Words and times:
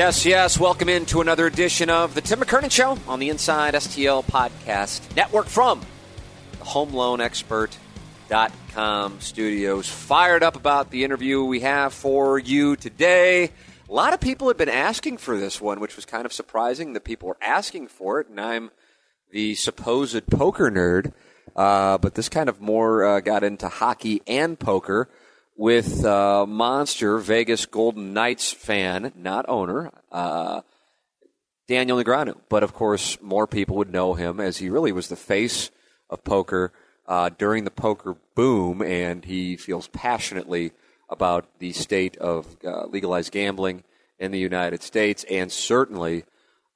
Yes, 0.00 0.24
yes. 0.24 0.56
Welcome 0.58 0.88
into 0.88 1.20
another 1.20 1.46
edition 1.46 1.90
of 1.90 2.14
the 2.14 2.22
Tim 2.22 2.40
McKernan 2.40 2.70
Show 2.70 2.96
on 3.06 3.18
the 3.18 3.28
Inside 3.28 3.74
STL 3.74 4.24
Podcast 4.24 5.14
Network 5.14 5.44
from 5.44 5.82
the 6.52 6.64
HomeLoanExpert.com 6.64 9.20
studios. 9.20 9.90
Fired 9.90 10.42
up 10.42 10.56
about 10.56 10.90
the 10.90 11.04
interview 11.04 11.44
we 11.44 11.60
have 11.60 11.92
for 11.92 12.38
you 12.38 12.76
today. 12.76 13.50
A 13.90 13.92
lot 13.92 14.14
of 14.14 14.20
people 14.20 14.48
have 14.48 14.56
been 14.56 14.70
asking 14.70 15.18
for 15.18 15.36
this 15.36 15.60
one, 15.60 15.80
which 15.80 15.96
was 15.96 16.06
kind 16.06 16.24
of 16.24 16.32
surprising 16.32 16.94
that 16.94 17.04
people 17.04 17.28
were 17.28 17.36
asking 17.42 17.88
for 17.88 18.20
it, 18.20 18.28
and 18.30 18.40
I'm 18.40 18.70
the 19.30 19.54
supposed 19.54 20.28
poker 20.28 20.70
nerd. 20.70 21.12
Uh, 21.54 21.98
but 21.98 22.14
this 22.14 22.30
kind 22.30 22.48
of 22.48 22.58
more 22.58 23.04
uh, 23.04 23.20
got 23.20 23.44
into 23.44 23.68
hockey 23.68 24.22
and 24.26 24.58
poker 24.58 25.10
with 25.60 26.06
uh, 26.06 26.46
Monster 26.46 27.18
Vegas 27.18 27.66
Golden 27.66 28.14
Knights 28.14 28.50
fan, 28.50 29.12
not 29.14 29.44
owner, 29.46 29.92
uh, 30.10 30.62
Daniel 31.68 32.02
Negreanu. 32.02 32.34
But 32.48 32.62
of 32.62 32.72
course, 32.72 33.20
more 33.20 33.46
people 33.46 33.76
would 33.76 33.92
know 33.92 34.14
him 34.14 34.40
as 34.40 34.56
he 34.56 34.70
really 34.70 34.90
was 34.90 35.08
the 35.08 35.16
face 35.16 35.70
of 36.08 36.24
poker 36.24 36.72
uh, 37.06 37.28
during 37.36 37.64
the 37.64 37.70
poker 37.70 38.16
boom, 38.34 38.80
and 38.80 39.22
he 39.22 39.58
feels 39.58 39.86
passionately 39.88 40.72
about 41.10 41.44
the 41.58 41.74
state 41.74 42.16
of 42.16 42.56
uh, 42.64 42.86
legalized 42.86 43.30
gambling 43.30 43.84
in 44.18 44.30
the 44.30 44.38
United 44.38 44.82
States, 44.82 45.26
and 45.30 45.52
certainly 45.52 46.24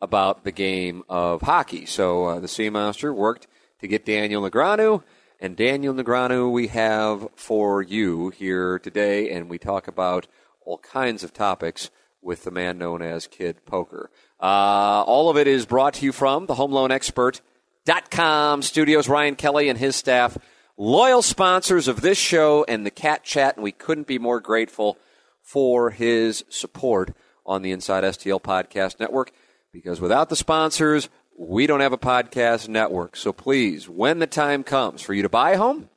about 0.02 0.44
the 0.44 0.52
game 0.52 1.04
of 1.08 1.40
hockey. 1.40 1.86
So 1.86 2.26
uh, 2.26 2.38
the 2.38 2.48
Sea 2.48 2.68
Monster 2.68 3.14
worked 3.14 3.46
to 3.80 3.88
get 3.88 4.04
Daniel 4.04 4.42
Negreanu 4.42 5.02
and 5.44 5.56
Daniel 5.56 5.92
Negreanu 5.92 6.50
we 6.50 6.68
have 6.68 7.28
for 7.34 7.82
you 7.82 8.30
here 8.30 8.78
today, 8.78 9.30
and 9.30 9.50
we 9.50 9.58
talk 9.58 9.86
about 9.86 10.26
all 10.64 10.78
kinds 10.78 11.22
of 11.22 11.34
topics 11.34 11.90
with 12.22 12.44
the 12.44 12.50
man 12.50 12.78
known 12.78 13.02
as 13.02 13.26
Kid 13.26 13.66
Poker. 13.66 14.10
Uh, 14.40 15.04
all 15.06 15.28
of 15.28 15.36
it 15.36 15.46
is 15.46 15.66
brought 15.66 15.92
to 15.94 16.04
you 16.06 16.12
from 16.12 16.46
the 16.46 16.54
home 16.54 16.72
loan 16.72 16.88
HomeLoanExpert.com 16.88 18.62
studios. 18.62 19.06
Ryan 19.06 19.36
Kelley 19.36 19.68
and 19.68 19.78
his 19.78 19.96
staff, 19.96 20.38
loyal 20.78 21.20
sponsors 21.20 21.88
of 21.88 22.00
this 22.00 22.16
show 22.16 22.64
and 22.66 22.86
the 22.86 22.90
Cat 22.90 23.22
Chat, 23.22 23.56
and 23.56 23.64
we 23.64 23.72
couldn't 23.72 24.06
be 24.06 24.18
more 24.18 24.40
grateful 24.40 24.96
for 25.42 25.90
his 25.90 26.42
support 26.48 27.14
on 27.44 27.60
the 27.60 27.70
Inside 27.70 28.02
STL 28.04 28.40
Podcast 28.40 28.98
Network 28.98 29.30
because 29.72 30.00
without 30.00 30.30
the 30.30 30.36
sponsors, 30.36 31.10
we 31.36 31.66
don't 31.66 31.80
have 31.80 31.92
a 31.92 31.98
podcast 31.98 32.68
network. 32.68 33.16
So 33.16 33.32
please, 33.32 33.88
when 33.88 34.20
the 34.20 34.26
time 34.26 34.62
comes 34.62 35.02
for 35.02 35.14
you 35.14 35.22
to 35.22 35.28
buy 35.28 35.52
a 35.52 35.58
home 35.58 35.88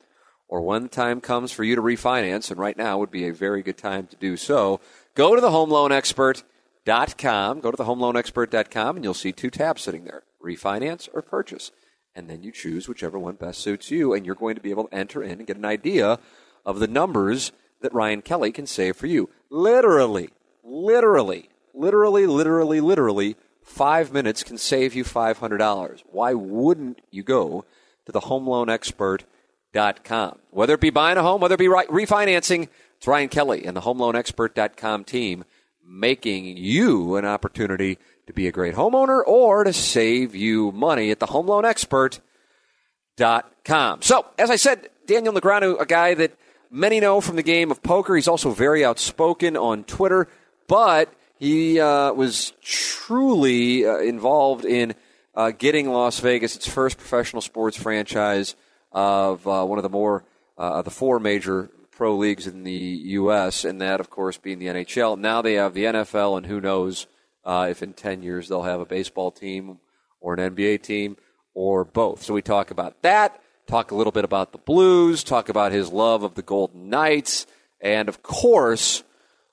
or 0.48 0.62
when 0.62 0.84
the 0.84 0.88
time 0.88 1.20
comes 1.20 1.52
for 1.52 1.62
you 1.62 1.76
to 1.76 1.82
refinance, 1.82 2.50
and 2.50 2.58
right 2.58 2.76
now 2.76 2.98
would 2.98 3.10
be 3.10 3.28
a 3.28 3.32
very 3.32 3.62
good 3.62 3.78
time 3.78 4.06
to 4.08 4.16
do 4.16 4.36
so, 4.36 4.80
go 5.14 5.34
to 5.34 5.40
the 5.40 5.50
homeloanexpert.com, 5.50 7.60
go 7.60 7.70
to 7.70 7.76
the 7.76 7.84
homeloanexpert.com 7.84 8.96
and 8.96 9.04
you'll 9.04 9.14
see 9.14 9.32
two 9.32 9.50
tabs 9.50 9.82
sitting 9.82 10.04
there, 10.04 10.24
refinance 10.44 11.08
or 11.12 11.22
purchase. 11.22 11.70
And 12.14 12.28
then 12.28 12.42
you 12.42 12.50
choose 12.50 12.88
whichever 12.88 13.18
one 13.18 13.36
best 13.36 13.60
suits 13.60 13.90
you 13.90 14.14
and 14.14 14.26
you're 14.26 14.34
going 14.34 14.56
to 14.56 14.62
be 14.62 14.70
able 14.70 14.88
to 14.88 14.94
enter 14.94 15.22
in 15.22 15.38
and 15.38 15.46
get 15.46 15.56
an 15.56 15.64
idea 15.64 16.18
of 16.66 16.80
the 16.80 16.88
numbers 16.88 17.52
that 17.80 17.94
Ryan 17.94 18.22
Kelley 18.22 18.50
can 18.50 18.66
save 18.66 18.96
for 18.96 19.06
you. 19.06 19.30
Literally, 19.50 20.30
literally, 20.64 21.48
literally, 21.72 22.26
literally, 22.26 22.80
literally 22.80 23.36
Five 23.68 24.12
minutes 24.12 24.42
can 24.42 24.56
save 24.56 24.94
you 24.94 25.04
$500. 25.04 26.02
Why 26.10 26.32
wouldn't 26.32 27.02
you 27.10 27.22
go 27.22 27.66
to 28.06 28.12
the 28.12 28.22
homeloanexpert.com? 28.22 30.38
Whether 30.50 30.74
it 30.74 30.80
be 30.80 30.90
buying 30.90 31.18
a 31.18 31.22
home, 31.22 31.42
whether 31.42 31.54
it 31.54 31.58
be 31.58 31.68
refinancing, 31.68 32.68
it's 32.96 33.06
Ryan 33.06 33.28
Kelley 33.28 33.66
and 33.66 33.76
the 33.76 33.82
homeloanexpert.com 33.82 35.04
team 35.04 35.44
making 35.86 36.56
you 36.56 37.16
an 37.16 37.26
opportunity 37.26 37.98
to 38.26 38.32
be 38.32 38.48
a 38.48 38.52
great 38.52 38.74
homeowner 38.74 39.22
or 39.24 39.64
to 39.64 39.74
save 39.74 40.34
you 40.34 40.72
money 40.72 41.10
at 41.10 41.20
the 41.20 41.26
homeloanexpert.com. 41.26 44.02
So, 44.02 44.26
as 44.38 44.50
I 44.50 44.56
said, 44.56 44.88
Daniel 45.06 45.34
Negreanu, 45.34 45.78
a 45.78 45.86
guy 45.86 46.14
that 46.14 46.32
many 46.70 47.00
know 47.00 47.20
from 47.20 47.36
the 47.36 47.42
game 47.42 47.70
of 47.70 47.82
poker. 47.82 48.16
He's 48.16 48.28
also 48.28 48.50
very 48.50 48.82
outspoken 48.84 49.58
on 49.58 49.84
Twitter, 49.84 50.26
but 50.66 51.12
he 51.38 51.80
uh, 51.80 52.12
was 52.12 52.52
truly 52.62 53.86
uh, 53.86 53.98
involved 53.98 54.64
in 54.64 54.94
uh, 55.34 55.52
getting 55.52 55.88
Las 55.88 56.18
Vegas 56.20 56.56
its 56.56 56.68
first 56.68 56.98
professional 56.98 57.40
sports 57.40 57.76
franchise 57.76 58.56
of 58.90 59.46
uh, 59.46 59.64
one 59.64 59.78
of 59.78 59.82
the 59.84 59.88
more 59.88 60.24
uh, 60.56 60.82
the 60.82 60.90
four 60.90 61.20
major 61.20 61.70
pro 61.92 62.16
leagues 62.16 62.46
in 62.46 62.64
the 62.64 62.72
U.S. 62.72 63.64
and 63.64 63.80
that, 63.80 64.00
of 64.00 64.10
course, 64.10 64.36
being 64.36 64.58
the 64.58 64.66
NHL. 64.66 65.18
Now 65.18 65.40
they 65.40 65.54
have 65.54 65.74
the 65.74 65.84
NFL, 65.84 66.38
and 66.38 66.46
who 66.46 66.60
knows 66.60 67.06
uh, 67.44 67.68
if 67.70 67.82
in 67.82 67.92
ten 67.92 68.22
years 68.22 68.48
they'll 68.48 68.62
have 68.64 68.80
a 68.80 68.86
baseball 68.86 69.30
team 69.30 69.78
or 70.20 70.34
an 70.34 70.54
NBA 70.54 70.82
team 70.82 71.16
or 71.54 71.84
both. 71.84 72.22
So 72.22 72.34
we 72.34 72.42
talk 72.42 72.70
about 72.72 73.02
that. 73.02 73.40
Talk 73.68 73.90
a 73.90 73.94
little 73.94 74.12
bit 74.12 74.24
about 74.24 74.52
the 74.52 74.58
Blues. 74.58 75.22
Talk 75.22 75.48
about 75.48 75.70
his 75.70 75.92
love 75.92 76.22
of 76.24 76.34
the 76.34 76.42
Golden 76.42 76.88
Knights, 76.88 77.46
and 77.80 78.08
of 78.08 78.22
course 78.22 79.04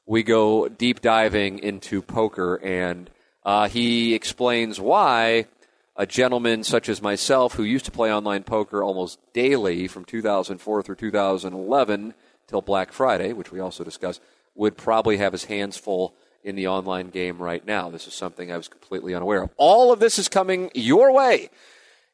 we 0.05 0.23
go 0.23 0.67
deep 0.67 1.01
diving 1.01 1.59
into 1.59 2.01
poker, 2.01 2.55
and 2.63 3.09
uh, 3.43 3.67
he 3.67 4.13
explains 4.13 4.79
why 4.79 5.47
a 5.95 6.05
gentleman 6.05 6.63
such 6.63 6.89
as 6.89 7.01
myself, 7.01 7.53
who 7.53 7.63
used 7.63 7.85
to 7.85 7.91
play 7.91 8.13
online 8.13 8.43
poker 8.43 8.83
almost 8.83 9.19
daily 9.33 9.87
from 9.87 10.05
2004 10.05 10.83
through 10.83 10.95
2011 10.95 12.13
till 12.47 12.61
Black 12.61 12.91
Friday, 12.91 13.33
which 13.33 13.51
we 13.51 13.59
also 13.59 13.83
discussed, 13.83 14.21
would 14.55 14.77
probably 14.77 15.17
have 15.17 15.31
his 15.31 15.45
hands 15.45 15.77
full 15.77 16.13
in 16.43 16.55
the 16.55 16.67
online 16.67 17.09
game 17.09 17.41
right 17.41 17.65
now. 17.65 17.89
This 17.89 18.07
is 18.07 18.13
something 18.13 18.51
I 18.51 18.57
was 18.57 18.67
completely 18.67 19.15
unaware 19.15 19.43
of. 19.43 19.49
All 19.57 19.91
of 19.91 19.99
this 19.99 20.19
is 20.19 20.27
coming 20.27 20.69
your 20.75 21.11
way 21.11 21.49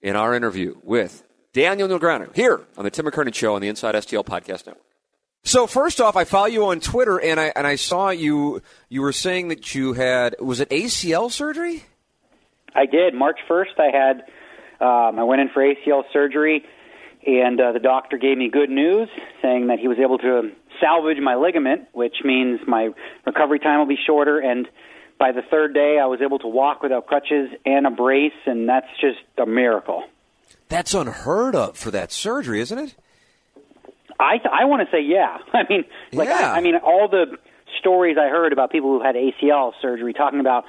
in 0.02 0.16
our 0.16 0.34
interview 0.34 0.78
with 0.84 1.24
Daniel 1.54 1.90
Negreanu 1.90 2.34
here 2.36 2.62
on 2.78 2.86
the 2.86 2.92
Tim 2.92 3.06
McKernan 3.06 3.34
Show 3.34 3.56
on 3.56 3.62
the 3.62 3.68
Inside 3.68 3.96
STL 3.96 4.26
Podcast 4.26 4.68
Network. 4.68 4.91
So 5.44 5.66
first 5.66 6.00
off, 6.00 6.16
I 6.16 6.24
follow 6.24 6.46
you 6.46 6.66
on 6.68 6.80
Twitter, 6.80 7.20
and 7.20 7.40
I 7.40 7.52
and 7.56 7.66
I 7.66 7.76
saw 7.76 8.10
you. 8.10 8.62
You 8.90 9.02
were 9.02 9.12
saying 9.12 9.48
that 9.48 9.74
you 9.74 9.94
had 9.94 10.36
was 10.40 10.60
it 10.60 10.70
ACL 10.70 11.32
surgery? 11.32 11.84
I 12.76 12.86
did. 12.86 13.14
March 13.14 13.40
first, 13.48 13.72
I 13.78 13.90
had. 13.92 14.24
Um, 14.80 15.20
I 15.20 15.24
went 15.24 15.42
in 15.42 15.50
for 15.50 15.62
ACL 15.62 16.04
surgery, 16.14 16.64
and 17.26 17.60
uh, 17.60 17.72
the 17.72 17.80
doctor 17.80 18.18
gave 18.18 18.38
me 18.38 18.50
good 18.50 18.70
news, 18.70 19.10
saying 19.42 19.68
that 19.68 19.80
he 19.80 19.88
was 19.88 19.98
able 20.00 20.18
to 20.20 20.52
salvage 20.80 21.18
my 21.22 21.36
ligament, 21.36 21.88
which 21.92 22.18
means 22.24 22.62
my 22.68 22.90
recovery 23.26 23.60
time 23.60 23.80
will 23.80 23.88
be 23.88 24.00
shorter. 24.08 24.40
And 24.40 24.68
by 25.20 25.32
the 25.32 25.42
third 25.42 25.74
day, 25.74 26.00
I 26.02 26.06
was 26.06 26.20
able 26.22 26.40
to 26.40 26.48
walk 26.48 26.82
without 26.82 27.08
crutches 27.08 27.50
and 27.66 27.86
a 27.86 27.92
brace, 27.92 28.32
and 28.46 28.68
that's 28.68 28.88
just 29.00 29.20
a 29.38 29.46
miracle. 29.46 30.04
That's 30.70 30.94
unheard 30.94 31.56
of 31.56 31.78
for 31.78 31.92
that 31.92 32.12
surgery, 32.12 32.62
isn't 32.62 32.78
it? 32.78 32.96
I 34.22 34.40
I 34.52 34.66
want 34.66 34.88
to 34.88 34.92
say 34.96 35.02
yeah. 35.02 35.38
I 35.54 35.64
mean, 35.70 35.84
like 36.14 36.30
yeah. 36.30 36.54
I, 36.54 36.58
I 36.58 36.62
mean, 36.62 36.76
all 36.76 37.08
the 37.10 37.38
stories 37.80 38.18
I 38.20 38.30
heard 38.30 38.54
about 38.54 38.72
people 38.72 38.90
who 38.90 39.04
had 39.04 39.16
ACL 39.16 39.74
surgery 39.82 40.14
talking 40.14 40.40
about, 40.40 40.66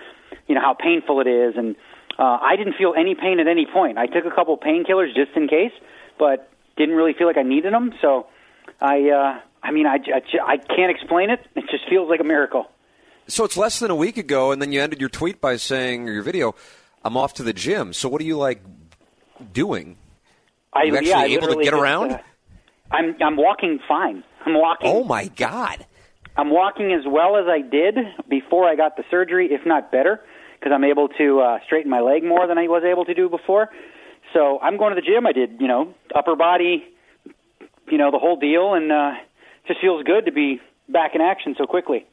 you 0.49 0.55
know, 0.55 0.61
how 0.61 0.75
painful 0.75 1.21
it 1.21 1.27
is, 1.27 1.55
and 1.57 1.77
uh, 2.19 2.39
I 2.41 2.57
didn't 2.57 2.75
feel 2.75 2.95
any 2.97 3.15
pain 3.15 3.41
at 3.41 3.47
any 3.47 3.67
point. 3.67 3.99
I 3.99 4.07
took 4.07 4.25
a 4.25 4.31
couple 4.31 4.57
painkillers 4.57 5.15
just 5.15 5.37
in 5.37 5.49
case, 5.49 5.73
but 6.19 6.51
didn't 6.77 6.95
really 6.95 7.13
feel 7.13 7.27
like 7.27 7.37
I 7.37 7.43
needed 7.43 7.73
them. 7.73 7.93
So, 8.01 8.27
I 8.81 9.11
uh, 9.11 9.41
I 9.63 9.71
mean, 9.71 9.87
I, 9.87 9.97
I 9.97 10.23
I 10.45 10.57
can't 10.57 10.91
explain 10.91 11.31
it. 11.31 11.41
It 11.55 11.65
just 11.71 11.89
feels 11.89 12.09
like 12.09 12.21
a 12.21 12.25
miracle. 12.25 12.71
So 13.29 13.45
it's 13.45 13.57
less 13.57 13.79
than 13.79 13.91
a 13.91 13.95
week 13.95 14.17
ago, 14.17 14.51
and 14.51 14.61
then 14.61 14.73
you 14.73 14.81
ended 14.83 15.01
your 15.01 15.09
tweet 15.09 15.41
by 15.41 15.57
saying, 15.57 16.09
or 16.09 16.13
your 16.13 16.23
video, 16.23 16.55
"I'm 17.05 17.17
off 17.17 17.35
to 17.35 17.43
the 17.43 17.53
gym." 17.53 17.93
So 17.93 18.09
what 18.09 18.21
are 18.21 18.25
you 18.25 18.37
like 18.37 18.63
doing? 19.53 19.97
Are 20.73 20.85
you 20.85 20.95
I, 20.95 20.99
actually 20.99 21.11
yeah, 21.11 21.39
able 21.39 21.49
to 21.49 21.57
get 21.57 21.71
just, 21.71 21.75
around? 21.75 22.13
Uh, 22.13 22.19
I'm 22.93 23.17
I'm 23.21 23.37
walking 23.37 23.81
fine. 23.89 24.23
I'm 24.45 24.55
walking. 24.55 24.89
Oh 24.91 25.05
my 25.05 25.29
god! 25.29 25.87
I'm 26.37 26.51
walking 26.51 26.93
as 26.93 27.05
well 27.07 27.37
as 27.37 27.47
I 27.47 27.61
did 27.61 27.97
before 28.29 28.69
I 28.69 28.77
got 28.77 28.97
the 28.97 29.05
surgery, 29.11 29.49
if 29.53 29.67
not 29.67 29.91
better, 29.93 30.21
because 30.59 30.73
I'm 30.75 30.85
able 30.85 31.09
to 31.09 31.41
uh, 31.41 31.59
straighten 31.67 31.91
my 31.91 32.01
leg 32.01 32.25
more 32.25 32.47
than 32.47 32.59
I 32.59 32.69
was 32.69 32.85
able 32.85 33.05
to 33.05 33.15
do 33.15 33.29
before. 33.29 33.69
So 34.33 34.59
I'm 34.61 34.79
going 34.79 34.95
to 34.95 35.01
the 35.01 35.07
gym. 35.07 35.27
I 35.27 35.33
did, 35.33 35.61
you 35.61 35.69
know, 35.69 35.95
upper 36.15 36.37
body, 36.37 36.85
you 37.89 37.99
know, 37.99 38.11
the 38.11 38.19
whole 38.19 38.37
deal, 38.37 38.75
and 38.75 38.91
uh, 38.91 39.13
just 39.67 39.81
feels 39.81 40.03
good 40.05 40.25
to 40.27 40.33
be 40.33 40.61
back 40.89 41.15
in 41.15 41.21
action 41.21 41.55
so 41.59 41.67
quickly. 41.67 42.07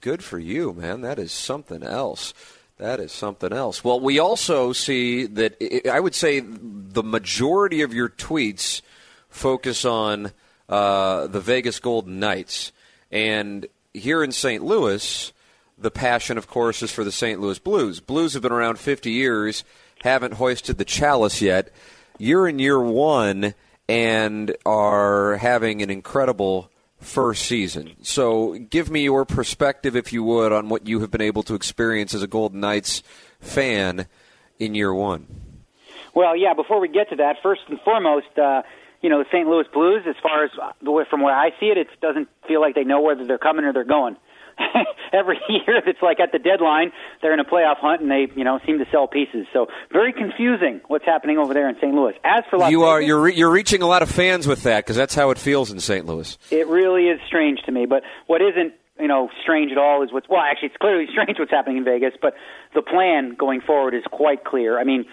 Good 0.00 0.22
for 0.22 0.38
you, 0.38 0.72
man. 0.74 1.00
That 1.00 1.18
is 1.18 1.32
something 1.32 1.82
else. 1.82 2.34
That 2.76 3.00
is 3.00 3.12
something 3.12 3.52
else. 3.52 3.84
Well, 3.84 4.00
we 4.00 4.18
also 4.18 4.72
see 4.72 5.26
that 5.26 5.56
I 5.90 6.00
would 6.00 6.14
say 6.14 6.40
the 6.40 7.02
majority 7.02 7.82
of 7.82 7.94
your 7.94 8.08
tweets 8.08 8.82
focus 9.34 9.84
on 9.84 10.30
uh, 10.68 11.26
the 11.26 11.40
Vegas 11.40 11.80
Golden 11.80 12.20
Knights. 12.20 12.72
And 13.10 13.66
here 13.92 14.22
in 14.22 14.32
St. 14.32 14.64
Louis, 14.64 15.32
the 15.76 15.90
passion, 15.90 16.38
of 16.38 16.46
course, 16.46 16.82
is 16.82 16.92
for 16.92 17.04
the 17.04 17.12
St. 17.12 17.40
Louis 17.40 17.58
Blues. 17.58 18.00
Blues 18.00 18.34
have 18.34 18.42
been 18.42 18.52
around 18.52 18.78
50 18.78 19.10
years, 19.10 19.64
haven't 20.02 20.34
hoisted 20.34 20.78
the 20.78 20.84
chalice 20.84 21.42
yet. 21.42 21.70
You're 22.18 22.48
in 22.48 22.58
year 22.58 22.80
one 22.80 23.54
and 23.88 24.56
are 24.64 25.36
having 25.36 25.82
an 25.82 25.90
incredible 25.90 26.70
first 26.98 27.44
season. 27.46 27.96
So 28.02 28.54
give 28.54 28.90
me 28.90 29.02
your 29.02 29.24
perspective, 29.24 29.96
if 29.96 30.12
you 30.12 30.22
would, 30.22 30.52
on 30.52 30.68
what 30.68 30.86
you 30.86 31.00
have 31.00 31.10
been 31.10 31.20
able 31.20 31.42
to 31.44 31.54
experience 31.54 32.14
as 32.14 32.22
a 32.22 32.28
Golden 32.28 32.60
Knights 32.60 33.02
fan 33.40 34.06
in 34.58 34.74
year 34.74 34.94
one. 34.94 35.26
Well, 36.14 36.36
yeah, 36.36 36.54
before 36.54 36.80
we 36.80 36.88
get 36.88 37.10
to 37.10 37.16
that, 37.16 37.36
first 37.42 37.62
and 37.68 37.80
foremost, 37.80 38.38
uh, 38.38 38.62
you 39.04 39.10
know, 39.10 39.18
the 39.18 39.28
St. 39.30 39.46
Louis 39.46 39.66
Blues, 39.70 40.00
as 40.08 40.16
far 40.22 40.44
as 40.44 40.50
the 40.82 40.90
way 40.90 41.04
from 41.08 41.20
where 41.20 41.36
I 41.36 41.50
see 41.60 41.66
it, 41.66 41.76
it 41.76 41.88
doesn't 42.00 42.26
feel 42.48 42.62
like 42.62 42.74
they 42.74 42.84
know 42.84 43.02
whether 43.02 43.26
they're 43.26 43.36
coming 43.36 43.66
or 43.66 43.72
they're 43.74 43.84
going. 43.84 44.16
every 45.12 45.38
year 45.48 45.82
it's 45.84 46.00
like 46.00 46.20
at 46.20 46.30
the 46.30 46.38
deadline 46.38 46.92
they're 47.20 47.34
in 47.34 47.40
a 47.40 47.44
playoff 47.44 47.76
hunt 47.78 48.00
and 48.00 48.08
they 48.08 48.28
you 48.36 48.44
know 48.44 48.60
seem 48.64 48.78
to 48.78 48.84
sell 48.92 49.08
pieces 49.08 49.48
so 49.52 49.66
very 49.90 50.12
confusing 50.12 50.80
what's 50.86 51.04
happening 51.04 51.38
over 51.38 51.52
there 51.52 51.68
in 51.68 51.74
St. 51.74 51.92
Louis 51.92 52.14
as 52.22 52.44
for 52.48 52.58
Las 52.58 52.70
you 52.70 52.78
Vegas, 52.78 52.88
are 52.88 53.02
you're 53.02 53.20
re- 53.20 53.34
you're 53.34 53.50
reaching 53.50 53.82
a 53.82 53.86
lot 53.88 54.02
of 54.02 54.08
fans 54.08 54.46
with 54.46 54.62
that 54.62 54.84
because 54.84 54.94
that's 54.94 55.12
how 55.16 55.30
it 55.30 55.38
feels 55.38 55.72
in 55.72 55.80
St. 55.80 56.06
Louis 56.06 56.38
it 56.52 56.68
really 56.68 57.08
is 57.08 57.18
strange 57.26 57.62
to 57.62 57.72
me 57.72 57.84
but 57.84 58.04
what 58.28 58.40
isn't 58.40 58.74
you 59.00 59.08
know 59.08 59.28
strange 59.42 59.72
at 59.72 59.78
all 59.78 60.04
is 60.04 60.12
what's 60.12 60.28
well 60.28 60.40
actually 60.40 60.68
it's 60.68 60.76
clearly 60.76 61.06
strange 61.10 61.36
what's 61.36 61.50
happening 61.50 61.78
in 61.78 61.84
Vegas 61.84 62.14
but 62.22 62.34
the 62.76 62.82
plan 62.82 63.34
going 63.36 63.60
forward 63.60 63.92
is 63.92 64.04
quite 64.08 64.44
clear 64.44 64.78
I 64.78 64.84
mean 64.84 65.04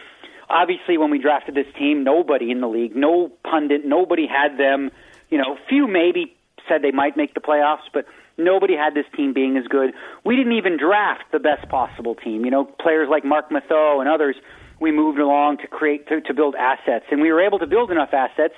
obviously 0.52 0.98
when 0.98 1.10
we 1.10 1.20
drafted 1.20 1.56
this 1.56 1.68
team 1.78 2.04
nobody 2.04 2.52
in 2.52 2.62
the 2.62 2.68
league 2.68 2.96
no 2.96 3.32
pundit 3.44 3.86
nobody 3.86 4.28
had 4.28 4.58
them 4.58 4.92
you 5.30 5.38
know 5.38 5.58
few 5.70 5.88
maybe 5.88 6.36
said 6.68 6.82
they 6.82 6.92
might 6.92 7.18
make 7.18 7.34
the 7.34 7.40
playoffs 7.40 7.88
but 7.94 8.06
Nobody 8.38 8.76
had 8.76 8.94
this 8.94 9.06
team 9.16 9.34
being 9.34 9.58
as 9.58 9.68
good. 9.68 9.92
We 10.24 10.36
didn't 10.36 10.54
even 10.54 10.78
draft 10.78 11.24
the 11.32 11.40
best 11.40 11.68
possible 11.70 12.16
team. 12.16 12.46
You 12.46 12.52
know, 12.52 12.66
players 12.66 13.08
like 13.10 13.26
Marc 13.26 13.50
Methot 13.50 14.00
and 14.00 14.10
others, 14.10 14.36
we 14.80 14.92
moved 14.92 15.20
along 15.20 15.58
to 15.58 15.68
create 15.68 16.08
to, 16.08 16.22
to 16.22 16.34
build 16.34 16.56
assets, 16.56 17.06
and 17.12 17.22
we 17.22 17.32
were 17.32 17.42
able 17.42 17.60
to 17.60 17.68
build 17.68 17.92
enough 17.92 18.14
assets 18.14 18.56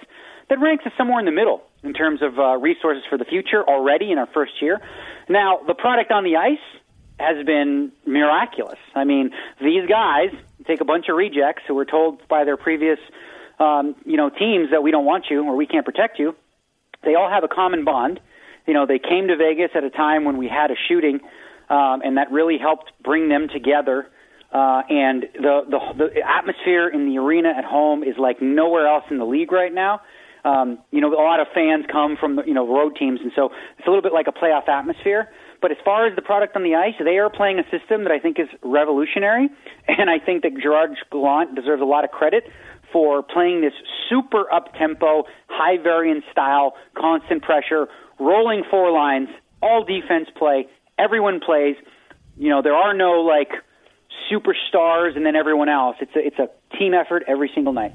that 0.50 0.60
ranks 0.60 0.86
us 0.86 0.94
somewhere 0.98 1.20
in 1.20 1.26
the 1.26 1.32
middle 1.32 1.64
in 1.84 1.94
terms 1.94 2.22
of 2.22 2.40
uh, 2.40 2.58
resources 2.58 3.04
for 3.10 3.18
the 3.18 3.26
future 3.26 3.64
already 3.68 4.12
in 4.12 4.18
our 4.18 4.28
first 4.34 4.54
year. 4.62 4.80
Now, 5.28 5.60
the 5.68 5.74
product 5.74 6.12
on 6.12 6.24
the 6.24 6.38
ice 6.38 6.58
has 7.20 7.46
been 7.46 7.92
miraculous. 8.06 8.80
I 8.96 9.04
mean, 9.04 9.32
these 9.62 9.88
guys 9.88 10.30
take 10.66 10.82
a 10.82 10.86
bunch 10.86 11.06
of 11.10 11.16
rejects 11.16 11.64
who 11.68 11.76
were 11.76 11.86
told 11.86 12.28
by 12.28 12.44
their 12.44 12.58
previous, 12.58 13.00
um, 13.60 13.96
you 14.06 14.18
know, 14.18 14.30
teams 14.30 14.72
that 14.72 14.84
we 14.84 14.92
don't 14.92 15.06
want 15.06 15.26
you 15.30 15.44
or 15.46 15.56
we 15.56 15.68
can't 15.68 15.86
protect 15.86 16.20
you. 16.20 16.36
They 17.04 17.16
all 17.16 17.30
have 17.30 17.44
a 17.44 17.48
common 17.48 17.84
bond 17.84 18.20
you 18.66 18.74
know, 18.74 18.86
they 18.86 19.00
came 19.00 19.28
to 19.28 19.36
Vegas 19.36 19.72
at 19.76 19.84
a 19.84 19.90
time 19.90 20.24
when 20.24 20.38
we 20.38 20.48
had 20.48 20.72
a 20.72 20.76
shooting, 20.88 21.20
um, 21.70 22.02
and 22.04 22.18
that 22.18 22.32
really 22.32 22.58
helped 22.58 22.92
bring 23.04 23.30
them 23.30 23.48
together. 23.52 24.08
Uh, 24.54 24.84
and 24.90 25.24
the, 25.34 25.62
the 25.68 25.80
the 25.98 26.22
atmosphere 26.22 26.88
in 26.88 27.10
the 27.10 27.18
arena 27.18 27.50
at 27.58 27.66
home 27.66 28.04
is 28.04 28.16
like 28.18 28.42
nowhere 28.42 28.88
else 28.88 29.04
in 29.10 29.18
the 29.18 29.26
league 29.26 29.52
right 29.52 29.74
now. 29.74 30.02
Um, 30.46 30.80
you 30.92 31.02
know, 31.02 31.12
a 31.12 31.16
lot 31.16 31.40
of 31.40 31.48
fans 31.54 31.86
come 31.92 32.18
from 32.20 32.36
the, 32.36 32.44
you 32.44 32.54
know 32.54 32.68
road 32.68 32.96
teams, 32.98 33.20
and 33.22 33.32
so 33.36 33.50
it's 33.78 33.88
a 33.88 33.90
little 33.90 34.04
bit 34.04 34.14
like 34.14 34.28
a 34.28 34.32
playoff 34.32 34.70
atmosphere. 34.70 35.30
But 35.64 35.72
as 35.72 35.78
far 35.86 36.06
as 36.06 36.14
the 36.14 36.22
product 36.22 36.58
on 36.58 36.64
the 36.64 36.76
ice, 36.76 36.96
they 37.02 37.20
are 37.20 37.30
playing 37.30 37.58
a 37.58 37.64
system 37.72 38.04
that 38.04 38.12
I 38.12 38.20
think 38.20 38.38
is 38.38 38.50
revolutionary, 38.64 39.48
and 39.88 40.10
I 40.10 40.20
think 40.20 40.44
that 40.44 40.52
Gerard 40.62 40.92
Gallant 41.10 41.56
deserves 41.56 41.82
a 41.82 41.86
lot 41.86 42.04
of 42.04 42.12
credit 42.12 42.44
for 42.92 43.24
playing 43.24 43.62
this 43.62 43.72
super 44.10 44.52
up 44.54 44.74
tempo, 44.78 45.24
high 45.48 45.82
variance 45.82 46.26
style, 46.30 46.74
constant 46.98 47.44
pressure, 47.44 47.88
rolling 48.20 48.64
four 48.70 48.92
lines, 48.92 49.30
all 49.62 49.86
defense 49.86 50.28
play, 50.38 50.68
everyone 51.00 51.40
plays. 51.40 51.78
You 52.38 52.50
know, 52.50 52.62
there 52.62 52.76
are 52.76 52.94
no 52.94 53.22
like 53.22 53.52
superstars 54.30 55.16
and 55.16 55.26
then 55.26 55.38
everyone 55.38 55.70
else. 55.70 55.96
It's 56.02 56.14
a, 56.14 56.20
it's 56.20 56.40
a 56.40 56.78
team 56.78 56.94
effort 56.94 57.24
every 57.26 57.50
single 57.56 57.72
night. 57.72 57.94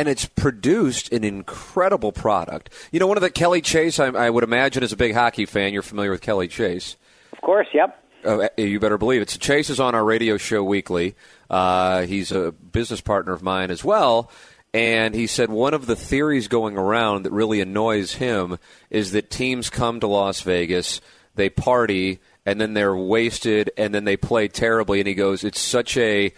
And 0.00 0.08
it's 0.08 0.24
produced 0.24 1.12
an 1.12 1.24
incredible 1.24 2.10
product. 2.10 2.70
You 2.90 3.00
know, 3.00 3.06
one 3.06 3.18
of 3.18 3.20
the 3.20 3.28
Kelly 3.28 3.60
Chase, 3.60 4.00
I, 4.00 4.06
I 4.06 4.30
would 4.30 4.44
imagine, 4.44 4.82
is 4.82 4.94
a 4.94 4.96
big 4.96 5.12
hockey 5.12 5.44
fan. 5.44 5.74
You're 5.74 5.82
familiar 5.82 6.10
with 6.10 6.22
Kelly 6.22 6.48
Chase. 6.48 6.96
Of 7.34 7.42
course, 7.42 7.66
yep. 7.74 8.02
Uh, 8.24 8.48
you 8.56 8.80
better 8.80 8.96
believe 8.96 9.20
it. 9.20 9.28
So 9.28 9.38
Chase 9.38 9.68
is 9.68 9.78
on 9.78 9.94
our 9.94 10.02
radio 10.02 10.38
show 10.38 10.64
weekly. 10.64 11.16
Uh, 11.50 12.06
he's 12.06 12.32
a 12.32 12.50
business 12.50 13.02
partner 13.02 13.34
of 13.34 13.42
mine 13.42 13.70
as 13.70 13.84
well. 13.84 14.30
And 14.72 15.14
he 15.14 15.26
said 15.26 15.50
one 15.50 15.74
of 15.74 15.84
the 15.84 15.96
theories 15.96 16.48
going 16.48 16.78
around 16.78 17.24
that 17.24 17.32
really 17.32 17.60
annoys 17.60 18.14
him 18.14 18.56
is 18.88 19.12
that 19.12 19.30
teams 19.30 19.68
come 19.68 20.00
to 20.00 20.06
Las 20.06 20.40
Vegas, 20.40 21.02
they 21.34 21.50
party, 21.50 22.20
and 22.46 22.58
then 22.58 22.72
they're 22.72 22.96
wasted, 22.96 23.70
and 23.76 23.94
then 23.94 24.04
they 24.04 24.16
play 24.16 24.48
terribly. 24.48 25.00
And 25.00 25.06
he 25.06 25.12
goes, 25.12 25.44
it's 25.44 25.60
such 25.60 25.98
a 25.98 26.32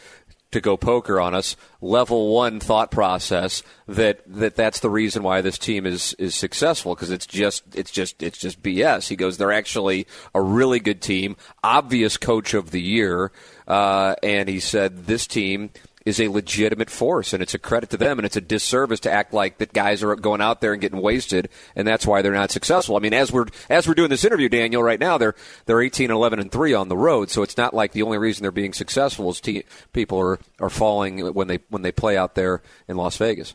to 0.52 0.60
go 0.60 0.76
poker 0.76 1.20
on 1.20 1.34
us 1.34 1.56
level 1.80 2.32
one 2.32 2.60
thought 2.60 2.90
process 2.90 3.62
that, 3.88 4.20
that 4.26 4.54
that's 4.54 4.80
the 4.80 4.90
reason 4.90 5.22
why 5.22 5.40
this 5.40 5.58
team 5.58 5.84
is 5.84 6.14
is 6.18 6.34
successful 6.34 6.94
because 6.94 7.10
it's 7.10 7.26
just 7.26 7.64
it's 7.74 7.90
just 7.90 8.22
it's 8.22 8.38
just 8.38 8.62
BS. 8.62 9.08
He 9.08 9.16
goes 9.16 9.36
they're 9.36 9.52
actually 9.52 10.06
a 10.34 10.40
really 10.40 10.80
good 10.80 11.02
team, 11.02 11.36
obvious 11.64 12.16
coach 12.16 12.54
of 12.54 12.70
the 12.70 12.80
year, 12.80 13.32
uh, 13.66 14.14
and 14.22 14.48
he 14.48 14.60
said 14.60 15.06
this 15.06 15.26
team 15.26 15.70
is 16.04 16.20
a 16.20 16.28
legitimate 16.28 16.90
force, 16.90 17.32
and 17.32 17.42
it's 17.42 17.54
a 17.54 17.58
credit 17.58 17.90
to 17.90 17.96
them, 17.96 18.18
and 18.18 18.26
it's 18.26 18.36
a 18.36 18.40
disservice 18.40 19.00
to 19.00 19.10
act 19.10 19.32
like 19.32 19.58
that 19.58 19.72
guys 19.72 20.02
are 20.02 20.14
going 20.16 20.40
out 20.40 20.60
there 20.60 20.72
and 20.72 20.80
getting 20.80 21.00
wasted, 21.00 21.48
and 21.76 21.86
that's 21.86 22.06
why 22.06 22.22
they're 22.22 22.32
not 22.32 22.50
successful. 22.50 22.96
I 22.96 23.00
mean, 23.00 23.14
as 23.14 23.32
we're 23.32 23.46
as 23.68 23.86
we're 23.86 23.94
doing 23.94 24.10
this 24.10 24.24
interview, 24.24 24.48
Daniel, 24.48 24.82
right 24.82 25.00
now 25.00 25.18
they're 25.18 25.34
they're 25.66 25.80
18, 25.80 26.10
11, 26.10 26.38
and 26.38 26.50
three 26.50 26.74
on 26.74 26.88
the 26.88 26.96
road, 26.96 27.30
so 27.30 27.42
it's 27.42 27.56
not 27.56 27.74
like 27.74 27.92
the 27.92 28.02
only 28.02 28.18
reason 28.18 28.42
they're 28.42 28.50
being 28.50 28.72
successful 28.72 29.30
is 29.30 29.40
te- 29.40 29.64
people 29.92 30.18
are 30.18 30.38
are 30.60 30.70
falling 30.70 31.34
when 31.34 31.48
they 31.48 31.60
when 31.68 31.82
they 31.82 31.92
play 31.92 32.16
out 32.16 32.34
there 32.34 32.62
in 32.88 32.96
Las 32.96 33.16
Vegas. 33.16 33.54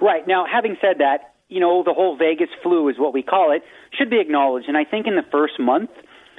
Right 0.00 0.26
now, 0.26 0.44
having 0.50 0.76
said 0.80 0.98
that, 0.98 1.34
you 1.48 1.60
know 1.60 1.82
the 1.84 1.94
whole 1.94 2.16
Vegas 2.16 2.48
flu 2.62 2.88
is 2.88 2.98
what 2.98 3.12
we 3.12 3.22
call 3.22 3.52
it 3.52 3.62
should 3.96 4.10
be 4.10 4.20
acknowledged, 4.20 4.68
and 4.68 4.76
I 4.76 4.84
think 4.84 5.06
in 5.06 5.16
the 5.16 5.24
first 5.30 5.58
month 5.58 5.90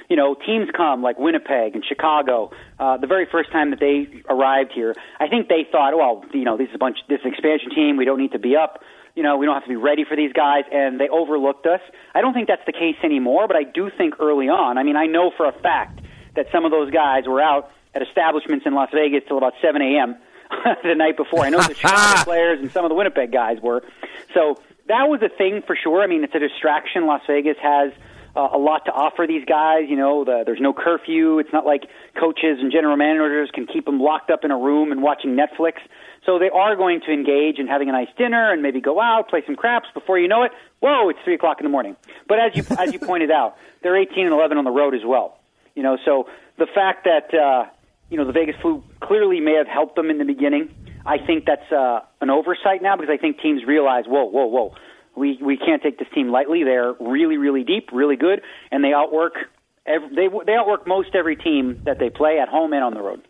you 0.08 0.16
know, 0.16 0.34
teams 0.34 0.68
come 0.76 1.02
like 1.02 1.18
Winnipeg 1.18 1.74
and 1.74 1.84
Chicago. 1.84 2.50
Uh, 2.78 2.96
the 2.96 3.06
very 3.06 3.26
first 3.30 3.50
time 3.50 3.70
that 3.70 3.80
they 3.80 4.22
arrived 4.28 4.72
here, 4.72 4.94
I 5.18 5.28
think 5.28 5.48
they 5.48 5.66
thought, 5.70 5.96
well, 5.96 6.24
you 6.32 6.44
know, 6.44 6.56
this 6.56 6.68
is 6.68 6.74
a 6.74 6.78
bunch, 6.78 6.98
this 7.08 7.20
expansion 7.24 7.70
team. 7.74 7.96
We 7.96 8.04
don't 8.04 8.18
need 8.18 8.32
to 8.32 8.38
be 8.38 8.56
up. 8.56 8.82
You 9.14 9.22
know, 9.22 9.38
we 9.38 9.46
don't 9.46 9.54
have 9.54 9.64
to 9.64 9.68
be 9.68 9.76
ready 9.76 10.04
for 10.04 10.14
these 10.14 10.32
guys, 10.32 10.64
and 10.70 11.00
they 11.00 11.08
overlooked 11.08 11.66
us. 11.66 11.80
I 12.14 12.20
don't 12.20 12.34
think 12.34 12.48
that's 12.48 12.64
the 12.66 12.72
case 12.72 12.96
anymore, 13.02 13.48
but 13.48 13.56
I 13.56 13.64
do 13.64 13.90
think 13.96 14.20
early 14.20 14.48
on. 14.48 14.76
I 14.76 14.82
mean, 14.82 14.96
I 14.96 15.06
know 15.06 15.32
for 15.36 15.46
a 15.48 15.52
fact 15.52 16.00
that 16.34 16.46
some 16.52 16.66
of 16.66 16.70
those 16.70 16.90
guys 16.90 17.26
were 17.26 17.40
out 17.40 17.70
at 17.94 18.02
establishments 18.02 18.66
in 18.66 18.74
Las 18.74 18.90
Vegas 18.92 19.22
till 19.26 19.38
about 19.38 19.54
7 19.62 19.80
a.m. 19.80 20.16
the 20.82 20.94
night 20.94 21.16
before. 21.16 21.40
I 21.44 21.48
know 21.48 21.62
the 21.62 21.74
Chicago 21.74 22.24
players 22.24 22.60
and 22.60 22.70
some 22.70 22.84
of 22.84 22.90
the 22.90 22.94
Winnipeg 22.94 23.32
guys 23.32 23.58
were. 23.62 23.82
So 24.34 24.60
that 24.88 25.08
was 25.08 25.22
a 25.22 25.28
thing 25.28 25.62
for 25.66 25.76
sure. 25.76 26.02
I 26.02 26.06
mean, 26.06 26.22
it's 26.22 26.34
a 26.34 26.38
distraction 26.38 27.06
Las 27.06 27.22
Vegas 27.26 27.56
has 27.62 27.92
uh, 28.36 28.50
a 28.52 28.58
lot 28.58 28.84
to 28.84 28.92
offer 28.92 29.24
these 29.26 29.44
guys. 29.44 29.84
You 29.88 29.96
know, 29.96 30.24
the, 30.24 30.42
there's 30.44 30.60
no 30.60 30.72
curfew. 30.72 31.38
It's 31.38 31.52
not 31.52 31.64
like 31.64 31.84
coaches 32.18 32.58
and 32.60 32.70
general 32.70 32.96
managers 32.96 33.50
can 33.52 33.66
keep 33.66 33.86
them 33.86 33.98
locked 33.98 34.30
up 34.30 34.44
in 34.44 34.50
a 34.50 34.56
room 34.56 34.92
and 34.92 35.02
watching 35.02 35.36
Netflix. 35.36 35.74
So 36.24 36.38
they 36.38 36.50
are 36.50 36.76
going 36.76 37.00
to 37.06 37.12
engage 37.12 37.58
in 37.58 37.66
having 37.66 37.88
a 37.88 37.92
nice 37.92 38.08
dinner 38.18 38.52
and 38.52 38.60
maybe 38.62 38.80
go 38.80 39.00
out, 39.00 39.28
play 39.28 39.42
some 39.46 39.56
craps. 39.56 39.88
Before 39.94 40.18
you 40.18 40.28
know 40.28 40.42
it, 40.42 40.52
whoa, 40.80 41.08
it's 41.08 41.18
three 41.24 41.34
o'clock 41.34 41.58
in 41.60 41.64
the 41.64 41.70
morning. 41.70 41.96
But 42.28 42.38
as 42.38 42.56
you 42.56 42.64
as 42.78 42.92
you 42.92 42.98
pointed 42.98 43.30
out, 43.30 43.56
they're 43.82 43.96
18 43.96 44.26
and 44.26 44.34
11 44.34 44.58
on 44.58 44.64
the 44.64 44.70
road 44.70 44.94
as 44.94 45.04
well. 45.04 45.38
You 45.74 45.82
know, 45.82 45.96
so 46.04 46.28
the 46.58 46.66
fact 46.66 47.04
that 47.04 47.32
uh, 47.32 47.70
you 48.10 48.16
know 48.16 48.24
the 48.24 48.32
Vegas 48.32 48.56
flu 48.60 48.82
clearly 49.00 49.40
may 49.40 49.54
have 49.54 49.68
helped 49.68 49.96
them 49.96 50.10
in 50.10 50.18
the 50.18 50.24
beginning. 50.24 50.74
I 51.06 51.18
think 51.24 51.44
that's 51.46 51.70
uh, 51.70 52.00
an 52.20 52.30
oversight 52.30 52.82
now 52.82 52.96
because 52.96 53.10
I 53.12 53.16
think 53.16 53.40
teams 53.40 53.64
realize, 53.64 54.06
whoa, 54.08 54.24
whoa, 54.24 54.46
whoa, 54.46 54.74
we 55.16 55.38
we 55.42 55.56
can't 55.56 55.82
take 55.82 55.98
this 55.98 56.08
team 56.14 56.28
lightly. 56.30 56.64
They're 56.64 56.92
really 57.00 57.36
really 57.36 57.64
deep, 57.64 57.90
really 57.92 58.16
good, 58.16 58.42
and 58.70 58.84
they 58.84 58.92
outwork 58.92 59.34
every, 59.86 60.08
they 60.14 60.28
they 60.44 60.54
outwork 60.54 60.86
most 60.86 61.14
every 61.14 61.36
team 61.36 61.82
that 61.84 61.98
they 61.98 62.10
play 62.10 62.38
at 62.38 62.48
home 62.48 62.72
and 62.72 62.84
on 62.84 62.94
the 62.94 63.00
road. 63.00 63.22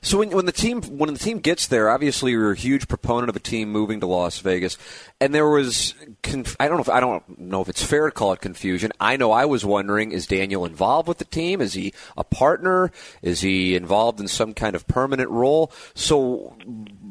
So 0.00 0.18
when, 0.18 0.30
when 0.30 0.46
the 0.46 0.52
team 0.52 0.82
when 0.82 1.12
the 1.12 1.18
team 1.18 1.38
gets 1.38 1.66
there, 1.66 1.90
obviously 1.90 2.32
you're 2.32 2.52
a 2.52 2.56
huge 2.56 2.88
proponent 2.88 3.28
of 3.28 3.36
a 3.36 3.40
team 3.40 3.70
moving 3.70 4.00
to 4.00 4.06
Las 4.06 4.38
Vegas, 4.38 4.78
and 5.20 5.34
there 5.34 5.48
was 5.48 5.94
conf- 6.22 6.56
I 6.58 6.68
don't 6.68 6.76
know 6.76 6.82
if 6.82 6.88
I 6.88 7.00
don't 7.00 7.38
know 7.38 7.60
if 7.60 7.68
it's 7.68 7.82
fair 7.82 8.06
to 8.06 8.10
call 8.10 8.32
it 8.32 8.40
confusion. 8.40 8.92
I 9.00 9.16
know 9.16 9.32
I 9.32 9.44
was 9.44 9.64
wondering: 9.64 10.12
is 10.12 10.26
Daniel 10.26 10.64
involved 10.64 11.08
with 11.08 11.18
the 11.18 11.24
team? 11.24 11.60
Is 11.60 11.74
he 11.74 11.92
a 12.16 12.24
partner? 12.24 12.92
Is 13.22 13.40
he 13.40 13.76
involved 13.76 14.20
in 14.20 14.28
some 14.28 14.54
kind 14.54 14.74
of 14.74 14.86
permanent 14.86 15.30
role? 15.30 15.72
So 15.94 16.56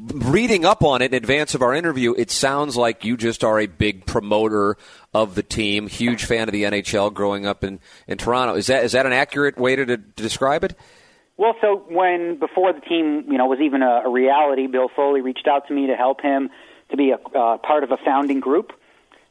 reading 0.05 0.65
up 0.65 0.83
on 0.83 1.01
it 1.01 1.13
in 1.13 1.13
advance 1.13 1.55
of 1.55 1.61
our 1.61 1.73
interview, 1.73 2.13
it 2.17 2.31
sounds 2.31 2.75
like 2.75 3.05
you 3.05 3.17
just 3.17 3.43
are 3.43 3.59
a 3.59 3.67
big 3.67 4.05
promoter 4.05 4.77
of 5.13 5.35
the 5.35 5.43
team, 5.43 5.87
huge 5.87 6.25
fan 6.25 6.47
of 6.47 6.51
the 6.51 6.63
NHL, 6.63 7.13
growing 7.13 7.45
up 7.45 7.63
in, 7.63 7.79
in 8.07 8.17
Toronto. 8.17 8.55
Is 8.55 8.67
that 8.67 8.83
is 8.83 8.93
that 8.93 9.05
an 9.05 9.13
accurate 9.13 9.57
way 9.57 9.75
to, 9.75 9.85
to 9.85 9.97
describe 9.97 10.63
it? 10.63 10.75
Well, 11.37 11.55
so 11.61 11.83
when 11.89 12.37
before 12.39 12.73
the 12.73 12.81
team, 12.81 13.25
you 13.27 13.37
know, 13.37 13.47
was 13.47 13.59
even 13.59 13.81
a, 13.81 14.03
a 14.05 14.09
reality, 14.09 14.67
Bill 14.67 14.89
Foley 14.95 15.21
reached 15.21 15.47
out 15.47 15.67
to 15.67 15.73
me 15.73 15.87
to 15.87 15.95
help 15.95 16.21
him 16.21 16.49
to 16.91 16.97
be 16.97 17.11
a 17.11 17.37
uh, 17.37 17.57
part 17.57 17.83
of 17.83 17.91
a 17.91 17.97
founding 17.97 18.39
group 18.39 18.71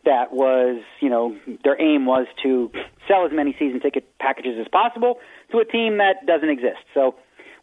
that 0.05 0.33
was, 0.33 0.83
you 1.01 1.09
know, 1.09 1.37
their 1.63 1.81
aim 1.81 2.07
was 2.07 2.27
to 2.43 2.73
sell 3.07 3.25
as 3.25 3.33
many 3.33 3.55
season 3.57 3.79
ticket 3.81 4.19
packages 4.19 4.59
as 4.61 4.67
possible 4.67 5.21
to 5.53 5.59
a 5.59 5.65
team 5.65 5.99
that 5.99 6.27
doesn't 6.27 6.49
exist. 6.49 6.81
So 6.93 7.15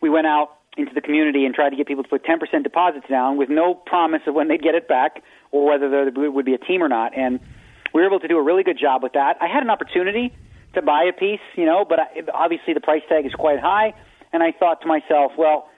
we 0.01 0.09
went 0.09 0.25
out 0.25 0.58
into 0.77 0.93
the 0.93 1.01
community 1.01 1.45
and 1.45 1.53
tried 1.53 1.71
to 1.71 1.75
get 1.75 1.87
people 1.87 2.03
to 2.03 2.09
put 2.09 2.23
10% 2.23 2.63
deposits 2.63 3.07
down 3.09 3.37
with 3.37 3.49
no 3.49 3.73
promise 3.73 4.21
of 4.27 4.35
when 4.35 4.47
they'd 4.47 4.61
get 4.61 4.75
it 4.75 4.87
back 4.87 5.23
or 5.51 5.67
whether 5.67 5.89
there 5.89 6.31
would 6.31 6.45
be 6.45 6.53
a 6.53 6.57
team 6.57 6.81
or 6.81 6.87
not. 6.87 7.17
And 7.17 7.39
we 7.93 8.01
were 8.01 8.07
able 8.07 8.19
to 8.19 8.27
do 8.27 8.37
a 8.37 8.43
really 8.43 8.63
good 8.63 8.79
job 8.79 9.03
with 9.03 9.13
that. 9.13 9.37
I 9.41 9.47
had 9.47 9.63
an 9.63 9.69
opportunity 9.69 10.33
to 10.75 10.81
buy 10.81 11.03
a 11.03 11.13
piece, 11.13 11.41
you 11.55 11.65
know, 11.65 11.85
but 11.87 11.99
I, 11.99 12.05
obviously 12.33 12.73
the 12.73 12.81
price 12.81 13.01
tag 13.09 13.25
is 13.25 13.33
quite 13.33 13.59
high 13.59 13.93
and 14.31 14.43
I 14.43 14.51
thought 14.51 14.81
to 14.81 14.87
myself, 14.87 15.31
well, 15.37 15.69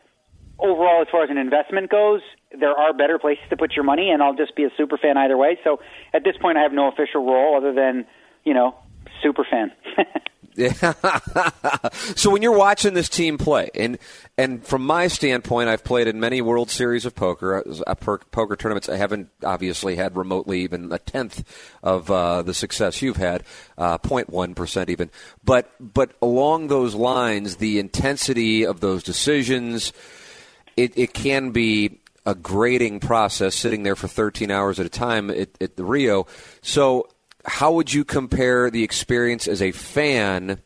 overall, 0.60 1.02
as 1.02 1.08
far 1.12 1.24
as 1.24 1.30
an 1.30 1.38
investment 1.38 1.90
goes, 1.90 2.22
there 2.58 2.72
are 2.72 2.94
better 2.94 3.18
places 3.18 3.44
to 3.50 3.58
put 3.58 3.74
your 3.74 3.84
money, 3.84 4.10
and 4.12 4.22
I'll 4.22 4.36
just 4.36 4.56
be 4.56 4.64
a 4.64 4.70
super 4.78 4.98
fan 4.98 5.18
either 5.18 5.38
way. 5.38 5.58
So 5.64 5.80
at 6.14 6.24
this 6.24 6.36
point, 6.40 6.58
I 6.58 6.62
have 6.62 6.74
no 6.74 6.88
official 6.90 7.26
role 7.26 7.58
other 7.58 7.74
than, 7.74 8.06
you 8.44 8.54
know, 8.54 8.76
super 9.24 9.46
fan. 9.50 9.72
so 12.16 12.30
when 12.30 12.42
you're 12.42 12.58
watching 12.58 12.94
this 12.94 13.10
team 13.10 13.38
play, 13.38 13.70
and 13.74 13.98
and 14.38 14.66
from 14.66 14.86
my 14.86 15.08
standpoint, 15.08 15.70
I've 15.70 15.84
played 15.84 16.08
in 16.08 16.20
many 16.20 16.42
World 16.42 16.70
Series 16.70 17.06
of 17.06 17.16
poker, 17.16 17.64
uh, 17.88 17.96
poker 17.96 18.56
tournaments. 18.56 18.90
I 18.90 18.98
haven't 18.98 19.30
obviously 19.44 19.96
had 19.96 20.18
remotely 20.18 20.62
even 20.62 20.92
a 20.92 21.00
tenth 21.00 21.44
of 21.84 22.12
uh, 22.12 22.42
the 22.42 22.54
success 22.54 23.02
you've 23.02 23.18
had, 23.18 23.44
uh, 23.78 23.98
0.1 23.98 24.56
percent 24.56 24.90
even. 24.90 25.10
But 25.44 25.72
but 25.80 26.12
along 26.22 26.68
those 26.68 26.96
lines, 26.96 27.58
the 27.58 27.80
intensity 27.80 28.66
of 28.66 28.82
those 28.82 29.04
decisions, 29.04 29.94
it, 30.76 30.98
it 30.98 31.14
can 31.14 31.52
be 31.52 32.02
a 32.26 32.36
grading 32.36 33.00
process 33.00 33.56
sitting 33.56 33.84
there 33.84 33.96
for 33.96 34.08
13 34.08 34.52
hours 34.52 34.80
at 34.80 34.86
a 34.86 34.90
time 34.90 35.30
at, 35.30 35.50
at 35.60 35.76
the 35.76 35.84
Rio. 35.84 36.28
So 36.62 37.08
how 37.46 37.72
would 37.74 37.94
you 37.94 38.04
compare 38.04 38.70
the 38.70 38.84
experience 38.84 39.48
as 39.48 39.62
a 39.62 39.72
fan 39.72 40.62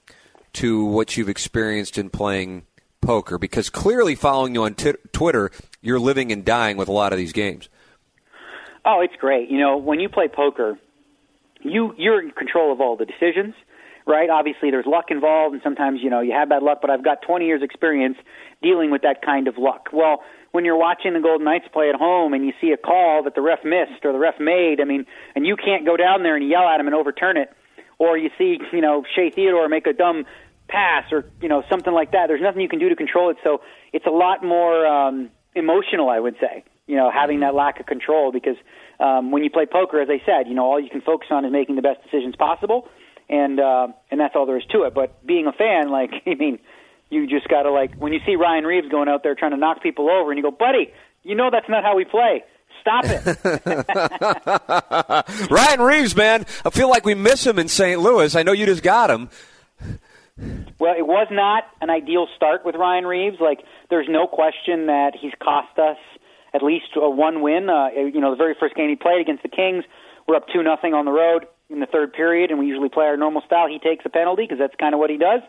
to 0.53 0.85
what 0.85 1.17
you've 1.17 1.29
experienced 1.29 1.97
in 1.97 2.09
playing 2.09 2.63
poker? 3.01 3.37
Because 3.37 3.69
clearly, 3.69 4.15
following 4.15 4.55
you 4.55 4.63
on 4.63 4.75
t- 4.75 4.93
Twitter, 5.11 5.51
you're 5.81 5.99
living 5.99 6.31
and 6.31 6.43
dying 6.43 6.77
with 6.77 6.87
a 6.87 6.91
lot 6.91 7.13
of 7.13 7.17
these 7.17 7.33
games. 7.33 7.69
Oh, 8.83 9.01
it's 9.01 9.15
great. 9.19 9.49
You 9.49 9.59
know, 9.59 9.77
when 9.77 9.99
you 9.99 10.09
play 10.09 10.27
poker, 10.27 10.77
you 11.61 11.93
you're 11.97 12.21
in 12.21 12.31
control 12.31 12.71
of 12.71 12.79
all 12.79 12.95
the 12.95 13.05
decisions, 13.05 13.55
right? 14.05 14.29
Obviously, 14.29 14.69
there's 14.69 14.85
luck 14.85 15.05
involved, 15.09 15.53
and 15.53 15.63
sometimes 15.63 16.01
you 16.03 16.09
know 16.09 16.21
you 16.21 16.33
have 16.33 16.49
bad 16.49 16.63
luck. 16.63 16.79
But 16.81 16.91
I've 16.91 17.03
got 17.03 17.21
20 17.21 17.45
years 17.45 17.63
experience 17.63 18.17
dealing 18.61 18.91
with 18.91 19.01
that 19.01 19.21
kind 19.23 19.47
of 19.47 19.57
luck. 19.57 19.89
Well, 19.91 20.23
when 20.55 20.63
you're 20.63 20.77
watching 20.77 21.11
the 21.11 21.19
Golden 21.19 21.43
Knights 21.43 21.65
play 21.73 21.89
at 21.89 21.95
home 21.95 22.33
and 22.33 22.45
you 22.45 22.53
see 22.61 22.71
a 22.71 22.77
call 22.77 23.23
that 23.23 23.35
the 23.35 23.41
ref 23.41 23.65
missed 23.65 24.05
or 24.05 24.13
the 24.13 24.17
ref 24.17 24.39
made, 24.39 24.79
I 24.79 24.85
mean, 24.85 25.05
and 25.35 25.45
you 25.45 25.57
can't 25.57 25.85
go 25.85 25.97
down 25.97 26.23
there 26.23 26.37
and 26.37 26.47
yell 26.47 26.65
at 26.65 26.79
him 26.79 26.87
and 26.87 26.95
overturn 26.95 27.35
it, 27.35 27.51
or 27.99 28.17
you 28.17 28.29
see, 28.37 28.57
you 28.71 28.79
know, 28.79 29.03
Shea 29.15 29.29
Theodore 29.31 29.67
make 29.67 29.85
a 29.85 29.91
dumb 29.91 30.25
pass 30.69 31.11
or 31.11 31.25
you 31.41 31.49
know 31.49 31.61
something 31.69 31.93
like 31.93 32.13
that. 32.13 32.27
There's 32.27 32.41
nothing 32.41 32.61
you 32.61 32.69
can 32.69 32.79
do 32.79 32.87
to 32.87 32.95
control 32.95 33.29
it, 33.31 33.37
so 33.43 33.61
it's 33.91 34.05
a 34.05 34.11
lot 34.11 34.43
more 34.45 34.87
um, 34.87 35.29
emotional, 35.53 36.09
I 36.09 36.19
would 36.19 36.37
say. 36.39 36.63
You 36.87 36.95
know, 36.95 37.11
having 37.11 37.41
that 37.41 37.53
lack 37.53 37.81
of 37.81 37.85
control 37.85 38.31
because 38.31 38.55
um, 38.99 39.31
when 39.31 39.43
you 39.43 39.49
play 39.49 39.65
poker, 39.65 39.99
as 39.99 40.07
I 40.09 40.23
said, 40.25 40.47
you 40.47 40.53
know, 40.53 40.63
all 40.63 40.79
you 40.79 40.89
can 40.89 41.01
focus 41.01 41.27
on 41.31 41.43
is 41.43 41.51
making 41.51 41.75
the 41.75 41.81
best 41.81 42.01
decisions 42.03 42.35
possible, 42.37 42.87
and 43.27 43.59
uh, 43.59 43.87
and 44.09 44.21
that's 44.21 44.35
all 44.37 44.45
there 44.45 44.57
is 44.57 44.65
to 44.71 44.83
it. 44.83 44.93
But 44.93 45.25
being 45.25 45.47
a 45.47 45.51
fan, 45.51 45.89
like, 45.89 46.11
I 46.25 46.35
mean 46.35 46.59
you 47.09 47.27
just 47.27 47.47
got 47.47 47.63
to 47.63 47.71
like 47.71 47.95
when 47.95 48.13
you 48.13 48.19
see 48.25 48.35
Ryan 48.35 48.65
Reaves 48.65 48.87
going 48.89 49.09
out 49.09 49.23
there 49.23 49.35
trying 49.35 49.51
to 49.51 49.57
knock 49.57 49.81
people 49.81 50.09
over, 50.09 50.31
and 50.31 50.37
you 50.37 50.43
go, 50.43 50.51
buddy, 50.51 50.91
you 51.23 51.35
know 51.35 51.49
that's 51.51 51.69
not 51.69 51.83
how 51.83 51.95
we 51.95 52.05
play. 52.05 52.43
Stop 52.81 53.05
it. 53.05 53.25
Ryan 55.51 55.81
Reaves, 55.81 56.15
man, 56.15 56.45
I 56.63 56.69
feel 56.69 56.89
like 56.89 57.05
we 57.05 57.15
miss 57.15 57.45
him 57.45 57.57
in 57.57 57.67
St. 57.67 57.99
Louis. 57.99 58.35
I 58.35 58.43
know 58.43 58.51
you 58.51 58.65
just 58.65 58.83
got 58.83 59.09
him. 59.09 59.29
Well, 60.79 60.93
it 60.97 61.07
was 61.07 61.27
not 61.31 61.63
an 61.81 61.89
ideal 61.89 62.27
start 62.35 62.65
with 62.65 62.75
Ryan 62.75 63.05
Reaves. 63.05 63.37
Like, 63.39 63.61
there's 63.89 64.07
no 64.09 64.27
question 64.27 64.87
that 64.87 65.13
he's 65.19 65.31
cost 65.41 65.79
us 65.79 65.97
at 66.53 66.61
least 66.61 66.85
a 66.95 67.09
one 67.09 67.41
win. 67.41 67.69
Uh, 67.69 67.87
you 67.95 68.19
know, 68.21 68.31
the 68.31 68.37
very 68.37 68.55
first 68.59 68.75
game 68.75 68.89
he 68.89 68.95
played 68.95 69.21
against 69.21 69.43
the 69.43 69.49
Kings, 69.49 69.83
we're 70.27 70.35
up 70.35 70.45
two 70.53 70.61
nothing 70.61 70.93
on 70.93 71.05
the 71.05 71.11
road 71.11 71.47
in 71.69 71.79
the 71.79 71.87
third 71.87 72.13
period, 72.13 72.51
and 72.51 72.59
we 72.59 72.67
usually 72.67 72.89
play 72.89 73.05
our 73.05 73.17
normal 73.17 73.41
style. 73.45 73.67
He 73.67 73.79
takes 73.79 74.05
a 74.05 74.09
penalty 74.09 74.43
because 74.43 74.59
that's 74.59 74.75
kind 74.75 74.93
of 74.93 74.99
what 74.99 75.09
he 75.09 75.17
does 75.17 75.41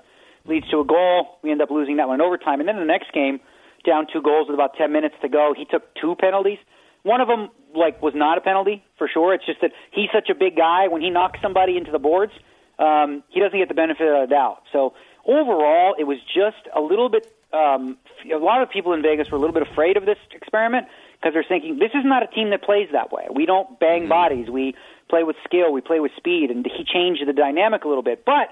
leads 0.48 0.68
to 0.70 0.80
a 0.80 0.84
goal. 0.84 1.38
We 1.42 1.50
end 1.50 1.62
up 1.62 1.70
losing 1.70 1.96
that 1.96 2.08
one 2.08 2.20
in 2.20 2.20
overtime. 2.20 2.60
And 2.60 2.68
then 2.68 2.76
in 2.76 2.82
the 2.82 2.92
next 2.92 3.12
game, 3.12 3.40
down 3.84 4.06
two 4.12 4.22
goals 4.22 4.48
with 4.48 4.54
about 4.54 4.76
10 4.76 4.92
minutes 4.92 5.14
to 5.22 5.28
go, 5.28 5.54
he 5.56 5.64
took 5.64 5.82
two 5.94 6.16
penalties. 6.16 6.58
One 7.02 7.20
of 7.20 7.28
them 7.28 7.50
like 7.74 8.02
was 8.02 8.14
not 8.14 8.38
a 8.38 8.40
penalty 8.40 8.82
for 8.98 9.08
sure. 9.08 9.34
It's 9.34 9.46
just 9.46 9.60
that 9.60 9.70
he's 9.92 10.08
such 10.12 10.28
a 10.28 10.34
big 10.34 10.56
guy. 10.56 10.88
When 10.88 11.02
he 11.02 11.10
knocks 11.10 11.38
somebody 11.40 11.76
into 11.76 11.92
the 11.92 11.98
boards, 11.98 12.32
um, 12.78 13.22
he 13.28 13.40
doesn't 13.40 13.58
get 13.58 13.68
the 13.68 13.74
benefit 13.74 14.06
of 14.06 14.28
the 14.28 14.34
doubt. 14.34 14.62
So 14.72 14.94
overall, 15.24 15.94
it 15.98 16.04
was 16.04 16.18
just 16.34 16.68
a 16.74 16.80
little 16.80 17.08
bit. 17.08 17.32
Um, 17.52 17.96
a 18.32 18.38
lot 18.38 18.62
of 18.62 18.70
people 18.70 18.92
in 18.92 19.02
Vegas 19.02 19.30
were 19.30 19.36
a 19.36 19.40
little 19.40 19.54
bit 19.54 19.62
afraid 19.62 19.96
of 19.96 20.04
this 20.04 20.18
experiment 20.32 20.88
because 21.14 21.32
they're 21.32 21.46
thinking 21.48 21.78
this 21.78 21.92
is 21.94 22.04
not 22.04 22.22
a 22.22 22.26
team 22.26 22.50
that 22.50 22.62
plays 22.62 22.88
that 22.92 23.12
way. 23.12 23.26
We 23.32 23.46
don't 23.46 23.78
bang 23.78 24.02
mm-hmm. 24.02 24.08
bodies. 24.08 24.50
We 24.50 24.74
play 25.08 25.22
with 25.22 25.36
skill. 25.44 25.72
We 25.72 25.80
play 25.80 26.00
with 26.00 26.12
speed, 26.16 26.50
and 26.50 26.66
he 26.66 26.84
changed 26.84 27.22
the 27.26 27.32
dynamic 27.32 27.84
a 27.84 27.88
little 27.88 28.02
bit. 28.02 28.24
But 28.24 28.48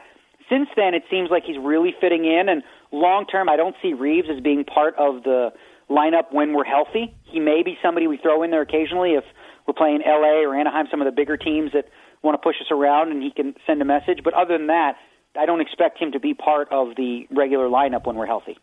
since 0.49 0.69
then, 0.77 0.95
it 0.95 1.05
seems 1.11 1.31
like 1.31 1.45
he's 1.45 1.59
really 1.59 1.95
fitting 2.01 2.25
in. 2.25 2.49
And 2.49 2.63
long 2.93 3.27
term, 3.27 3.49
I 3.49 3.57
don't 3.57 3.77
see 3.83 3.93
Reaves 3.93 4.29
as 4.35 4.41
being 4.43 4.65
part 4.65 4.95
of 4.99 5.23
the 5.23 5.53
lineup 5.91 6.33
when 6.33 6.55
we're 6.55 6.65
healthy. 6.65 7.15
He 7.25 7.41
may 7.41 7.63
be 7.63 7.77
somebody 7.83 8.07
we 8.07 8.17
throw 8.17 8.43
in 8.43 8.51
there 8.51 8.63
occasionally 8.63 9.13
if 9.13 9.25
we're 9.67 9.75
playing 9.75 10.03
LA 10.07 10.43
or 10.45 10.55
Anaheim, 10.55 10.87
some 10.91 11.01
of 11.01 11.07
the 11.07 11.13
bigger 11.13 11.37
teams 11.37 11.73
that 11.73 11.87
want 12.23 12.41
to 12.41 12.43
push 12.43 12.57
us 12.61 12.69
around, 12.71 13.11
and 13.11 13.23
he 13.23 13.31
can 13.31 13.55
send 13.67 13.81
a 13.83 13.85
message. 13.85 14.21
But 14.25 14.35
other 14.35 14.57
than 14.57 14.69
that, 14.69 14.97
I 15.39 15.47
don't 15.47 15.61
expect 15.61 15.99
him 15.99 16.13
to 16.13 16.21
be 16.21 16.35
part 16.35 16.69
of 16.71 16.97
the 16.97 17.27
regular 17.31 17.69
lineup 17.69 18.07
when 18.07 18.17
we're 18.17 18.27
healthy. 18.27 18.57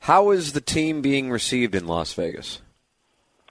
How 0.00 0.30
is 0.30 0.52
the 0.52 0.60
team 0.60 1.00
being 1.00 1.30
received 1.30 1.74
in 1.74 1.86
Las 1.86 2.12
Vegas? 2.12 2.60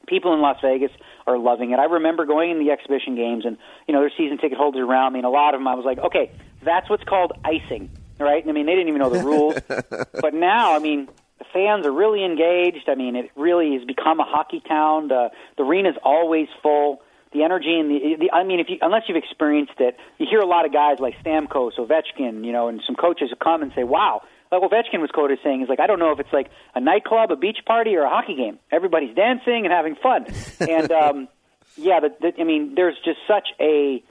People 0.08 0.34
in 0.34 0.42
Las 0.42 0.58
Vegas 0.62 0.92
are 1.26 1.38
loving 1.38 1.72
it. 1.72 1.80
I 1.80 1.86
remember 1.86 2.26
going 2.26 2.52
in 2.52 2.60
the 2.64 2.72
exhibition 2.72 3.16
games, 3.16 3.46
and 3.46 3.58
you 3.88 3.94
know, 3.94 4.02
there's 4.02 4.14
season 4.18 4.38
ticket 4.38 4.58
holders 4.58 4.82
around 4.88 5.14
me, 5.14 5.20
and 5.20 5.26
a 5.26 5.30
lot 5.30 5.54
of 5.54 5.60
them, 5.60 5.68
I 5.68 5.76
was 5.76 5.86
like, 5.86 5.98
okay, 5.98 6.32
that's 6.68 6.90
what's 6.90 7.04
called 7.04 7.34
icing, 7.44 7.90
right? 8.20 8.44
I 8.48 8.52
mean, 8.52 8.66
they 8.66 8.74
didn't 8.74 8.90
even 8.90 9.02
know 9.02 9.10
the 9.10 9.24
rules. 9.24 9.56
but 10.22 10.34
now, 10.34 10.76
I 10.76 10.80
mean, 10.80 11.08
the 11.40 11.46
fans 11.54 11.86
are 11.86 11.92
really 11.92 12.24
engaged. 12.24 12.90
I 12.90 12.96
mean, 12.96 13.16
it 13.16 13.32
really 13.36 13.74
has 13.74 13.86
become 13.86 14.20
a 14.20 14.26
hockey 14.26 14.62
town. 14.68 15.08
The, 15.08 15.30
the 15.58 15.64
arena's 15.64 15.96
always 16.04 16.48
full. 16.62 17.02
The 17.34 17.44
energy 17.44 17.78
and 17.78 17.92
the, 17.92 18.16
the 18.20 18.32
I 18.32 18.44
mean, 18.44 18.60
if 18.60 18.70
you, 18.70 18.78
unless 18.82 19.04
you've 19.08 19.18
experienced 19.18 19.80
it, 19.80 19.98
you 20.18 20.26
hear 20.30 20.40
a 20.40 20.46
lot 20.46 20.66
of 20.66 20.72
guys 20.72 21.00
like 21.00 21.14
Stamkos, 21.24 21.78
Ovechkin, 21.78 22.46
you 22.46 22.54
know, 22.54 22.70
and 22.70 22.82
some 22.86 22.96
coaches 22.96 23.30
who 23.30 23.36
come 23.36 23.62
and 23.62 23.72
say, 23.76 23.84
"Wow." 23.84 24.22
Like 24.50 24.62
Ovechkin 24.62 25.02
was 25.02 25.12
quoted 25.12 25.40
as 25.40 25.44
saying, 25.44 25.62
"Is 25.62 25.68
like 25.68 25.82
I 25.82 25.88
don't 25.88 26.00
know 26.00 26.14
if 26.14 26.22
it's 26.22 26.32
like 26.32 26.50
a 26.74 26.80
nightclub, 26.80 27.30
a 27.32 27.36
beach 27.36 27.58
party, 27.66 27.98
or 27.98 28.04
a 28.04 28.10
hockey 28.10 28.36
game. 28.36 28.60
Everybody's 28.72 29.14
dancing 29.14 29.66
and 29.66 29.74
having 29.74 29.96
fun." 29.96 30.26
and 30.62 30.90
um, 30.90 31.28
yeah, 31.76 32.00
the, 32.00 32.16
the, 32.22 32.42
I 32.42 32.46
mean, 32.46 32.76
there's 32.76 32.96
just 33.04 33.20
such 33.28 33.50
a 33.60 34.02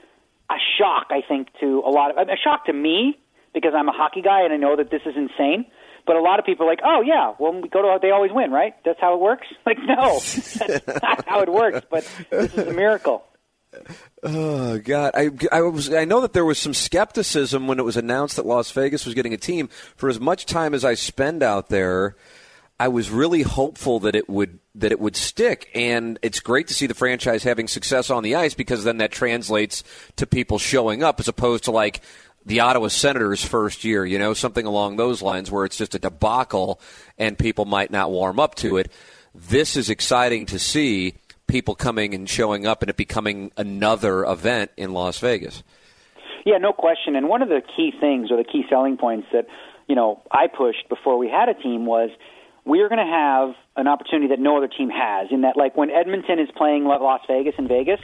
a 0.49 0.55
shock, 0.77 1.07
I 1.09 1.21
think, 1.27 1.49
to 1.59 1.83
a 1.85 1.89
lot 1.89 2.17
of 2.17 2.27
a 2.27 2.37
shock 2.37 2.65
to 2.65 2.73
me 2.73 3.17
because 3.53 3.73
I'm 3.75 3.87
a 3.89 3.91
hockey 3.91 4.21
guy 4.21 4.43
and 4.43 4.53
I 4.53 4.57
know 4.57 4.75
that 4.75 4.89
this 4.91 5.01
is 5.05 5.15
insane. 5.15 5.65
But 6.05 6.15
a 6.15 6.21
lot 6.21 6.39
of 6.39 6.45
people 6.45 6.65
are 6.65 6.69
like, 6.69 6.79
oh 6.85 7.01
yeah, 7.01 7.33
well 7.37 7.53
we 7.53 7.67
go 7.67 7.81
to 7.81 7.99
they 8.01 8.11
always 8.11 8.31
win, 8.31 8.51
right? 8.51 8.73
That's 8.85 8.99
how 8.99 9.13
it 9.13 9.19
works. 9.19 9.47
Like 9.65 9.77
no, 9.79 10.19
that's 10.19 11.03
not 11.03 11.27
how 11.27 11.41
it 11.41 11.51
works. 11.51 11.85
But 11.89 12.09
this 12.29 12.53
is 12.53 12.67
a 12.67 12.73
miracle. 12.73 13.25
Oh 14.23 14.79
God, 14.79 15.11
I, 15.13 15.29
I 15.51 15.61
was 15.61 15.93
I 15.93 16.05
know 16.05 16.21
that 16.21 16.31
there 16.31 16.45
was 16.45 16.57
some 16.57 16.73
skepticism 16.73 17.67
when 17.67 17.79
it 17.79 17.83
was 17.83 17.97
announced 17.97 18.37
that 18.37 18.45
Las 18.45 18.71
Vegas 18.71 19.05
was 19.05 19.13
getting 19.13 19.33
a 19.33 19.37
team. 19.37 19.67
For 19.97 20.07
as 20.09 20.19
much 20.19 20.45
time 20.45 20.73
as 20.73 20.85
I 20.85 20.93
spend 20.93 21.43
out 21.43 21.67
there, 21.67 22.15
I 22.79 22.89
was 22.89 23.09
really 23.09 23.41
hopeful 23.41 23.99
that 24.01 24.15
it 24.15 24.29
would 24.29 24.59
that 24.75 24.91
it 24.91 24.99
would 24.99 25.15
stick, 25.15 25.69
and 25.73 26.19
it's 26.21 26.39
great 26.39 26.67
to 26.67 26.73
see 26.75 26.85
the 26.85 26.93
franchise 26.93 27.43
having 27.43 27.67
success 27.67 28.11
on 28.11 28.21
the 28.21 28.35
ice 28.35 28.53
because 28.53 28.83
then 28.83 28.97
that 28.97 29.11
translates 29.11 29.83
to 30.17 30.27
people 30.27 30.59
showing 30.59 31.01
up 31.01 31.19
as 31.19 31.27
opposed 31.27 31.63
to 31.63 31.71
like 31.71 32.01
the 32.45 32.61
Ottawa 32.61 32.87
Senators' 32.87 33.43
first 33.43 33.83
year, 33.83 34.05
you 34.05 34.17
know, 34.17 34.33
something 34.33 34.65
along 34.65 34.95
those 34.95 35.21
lines 35.21 35.51
where 35.51 35.65
it's 35.65 35.77
just 35.77 35.95
a 35.95 35.99
debacle 35.99 36.79
and 37.17 37.37
people 37.37 37.65
might 37.65 37.91
not 37.91 38.09
warm 38.09 38.39
up 38.39 38.55
to 38.55 38.77
it. 38.77 38.89
This 39.35 39.75
is 39.75 39.89
exciting 39.89 40.45
to 40.47 40.57
see 40.57 41.15
people 41.47 41.75
coming 41.75 42.13
and 42.13 42.29
showing 42.29 42.65
up 42.65 42.81
and 42.81 42.89
it 42.89 42.95
becoming 42.95 43.51
another 43.57 44.23
event 44.23 44.71
in 44.77 44.93
Las 44.93 45.19
Vegas. 45.19 45.61
Yeah, 46.45 46.57
no 46.57 46.71
question. 46.71 47.17
And 47.17 47.27
one 47.27 47.41
of 47.41 47.49
the 47.49 47.61
key 47.75 47.91
things 47.99 48.31
or 48.31 48.37
the 48.37 48.45
key 48.45 48.63
selling 48.69 48.95
points 48.95 49.27
that, 49.33 49.47
you 49.87 49.95
know, 49.95 50.21
I 50.31 50.47
pushed 50.47 50.87
before 50.87 51.17
we 51.17 51.29
had 51.29 51.49
a 51.49 51.53
team 51.53 51.85
was 51.85 52.11
we 52.67 52.81
are 52.81 52.89
going 52.89 53.05
to 53.05 53.11
have 53.11 53.55
an 53.77 53.87
opportunity 53.87 54.27
that 54.27 54.39
no 54.39 54.57
other 54.57 54.67
team 54.67 54.89
has 54.89 55.27
in 55.31 55.41
that 55.41 55.55
like 55.55 55.77
when 55.77 55.89
Edmonton 55.89 56.39
is 56.39 56.49
playing 56.55 56.83
Las 56.83 57.21
Vegas 57.27 57.55
in 57.57 57.67
Vegas, 57.67 57.99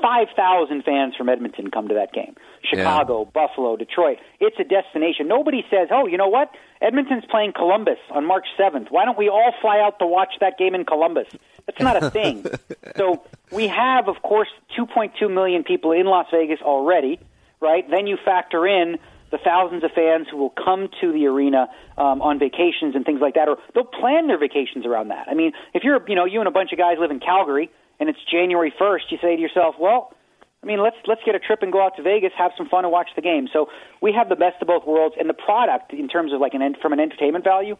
5,000 0.00 0.82
fans 0.84 1.14
from 1.16 1.28
Edmonton 1.28 1.70
come 1.70 1.88
to 1.88 1.94
that 1.94 2.12
game. 2.12 2.36
Chicago, 2.62 3.24
yeah. 3.24 3.30
Buffalo, 3.32 3.76
Detroit. 3.76 4.18
It's 4.40 4.56
a 4.58 4.64
destination. 4.64 5.26
Nobody 5.28 5.64
says, 5.70 5.88
oh, 5.90 6.06
you 6.06 6.16
know 6.16 6.28
what? 6.28 6.50
Edmonton's 6.80 7.24
playing 7.28 7.52
Columbus 7.54 7.98
on 8.10 8.24
March 8.24 8.46
7th. 8.58 8.90
Why 8.90 9.04
don't 9.04 9.18
we 9.18 9.28
all 9.28 9.52
fly 9.60 9.80
out 9.80 9.98
to 9.98 10.06
watch 10.06 10.34
that 10.40 10.58
game 10.58 10.74
in 10.74 10.84
Columbus? 10.84 11.28
That's 11.66 11.80
not 11.80 12.02
a 12.02 12.10
thing. 12.10 12.44
so 12.96 13.24
we 13.50 13.68
have, 13.68 14.08
of 14.08 14.22
course, 14.22 14.48
2.2 14.78 15.32
million 15.32 15.64
people 15.64 15.92
in 15.92 16.06
Las 16.06 16.26
Vegas 16.30 16.60
already, 16.60 17.18
right? 17.60 17.88
Then 17.88 18.06
you 18.06 18.16
factor 18.24 18.66
in 18.66 18.98
the 19.34 19.42
thousands 19.42 19.82
of 19.82 19.90
fans 19.90 20.28
who 20.30 20.36
will 20.36 20.54
come 20.54 20.86
to 21.00 21.10
the 21.10 21.26
arena 21.26 21.66
um, 21.98 22.22
on 22.22 22.38
vacations 22.38 22.94
and 22.94 23.04
things 23.04 23.18
like 23.20 23.34
that, 23.34 23.48
or 23.48 23.58
they'll 23.74 23.82
plan 23.82 24.28
their 24.28 24.38
vacations 24.38 24.86
around 24.86 25.08
that. 25.08 25.26
I 25.26 25.34
mean, 25.34 25.50
if 25.74 25.82
you're, 25.82 25.98
you 26.06 26.14
know, 26.14 26.24
you 26.24 26.38
and 26.38 26.46
a 26.46 26.54
bunch 26.54 26.70
of 26.70 26.78
guys 26.78 26.98
live 27.00 27.10
in 27.10 27.18
Calgary 27.18 27.68
and 27.98 28.08
it's 28.08 28.18
January 28.30 28.72
1st, 28.80 29.10
you 29.10 29.18
say 29.20 29.34
to 29.34 29.42
yourself, 29.42 29.74
well, 29.80 30.14
I 30.62 30.66
mean, 30.66 30.78
let's 30.80 30.96
let's 31.06 31.20
get 31.26 31.34
a 31.34 31.40
trip 31.40 31.62
and 31.62 31.72
go 31.72 31.84
out 31.84 31.96
to 31.96 32.02
Vegas, 32.02 32.30
have 32.38 32.52
some 32.56 32.68
fun, 32.68 32.84
and 32.84 32.92
watch 32.92 33.08
the 33.16 33.22
game. 33.22 33.48
So 33.52 33.66
we 34.00 34.14
have 34.16 34.30
the 34.30 34.36
best 34.36 34.62
of 34.62 34.68
both 34.68 34.86
worlds, 34.86 35.14
and 35.18 35.28
the 35.28 35.34
product 35.34 35.92
in 35.92 36.08
terms 36.08 36.32
of 36.32 36.40
like 36.40 36.54
an 36.54 36.62
from 36.80 36.94
an 36.94 37.00
entertainment 37.00 37.44
value 37.44 37.76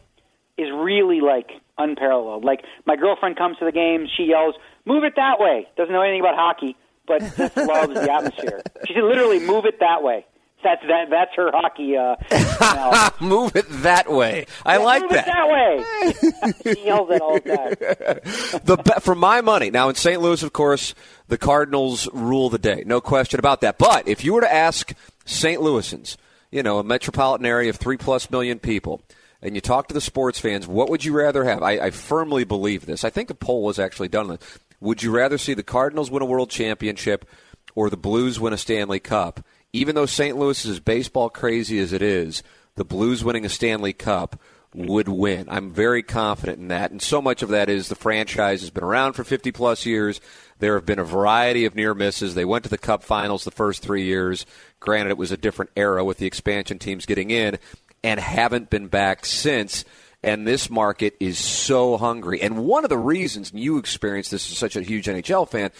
is 0.55 0.67
really 0.71 1.19
like 1.19 1.49
unparalleled. 1.79 2.43
Like 2.45 2.61
my 2.85 2.95
girlfriend 2.95 3.37
comes 3.37 3.57
to 3.57 3.65
the 3.65 3.71
game, 3.71 4.05
she 4.15 4.25
yells, 4.25 4.53
"Move 4.85 5.03
it 5.03 5.13
that 5.15 5.39
way!" 5.39 5.67
Doesn't 5.75 5.91
know 5.91 6.03
anything 6.03 6.19
about 6.19 6.35
hockey, 6.35 6.77
but 7.07 7.21
just 7.21 7.57
loves 7.57 7.95
the 7.95 8.11
atmosphere. 8.17 8.61
She 8.85 8.93
said, 8.93 9.03
"Literally, 9.03 9.39
move 9.39 9.65
it 9.65 9.79
that 9.79 10.03
way." 10.03 10.27
That's 10.65 10.81
that. 10.87 11.11
That's 11.11 11.31
her 11.35 11.51
hockey. 11.53 11.95
Uh, 11.95 13.09
move 13.23 13.55
it 13.55 13.65
that 13.83 14.11
way. 14.11 14.47
I 14.65 14.77
yeah, 14.77 14.83
like 14.83 15.01
move 15.03 15.11
that. 15.11 15.27
It 15.27 15.31
that 15.31 16.63
way. 16.63 16.73
she 16.75 16.85
yells 16.85 17.09
it 17.11 17.21
all 17.21 17.35
the 17.35 17.39
time. 17.39 18.61
The 18.65 18.99
for 19.01 19.13
my 19.13 19.41
money 19.41 19.69
now 19.69 19.89
in 19.89 19.95
St. 19.95 20.19
Louis, 20.19 20.41
of 20.41 20.53
course, 20.53 20.95
the 21.27 21.37
Cardinals 21.37 22.09
rule 22.13 22.49
the 22.49 22.57
day. 22.57 22.83
No 22.83 22.99
question 22.99 23.39
about 23.39 23.61
that. 23.61 23.77
But 23.77 24.07
if 24.07 24.25
you 24.25 24.33
were 24.33 24.41
to 24.41 24.51
ask 24.51 24.93
St. 25.25 25.61
Louisans, 25.61 26.17
you 26.49 26.63
know, 26.63 26.79
a 26.79 26.83
metropolitan 26.83 27.45
area 27.45 27.69
of 27.69 27.75
three 27.75 27.97
plus 27.97 28.31
million 28.31 28.57
people, 28.57 29.03
and 29.43 29.53
you 29.53 29.61
talk 29.61 29.87
to 29.89 29.93
the 29.93 30.01
sports 30.01 30.39
fans, 30.39 30.65
what 30.65 30.89
would 30.89 31.05
you 31.05 31.13
rather 31.13 31.43
have? 31.43 31.61
I, 31.61 31.73
I 31.73 31.91
firmly 31.91 32.43
believe 32.43 32.87
this. 32.87 33.03
I 33.03 33.11
think 33.11 33.29
a 33.29 33.35
poll 33.35 33.63
was 33.63 33.77
actually 33.77 34.07
done 34.07 34.31
on 34.31 34.37
this. 34.37 34.59
Would 34.79 35.03
you 35.03 35.11
rather 35.11 35.37
see 35.37 35.53
the 35.53 35.61
Cardinals 35.61 36.09
win 36.09 36.23
a 36.23 36.25
world 36.25 36.49
championship 36.49 37.29
or 37.75 37.91
the 37.91 37.97
Blues 37.97 38.39
win 38.39 38.53
a 38.53 38.57
Stanley 38.57 38.99
Cup? 38.99 39.45
Even 39.75 39.95
though 39.95 40.05
St. 40.05 40.37
Louis 40.37 40.63
is 40.65 40.71
as 40.71 40.79
baseball 40.79 41.29
crazy 41.29 41.79
as 41.79 41.91
it 41.91 42.01
is, 42.01 42.43
the 42.75 42.85
Blues 42.85 43.23
winning 43.23 43.45
a 43.45 43.49
Stanley 43.49 43.93
Cup 43.93 44.39
would 44.73 45.07
win. 45.07 45.47
I'm 45.49 45.71
very 45.71 46.03
confident 46.03 46.59
in 46.59 46.69
that. 46.69 46.91
And 46.91 47.01
so 47.01 47.21
much 47.21 47.41
of 47.41 47.49
that 47.49 47.69
is 47.69 47.87
the 47.87 47.95
franchise 47.95 48.61
has 48.61 48.69
been 48.69 48.83
around 48.83 49.13
for 49.13 49.23
50 49.23 49.51
plus 49.51 49.85
years. 49.85 50.19
There 50.59 50.75
have 50.75 50.85
been 50.85 50.99
a 50.99 51.05
variety 51.05 51.65
of 51.65 51.75
near 51.75 51.93
misses. 51.93 52.35
They 52.35 52.45
went 52.45 52.63
to 52.63 52.69
the 52.69 52.77
Cup 52.77 53.03
finals 53.03 53.43
the 53.43 53.51
first 53.51 53.81
three 53.81 54.03
years. 54.03 54.45
Granted, 54.79 55.11
it 55.11 55.17
was 55.17 55.31
a 55.31 55.37
different 55.37 55.71
era 55.75 56.03
with 56.03 56.17
the 56.17 56.25
expansion 56.25 56.79
teams 56.79 57.05
getting 57.05 57.31
in 57.31 57.57
and 58.03 58.19
haven't 58.19 58.69
been 58.69 58.87
back 58.87 59.25
since. 59.25 59.83
And 60.23 60.47
this 60.47 60.69
market 60.69 61.15
is 61.19 61.37
so 61.37 61.97
hungry. 61.97 62.41
And 62.41 62.65
one 62.65 62.83
of 62.83 62.89
the 62.89 62.97
reasons 62.97 63.51
you 63.53 63.77
experienced 63.77 64.31
this 64.31 64.49
as 64.51 64.57
such 64.57 64.75
a 64.75 64.81
huge 64.81 65.05
NHL 65.05 65.49
fan 65.49 65.71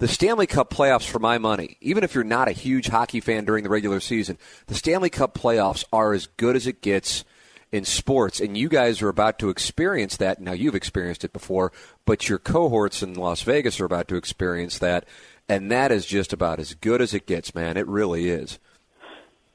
the 0.00 0.08
Stanley 0.08 0.46
Cup 0.46 0.70
playoffs, 0.70 1.06
for 1.06 1.18
my 1.18 1.36
money, 1.36 1.76
even 1.82 2.02
if 2.02 2.14
you're 2.14 2.24
not 2.24 2.48
a 2.48 2.52
huge 2.52 2.88
hockey 2.88 3.20
fan 3.20 3.44
during 3.44 3.64
the 3.64 3.70
regular 3.70 4.00
season, 4.00 4.38
the 4.66 4.74
Stanley 4.74 5.10
Cup 5.10 5.34
playoffs 5.34 5.84
are 5.92 6.14
as 6.14 6.26
good 6.38 6.56
as 6.56 6.66
it 6.66 6.80
gets 6.80 7.22
in 7.70 7.84
sports. 7.84 8.40
And 8.40 8.56
you 8.56 8.70
guys 8.70 9.02
are 9.02 9.10
about 9.10 9.38
to 9.40 9.50
experience 9.50 10.16
that. 10.16 10.40
Now, 10.40 10.52
you've 10.52 10.74
experienced 10.74 11.22
it 11.22 11.34
before, 11.34 11.70
but 12.06 12.30
your 12.30 12.38
cohorts 12.38 13.02
in 13.02 13.12
Las 13.12 13.42
Vegas 13.42 13.78
are 13.78 13.84
about 13.84 14.08
to 14.08 14.16
experience 14.16 14.78
that. 14.78 15.04
And 15.50 15.70
that 15.70 15.92
is 15.92 16.06
just 16.06 16.32
about 16.32 16.60
as 16.60 16.72
good 16.72 17.02
as 17.02 17.12
it 17.12 17.26
gets, 17.26 17.54
man. 17.54 17.76
It 17.76 17.86
really 17.86 18.30
is. 18.30 18.58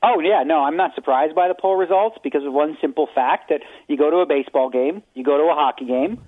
Oh 0.04 0.20
yeah, 0.20 0.44
no, 0.46 0.60
I'm 0.64 0.78
not 0.78 0.94
surprised 0.94 1.34
by 1.34 1.48
the 1.48 1.56
poll 1.56 1.76
results 1.76 2.20
because 2.24 2.46
of 2.46 2.54
one 2.54 2.78
simple 2.80 3.10
fact 3.16 3.50
that 3.50 3.62
you 3.88 3.98
go 3.98 4.12
to 4.12 4.18
a 4.18 4.28
baseball 4.28 4.70
game, 4.70 5.02
you 5.16 5.24
go 5.24 5.38
to 5.38 5.46
a 5.46 5.56
hockey 5.56 5.86
game, 5.86 6.22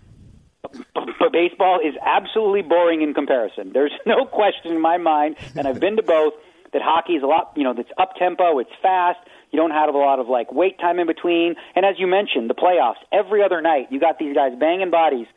but 0.62 1.32
baseball 1.32 1.80
is 1.80 1.96
absolutely 2.04 2.62
boring 2.62 3.02
in 3.02 3.14
comparison. 3.14 3.72
There's 3.74 3.92
no 4.06 4.26
question 4.26 4.72
in 4.72 4.82
my 4.82 4.98
mind, 4.98 5.38
and 5.56 5.68
I've 5.68 5.80
been 5.80 5.98
to 5.98 6.04
both, 6.04 6.34
that 6.74 6.82
hockey 6.82 7.14
is 7.14 7.24
a 7.24 7.26
lot, 7.26 7.54
you 7.56 7.64
know, 7.64 7.74
it's 7.78 7.90
up 7.98 8.16
tempo, 8.16 8.60
it's 8.60 8.72
fast. 8.82 9.20
You 9.52 9.58
don't 9.58 9.72
have 9.72 9.94
a 9.94 9.98
lot 9.98 10.20
of 10.20 10.28
like 10.28 10.52
wait 10.52 10.78
time 10.80 11.00
in 11.00 11.08
between. 11.08 11.56
And 11.76 11.86
as 11.86 11.96
you 11.98 12.08
mentioned, 12.08 12.50
the 12.50 12.56
playoffs, 12.56 13.00
every 13.12 13.42
other 13.42 13.62
night, 13.62 13.88
you 13.90 14.00
got 14.00 14.20
these 14.20 14.36
guys 14.36 14.52
banging 14.60 14.92
bodies 14.92 15.28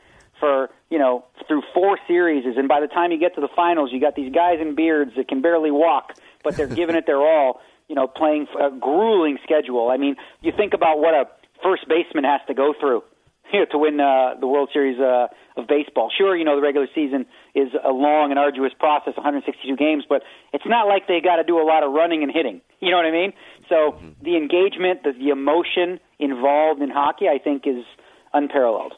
for, 0.41 0.71
you 0.91 0.99
know, 0.99 1.25
through 1.47 1.63
four 1.73 1.99
series. 2.09 2.45
And 2.57 2.67
by 2.67 2.81
the 2.81 2.89
time 2.89 3.13
you 3.13 3.19
get 3.19 3.37
to 3.37 3.41
the 3.41 3.49
finals, 3.55 3.91
you 3.93 4.01
got 4.01 4.17
these 4.17 4.33
guys 4.35 4.59
in 4.61 4.75
beards 4.75 5.13
that 5.17 5.29
can 5.29 5.41
barely 5.41 5.71
walk, 5.71 6.15
but 6.43 6.57
they're 6.57 6.67
giving 6.67 6.97
it 6.97 7.07
their 7.07 7.19
all, 7.19 7.61
you 7.89 7.95
know, 7.95 8.09
playing 8.09 8.49
a 8.61 8.71
grueling 8.71 9.39
schedule. 9.45 9.89
I 9.89 9.99
mean, 9.99 10.17
you 10.41 10.53
think 10.57 10.75
about 10.75 10.99
what 10.99 11.15
a 11.15 11.27
first 11.63 11.87
baseman 11.89 12.25
has 12.25 12.41
to 12.49 12.55
go 12.55 12.75
through 12.81 13.05
you 13.53 13.61
know, 13.61 13.67
to 13.67 13.79
win 13.79 14.01
uh, 14.01 14.35
the 14.39 14.47
World 14.47 14.71
Series 14.73 14.99
uh, 14.99 15.29
of 15.57 15.67
baseball. 15.67 16.11
Sure, 16.17 16.37
you 16.37 16.45
know 16.45 16.57
the 16.57 16.63
regular 16.63 16.87
season 16.95 17.27
is 17.55 17.69
a 17.85 17.91
long 17.91 18.31
and 18.31 18.39
arduous 18.39 18.73
process, 18.79 19.17
162 19.17 19.77
games, 19.77 20.05
but 20.09 20.23
it's 20.53 20.67
not 20.67 20.87
like 20.87 21.07
they 21.09 21.21
got 21.21 21.37
to 21.37 21.45
do 21.45 21.61
a 21.61 21.67
lot 21.67 21.83
of 21.83 21.93
running 21.93 22.23
and 22.23 22.33
hitting. 22.33 22.61
You 22.83 22.91
know 22.91 22.97
what 22.97 23.05
I 23.05 23.11
mean? 23.11 23.35
So 23.69 23.93
mm-hmm. 23.93 24.25
the 24.25 24.39
engagement, 24.39 25.03
the, 25.03 25.13
the 25.13 25.29
emotion 25.29 26.01
involved 26.19 26.81
in 26.81 26.89
hockey, 26.89 27.29
I 27.29 27.37
think, 27.37 27.67
is 27.67 27.85
unparalleled. 28.33 28.95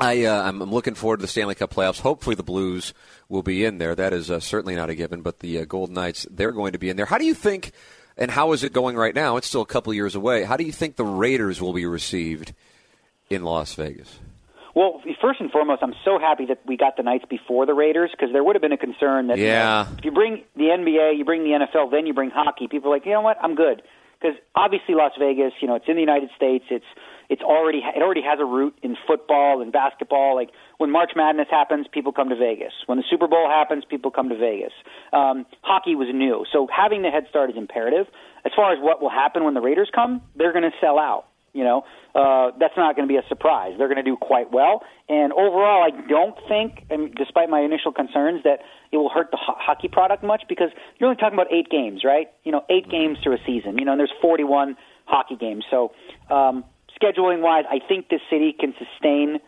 I, 0.00 0.24
uh, 0.24 0.42
I'm 0.42 0.62
looking 0.62 0.94
forward 0.94 1.18
to 1.18 1.22
the 1.22 1.28
Stanley 1.28 1.56
Cup 1.56 1.74
playoffs. 1.74 2.00
Hopefully, 2.00 2.36
the 2.36 2.44
Blues 2.44 2.94
will 3.28 3.42
be 3.42 3.64
in 3.64 3.78
there. 3.78 3.96
That 3.96 4.12
is 4.12 4.30
uh, 4.30 4.38
certainly 4.38 4.76
not 4.76 4.88
a 4.88 4.94
given, 4.94 5.20
but 5.20 5.40
the 5.40 5.58
uh, 5.58 5.64
Golden 5.64 5.96
Knights, 5.96 6.28
they're 6.30 6.52
going 6.52 6.72
to 6.72 6.78
be 6.78 6.88
in 6.88 6.96
there. 6.96 7.06
How 7.06 7.18
do 7.18 7.26
you 7.26 7.34
think, 7.34 7.72
and 8.16 8.30
how 8.30 8.52
is 8.52 8.62
it 8.62 8.72
going 8.72 8.96
right 8.96 9.14
now? 9.14 9.36
It's 9.36 9.48
still 9.48 9.62
a 9.62 9.66
couple 9.66 9.92
years 9.92 10.14
away. 10.14 10.44
How 10.44 10.56
do 10.56 10.64
you 10.64 10.72
think 10.72 10.94
the 10.94 11.04
Raiders 11.04 11.60
will 11.60 11.72
be 11.72 11.86
received 11.86 12.54
in 13.30 13.44
Las 13.44 13.74
Vegas? 13.74 14.18
Well, 14.74 15.02
first 15.20 15.40
and 15.40 15.50
foremost, 15.50 15.82
I'm 15.82 15.94
so 16.04 16.18
happy 16.18 16.46
that 16.46 16.60
we 16.66 16.76
got 16.76 16.96
the 16.96 17.02
Knights 17.02 17.24
before 17.28 17.66
the 17.66 17.74
Raiders 17.74 18.10
because 18.12 18.32
there 18.32 18.44
would 18.44 18.54
have 18.54 18.62
been 18.62 18.72
a 18.72 18.78
concern 18.78 19.28
that 19.28 19.38
yeah. 19.38 19.84
you 19.84 19.90
know, 19.90 19.98
if 19.98 20.04
you 20.04 20.12
bring 20.12 20.44
the 20.54 20.64
NBA, 20.64 21.18
you 21.18 21.24
bring 21.24 21.42
the 21.42 21.50
NFL, 21.50 21.90
then 21.90 22.06
you 22.06 22.14
bring 22.14 22.30
hockey. 22.30 22.68
People 22.68 22.90
are 22.90 22.94
like, 22.94 23.04
you 23.04 23.12
know 23.12 23.20
what, 23.20 23.36
I'm 23.42 23.54
good 23.54 23.82
because 24.20 24.36
obviously 24.54 24.94
Las 24.94 25.12
Vegas, 25.18 25.52
you 25.60 25.68
know, 25.68 25.76
it's 25.76 25.86
in 25.88 25.94
the 25.94 26.00
United 26.00 26.30
States. 26.36 26.64
It's 26.70 26.84
it's 27.28 27.42
already 27.42 27.78
it 27.78 28.02
already 28.02 28.22
has 28.22 28.38
a 28.40 28.44
root 28.44 28.76
in 28.82 28.96
football 29.06 29.62
and 29.62 29.72
basketball. 29.72 30.34
Like 30.34 30.50
when 30.78 30.90
March 30.90 31.12
Madness 31.16 31.48
happens, 31.50 31.86
people 31.90 32.12
come 32.12 32.28
to 32.28 32.36
Vegas. 32.36 32.72
When 32.86 32.98
the 32.98 33.04
Super 33.08 33.26
Bowl 33.26 33.48
happens, 33.48 33.84
people 33.88 34.10
come 34.10 34.28
to 34.28 34.36
Vegas. 34.36 34.72
Um, 35.12 35.46
hockey 35.62 35.94
was 35.94 36.08
new, 36.12 36.44
so 36.52 36.68
having 36.74 37.02
the 37.02 37.10
head 37.10 37.26
start 37.30 37.50
is 37.50 37.56
imperative. 37.56 38.06
As 38.44 38.52
far 38.54 38.72
as 38.72 38.78
what 38.80 39.02
will 39.02 39.10
happen 39.10 39.44
when 39.44 39.54
the 39.54 39.60
Raiders 39.60 39.90
come, 39.94 40.22
they're 40.34 40.52
going 40.52 40.64
to 40.64 40.76
sell 40.80 40.98
out. 40.98 41.26
You 41.52 41.64
know, 41.64 41.84
uh, 42.14 42.52
that's 42.58 42.76
not 42.76 42.94
going 42.96 43.08
to 43.08 43.12
be 43.12 43.18
a 43.18 43.26
surprise. 43.28 43.74
They're 43.76 43.88
going 43.88 44.02
to 44.02 44.08
do 44.08 44.16
quite 44.16 44.52
well. 44.52 44.82
And 45.08 45.32
overall, 45.32 45.82
I 45.82 45.90
don't 46.08 46.36
think, 46.48 46.86
and 46.90 47.12
despite 47.14 47.50
my 47.50 47.60
initial 47.60 47.92
concerns, 47.92 48.44
that 48.44 48.60
it 48.92 48.96
will 48.96 49.08
hurt 49.08 49.30
the 49.32 49.36
ho- 49.36 49.56
hockey 49.58 49.88
product 49.88 50.22
much 50.22 50.44
because 50.48 50.68
you're 50.98 51.08
only 51.08 51.18
talking 51.18 51.34
about 51.34 51.52
eight 51.52 51.68
games, 51.68 52.02
right? 52.04 52.28
You 52.44 52.52
know, 52.52 52.64
eight 52.70 52.88
games 52.88 53.18
through 53.22 53.34
a 53.34 53.42
season. 53.44 53.78
You 53.78 53.84
know, 53.84 53.92
and 53.92 54.00
there's 54.00 54.12
41 54.22 54.76
hockey 55.06 55.36
games. 55.36 55.64
So, 55.70 55.92
um, 56.30 56.64
scheduling 57.00 57.40
wise, 57.42 57.64
I 57.68 57.80
think 57.86 58.08
this 58.08 58.20
city 58.30 58.54
can 58.58 58.74
sustain 58.78 59.38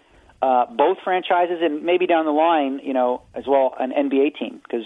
uh, 0.42 0.66
both 0.66 0.98
franchises 1.04 1.58
and 1.62 1.84
maybe 1.84 2.06
down 2.06 2.24
the 2.24 2.32
line, 2.32 2.80
you 2.82 2.92
know, 2.92 3.22
as 3.34 3.44
well 3.46 3.74
an 3.78 3.92
NBA 3.92 4.38
team 4.38 4.60
because 4.62 4.84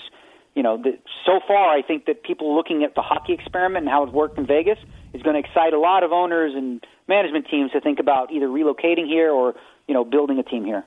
you 0.57 0.63
know, 0.63 0.79
the, 0.79 0.99
so 1.27 1.39
far 1.47 1.69
I 1.69 1.83
think 1.83 2.07
that 2.07 2.23
people 2.23 2.57
looking 2.57 2.83
at 2.83 2.95
the 2.95 3.03
hockey 3.03 3.35
experiment 3.35 3.85
and 3.85 3.89
how 3.91 4.05
it 4.05 4.13
worked 4.13 4.39
in 4.39 4.47
Vegas 4.47 4.79
is 5.13 5.23
going 5.23 5.41
to 5.41 5.47
excite 5.47 5.75
a 5.75 5.79
lot 5.79 6.03
of 6.03 6.13
owners 6.13 6.55
and 6.57 6.85
management 7.07 7.47
teams 7.49 7.73
to 7.73 7.81
think 7.81 8.01
about 8.01 8.33
either 8.33 8.47
relocating 8.49 9.07
here 9.07 9.31
or 9.31 9.55
you 9.87 9.95
know 9.95 10.03
building 10.03 10.39
a 10.39 10.43
team 10.43 10.65
here. 10.65 10.85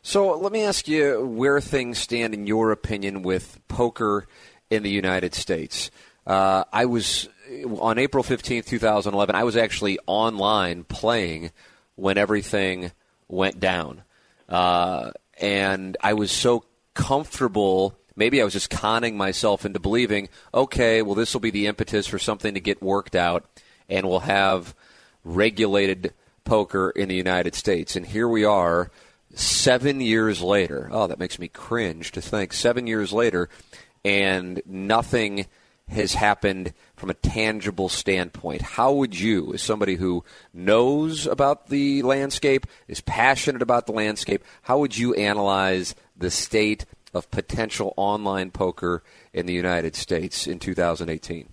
So 0.00 0.38
let 0.38 0.52
me 0.52 0.62
ask 0.62 0.86
you 0.86 1.26
where 1.26 1.60
things 1.60 1.98
stand 1.98 2.34
in 2.34 2.46
your 2.46 2.70
opinion 2.70 3.22
with 3.22 3.60
poker 3.66 4.26
in 4.70 4.84
the 4.84 4.90
United 4.90 5.34
States. 5.34 5.90
Uh, 6.24 6.62
I 6.72 6.86
was 6.86 7.28
on 7.80 7.98
April 7.98 8.22
fifteenth, 8.22 8.66
two 8.66 8.78
thousand 8.78 9.14
eleven. 9.14 9.34
I 9.34 9.42
was 9.42 9.56
actually 9.56 9.98
online 10.06 10.84
playing 10.84 11.50
when 11.96 12.16
everything 12.16 12.92
went 13.26 13.58
down, 13.58 14.02
uh, 14.48 15.10
and 15.40 15.96
I 16.00 16.12
was 16.14 16.30
so 16.30 16.64
comfortable 16.94 17.98
maybe 18.16 18.40
I 18.40 18.44
was 18.44 18.52
just 18.52 18.70
conning 18.70 19.16
myself 19.16 19.64
into 19.64 19.80
believing, 19.80 20.28
okay, 20.52 21.02
well, 21.02 21.14
this 21.14 21.32
will 21.34 21.40
be 21.40 21.50
the 21.50 21.66
impetus 21.66 22.06
for 22.06 22.18
something 22.18 22.54
to 22.54 22.60
get 22.60 22.82
worked 22.82 23.16
out, 23.16 23.44
and 23.88 24.08
we'll 24.08 24.20
have 24.20 24.74
regulated 25.24 26.12
poker 26.44 26.90
in 26.90 27.08
the 27.08 27.14
United 27.14 27.54
States. 27.54 27.96
And 27.96 28.06
here 28.06 28.28
we 28.28 28.44
are, 28.44 28.90
seven 29.34 30.00
years 30.00 30.42
later. 30.42 30.88
Oh, 30.92 31.06
that 31.06 31.18
makes 31.18 31.38
me 31.38 31.48
cringe 31.48 32.12
to 32.12 32.20
think. 32.20 32.52
Seven 32.52 32.86
years 32.86 33.12
later, 33.12 33.48
and 34.04 34.60
nothing 34.66 35.46
has 35.88 36.14
happened 36.14 36.72
from 36.96 37.10
a 37.10 37.14
tangible 37.14 37.88
standpoint. 37.88 38.62
How 38.62 38.92
would 38.92 39.18
you, 39.18 39.52
as 39.54 39.62
somebody 39.62 39.96
who 39.96 40.24
knows 40.54 41.26
about 41.26 41.68
the 41.68 42.02
landscape, 42.02 42.66
is 42.88 43.00
passionate 43.00 43.62
about 43.62 43.86
the 43.86 43.92
landscape, 43.92 44.44
how 44.62 44.78
would 44.78 44.96
you 44.96 45.14
analyze 45.14 45.94
the 46.16 46.30
state 46.30 46.84
of 47.14 47.30
potential 47.30 47.94
online 47.96 48.50
poker 48.50 49.02
in 49.32 49.46
the 49.46 49.52
United 49.52 49.94
States 49.96 50.46
in 50.46 50.58
2018? 50.58 51.48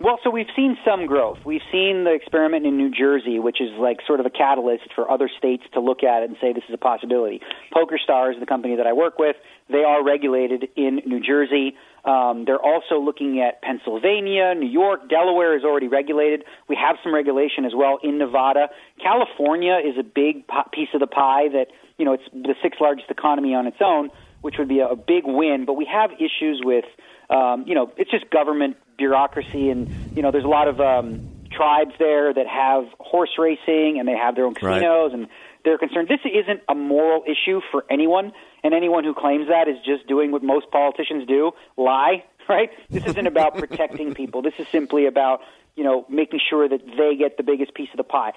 Well, 0.00 0.20
so 0.22 0.30
we've 0.30 0.46
seen 0.54 0.78
some 0.84 1.06
growth. 1.06 1.38
We've 1.44 1.64
seen 1.72 2.04
the 2.04 2.12
experiment 2.12 2.64
in 2.66 2.76
New 2.76 2.90
Jersey, 2.90 3.40
which 3.40 3.60
is 3.60 3.70
like 3.80 3.98
sort 4.06 4.20
of 4.20 4.26
a 4.26 4.30
catalyst 4.30 4.94
for 4.94 5.10
other 5.10 5.28
states 5.36 5.64
to 5.74 5.80
look 5.80 6.04
at 6.04 6.22
it 6.22 6.30
and 6.30 6.36
say 6.40 6.52
this 6.52 6.62
is 6.68 6.74
a 6.74 6.78
possibility. 6.78 7.40
Poker 7.72 7.98
Stars, 7.98 8.36
the 8.38 8.46
company 8.46 8.76
that 8.76 8.86
I 8.86 8.92
work 8.92 9.18
with, 9.18 9.34
they 9.68 9.82
are 9.82 10.04
regulated 10.04 10.68
in 10.76 11.00
New 11.04 11.18
Jersey. 11.18 11.74
Um, 12.04 12.44
they're 12.46 12.62
also 12.62 13.00
looking 13.00 13.40
at 13.40 13.60
Pennsylvania, 13.60 14.54
New 14.54 14.70
York, 14.70 15.10
Delaware 15.10 15.56
is 15.58 15.64
already 15.64 15.88
regulated. 15.88 16.44
We 16.68 16.76
have 16.76 16.96
some 17.02 17.12
regulation 17.12 17.64
as 17.64 17.72
well 17.74 17.98
in 18.00 18.18
Nevada. 18.18 18.68
California 19.02 19.78
is 19.84 19.98
a 19.98 20.04
big 20.04 20.46
piece 20.72 20.90
of 20.94 21.00
the 21.00 21.08
pie 21.08 21.48
that 21.48 21.66
you 21.98 22.04
know 22.04 22.12
it's 22.12 22.22
the 22.32 22.54
sixth 22.62 22.80
largest 22.80 23.10
economy 23.10 23.52
on 23.52 23.66
its 23.66 23.78
own, 23.84 24.10
which 24.40 24.56
would 24.58 24.68
be 24.68 24.80
a, 24.80 24.94
big 24.96 25.24
win. 25.24 25.64
But 25.64 25.74
we 25.74 25.86
have 25.86 26.10
issues 26.12 26.60
with 26.64 26.84
um, 27.30 27.64
you 27.66 27.74
know 27.74 27.92
it's 27.96 28.10
just 28.10 28.30
government 28.30 28.76
bureaucracy, 28.96 29.70
and 29.70 29.88
you 30.16 30.22
know 30.22 30.30
there's 30.30 30.44
a 30.44 30.48
lot 30.48 30.68
of 30.68 30.80
um, 30.80 31.28
tribes 31.50 31.92
there 31.98 32.32
that 32.32 32.46
have 32.46 32.84
horse 33.00 33.30
racing 33.38 33.96
and 33.98 34.06
they 34.06 34.16
have 34.16 34.34
their 34.34 34.44
own 34.44 34.54
casinos, 34.54 35.12
right. 35.12 35.20
and 35.20 35.28
they're 35.64 35.78
concerned. 35.78 36.08
This 36.08 36.20
isn't 36.24 36.60
a 36.68 36.74
moral 36.74 37.24
issue 37.24 37.60
for 37.70 37.84
anyone, 37.90 38.32
and 38.62 38.74
anyone 38.74 39.04
who 39.04 39.14
claims 39.14 39.48
that 39.48 39.68
is 39.68 39.76
just 39.84 40.06
doing 40.06 40.30
what 40.32 40.42
most 40.42 40.70
politicians 40.70 41.26
do: 41.26 41.52
lie. 41.76 42.24
Right? 42.48 42.70
This 42.88 43.04
isn't 43.04 43.26
about 43.26 43.58
protecting 43.58 44.14
people. 44.14 44.40
This 44.40 44.54
is 44.58 44.66
simply 44.68 45.04
about 45.04 45.40
you 45.76 45.84
know 45.84 46.06
making 46.08 46.40
sure 46.48 46.66
that 46.66 46.80
they 46.96 47.14
get 47.14 47.36
the 47.36 47.42
biggest 47.42 47.74
piece 47.74 47.90
of 47.92 47.98
the 47.98 48.04
pie. 48.04 48.32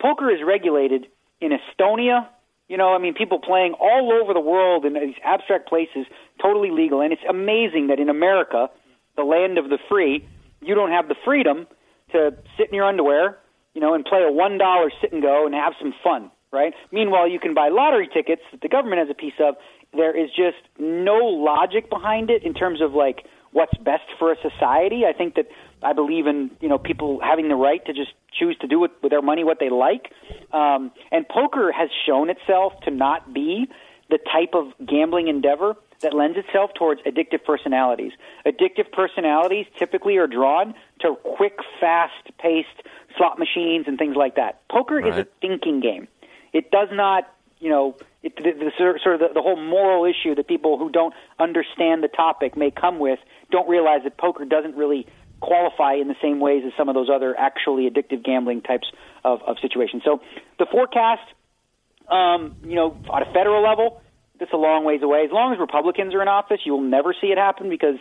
Poker 0.00 0.30
is 0.30 0.40
regulated 0.42 1.08
in 1.42 1.52
Estonia. 1.52 2.26
You 2.70 2.76
know, 2.76 2.94
I 2.94 2.98
mean, 2.98 3.14
people 3.14 3.40
playing 3.40 3.74
all 3.80 4.12
over 4.12 4.32
the 4.32 4.40
world 4.40 4.84
in 4.84 4.94
these 4.94 5.18
abstract 5.24 5.68
places, 5.68 6.06
totally 6.40 6.70
legal. 6.70 7.00
And 7.00 7.12
it's 7.12 7.26
amazing 7.28 7.88
that 7.88 7.98
in 7.98 8.08
America, 8.08 8.70
the 9.16 9.24
land 9.24 9.58
of 9.58 9.70
the 9.70 9.78
free, 9.88 10.24
you 10.62 10.76
don't 10.76 10.92
have 10.92 11.08
the 11.08 11.16
freedom 11.24 11.66
to 12.12 12.30
sit 12.56 12.68
in 12.68 12.74
your 12.76 12.86
underwear, 12.86 13.38
you 13.74 13.80
know, 13.80 13.92
and 13.92 14.04
play 14.04 14.22
a 14.22 14.30
one 14.30 14.56
dollar 14.56 14.92
sit 15.00 15.12
and 15.12 15.20
go 15.20 15.46
and 15.46 15.54
have 15.56 15.72
some 15.80 15.92
fun, 16.04 16.30
right? 16.52 16.72
Meanwhile, 16.92 17.26
you 17.26 17.40
can 17.40 17.54
buy 17.54 17.70
lottery 17.70 18.06
tickets 18.06 18.42
that 18.52 18.60
the 18.60 18.68
government 18.68 19.00
has 19.00 19.10
a 19.10 19.18
piece 19.18 19.38
of. 19.40 19.56
There 19.92 20.16
is 20.16 20.30
just 20.30 20.62
no 20.78 21.16
logic 21.16 21.90
behind 21.90 22.30
it 22.30 22.44
in 22.44 22.54
terms 22.54 22.80
of 22.80 22.92
like 22.92 23.26
what's 23.52 23.76
best 23.78 24.04
for 24.18 24.32
a 24.32 24.36
society. 24.40 25.04
I 25.06 25.12
think 25.12 25.34
that 25.34 25.46
I 25.82 25.92
believe 25.92 26.26
in 26.26 26.50
you 26.60 26.68
know 26.68 26.78
people 26.78 27.20
having 27.22 27.48
the 27.48 27.56
right 27.56 27.84
to 27.86 27.92
just 27.92 28.12
choose 28.32 28.56
to 28.60 28.66
do 28.66 28.78
with, 28.78 28.92
with 29.02 29.10
their 29.10 29.22
money 29.22 29.44
what 29.44 29.58
they 29.58 29.70
like. 29.70 30.12
Um, 30.52 30.92
and 31.10 31.28
poker 31.28 31.72
has 31.72 31.90
shown 32.06 32.30
itself 32.30 32.74
to 32.84 32.90
not 32.90 33.32
be 33.34 33.68
the 34.08 34.18
type 34.18 34.54
of 34.54 34.72
gambling 34.86 35.28
endeavor 35.28 35.76
that 36.00 36.14
lends 36.14 36.38
itself 36.38 36.70
towards 36.74 37.00
addictive 37.02 37.44
personalities. 37.44 38.12
Addictive 38.46 38.90
personalities 38.92 39.66
typically 39.78 40.16
are 40.16 40.26
drawn 40.26 40.74
to 41.00 41.16
quick, 41.36 41.58
fast-paced 41.78 42.68
slot 43.16 43.38
machines 43.38 43.84
and 43.86 43.98
things 43.98 44.16
like 44.16 44.36
that. 44.36 44.66
Poker 44.68 44.96
right. 44.96 45.12
is 45.12 45.18
a 45.18 45.26
thinking 45.40 45.80
game. 45.80 46.08
It 46.52 46.70
does 46.70 46.88
not, 46.90 47.32
you 47.58 47.68
know, 47.68 47.96
it, 48.22 48.36
the, 48.36 48.52
the, 48.52 48.72
sort 48.76 49.14
of 49.14 49.20
the, 49.20 49.28
the 49.34 49.42
whole 49.42 49.56
moral 49.56 50.04
issue 50.04 50.34
that 50.34 50.48
people 50.48 50.78
who 50.78 50.90
don't 50.90 51.14
understand 51.38 52.02
the 52.02 52.08
topic 52.08 52.56
may 52.56 52.70
come 52.70 52.98
with 52.98 53.18
don't 53.50 53.68
realize 53.68 54.00
that 54.04 54.16
poker 54.16 54.44
doesn't 54.44 54.76
really 54.76 55.06
qualify 55.40 55.94
in 55.94 56.08
the 56.08 56.16
same 56.22 56.38
ways 56.38 56.62
as 56.66 56.72
some 56.76 56.88
of 56.88 56.94
those 56.94 57.08
other 57.12 57.34
actually 57.38 57.88
addictive 57.88 58.24
gambling 58.24 58.60
types 58.60 58.86
of, 59.24 59.40
of 59.46 59.56
situations. 59.60 60.02
So 60.04 60.20
the 60.58 60.66
forecast, 60.70 61.22
um, 62.08 62.56
you 62.62 62.74
know, 62.74 62.96
at 63.14 63.22
a 63.22 63.32
federal 63.32 63.62
level, 63.62 64.02
it's 64.38 64.52
a 64.52 64.56
long 64.56 64.84
ways 64.84 65.02
away. 65.02 65.24
As 65.24 65.32
long 65.32 65.52
as 65.52 65.58
Republicans 65.58 66.14
are 66.14 66.22
in 66.22 66.28
office, 66.28 66.60
you 66.64 66.72
will 66.72 66.82
never 66.82 67.14
see 67.18 67.28
it 67.28 67.38
happen 67.38 67.68
because 67.68 67.96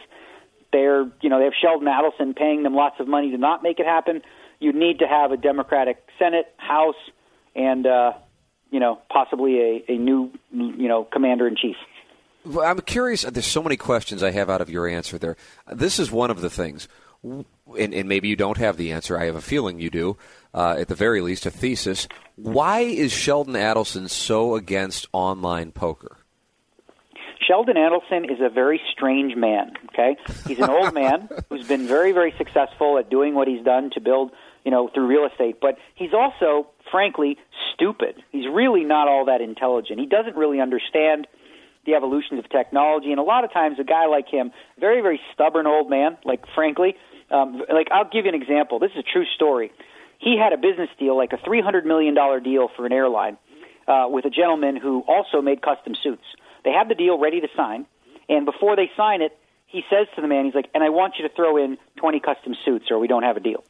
they're, 0.71 1.03
you 1.21 1.29
know, 1.29 1.39
they 1.39 1.45
have 1.45 1.53
Sheldon 1.59 1.88
Adelson 1.88 2.35
paying 2.35 2.63
them 2.63 2.75
lots 2.75 2.99
of 2.99 3.07
money 3.07 3.31
to 3.31 3.38
not 3.38 3.63
make 3.63 3.79
it 3.79 3.85
happen. 3.85 4.21
You 4.59 4.73
need 4.73 4.99
to 4.99 5.07
have 5.07 5.31
a 5.31 5.38
Democratic 5.38 6.05
Senate, 6.17 6.53
House, 6.57 6.95
and 7.55 7.85
uh, 7.88 8.13
you 8.71 8.79
know, 8.79 8.99
possibly 9.12 9.59
a, 9.59 9.91
a 9.93 9.97
new, 9.97 10.31
you 10.51 10.88
know, 10.88 11.03
commander 11.03 11.47
in 11.47 11.55
chief. 11.55 11.75
I'm 12.62 12.80
curious. 12.82 13.23
There's 13.23 13.45
so 13.45 13.63
many 13.63 13.78
questions 13.78 14.23
I 14.23 14.32
have 14.32 14.49
out 14.49 14.62
of 14.62 14.69
your 14.69 14.88
answer 14.88 15.17
there. 15.17 15.36
This 15.71 15.99
is 15.99 16.12
one 16.12 16.32
of 16.32 16.41
the 16.41 16.49
things, 16.49 16.88
and, 17.23 17.45
and 17.93 18.08
maybe 18.08 18.28
you 18.28 18.36
don't 18.36 18.58
have 18.58 18.78
the 18.78 18.91
answer. 18.91 19.17
I 19.17 19.25
have 19.25 19.36
a 19.36 19.41
feeling 19.41 19.80
you 19.80 19.89
do. 19.89 20.17
Uh, 20.54 20.78
at 20.80 20.88
the 20.88 20.95
very 20.95 21.21
least, 21.21 21.45
a 21.45 21.52
thesis. 21.52 22.08
Why 22.36 22.80
is 22.80 23.12
Sheldon 23.12 23.54
Adelson 23.54 24.10
so 24.10 24.56
against 24.56 25.08
online 25.12 25.71
poker? 25.71 26.17
Sheldon 27.45 27.75
Adelson 27.75 28.32
is 28.32 28.39
a 28.41 28.49
very 28.49 28.80
strange 28.91 29.36
man. 29.36 29.73
Okay, 29.89 30.17
he's 30.47 30.60
an 30.60 30.69
old 30.69 30.93
man 30.93 31.30
who's 31.49 31.67
been 31.67 31.88
very, 31.88 32.12
very 32.12 32.34
successful 32.38 32.97
at 32.97 33.10
doing 33.10 33.36
what 33.36 33.47
he's 33.47 33.63
done 33.63 33.89
to 33.91 34.02
build, 34.02 34.32
you 34.63 34.71
know, 34.71 34.89
through 34.93 35.08
real 35.08 35.25
estate. 35.25 35.58
But 35.60 35.78
he's 35.95 36.13
also, 36.13 36.67
frankly, 36.91 37.38
stupid. 37.73 38.21
He's 38.32 38.45
really 38.47 38.84
not 38.84 39.08
all 39.08 39.25
that 39.25 39.41
intelligent. 39.41 39.99
He 39.99 40.06
doesn't 40.06 40.36
really 40.36 40.62
understand 40.62 41.28
the 41.86 41.96
evolutions 41.96 42.39
of 42.39 42.50
technology. 42.50 43.12
And 43.12 43.20
a 43.20 43.24
lot 43.24 43.44
of 43.44 43.54
times, 43.54 43.80
a 43.80 43.84
guy 43.84 44.06
like 44.08 44.28
him, 44.28 44.52
very, 44.80 45.02
very 45.02 45.20
stubborn 45.34 45.68
old 45.68 45.89
man, 45.89 46.18
like 46.26 46.44
frankly, 46.54 46.96
um, 47.32 47.62
like 47.72 47.88
I'll 47.92 48.10
give 48.10 48.26
you 48.26 48.30
an 48.30 48.42
example. 48.42 48.80
This 48.80 48.92
is 48.92 48.98
a 48.98 49.12
true 49.12 49.26
story. 49.36 49.72
He 50.20 50.38
had 50.38 50.52
a 50.52 50.58
business 50.58 50.89
deal, 51.00 51.18
like 51.18 51.34
a 51.34 51.38
three 51.38 51.62
hundred 51.62 51.86
million 51.86 52.13
dollar 52.13 52.39
deal 52.39 52.70
for 52.76 52.86
an 52.86 52.92
airline, 52.92 53.38
uh, 53.88 54.08
with 54.10 54.26
a 54.26 54.30
gentleman 54.30 54.76
who 54.76 55.04
also 55.08 55.42
made 55.42 55.62
custom 55.62 55.96
suits. 56.02 56.24
They 56.65 56.72
have 56.72 56.89
the 56.89 56.96
deal 56.96 57.18
ready 57.18 57.39
to 57.39 57.48
sign, 57.56 57.86
and 58.28 58.46
before 58.46 58.76
they 58.76 58.92
sign 58.98 59.22
it, 59.22 59.38
he 59.68 59.84
says 59.89 60.08
to 60.15 60.22
the 60.22 60.28
man, 60.28 60.46
he's 60.46 60.56
like, 60.56 60.70
"And 60.74 60.84
I 60.84 60.89
want 60.89 61.13
you 61.18 61.28
to 61.28 61.34
throw 61.34 61.58
in 61.58 61.78
20 61.98 62.20
custom 62.20 62.56
suits, 62.65 62.92
or 62.92 63.00
we 63.00 63.08
don't 63.08 63.24
have 63.24 63.38
a 63.38 63.39
deal." 63.39 63.63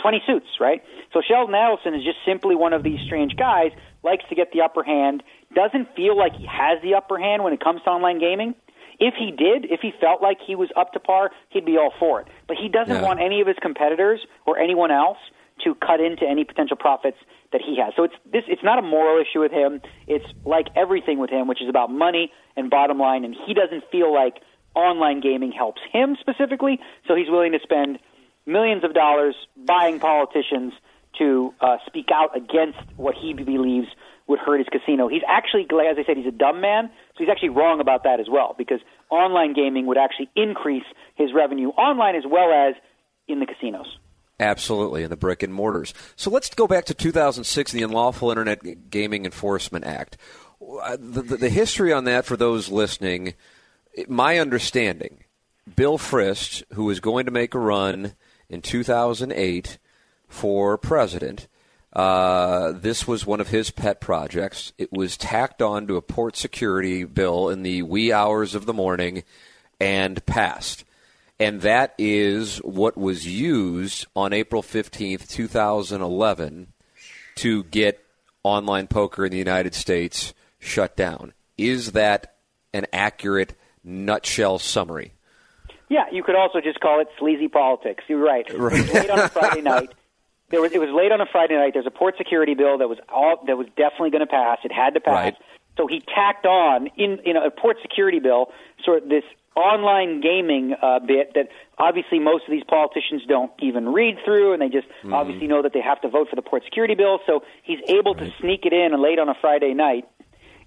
20 0.00 0.22
suits, 0.26 0.46
right? 0.60 0.82
So 1.12 1.20
Sheldon 1.26 1.54
Adelson 1.54 1.96
is 1.96 2.04
just 2.04 2.18
simply 2.26 2.56
one 2.56 2.72
of 2.72 2.82
these 2.82 3.00
strange 3.06 3.36
guys, 3.36 3.72
likes 4.02 4.24
to 4.28 4.34
get 4.34 4.52
the 4.52 4.62
upper 4.62 4.82
hand, 4.82 5.22
doesn't 5.54 5.94
feel 5.94 6.16
like 6.16 6.32
he 6.34 6.46
has 6.46 6.80
the 6.82 6.94
upper 6.94 7.18
hand 7.18 7.44
when 7.44 7.52
it 7.52 7.60
comes 7.62 7.82
to 7.82 7.90
online 7.90 8.18
gaming. 8.18 8.54
If 8.98 9.14
he 9.18 9.30
did, 9.30 9.70
if 9.70 9.80
he 9.80 9.92
felt 9.98 10.20
like 10.20 10.38
he 10.46 10.54
was 10.54 10.68
up 10.76 10.92
to 10.92 11.00
par, 11.00 11.30
he'd 11.48 11.64
be 11.64 11.78
all 11.78 11.92
for 11.98 12.20
it. 12.20 12.28
But 12.46 12.58
he 12.60 12.68
doesn't 12.68 12.96
yeah. 12.96 13.02
want 13.02 13.20
any 13.20 13.40
of 13.40 13.46
his 13.46 13.56
competitors 13.60 14.20
or 14.46 14.58
anyone 14.58 14.90
else 14.90 15.18
to 15.64 15.74
cut 15.74 16.00
into 16.00 16.26
any 16.26 16.44
potential 16.44 16.76
profits 16.76 17.16
that 17.52 17.60
he 17.64 17.76
has. 17.82 17.92
So 17.96 18.04
it's 18.04 18.14
this 18.30 18.44
it's 18.46 18.62
not 18.62 18.78
a 18.78 18.82
moral 18.82 19.20
issue 19.20 19.40
with 19.40 19.52
him. 19.52 19.80
It's 20.06 20.24
like 20.44 20.68
everything 20.76 21.18
with 21.18 21.30
him, 21.30 21.48
which 21.48 21.60
is 21.60 21.68
about 21.68 21.90
money 21.90 22.30
and 22.56 22.70
bottom 22.70 22.98
line 22.98 23.24
and 23.24 23.34
he 23.46 23.54
doesn't 23.54 23.84
feel 23.90 24.12
like 24.12 24.40
online 24.74 25.20
gaming 25.20 25.52
helps 25.52 25.80
him 25.92 26.16
specifically, 26.20 26.78
so 27.06 27.14
he's 27.16 27.28
willing 27.28 27.52
to 27.52 27.58
spend 27.62 27.98
millions 28.50 28.84
of 28.84 28.94
dollars 28.94 29.34
buying 29.56 30.00
politicians 30.00 30.72
to 31.18 31.54
uh, 31.60 31.76
speak 31.86 32.08
out 32.12 32.36
against 32.36 32.78
what 32.96 33.14
he 33.14 33.32
believes 33.32 33.88
would 34.26 34.38
hurt 34.38 34.58
his 34.58 34.68
casino. 34.70 35.08
He's 35.08 35.22
actually, 35.28 35.64
as 35.64 35.96
I 35.98 36.04
said, 36.06 36.16
he's 36.16 36.26
a 36.26 36.30
dumb 36.30 36.60
man, 36.60 36.88
so 36.88 37.16
he's 37.18 37.28
actually 37.28 37.48
wrong 37.50 37.80
about 37.80 38.04
that 38.04 38.20
as 38.20 38.26
well, 38.30 38.54
because 38.56 38.80
online 39.10 39.54
gaming 39.54 39.86
would 39.86 39.98
actually 39.98 40.30
increase 40.36 40.84
his 41.16 41.30
revenue 41.34 41.68
online 41.70 42.14
as 42.14 42.22
well 42.26 42.52
as 42.52 42.74
in 43.26 43.40
the 43.40 43.46
casinos. 43.46 43.98
Absolutely, 44.38 45.02
in 45.02 45.10
the 45.10 45.16
brick 45.16 45.42
and 45.42 45.52
mortars. 45.52 45.92
So 46.16 46.30
let's 46.30 46.48
go 46.54 46.66
back 46.66 46.86
to 46.86 46.94
2006, 46.94 47.72
the 47.72 47.82
Unlawful 47.82 48.30
Internet 48.30 48.88
Gaming 48.88 49.26
Enforcement 49.26 49.84
Act. 49.84 50.16
Uh, 50.62 50.96
the, 50.98 51.22
the, 51.22 51.36
the 51.36 51.48
history 51.50 51.92
on 51.92 52.04
that, 52.04 52.24
for 52.24 52.36
those 52.36 52.70
listening, 52.70 53.34
my 54.08 54.38
understanding, 54.38 55.24
Bill 55.76 55.98
Frist, 55.98 56.62
who 56.72 56.84
was 56.84 57.00
going 57.00 57.26
to 57.26 57.32
make 57.32 57.54
a 57.54 57.58
run 57.58 58.14
in 58.50 58.60
2008 58.60 59.78
for 60.28 60.76
president, 60.76 61.48
uh, 61.94 62.72
this 62.72 63.08
was 63.08 63.24
one 63.24 63.40
of 63.40 63.48
his 63.48 63.70
pet 63.70 64.00
projects. 64.00 64.72
It 64.76 64.92
was 64.92 65.16
tacked 65.16 65.62
on 65.62 65.86
to 65.86 65.96
a 65.96 66.02
port 66.02 66.36
security 66.36 67.04
bill 67.04 67.48
in 67.48 67.62
the 67.62 67.82
wee 67.82 68.12
hours 68.12 68.54
of 68.54 68.66
the 68.66 68.74
morning 68.74 69.24
and 69.80 70.24
passed 70.26 70.84
and 71.40 71.62
that 71.62 71.94
is 71.96 72.58
what 72.58 72.98
was 72.98 73.26
used 73.26 74.06
on 74.14 74.34
April 74.34 74.62
15th, 74.62 75.26
2011 75.26 76.66
to 77.36 77.64
get 77.64 78.04
online 78.42 78.86
poker 78.86 79.24
in 79.24 79.32
the 79.32 79.38
United 79.38 79.74
States 79.74 80.34
shut 80.58 80.94
down. 80.96 81.32
Is 81.56 81.92
that 81.92 82.34
an 82.74 82.86
accurate 82.92 83.54
nutshell 83.82 84.58
summary. 84.58 85.14
Yeah, 85.90 86.04
you 86.12 86.22
could 86.22 86.36
also 86.36 86.60
just 86.60 86.80
call 86.80 87.00
it 87.00 87.08
sleazy 87.18 87.48
politics. 87.48 88.04
You're 88.08 88.22
right. 88.22 88.46
right. 88.54 88.72
It 88.72 88.80
was 88.80 88.94
late 88.94 89.10
on 89.10 89.18
a 89.18 89.28
Friday 89.28 89.60
night. 89.60 89.92
There 90.50 90.60
was 90.60 90.72
it 90.72 90.80
was 90.80 90.90
late 90.90 91.12
on 91.12 91.20
a 91.20 91.26
Friday 91.30 91.54
night. 91.54 91.74
There's 91.74 91.86
a 91.86 91.92
port 91.92 92.16
security 92.18 92.54
bill 92.54 92.78
that 92.78 92.88
was 92.88 92.98
all 93.08 93.38
that 93.46 93.56
was 93.56 93.68
definitely 93.76 94.10
going 94.10 94.26
to 94.26 94.26
pass. 94.26 94.58
It 94.64 94.72
had 94.72 94.94
to 94.94 95.00
pass. 95.00 95.14
Right. 95.14 95.36
So 95.78 95.86
he 95.86 96.00
tacked 96.00 96.44
on 96.44 96.88
in 96.96 97.20
in 97.24 97.36
a 97.36 97.52
port 97.52 97.76
security 97.82 98.18
bill 98.18 98.50
sort 98.84 99.04
of 99.04 99.08
this 99.08 99.22
online 99.54 100.20
gaming 100.20 100.74
uh, 100.82 100.98
bit 100.98 101.34
that 101.34 101.48
obviously 101.78 102.18
most 102.18 102.44
of 102.46 102.50
these 102.50 102.64
politicians 102.66 103.22
don't 103.28 103.52
even 103.60 103.90
read 103.90 104.16
through, 104.24 104.52
and 104.52 104.60
they 104.60 104.68
just 104.68 104.88
mm-hmm. 104.88 105.14
obviously 105.14 105.46
know 105.46 105.62
that 105.62 105.72
they 105.72 105.80
have 105.80 106.00
to 106.00 106.08
vote 106.08 106.28
for 106.28 106.34
the 106.34 106.42
port 106.42 106.64
security 106.64 106.96
bill. 106.96 107.20
So 107.26 107.44
he's 107.62 107.78
able 107.88 108.14
right. 108.14 108.26
to 108.26 108.32
sneak 108.40 108.66
it 108.66 108.72
in 108.72 108.90
late 109.00 109.20
on 109.20 109.28
a 109.28 109.34
Friday 109.40 109.72
night, 109.72 110.08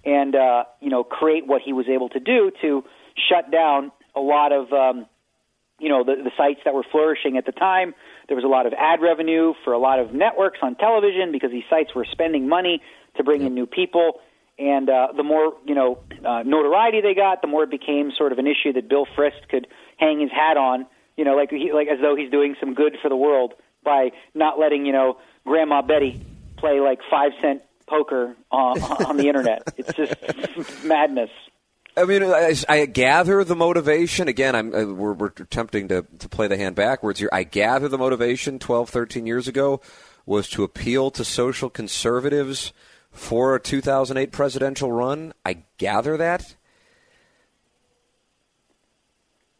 and 0.02 0.34
uh, 0.34 0.64
you 0.80 0.88
know 0.88 1.04
create 1.04 1.46
what 1.46 1.60
he 1.60 1.74
was 1.74 1.86
able 1.92 2.08
to 2.08 2.20
do 2.20 2.50
to 2.62 2.84
shut 3.28 3.52
down 3.52 3.92
a 4.16 4.20
lot 4.20 4.52
of 4.52 4.72
um, 4.72 5.06
you 5.78 5.88
know 5.88 6.04
the, 6.04 6.16
the 6.22 6.30
sites 6.36 6.60
that 6.64 6.74
were 6.74 6.84
flourishing 6.90 7.36
at 7.36 7.46
the 7.46 7.52
time. 7.52 7.94
There 8.28 8.36
was 8.36 8.44
a 8.44 8.48
lot 8.48 8.66
of 8.66 8.72
ad 8.72 9.00
revenue 9.02 9.54
for 9.64 9.72
a 9.72 9.78
lot 9.78 9.98
of 9.98 10.14
networks 10.14 10.58
on 10.62 10.76
television 10.76 11.32
because 11.32 11.50
these 11.50 11.64
sites 11.68 11.94
were 11.94 12.06
spending 12.10 12.48
money 12.48 12.80
to 13.16 13.24
bring 13.24 13.42
in 13.42 13.54
new 13.54 13.66
people. 13.66 14.20
And 14.58 14.88
uh, 14.88 15.08
the 15.16 15.24
more 15.24 15.54
you 15.66 15.74
know 15.74 15.98
uh, 16.24 16.42
notoriety 16.44 17.00
they 17.00 17.14
got, 17.14 17.42
the 17.42 17.48
more 17.48 17.64
it 17.64 17.70
became 17.70 18.12
sort 18.16 18.32
of 18.32 18.38
an 18.38 18.46
issue 18.46 18.72
that 18.74 18.88
Bill 18.88 19.06
Frist 19.16 19.48
could 19.50 19.66
hang 19.96 20.20
his 20.20 20.30
hat 20.30 20.56
on. 20.56 20.86
You 21.16 21.24
know, 21.24 21.34
like 21.34 21.50
he, 21.50 21.72
like 21.72 21.88
as 21.88 21.98
though 22.00 22.14
he's 22.16 22.30
doing 22.30 22.54
some 22.60 22.74
good 22.74 22.96
for 23.02 23.08
the 23.08 23.16
world 23.16 23.54
by 23.84 24.10
not 24.34 24.58
letting 24.58 24.86
you 24.86 24.92
know 24.92 25.18
Grandma 25.44 25.82
Betty 25.82 26.24
play 26.56 26.80
like 26.80 27.00
five 27.10 27.32
cent 27.42 27.62
poker 27.86 28.36
on, 28.50 28.80
on 28.80 29.16
the 29.16 29.28
internet. 29.28 29.62
It's 29.76 29.92
just 29.92 30.84
madness. 30.84 31.30
I 31.96 32.04
mean, 32.04 32.24
I, 32.24 32.54
I, 32.68 32.86
gather 32.86 33.44
the 33.44 33.54
motivation. 33.54 34.26
Again, 34.26 34.56
I'm 34.56 34.74
uh, 34.74 34.84
we're, 34.86 35.12
we're, 35.12 35.26
attempting 35.26 35.88
to, 35.88 36.04
to 36.18 36.28
play 36.28 36.48
the 36.48 36.56
hand 36.56 36.74
backwards 36.74 37.20
here. 37.20 37.28
I 37.32 37.44
gather 37.44 37.88
the 37.88 37.98
motivation 37.98 38.58
12, 38.58 38.90
13 38.90 39.26
years 39.26 39.46
ago 39.46 39.80
was 40.26 40.48
to 40.50 40.64
appeal 40.64 41.10
to 41.12 41.24
social 41.24 41.70
conservatives 41.70 42.72
for 43.12 43.54
a 43.54 43.60
2008 43.60 44.32
presidential 44.32 44.90
run. 44.90 45.34
I 45.44 45.64
gather 45.78 46.16
that. 46.16 46.56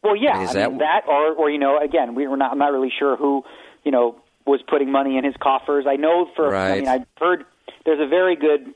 Well, 0.03 0.15
yeah, 0.15 0.37
I 0.37 0.53
that, 0.53 0.69
mean, 0.69 0.79
that 0.79 1.01
or 1.07 1.33
or 1.33 1.49
you 1.49 1.57
know, 1.57 1.79
again, 1.79 2.15
we 2.15 2.27
were 2.27 2.37
not. 2.37 2.51
I'm 2.51 2.59
not 2.59 2.71
really 2.71 2.91
sure 2.99 3.15
who, 3.15 3.43
you 3.83 3.91
know, 3.91 4.21
was 4.45 4.61
putting 4.67 4.91
money 4.91 5.17
in 5.17 5.23
his 5.23 5.33
coffers. 5.41 5.85
I 5.87 5.95
know 5.95 6.29
for. 6.35 6.49
Right. 6.49 6.71
I 6.71 6.75
mean, 6.75 6.87
I've 6.87 7.07
heard 7.17 7.45
there's 7.85 7.99
a 7.99 8.07
very 8.07 8.35
good 8.35 8.75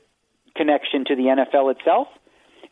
connection 0.56 1.04
to 1.04 1.14
the 1.14 1.22
NFL 1.22 1.70
itself 1.76 2.08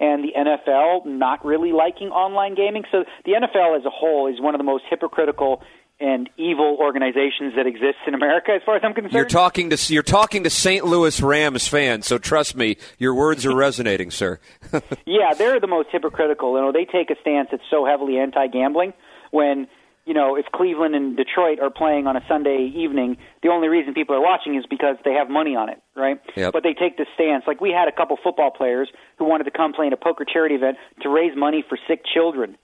and 0.01 0.23
the 0.25 0.33
NFL 0.37 1.07
not 1.07 1.45
really 1.45 1.73
liking 1.73 2.09
online 2.09 2.55
gaming. 2.55 2.85
So 2.91 3.05
the 3.25 3.33
NFL 3.33 3.79
as 3.79 3.85
a 3.85 3.91
whole 3.91 4.27
is 4.33 4.41
one 4.41 4.55
of 4.55 4.59
the 4.59 4.65
most 4.65 4.85
hypocritical 4.89 5.63
and 6.01 6.31
evil 6.37 6.77
organizations 6.79 7.55
that 7.57 7.67
exists 7.67 8.03
in 8.07 8.15
America, 8.15 8.53
as 8.53 8.63
far 8.65 8.77
as 8.77 8.83
I'm 8.85 8.95
concerned. 8.95 9.15
You're 9.15 9.25
talking 9.25 9.71
to 9.71 9.93
you're 9.93 10.05
talking 10.05 10.45
to 10.45 10.51
St. 10.51 10.85
Louis 10.85 11.21
Rams 11.21 11.67
fans, 11.67 12.07
so 12.07 12.19
trust 12.19 12.55
me, 12.55 12.77
your 12.99 13.15
words 13.15 13.45
are 13.45 13.55
resonating, 13.55 14.13
sir. 14.13 14.39
yeah, 15.07 15.35
they're 15.37 15.59
the 15.59 15.67
most 15.67 15.89
hypocritical. 15.91 16.55
You 16.55 16.61
know, 16.61 16.73
they 16.73 16.85
take 16.85 17.11
a 17.11 17.21
stance 17.21 17.49
that's 17.51 17.65
so 17.69 17.85
heavily 17.85 18.19
anti-gambling 18.19 18.93
when 19.33 19.67
you 20.09 20.15
know, 20.15 20.37
if 20.37 20.47
Cleveland 20.47 20.95
and 20.95 21.19
Detroit 21.19 21.61
are 21.61 21.69
playing 21.69 22.07
on 22.07 22.17
a 22.17 22.25
Sunday 22.27 22.73
evening, 22.75 23.19
the 23.43 23.51
only 23.51 23.69
reason 23.69 23.93
people 23.93 24.17
are 24.17 24.23
watching 24.23 24.57
is 24.57 24.65
because 24.65 24.97
they 25.05 25.13
have 25.13 25.29
money 25.29 25.55
on 25.55 25.69
it, 25.69 25.83
right? 25.95 26.19
Yep. 26.35 26.55
But 26.55 26.63
they 26.63 26.73
take 26.73 26.97
this 26.97 27.09
stance. 27.13 27.45
Like 27.47 27.61
we 27.61 27.71
had 27.71 27.89
a 27.89 27.93
couple 27.93 28.17
football 28.25 28.51
players 28.51 28.89
who 29.19 29.27
wanted 29.27 29.45
to 29.45 29.51
come 29.51 29.75
play 29.75 29.87
in 29.87 29.93
a 29.93 29.99
poker 29.99 30.25
charity 30.25 30.55
event 30.55 30.79
to 31.03 31.11
raise 31.11 31.37
money 31.37 31.63
for 31.69 31.77
sick 31.87 32.01
children, 32.09 32.57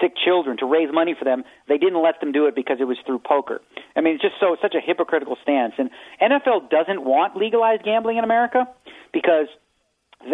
sick 0.00 0.14
children 0.18 0.56
to 0.58 0.66
raise 0.66 0.92
money 0.92 1.14
for 1.16 1.24
them. 1.24 1.44
They 1.68 1.78
didn't 1.78 2.02
let 2.02 2.18
them 2.18 2.32
do 2.32 2.46
it 2.46 2.56
because 2.56 2.78
it 2.80 2.88
was 2.90 2.98
through 3.06 3.20
poker. 3.20 3.62
I 3.94 4.00
mean, 4.00 4.14
it's 4.14 4.22
just 4.22 4.34
so 4.40 4.56
such 4.60 4.74
a 4.74 4.80
hypocritical 4.84 5.36
stance. 5.40 5.74
And 5.78 5.90
NFL 6.20 6.68
doesn't 6.68 7.04
want 7.04 7.36
legalized 7.36 7.84
gambling 7.84 8.18
in 8.18 8.24
America 8.24 8.66
because 9.12 9.46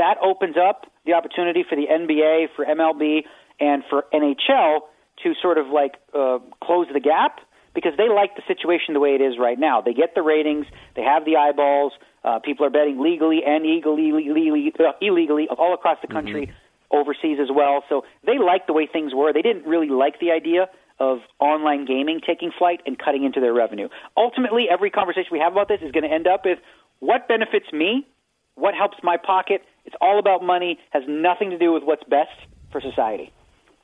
that 0.00 0.16
opens 0.24 0.56
up 0.56 0.86
the 1.04 1.12
opportunity 1.12 1.62
for 1.68 1.76
the 1.76 1.92
NBA, 1.92 2.56
for 2.56 2.64
MLB, 2.64 3.24
and 3.60 3.82
for 3.90 4.06
NHL 4.14 4.80
to 5.24 5.34
sort 5.42 5.58
of 5.58 5.66
like 5.68 5.94
uh, 6.14 6.38
close 6.62 6.86
the 6.92 7.00
gap 7.00 7.40
because 7.74 7.92
they 7.96 8.08
like 8.08 8.36
the 8.36 8.42
situation 8.46 8.94
the 8.94 9.00
way 9.00 9.10
it 9.10 9.20
is 9.20 9.34
right 9.38 9.58
now. 9.58 9.80
They 9.80 9.92
get 9.92 10.14
the 10.14 10.22
ratings, 10.22 10.66
they 10.94 11.02
have 11.02 11.24
the 11.24 11.36
eyeballs. 11.36 11.92
Uh, 12.22 12.38
people 12.38 12.64
are 12.64 12.70
betting 12.70 13.00
legally 13.00 13.42
and 13.44 13.66
illegally, 13.66 14.08
illegally, 14.08 14.72
uh, 14.78 14.92
illegally 15.02 15.48
all 15.48 15.74
across 15.74 15.98
the 16.00 16.08
country, 16.08 16.46
mm-hmm. 16.46 16.96
overseas 16.96 17.38
as 17.40 17.48
well. 17.54 17.84
So 17.88 18.04
they 18.24 18.38
like 18.38 18.66
the 18.66 18.72
way 18.72 18.86
things 18.90 19.12
were. 19.12 19.32
They 19.32 19.42
didn't 19.42 19.66
really 19.66 19.90
like 19.90 20.20
the 20.20 20.30
idea 20.30 20.68
of 20.98 21.18
online 21.40 21.84
gaming 21.84 22.20
taking 22.24 22.50
flight 22.56 22.80
and 22.86 22.98
cutting 22.98 23.24
into 23.24 23.40
their 23.40 23.52
revenue. 23.52 23.88
Ultimately, 24.16 24.66
every 24.70 24.90
conversation 24.90 25.28
we 25.32 25.40
have 25.40 25.52
about 25.52 25.68
this 25.68 25.80
is 25.82 25.90
going 25.92 26.04
to 26.04 26.14
end 26.14 26.26
up 26.26 26.44
with 26.44 26.60
what 27.00 27.28
benefits 27.28 27.66
me, 27.72 28.06
what 28.54 28.74
helps 28.74 28.96
my 29.02 29.16
pocket. 29.16 29.62
It's 29.84 29.96
all 30.00 30.18
about 30.18 30.42
money, 30.42 30.78
has 30.90 31.02
nothing 31.06 31.50
to 31.50 31.58
do 31.58 31.72
with 31.72 31.82
what's 31.82 32.04
best 32.04 32.30
for 32.70 32.80
society. 32.80 33.32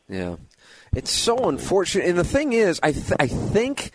Yeah. 0.09 0.37
It's 0.94 1.12
so 1.12 1.48
unfortunate. 1.48 2.09
And 2.09 2.18
the 2.18 2.24
thing 2.24 2.53
is, 2.53 2.81
I, 2.83 2.92
th- 2.92 3.12
I 3.20 3.26
think 3.26 3.92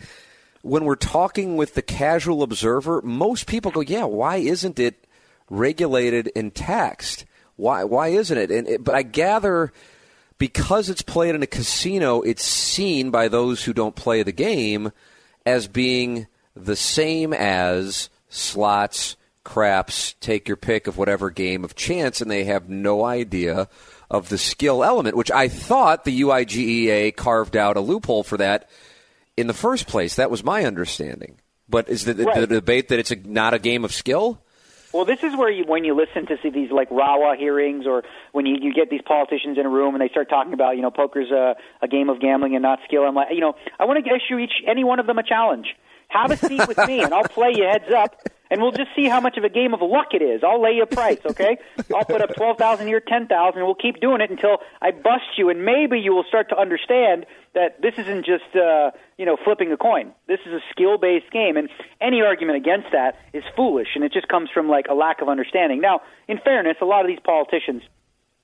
when 0.62 0.86
we're 0.86 0.95
talking 0.95 1.58
with 1.58 1.73
the 1.73 1.81
casual 1.81 2.41
observer, 2.41 3.01
most 3.01 3.47
people 3.47 3.71
go, 3.71 3.81
yeah, 3.81 4.05
why 4.05 4.38
isn't 4.38 4.79
it 4.79 5.05
regulated 5.49 6.31
and 6.36 6.55
taxed? 6.55 7.25
Why, 7.58 7.84
why 7.84 8.10
isn't 8.10 8.38
it? 8.38 8.49
And 8.49 8.67
it, 8.67 8.84
But 8.84 8.95
I 8.95 9.03
gather 9.03 9.73
because 10.38 10.89
it's 10.89 11.01
played 11.01 11.36
in 11.36 11.43
a 11.43 11.47
casino, 11.47 12.21
it's 12.21 12.43
seen 12.43 13.12
by 13.12 13.27
those 13.27 13.63
who 13.63 13.73
don't 13.73 13.95
play 13.95 14.23
the 14.23 14.31
game 14.31 14.91
as 15.45 15.67
being 15.67 16.27
the 16.55 16.75
same 16.75 17.34
as 17.34 18.10
slots, 18.29 19.17
craps, 19.43 20.15
take 20.19 20.47
your 20.47 20.58
pick 20.58 20.88
of 20.88 20.97
whatever 20.97 21.29
game 21.29 21.63
of 21.63 21.75
chance, 21.75 22.19
and 22.21 22.31
they 22.31 22.45
have 22.45 22.69
no 22.69 23.03
idea– 23.03 23.67
of 24.09 24.29
the 24.29 24.37
skill 24.37 24.83
element, 24.83 25.17
which 25.17 25.31
I 25.31 25.47
thought 25.47 26.03
the 26.03 26.21
UIGEA 26.21 27.15
carved 27.15 27.55
out 27.55 27.77
a 27.77 27.81
loophole 27.81 28.23
for 28.23 28.37
that 28.37 28.69
in 29.37 29.47
the 29.47 29.53
first 29.53 29.87
place. 29.87 30.15
That 30.15 30.31
was 30.31 30.43
my 30.43 30.65
understanding. 30.65 31.39
But 31.67 31.89
is 31.89 32.05
the, 32.05 32.13
right. 32.13 32.41
the 32.41 32.47
debate 32.47 32.89
that 32.89 32.99
it's 32.99 33.11
a, 33.11 33.15
not 33.15 33.53
a 33.53 33.59
game 33.59 33.83
of 33.83 33.91
skill? 33.91 34.41
Well, 34.93 35.03
this 35.03 35.23
is 35.23 35.35
where 35.35 35.49
you, 35.49 35.65
when 35.67 35.83
you 35.83 35.93
listen 35.93 36.25
to 36.27 36.37
see 36.41 36.49
these 36.49 36.71
like 36.71 36.89
RAWA 36.89 37.35
hearings, 37.37 37.85
or 37.85 38.03
when 38.31 38.45
you, 38.45 38.55
you 38.61 38.73
get 38.73 38.89
these 38.89 39.01
politicians 39.05 39.57
in 39.57 39.65
a 39.65 39.69
room 39.69 39.93
and 39.93 40.01
they 40.01 40.07
start 40.07 40.29
talking 40.29 40.53
about, 40.53 40.77
you 40.77 40.81
know, 40.81 40.91
poker's 40.91 41.31
a, 41.31 41.55
a 41.81 41.87
game 41.87 42.09
of 42.09 42.21
gambling 42.21 42.55
and 42.55 42.61
not 42.61 42.79
skill. 42.87 43.03
I'm 43.03 43.15
like, 43.15 43.27
you 43.31 43.41
know, 43.41 43.55
I 43.77 43.85
want 43.85 44.05
to 44.05 44.09
issue 44.09 44.39
each 44.39 44.53
any 44.65 44.85
one 44.85 44.99
of 44.99 45.07
them 45.07 45.17
a 45.17 45.23
challenge. 45.23 45.67
Have 46.15 46.32
a 46.32 46.38
seat 46.38 46.65
with 46.67 46.78
me, 46.88 47.01
and 47.01 47.13
I'll 47.13 47.28
play 47.28 47.51
you 47.54 47.65
heads 47.65 47.91
up, 47.93 48.15
and 48.49 48.62
we'll 48.62 48.71
just 48.71 48.89
see 48.95 49.10
how 49.10 49.19
much 49.19 49.36
of 49.38 49.43
a 49.43 49.49
game 49.49 49.73
of 49.73 49.82
luck 49.82 50.13
it 50.13 50.21
is. 50.21 50.43
I'll 50.43 50.62
lay 50.62 50.71
you 50.71 50.84
a 50.84 50.88
price, 50.88 51.19
okay? 51.30 51.58
I'll 51.93 52.06
put 52.06 52.21
up 52.21 52.34
twelve 52.36 52.58
thousand 52.58 52.88
here, 52.88 53.01
ten 53.01 53.28
thousand, 53.28 53.60
and 53.60 53.67
we'll 53.67 53.75
keep 53.75 53.99
doing 53.99 54.21
it 54.21 54.32
until 54.32 54.60
I 54.82 54.91
bust 54.91 55.36
you, 55.38 55.49
and 55.49 55.65
maybe 55.65 55.99
you 55.99 56.15
will 56.15 56.23
start 56.23 56.47
to 56.49 56.58
understand 56.58 57.25
that 57.54 57.82
this 57.82 57.95
isn't 57.97 58.25
just 58.25 58.56
uh, 58.56 58.91
you 59.17 59.25
know 59.25 59.36
flipping 59.43 59.71
a 59.73 59.78
coin. 59.78 60.13
This 60.28 60.39
is 60.45 60.54
a 60.54 60.62
skill-based 60.71 61.32
game, 61.32 61.58
and 61.58 61.67
any 61.99 62.21
argument 62.21 62.58
against 62.58 62.88
that 62.93 63.19
is 63.34 63.43
foolish, 63.56 63.89
and 63.95 64.04
it 64.04 64.13
just 64.13 64.30
comes 64.30 64.49
from 64.54 64.69
like 64.69 64.86
a 64.89 64.93
lack 64.93 65.21
of 65.21 65.28
understanding. 65.28 65.82
Now, 65.82 65.99
in 66.30 66.39
fairness, 66.39 66.78
a 66.82 66.86
lot 66.86 67.01
of 67.01 67.08
these 67.08 67.23
politicians 67.23 67.84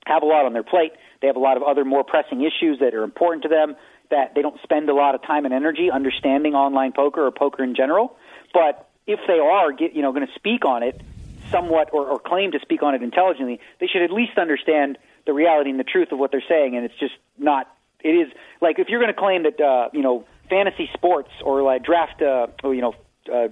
have 0.06 0.22
a 0.22 0.26
lot 0.26 0.44
on 0.44 0.52
their 0.52 0.64
plate. 0.64 0.92
They 1.20 1.26
have 1.28 1.36
a 1.36 1.40
lot 1.40 1.56
of 1.56 1.62
other 1.62 1.84
more 1.84 2.04
pressing 2.04 2.42
issues 2.42 2.80
that 2.80 2.92
are 2.92 3.04
important 3.04 3.44
to 3.44 3.48
them 3.48 3.76
that 4.12 4.34
they 4.34 4.42
don't 4.42 4.60
spend 4.62 4.88
a 4.88 4.94
lot 4.94 5.14
of 5.14 5.22
time 5.22 5.44
and 5.44 5.52
energy 5.52 5.90
understanding 5.90 6.54
online 6.54 6.92
poker 6.92 7.26
or 7.26 7.30
poker 7.32 7.64
in 7.64 7.74
general. 7.74 8.16
But 8.54 8.88
if 9.06 9.18
they 9.26 9.38
are, 9.38 9.72
get, 9.72 9.94
you 9.94 10.02
know, 10.02 10.12
going 10.12 10.26
to 10.26 10.32
speak 10.34 10.64
on 10.64 10.82
it 10.82 11.00
somewhat 11.50 11.90
or, 11.92 12.06
or 12.06 12.18
claim 12.20 12.52
to 12.52 12.60
speak 12.60 12.82
on 12.82 12.94
it 12.94 13.02
intelligently, 13.02 13.58
they 13.80 13.86
should 13.86 14.02
at 14.02 14.12
least 14.12 14.38
understand 14.38 14.98
the 15.26 15.32
reality 15.32 15.70
and 15.70 15.80
the 15.80 15.84
truth 15.84 16.12
of 16.12 16.18
what 16.18 16.30
they're 16.30 16.44
saying. 16.48 16.76
And 16.76 16.84
it's 16.84 16.98
just 17.00 17.14
not. 17.38 17.66
It 18.04 18.10
is 18.10 18.32
like 18.60 18.78
if 18.78 18.88
you're 18.88 19.00
going 19.00 19.14
to 19.14 19.18
claim 19.18 19.44
that 19.44 19.60
uh, 19.60 19.88
you 19.92 20.02
know 20.02 20.24
fantasy 20.48 20.90
sports 20.94 21.30
or 21.44 21.62
like 21.62 21.84
draft, 21.84 22.22
uh, 22.22 22.46
or, 22.62 22.74
you 22.74 22.82
know. 22.82 22.94
Uh, 23.32 23.48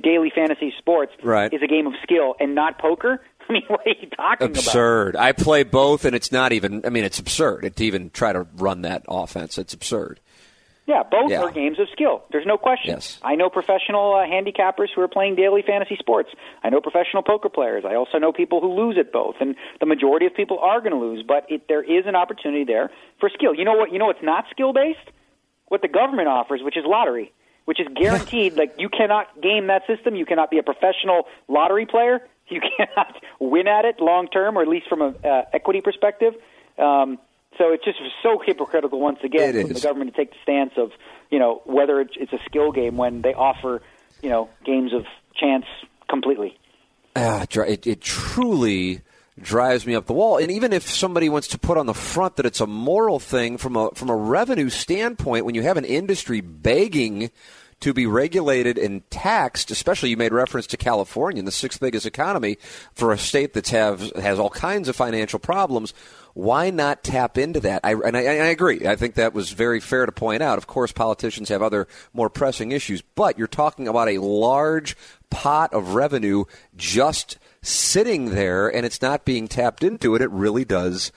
daily 0.00 0.30
fantasy 0.32 0.72
sports 0.78 1.12
right. 1.24 1.52
is 1.52 1.60
a 1.60 1.66
game 1.66 1.88
of 1.88 1.92
skill 2.04 2.36
and 2.38 2.54
not 2.54 2.78
poker. 2.78 3.20
I 3.48 3.52
mean, 3.52 3.62
what 3.68 3.86
are 3.86 3.90
you 3.90 4.08
talking 4.10 4.48
absurd. 4.48 5.14
about? 5.14 5.16
Absurd. 5.16 5.16
I 5.16 5.32
play 5.32 5.62
both, 5.62 6.04
and 6.04 6.14
it's 6.14 6.32
not 6.32 6.52
even. 6.52 6.84
I 6.84 6.90
mean, 6.90 7.04
it's 7.04 7.18
absurd 7.18 7.70
to 7.76 7.84
even 7.84 8.10
try 8.10 8.32
to 8.32 8.46
run 8.56 8.82
that 8.82 9.04
offense. 9.08 9.58
It's 9.58 9.74
absurd. 9.74 10.20
Yeah, 10.86 11.04
both 11.08 11.30
yeah. 11.30 11.42
are 11.42 11.50
games 11.52 11.78
of 11.78 11.86
skill. 11.92 12.24
There's 12.32 12.46
no 12.46 12.58
question. 12.58 12.90
Yes. 12.94 13.18
I 13.22 13.36
know 13.36 13.48
professional 13.48 14.14
uh, 14.14 14.26
handicappers 14.26 14.88
who 14.94 15.00
are 15.00 15.08
playing 15.08 15.36
daily 15.36 15.62
fantasy 15.64 15.96
sports. 15.96 16.30
I 16.64 16.70
know 16.70 16.80
professional 16.80 17.22
poker 17.22 17.48
players. 17.48 17.84
I 17.86 17.94
also 17.94 18.18
know 18.18 18.32
people 18.32 18.60
who 18.60 18.72
lose 18.72 18.96
at 18.98 19.12
both, 19.12 19.36
and 19.40 19.54
the 19.78 19.86
majority 19.86 20.26
of 20.26 20.34
people 20.34 20.58
are 20.58 20.80
going 20.80 20.92
to 20.92 20.98
lose. 20.98 21.24
But 21.26 21.46
it, 21.48 21.68
there 21.68 21.84
is 21.84 22.06
an 22.06 22.16
opportunity 22.16 22.64
there 22.64 22.90
for 23.20 23.30
skill. 23.30 23.54
You 23.54 23.64
know 23.64 23.74
what? 23.74 23.92
You 23.92 24.00
know 24.00 24.06
what's 24.06 24.22
not 24.24 24.46
skill 24.50 24.72
based? 24.72 25.08
What 25.68 25.82
the 25.82 25.88
government 25.88 26.26
offers, 26.26 26.62
which 26.64 26.76
is 26.76 26.84
lottery, 26.84 27.32
which 27.64 27.78
is 27.78 27.86
guaranteed. 27.94 28.54
like 28.56 28.74
you 28.76 28.88
cannot 28.88 29.40
game 29.40 29.68
that 29.68 29.82
system. 29.86 30.16
You 30.16 30.26
cannot 30.26 30.50
be 30.50 30.58
a 30.58 30.64
professional 30.64 31.28
lottery 31.46 31.86
player 31.86 32.26
you 32.52 32.60
cannot 32.76 33.16
win 33.40 33.66
at 33.66 33.84
it 33.84 34.00
long 34.00 34.28
term, 34.28 34.56
or 34.56 34.62
at 34.62 34.68
least 34.68 34.88
from 34.88 35.02
an 35.02 35.14
uh, 35.24 35.42
equity 35.52 35.80
perspective. 35.80 36.34
Um, 36.78 37.18
So 37.58 37.72
it's 37.72 37.84
just 37.84 37.98
so 38.22 38.40
hypocritical 38.44 38.98
once 38.98 39.18
again 39.22 39.54
It 39.54 39.62
from 39.62 39.72
the 39.74 39.80
government 39.80 40.10
to 40.10 40.16
take 40.16 40.30
the 40.30 40.38
stance 40.42 40.72
of 40.76 40.90
you 41.30 41.38
know 41.38 41.60
whether 41.66 42.00
it's, 42.00 42.14
it's 42.16 42.32
a 42.32 42.40
skill 42.46 42.72
game 42.72 42.96
when 42.96 43.22
they 43.22 43.34
offer 43.34 43.82
you 44.22 44.30
know 44.30 44.48
games 44.64 44.92
of 44.92 45.04
chance 45.34 45.66
completely. 46.08 46.58
Ah, 47.14 47.44
it, 47.44 47.86
it 47.86 48.00
truly 48.00 49.02
drives 49.38 49.86
me 49.86 49.94
up 49.94 50.06
the 50.06 50.12
wall. 50.12 50.38
And 50.38 50.50
even 50.50 50.72
if 50.72 50.88
somebody 50.88 51.28
wants 51.28 51.48
to 51.48 51.58
put 51.58 51.76
on 51.76 51.86
the 51.86 51.94
front 51.94 52.36
that 52.36 52.46
it's 52.46 52.60
a 52.60 52.66
moral 52.66 53.18
thing 53.18 53.58
from 53.58 53.76
a 53.76 53.90
from 53.90 54.08
a 54.08 54.16
revenue 54.16 54.70
standpoint, 54.70 55.44
when 55.44 55.54
you 55.54 55.62
have 55.62 55.76
an 55.76 55.84
industry 55.84 56.40
begging 56.40 57.30
to 57.82 57.92
be 57.92 58.06
regulated 58.06 58.78
and 58.78 59.08
taxed, 59.10 59.70
especially 59.70 60.10
you 60.10 60.16
made 60.16 60.32
reference 60.32 60.66
to 60.68 60.76
California, 60.76 61.42
the 61.42 61.50
sixth 61.50 61.80
biggest 61.80 62.06
economy 62.06 62.56
for 62.94 63.12
a 63.12 63.18
state 63.18 63.52
that 63.54 63.68
has 63.68 64.38
all 64.38 64.50
kinds 64.50 64.88
of 64.88 64.96
financial 64.96 65.38
problems. 65.38 65.92
Why 66.34 66.70
not 66.70 67.04
tap 67.04 67.36
into 67.36 67.60
that? 67.60 67.80
I, 67.84 67.92
and 67.92 68.16
I, 68.16 68.20
I 68.20 68.46
agree. 68.46 68.86
I 68.86 68.96
think 68.96 69.16
that 69.16 69.34
was 69.34 69.50
very 69.50 69.80
fair 69.80 70.06
to 70.06 70.12
point 70.12 70.42
out. 70.42 70.58
Of 70.58 70.66
course, 70.66 70.92
politicians 70.92 71.50
have 71.50 71.60
other 71.60 71.86
more 72.14 72.30
pressing 72.30 72.72
issues, 72.72 73.02
but 73.02 73.36
you're 73.36 73.46
talking 73.46 73.86
about 73.86 74.08
a 74.08 74.18
large 74.18 74.96
pot 75.28 75.74
of 75.74 75.94
revenue 75.94 76.44
just 76.76 77.38
sitting 77.62 78.30
there 78.30 78.68
and 78.68 78.86
it's 78.86 79.02
not 79.02 79.24
being 79.24 79.48
tapped 79.48 79.82
into 79.82 80.14
it. 80.14 80.22
It 80.22 80.30
really 80.30 80.64
does 80.64 81.12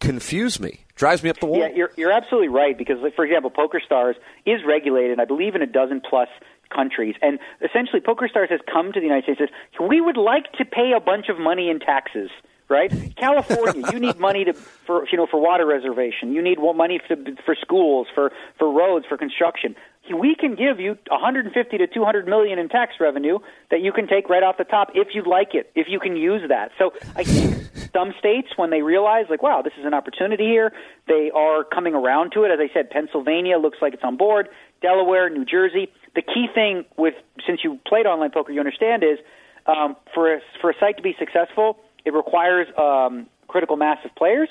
confuse 0.00 0.60
me. 0.60 0.83
Drives 0.96 1.24
me 1.24 1.30
up 1.30 1.40
the 1.40 1.46
wall. 1.46 1.58
Yeah, 1.58 1.68
you're 1.74 1.90
you're 1.96 2.12
absolutely 2.12 2.48
right 2.48 2.78
because, 2.78 2.98
like, 3.02 3.16
for 3.16 3.24
example, 3.24 3.50
PokerStars 3.50 4.14
is 4.46 4.60
regulated, 4.64 5.18
I 5.18 5.24
believe, 5.24 5.56
in 5.56 5.62
a 5.62 5.66
dozen 5.66 6.00
plus 6.00 6.28
countries, 6.72 7.16
and 7.20 7.38
essentially, 7.60 8.00
PokerStars 8.00 8.50
has 8.50 8.60
come 8.72 8.92
to 8.92 9.00
the 9.00 9.06
United 9.06 9.24
States 9.24 9.40
and 9.40 9.48
says, 9.48 9.88
"We 9.88 10.00
would 10.00 10.16
like 10.16 10.52
to 10.52 10.64
pay 10.64 10.92
a 10.96 11.00
bunch 11.00 11.28
of 11.28 11.38
money 11.38 11.68
in 11.68 11.80
taxes." 11.80 12.30
Right, 12.68 12.90
California, 13.16 13.90
you 13.92 13.98
need 13.98 14.18
money 14.18 14.44
to 14.44 14.52
for 14.52 15.06
you 15.10 15.18
know 15.18 15.26
for 15.26 15.40
water 15.40 15.66
reservation. 15.66 16.32
You 16.32 16.42
need 16.42 16.58
money 16.58 17.00
for, 17.06 17.16
for 17.44 17.56
schools, 17.60 18.06
for 18.14 18.32
for 18.58 18.72
roads, 18.72 19.04
for 19.06 19.18
construction. 19.18 19.74
We 20.12 20.34
can 20.34 20.54
give 20.54 20.80
you 20.80 20.98
150 21.08 21.78
to 21.78 21.86
200 21.86 22.26
million 22.26 22.58
in 22.58 22.68
tax 22.68 22.94
revenue 23.00 23.38
that 23.70 23.80
you 23.80 23.92
can 23.92 24.06
take 24.06 24.28
right 24.28 24.42
off 24.42 24.58
the 24.58 24.64
top 24.64 24.90
if 24.94 25.08
you'd 25.14 25.26
like 25.26 25.54
it, 25.54 25.70
if 25.74 25.86
you 25.88 25.98
can 25.98 26.16
use 26.16 26.42
that. 26.48 26.72
So 26.78 26.92
I 27.16 27.24
think 27.24 27.54
some 27.92 28.12
states, 28.18 28.48
when 28.56 28.70
they 28.70 28.82
realize, 28.82 29.26
like, 29.30 29.42
wow, 29.42 29.62
this 29.62 29.72
is 29.78 29.86
an 29.86 29.94
opportunity 29.94 30.44
here, 30.44 30.72
they 31.08 31.30
are 31.34 31.64
coming 31.64 31.94
around 31.94 32.32
to 32.32 32.44
it. 32.44 32.50
As 32.50 32.58
I 32.60 32.72
said, 32.74 32.90
Pennsylvania 32.90 33.56
looks 33.58 33.78
like 33.80 33.94
it's 33.94 34.04
on 34.04 34.16
board. 34.16 34.48
Delaware, 34.82 35.30
New 35.30 35.44
Jersey. 35.44 35.90
The 36.14 36.22
key 36.22 36.46
thing 36.54 36.84
with 36.98 37.14
since 37.46 37.60
you 37.64 37.78
played 37.86 38.06
online 38.06 38.30
poker, 38.30 38.52
you 38.52 38.60
understand 38.60 39.02
is 39.02 39.18
um, 39.66 39.96
for 40.12 40.34
a, 40.34 40.40
for 40.60 40.70
a 40.70 40.74
site 40.78 40.96
to 40.98 41.02
be 41.02 41.14
successful, 41.18 41.78
it 42.04 42.12
requires 42.12 42.66
um, 42.76 43.26
critical 43.48 43.76
mass 43.76 43.98
of 44.04 44.14
players. 44.14 44.48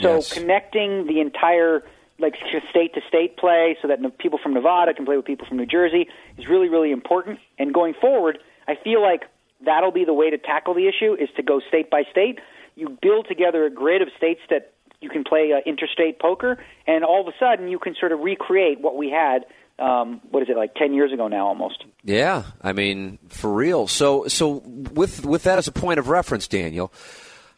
So 0.00 0.14
Yes. 0.16 0.32
connecting 0.32 1.06
the 1.06 1.20
entire 1.20 1.82
like 2.18 2.34
state 2.70 2.94
to 2.94 3.00
state 3.08 3.36
play 3.36 3.76
so 3.82 3.88
that 3.88 3.98
people 4.18 4.38
from 4.42 4.54
Nevada 4.54 4.94
can 4.94 5.04
play 5.04 5.16
with 5.16 5.26
people 5.26 5.46
from 5.46 5.56
New 5.56 5.66
Jersey 5.66 6.08
is 6.38 6.46
really 6.48 6.68
really 6.68 6.92
important. 6.92 7.38
And 7.58 7.72
going 7.72 7.94
forward, 8.00 8.38
I 8.68 8.74
feel 8.82 9.02
like 9.02 9.22
that'll 9.64 9.92
be 9.92 10.04
the 10.04 10.14
way 10.14 10.30
to 10.30 10.38
tackle 10.38 10.74
the 10.74 10.88
issue 10.88 11.14
is 11.14 11.28
to 11.36 11.42
go 11.42 11.60
state 11.68 11.90
by 11.90 12.02
state. 12.10 12.38
You 12.74 12.96
build 13.02 13.26
together 13.28 13.64
a 13.66 13.70
grid 13.70 14.02
of 14.02 14.08
states 14.16 14.40
that 14.50 14.72
you 15.00 15.10
can 15.10 15.24
play 15.24 15.52
uh, 15.52 15.68
interstate 15.68 16.18
poker, 16.18 16.62
and 16.86 17.04
all 17.04 17.20
of 17.20 17.26
a 17.26 17.36
sudden 17.38 17.68
you 17.68 17.78
can 17.78 17.94
sort 17.98 18.12
of 18.12 18.20
recreate 18.20 18.80
what 18.80 18.96
we 18.96 19.10
had. 19.10 19.44
Um, 19.78 20.20
what 20.30 20.42
is 20.42 20.48
it 20.48 20.56
like 20.56 20.74
ten 20.74 20.94
years 20.94 21.12
ago 21.12 21.28
now 21.28 21.46
almost? 21.46 21.84
Yeah, 22.04 22.44
I 22.60 22.72
mean, 22.72 23.18
for 23.28 23.52
real. 23.52 23.88
So, 23.88 24.28
so 24.28 24.62
with 24.64 25.24
with 25.24 25.42
that 25.42 25.58
as 25.58 25.66
a 25.66 25.72
point 25.72 25.98
of 25.98 26.08
reference, 26.08 26.46
Daniel, 26.46 26.92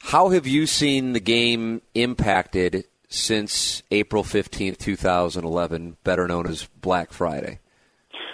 how 0.00 0.30
have 0.30 0.46
you 0.46 0.66
seen 0.66 1.12
the 1.12 1.20
game 1.20 1.82
impacted 1.94 2.84
since 3.14 3.82
April 3.90 4.24
fifteenth, 4.24 4.78
two 4.78 4.96
thousand 4.96 5.44
eleven, 5.44 5.96
better 6.04 6.26
known 6.26 6.46
as 6.46 6.68
Black 6.80 7.12
Friday? 7.12 7.60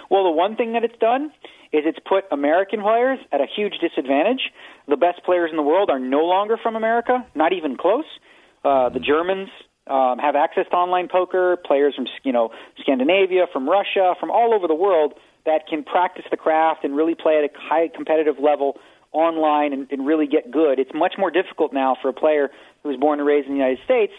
Well, 0.09 0.23
the 0.23 0.31
one 0.31 0.55
thing 0.55 0.73
that 0.73 0.83
it's 0.83 0.97
done 0.99 1.31
is 1.71 1.83
it's 1.85 1.99
put 2.05 2.25
American 2.31 2.81
players 2.81 3.19
at 3.31 3.39
a 3.39 3.45
huge 3.45 3.75
disadvantage. 3.79 4.51
The 4.87 4.97
best 4.97 5.23
players 5.23 5.51
in 5.51 5.57
the 5.57 5.63
world 5.63 5.89
are 5.89 5.99
no 5.99 6.25
longer 6.25 6.57
from 6.57 6.75
America, 6.75 7.25
not 7.33 7.53
even 7.53 7.77
close. 7.77 8.05
Uh, 8.65 8.89
the 8.89 8.99
Germans 8.99 9.49
um, 9.87 10.17
have 10.19 10.35
access 10.35 10.65
to 10.69 10.75
online 10.75 11.07
poker. 11.07 11.57
Players 11.57 11.95
from 11.95 12.07
you 12.23 12.33
know 12.33 12.51
Scandinavia, 12.79 13.45
from 13.53 13.69
Russia, 13.69 14.15
from 14.19 14.31
all 14.31 14.53
over 14.53 14.67
the 14.67 14.75
world 14.75 15.13
that 15.45 15.67
can 15.67 15.83
practice 15.83 16.25
the 16.29 16.37
craft 16.37 16.83
and 16.83 16.95
really 16.95 17.15
play 17.15 17.37
at 17.37 17.43
a 17.43 17.49
high 17.57 17.87
competitive 17.87 18.35
level 18.39 18.77
online 19.11 19.73
and, 19.73 19.91
and 19.91 20.05
really 20.05 20.27
get 20.27 20.51
good. 20.51 20.79
It's 20.79 20.91
much 20.93 21.15
more 21.17 21.31
difficult 21.31 21.73
now 21.73 21.97
for 22.01 22.09
a 22.09 22.13
player 22.13 22.49
who 22.83 22.89
was 22.89 22.97
born 22.97 23.19
and 23.19 23.27
raised 23.27 23.47
in 23.47 23.53
the 23.53 23.59
United 23.59 23.83
States 23.83 24.13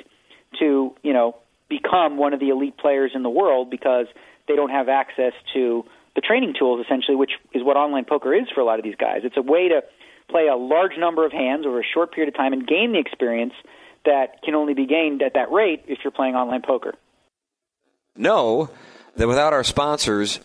to 0.58 0.94
you 1.02 1.12
know 1.12 1.36
become 1.68 2.16
one 2.18 2.34
of 2.34 2.40
the 2.40 2.50
elite 2.50 2.76
players 2.76 3.12
in 3.14 3.22
the 3.22 3.30
world 3.30 3.70
because 3.70 4.06
they 4.48 4.56
don't 4.56 4.70
have 4.70 4.88
access 4.88 5.32
to 5.54 5.84
the 6.14 6.20
training 6.20 6.54
tools 6.58 6.84
essentially, 6.84 7.16
which 7.16 7.32
is 7.54 7.62
what 7.62 7.76
online 7.76 8.04
poker 8.04 8.34
is 8.34 8.48
for 8.54 8.60
a 8.60 8.64
lot 8.64 8.78
of 8.78 8.84
these 8.84 8.96
guys. 8.96 9.20
It's 9.24 9.36
a 9.36 9.42
way 9.42 9.68
to 9.68 9.82
play 10.30 10.48
a 10.48 10.56
large 10.56 10.92
number 10.98 11.24
of 11.24 11.32
hands 11.32 11.66
over 11.66 11.80
a 11.80 11.84
short 11.84 12.12
period 12.12 12.32
of 12.32 12.36
time 12.36 12.52
and 12.52 12.66
gain 12.66 12.92
the 12.92 12.98
experience 12.98 13.54
that 14.04 14.42
can 14.42 14.54
only 14.54 14.74
be 14.74 14.86
gained 14.86 15.22
at 15.22 15.34
that 15.34 15.50
rate 15.52 15.84
if 15.86 15.98
you're 16.02 16.10
playing 16.10 16.34
online 16.34 16.62
poker. 16.62 16.94
know 18.16 18.70
that 19.16 19.28
without 19.28 19.52
our 19.52 19.64
sponsors, 19.64 20.40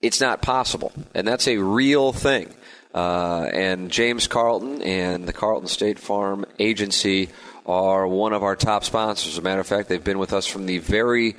it's 0.00 0.20
not 0.20 0.42
possible. 0.42 0.92
And 1.14 1.26
that's 1.26 1.48
a 1.48 1.58
real 1.58 2.12
thing. 2.12 2.54
Uh, 2.94 3.48
and 3.52 3.90
James 3.90 4.26
Carlton 4.26 4.82
and 4.82 5.26
the 5.26 5.32
Carlton 5.32 5.68
State 5.68 5.98
Farm 5.98 6.46
Agency 6.58 7.28
are 7.68 8.08
one 8.08 8.32
of 8.32 8.42
our 8.42 8.56
top 8.56 8.82
sponsors. 8.82 9.34
As 9.34 9.38
a 9.38 9.42
matter 9.42 9.60
of 9.60 9.66
fact, 9.66 9.88
they've 9.88 10.02
been 10.02 10.18
with 10.18 10.32
us 10.32 10.46
from 10.46 10.66
the 10.66 10.78
very 10.78 11.36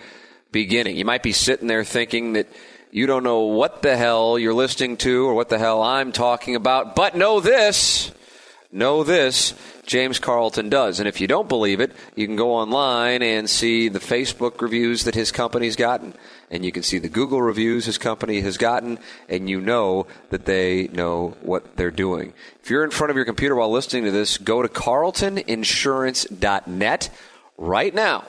beginning. 0.51 0.95
You 0.95 1.05
might 1.05 1.23
be 1.23 1.33
sitting 1.33 1.67
there 1.67 1.83
thinking 1.83 2.33
that 2.33 2.47
you 2.91 3.07
don't 3.07 3.23
know 3.23 3.41
what 3.41 3.81
the 3.81 3.97
hell 3.97 4.37
you're 4.39 4.53
listening 4.53 4.97
to 4.97 5.27
or 5.27 5.33
what 5.33 5.49
the 5.49 5.57
hell 5.57 5.81
I'm 5.81 6.11
talking 6.11 6.55
about, 6.55 6.95
but 6.95 7.15
know 7.15 7.39
this 7.39 8.11
know 8.71 9.03
this 9.03 9.53
James 9.85 10.19
Carlton 10.19 10.69
does. 10.69 10.99
And 10.99 11.07
if 11.07 11.19
you 11.19 11.27
don't 11.27 11.49
believe 11.49 11.79
it, 11.79 11.91
you 12.15 12.27
can 12.27 12.35
go 12.35 12.53
online 12.53 13.23
and 13.23 13.49
see 13.49 13.89
the 13.89 13.99
Facebook 13.99 14.61
reviews 14.61 15.05
that 15.05 15.15
his 15.15 15.31
company's 15.31 15.75
gotten. 15.75 16.13
And 16.51 16.65
you 16.65 16.71
can 16.71 16.81
see 16.83 16.97
the 16.97 17.09
Google 17.09 17.41
reviews 17.41 17.85
his 17.85 17.97
company 17.97 18.41
has 18.41 18.57
gotten. 18.57 18.99
And 19.27 19.49
you 19.49 19.59
know 19.61 20.05
that 20.29 20.45
they 20.45 20.87
know 20.87 21.37
what 21.41 21.77
they're 21.77 21.91
doing. 21.91 22.33
If 22.63 22.69
you're 22.69 22.83
in 22.83 22.91
front 22.91 23.11
of 23.11 23.15
your 23.15 23.25
computer 23.25 23.55
while 23.55 23.71
listening 23.71 24.03
to 24.05 24.11
this, 24.11 24.37
go 24.37 24.61
to 24.61 24.67
carltoninsurance.net 24.67 27.09
right 27.57 27.93
now 27.93 28.25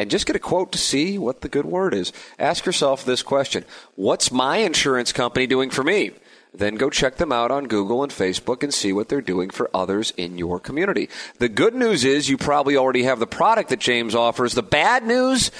and 0.00 0.10
just 0.10 0.26
get 0.26 0.34
a 0.34 0.40
quote 0.40 0.72
to 0.72 0.78
see 0.78 1.18
what 1.18 1.42
the 1.42 1.48
good 1.48 1.66
word 1.66 1.92
is. 1.92 2.10
Ask 2.38 2.64
yourself 2.64 3.04
this 3.04 3.22
question 3.22 3.66
What's 3.96 4.32
my 4.32 4.58
insurance 4.58 5.12
company 5.12 5.46
doing 5.46 5.68
for 5.68 5.84
me? 5.84 6.12
Then 6.54 6.76
go 6.76 6.90
check 6.90 7.16
them 7.16 7.30
out 7.30 7.50
on 7.50 7.68
Google 7.68 8.02
and 8.02 8.10
Facebook 8.10 8.62
and 8.62 8.74
see 8.74 8.92
what 8.92 9.08
they're 9.08 9.20
doing 9.20 9.50
for 9.50 9.70
others 9.72 10.12
in 10.16 10.36
your 10.36 10.58
community. 10.58 11.08
The 11.38 11.48
good 11.48 11.74
news 11.74 12.04
is 12.04 12.28
you 12.28 12.36
probably 12.36 12.76
already 12.76 13.04
have 13.04 13.20
the 13.20 13.26
product 13.26 13.68
that 13.68 13.78
James 13.78 14.14
offers. 14.14 14.54
The 14.54 14.62
bad 14.62 15.06
news, 15.06 15.52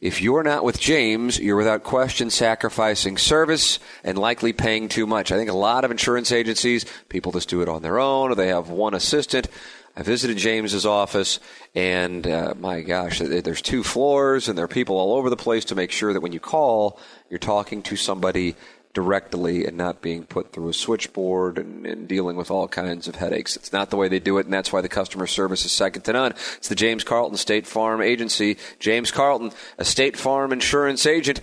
if 0.00 0.22
you're 0.22 0.42
not 0.42 0.64
with 0.64 0.80
James, 0.80 1.38
you're 1.38 1.56
without 1.56 1.82
question 1.82 2.30
sacrificing 2.30 3.18
service 3.18 3.78
and 4.02 4.16
likely 4.16 4.52
paying 4.52 4.88
too 4.88 5.06
much. 5.06 5.30
I 5.30 5.36
think 5.36 5.50
a 5.50 5.54
lot 5.54 5.84
of 5.84 5.90
insurance 5.90 6.32
agencies, 6.32 6.86
people 7.10 7.32
just 7.32 7.50
do 7.50 7.60
it 7.60 7.68
on 7.68 7.82
their 7.82 7.98
own 7.98 8.30
or 8.30 8.34
they 8.34 8.48
have 8.48 8.70
one 8.70 8.94
assistant. 8.94 9.48
I 9.96 10.02
visited 10.02 10.38
James's 10.38 10.86
office, 10.86 11.40
and 11.74 12.26
uh, 12.26 12.54
my 12.58 12.80
gosh, 12.80 13.18
there's 13.18 13.60
two 13.60 13.82
floors, 13.82 14.48
and 14.48 14.56
there 14.56 14.64
are 14.64 14.68
people 14.68 14.96
all 14.96 15.14
over 15.14 15.28
the 15.28 15.36
place 15.36 15.66
to 15.66 15.74
make 15.74 15.90
sure 15.90 16.12
that 16.12 16.20
when 16.20 16.32
you 16.32 16.40
call, 16.40 16.98
you're 17.28 17.38
talking 17.38 17.82
to 17.82 17.96
somebody 17.96 18.54
directly 18.92 19.64
and 19.64 19.76
not 19.76 20.02
being 20.02 20.24
put 20.24 20.52
through 20.52 20.68
a 20.68 20.74
switchboard 20.74 21.58
and, 21.58 21.86
and, 21.86 22.08
dealing 22.08 22.36
with 22.36 22.50
all 22.50 22.66
kinds 22.66 23.06
of 23.06 23.16
headaches. 23.16 23.56
It's 23.56 23.72
not 23.72 23.90
the 23.90 23.96
way 23.96 24.08
they 24.08 24.18
do 24.18 24.38
it, 24.38 24.46
and 24.46 24.52
that's 24.52 24.72
why 24.72 24.80
the 24.80 24.88
customer 24.88 25.26
service 25.26 25.64
is 25.64 25.72
second 25.72 26.02
to 26.02 26.12
none. 26.12 26.32
It's 26.56 26.68
the 26.68 26.74
James 26.74 27.04
Carlton 27.04 27.38
State 27.38 27.66
Farm 27.66 28.02
Agency. 28.02 28.56
James 28.80 29.10
Carlton, 29.10 29.52
a 29.78 29.84
State 29.84 30.16
Farm 30.16 30.52
insurance 30.52 31.06
agent. 31.06 31.40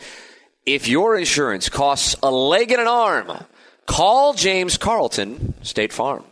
If 0.66 0.88
your 0.88 1.18
insurance 1.18 1.70
costs 1.70 2.16
a 2.22 2.30
leg 2.30 2.72
and 2.72 2.82
an 2.82 2.88
arm, 2.88 3.32
call 3.86 4.34
James 4.34 4.78
Carlton 4.78 5.54
State 5.64 5.94
Farm 5.94 6.26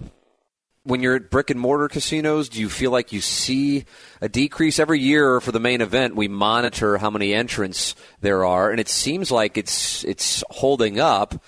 when 0.85 1.01
you're 1.01 1.15
at 1.15 1.31
brick 1.31 1.49
and 1.49 1.59
mortar 1.59 1.87
casinos, 1.87 2.47
do 2.47 2.59
you 2.59 2.69
feel 2.69 2.91
like 2.91 3.11
you 3.11 3.19
see 3.19 3.85
a 4.21 4.29
decrease 4.29 4.79
every 4.79 4.99
year 4.99 5.41
for 5.41 5.51
the 5.51 5.59
main 5.59 5.81
event? 5.81 6.15
We 6.15 6.27
monitor 6.27 6.97
how 6.97 7.09
many 7.09 7.33
entrants 7.33 7.95
there 8.21 8.45
are, 8.45 8.69
and 8.69 8.79
it 8.79 8.87
seems 8.87 9.31
like 9.31 9.57
it's 9.57 10.03
it's 10.05 10.43
holding 10.51 10.99
up. 10.99 11.43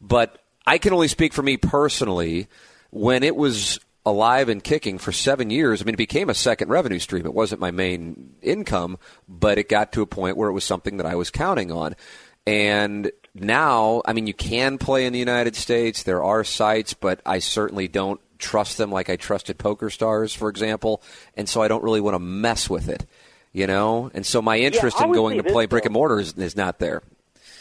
But 0.00 0.42
I 0.64 0.78
can 0.78 0.92
only 0.92 1.08
speak 1.08 1.32
for 1.32 1.42
me 1.42 1.56
personally. 1.56 2.46
When 2.90 3.22
it 3.22 3.36
was 3.36 3.80
alive 4.06 4.48
and 4.48 4.64
kicking 4.64 4.96
for 4.96 5.12
seven 5.12 5.50
years, 5.50 5.82
I 5.82 5.84
mean, 5.84 5.94
it 5.94 5.98
became 5.98 6.30
a 6.30 6.34
second 6.34 6.70
revenue 6.70 7.00
stream. 7.00 7.26
It 7.26 7.34
wasn't 7.34 7.60
my 7.60 7.72
main 7.72 8.34
income, 8.40 8.96
but 9.28 9.58
it 9.58 9.68
got 9.68 9.92
to 9.92 10.02
a 10.02 10.06
point 10.06 10.36
where 10.36 10.48
it 10.48 10.54
was 10.54 10.64
something 10.64 10.96
that 10.98 11.06
I 11.06 11.16
was 11.16 11.30
counting 11.30 11.72
on. 11.72 11.96
And 12.46 13.10
now, 13.34 14.02
I 14.06 14.14
mean, 14.14 14.26
you 14.26 14.32
can 14.32 14.78
play 14.78 15.04
in 15.04 15.12
the 15.12 15.18
United 15.18 15.54
States. 15.56 16.04
There 16.04 16.24
are 16.24 16.44
sites, 16.44 16.94
but 16.94 17.20
I 17.26 17.40
certainly 17.40 17.88
don't 17.88 18.20
trust 18.38 18.78
them 18.78 18.90
like 18.90 19.10
I 19.10 19.16
trusted 19.16 19.58
Poker 19.58 19.90
Stars, 19.90 20.34
for 20.34 20.48
example, 20.48 21.02
and 21.36 21.48
so 21.48 21.62
I 21.62 21.68
don't 21.68 21.82
really 21.82 22.00
want 22.00 22.14
to 22.14 22.20
mess 22.20 22.70
with 22.70 22.88
it, 22.88 23.06
you 23.52 23.66
know. 23.66 24.10
And 24.14 24.24
so 24.24 24.40
my 24.40 24.58
interest 24.58 24.96
Yeah, 24.98 25.06
in 25.06 25.12
going 25.12 25.38
to 25.38 25.44
play 25.44 25.66
brick 25.66 25.84
and 25.84 25.92
mortar 25.92 26.20
is, 26.20 26.32
is 26.34 26.56
not 26.56 26.78
there. 26.78 27.02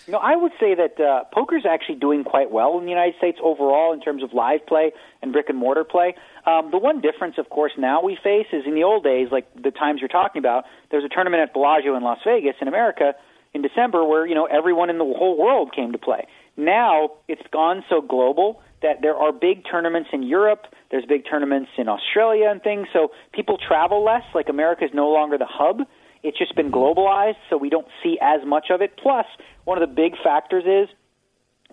No, 0.09 0.19
I 0.19 0.37
would 0.37 0.53
say 0.57 0.73
that 0.73 0.97
uh, 1.01 1.25
poker's 1.33 1.65
actually 1.69 1.95
doing 1.95 2.23
quite 2.23 2.49
well 2.49 2.77
in 2.79 2.85
the 2.85 2.89
United 2.89 3.17
States 3.17 3.39
overall 3.43 3.91
in 3.91 3.99
terms 3.99 4.23
of 4.23 4.33
live 4.33 4.65
play 4.65 4.93
and 5.21 5.33
brick 5.33 5.49
and 5.49 5.57
mortar 5.57 5.83
play. 5.83 6.15
Um, 6.45 6.71
the 6.71 6.77
one 6.77 7.01
difference, 7.01 7.37
of 7.37 7.49
course, 7.49 7.73
now 7.77 8.01
we 8.01 8.17
face 8.23 8.47
is 8.53 8.63
in 8.65 8.73
the 8.73 8.83
old 8.83 9.03
days, 9.03 9.27
like 9.33 9.47
the 9.61 9.71
times 9.71 9.99
you're 9.99 10.07
talking 10.07 10.39
about. 10.39 10.63
There 10.91 11.01
was 11.01 11.05
a 11.05 11.13
tournament 11.13 11.43
at 11.43 11.51
Bellagio 11.51 11.93
in 11.97 12.03
Las 12.03 12.19
Vegas 12.25 12.55
in 12.61 12.69
America 12.69 13.15
in 13.53 13.61
December 13.61 14.05
where 14.05 14.25
you 14.25 14.35
know 14.35 14.45
everyone 14.45 14.89
in 14.89 14.97
the 14.97 15.03
whole 15.03 15.37
world 15.37 15.73
came 15.75 15.91
to 15.91 15.97
play. 15.97 16.25
Now 16.55 17.11
it's 17.27 17.45
gone 17.51 17.83
so 17.89 18.01
global 18.01 18.61
that 18.81 19.01
there 19.01 19.15
are 19.15 19.31
big 19.31 19.63
tournaments 19.69 20.09
in 20.13 20.23
Europe. 20.23 20.65
There's 20.91 21.05
big 21.05 21.23
tournaments 21.29 21.69
in 21.77 21.87
Australia 21.89 22.49
and 22.49 22.61
things. 22.61 22.87
So 22.93 23.09
people 23.33 23.57
travel 23.57 24.03
less. 24.03 24.23
Like 24.35 24.49
America 24.49 24.85
is 24.85 24.91
no 24.93 25.09
longer 25.09 25.37
the 25.37 25.47
hub. 25.49 25.81
It's 26.23 26.37
just 26.37 26.55
been 26.55 26.71
globalized, 26.71 27.37
so 27.49 27.57
we 27.57 27.69
don't 27.69 27.87
see 28.03 28.17
as 28.21 28.41
much 28.45 28.67
of 28.71 28.81
it. 28.81 28.97
Plus, 28.97 29.25
one 29.65 29.81
of 29.81 29.87
the 29.87 29.93
big 29.93 30.13
factors 30.23 30.63
is 30.65 30.93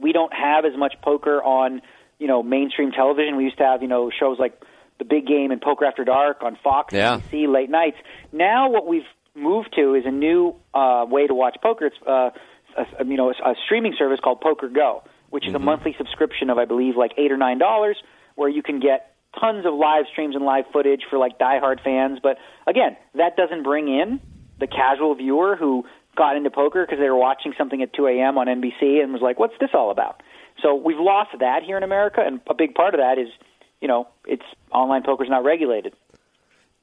we 0.00 0.12
don't 0.12 0.32
have 0.32 0.64
as 0.64 0.76
much 0.76 0.94
poker 1.02 1.42
on 1.42 1.80
you 2.18 2.26
know 2.26 2.42
mainstream 2.42 2.90
television. 2.92 3.36
We 3.36 3.44
used 3.44 3.58
to 3.58 3.64
have 3.64 3.82
you 3.82 3.88
know 3.88 4.10
shows 4.10 4.38
like 4.38 4.60
The 4.98 5.04
Big 5.04 5.26
Game 5.26 5.50
and 5.50 5.60
Poker 5.60 5.84
After 5.84 6.04
Dark 6.04 6.42
on 6.42 6.56
Fox, 6.62 6.92
Yeah. 6.94 7.18
NBC, 7.32 7.52
late 7.52 7.70
nights. 7.70 7.96
Now 8.32 8.68
what 8.70 8.86
we've 8.86 9.02
moved 9.34 9.74
to 9.76 9.94
is 9.94 10.04
a 10.06 10.10
new 10.12 10.54
uh, 10.74 11.04
way 11.08 11.26
to 11.26 11.34
watch 11.34 11.56
poker. 11.62 11.86
It's 11.86 11.96
uh, 12.06 12.30
a, 12.76 13.04
you 13.04 13.16
know 13.16 13.30
a 13.30 13.54
streaming 13.64 13.94
service 13.98 14.20
called 14.22 14.40
Poker 14.40 14.68
Go, 14.68 15.02
which 15.34 15.48
is 15.48 15.52
a 15.52 15.56
mm-hmm. 15.56 15.64
monthly 15.64 15.96
subscription 15.98 16.48
of 16.48 16.58
I 16.58 16.64
believe 16.64 16.94
like 16.94 17.10
eight 17.18 17.32
or 17.32 17.36
nine 17.36 17.58
dollars, 17.58 17.96
where 18.36 18.48
you 18.48 18.62
can 18.62 18.78
get 18.78 19.16
tons 19.40 19.66
of 19.66 19.74
live 19.74 20.04
streams 20.12 20.36
and 20.36 20.44
live 20.44 20.64
footage 20.72 21.00
for 21.10 21.18
like 21.18 21.40
diehard 21.40 21.82
fans. 21.82 22.20
But 22.22 22.38
again, 22.68 22.96
that 23.16 23.36
doesn't 23.36 23.64
bring 23.64 23.88
in 23.88 24.20
the 24.60 24.68
casual 24.68 25.12
viewer 25.16 25.56
who 25.56 25.86
got 26.16 26.36
into 26.36 26.52
poker 26.52 26.86
because 26.86 27.00
they 27.00 27.10
were 27.10 27.18
watching 27.18 27.52
something 27.58 27.82
at 27.82 27.92
2 27.94 28.06
a.m. 28.06 28.38
on 28.38 28.46
NBC 28.46 29.02
and 29.02 29.12
was 29.12 29.22
like, 29.22 29.40
"What's 29.40 29.58
this 29.58 29.70
all 29.74 29.90
about?" 29.90 30.22
So 30.62 30.76
we've 30.76 31.00
lost 31.00 31.30
that 31.40 31.64
here 31.64 31.76
in 31.76 31.82
America, 31.82 32.22
and 32.24 32.40
a 32.48 32.54
big 32.54 32.76
part 32.76 32.94
of 32.94 33.00
that 33.00 33.18
is, 33.18 33.26
you 33.80 33.88
know, 33.88 34.06
it's 34.28 34.46
online 34.70 35.02
poker's 35.02 35.28
not 35.28 35.42
regulated. 35.42 35.94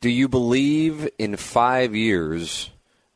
Do 0.02 0.10
you 0.10 0.28
believe 0.28 1.08
in 1.18 1.38
five 1.38 1.96
years 1.96 2.70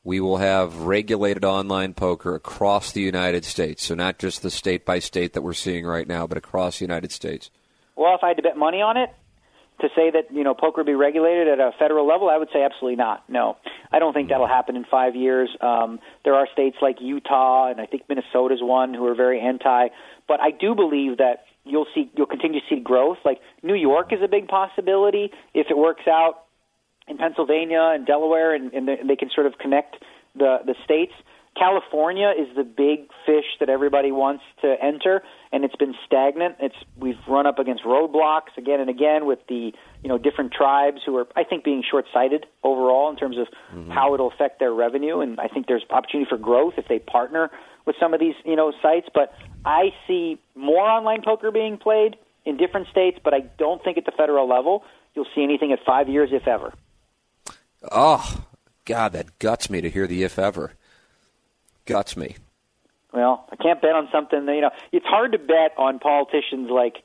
we 0.05 0.21
will 0.21 0.37
have 0.37 0.81
regulated 0.81 1.43
online 1.43 1.93
poker 1.93 2.35
across 2.35 2.91
the 2.91 3.01
United 3.01 3.43
States? 3.43 3.83
So 3.83 3.95
not 3.95 4.19
just 4.19 4.43
the 4.43 4.51
state 4.51 4.85
by 4.85 4.99
state 4.99 5.33
that 5.33 5.41
we're 5.41 5.53
seeing 5.53 5.85
right 5.85 6.07
now, 6.07 6.27
but 6.27 6.37
across 6.37 6.79
the 6.79 6.85
United 6.85 7.11
States. 7.11 7.49
Well, 7.97 8.15
if 8.15 8.23
I 8.23 8.29
had 8.29 8.37
to 8.37 8.43
bet 8.43 8.55
money 8.55 8.81
on 8.81 8.97
it 8.97 9.09
to 9.81 9.89
say 9.95 10.11
that 10.11 10.31
you 10.31 10.43
know 10.43 10.53
poker 10.53 10.83
be 10.83 10.93
regulated 10.93 11.47
at 11.47 11.59
a 11.59 11.71
federal 11.77 12.07
level, 12.07 12.29
I 12.29 12.37
would 12.37 12.49
say 12.53 12.63
absolutely 12.63 12.97
not. 12.97 13.27
No, 13.27 13.57
I 13.91 13.99
don't 13.99 14.13
think 14.13 14.29
that'll 14.29 14.47
happen 14.47 14.75
in 14.75 14.85
five 14.85 15.15
years. 15.15 15.49
Um, 15.59 15.99
there 16.23 16.35
are 16.35 16.47
states 16.53 16.77
like 16.81 16.97
Utah 17.01 17.71
and 17.71 17.81
I 17.81 17.87
think 17.87 18.03
Minnesota's 18.07 18.61
one 18.61 18.93
who 18.93 19.05
are 19.07 19.15
very 19.15 19.41
anti, 19.41 19.87
but 20.27 20.39
I 20.39 20.51
do 20.51 20.75
believe 20.75 21.17
that 21.17 21.45
you'll 21.63 21.87
see 21.95 22.11
you'll 22.15 22.27
continue 22.27 22.59
to 22.59 22.65
see 22.69 22.79
growth. 22.79 23.17
Like 23.25 23.39
New 23.63 23.73
York 23.75 24.13
is 24.13 24.19
a 24.23 24.27
big 24.27 24.47
possibility 24.47 25.31
if 25.53 25.67
it 25.69 25.77
works 25.77 26.07
out 26.07 26.44
in 27.07 27.17
Pennsylvania 27.17 27.91
and 27.93 28.05
Delaware, 28.05 28.53
and, 28.53 28.73
and 28.73 28.87
they, 28.87 29.15
can 29.15 29.29
sort 29.33 29.47
of 29.47 29.57
connect 29.59 29.97
the 30.35 30.57
the 30.65 30.75
states. 30.83 31.13
California 31.57 32.33
is 32.37 32.53
the 32.57 32.65
big 32.65 33.07
fish 33.25 33.45
that 33.61 33.69
everybody 33.69 34.11
wants 34.11 34.43
to 34.61 34.75
enter, 34.83 35.23
and 35.53 35.63
it's 35.63 35.75
been 35.77 35.95
stagnant. 36.05 36.57
It's 36.59 36.75
we've 36.97 37.15
run 37.29 37.47
up 37.47 37.59
against 37.59 37.83
roadblocks 37.83 38.57
again 38.57 38.81
and 38.81 38.89
again 38.89 39.25
with 39.25 39.39
the 39.47 39.71
you 40.03 40.09
know 40.09 40.17
different 40.17 40.51
tribes 40.51 41.01
who 41.05 41.15
are 41.17 41.27
I 41.35 41.45
think 41.45 41.63
being 41.63 41.81
short-sighted 41.89 42.45
overall 42.63 43.09
in 43.09 43.15
terms 43.15 43.37
of 43.37 43.47
mm-hmm. 43.73 43.89
how 43.89 44.13
it'll 44.13 44.31
affect 44.31 44.59
their 44.59 44.73
revenue, 44.73 45.21
and 45.21 45.39
I 45.39 45.47
think 45.47 45.67
there's 45.67 45.85
opportunity 45.89 46.27
for 46.29 46.37
growth 46.37 46.73
if 46.77 46.87
they 46.89 46.99
partner 46.99 47.49
with 47.85 47.95
some 47.99 48.13
of 48.13 48.19
these 48.19 48.35
you 48.43 48.57
know 48.57 48.73
sites. 48.81 49.07
But 49.13 49.31
I 49.63 49.91
see 50.07 50.37
more 50.55 50.85
online 50.85 51.21
poker 51.23 51.51
being 51.51 51.77
played 51.77 52.17
in 52.43 52.57
different 52.57 52.87
states, 52.89 53.19
but 53.23 53.33
I 53.33 53.41
don't 53.57 53.81
think 53.81 53.97
at 53.97 54.05
the 54.05 54.11
federal 54.11 54.47
level 54.49 54.83
you'll 55.13 55.27
see 55.33 55.43
anything 55.43 55.71
at 55.71 55.79
five 55.85 56.09
years, 56.09 56.29
if 56.33 56.47
ever. 56.47 56.73
Oh, 57.91 58.45
God, 58.85 59.13
that 59.13 59.39
guts 59.39 59.69
me 59.69 59.81
to 59.81 59.89
hear 59.89 60.07
the 60.07 60.23
if 60.23 60.37
ever. 60.39 60.73
Guts 61.85 62.15
me. 62.15 62.35
Well, 63.13 63.47
I 63.51 63.55
can't 63.55 63.81
bet 63.81 63.93
on 63.93 64.09
something. 64.11 64.45
That, 64.45 64.55
you 64.55 64.61
know, 64.61 64.71
it's 64.91 65.05
hard 65.05 65.31
to 65.31 65.37
bet 65.37 65.73
on 65.77 65.99
politicians 65.99 66.69
like 66.69 67.03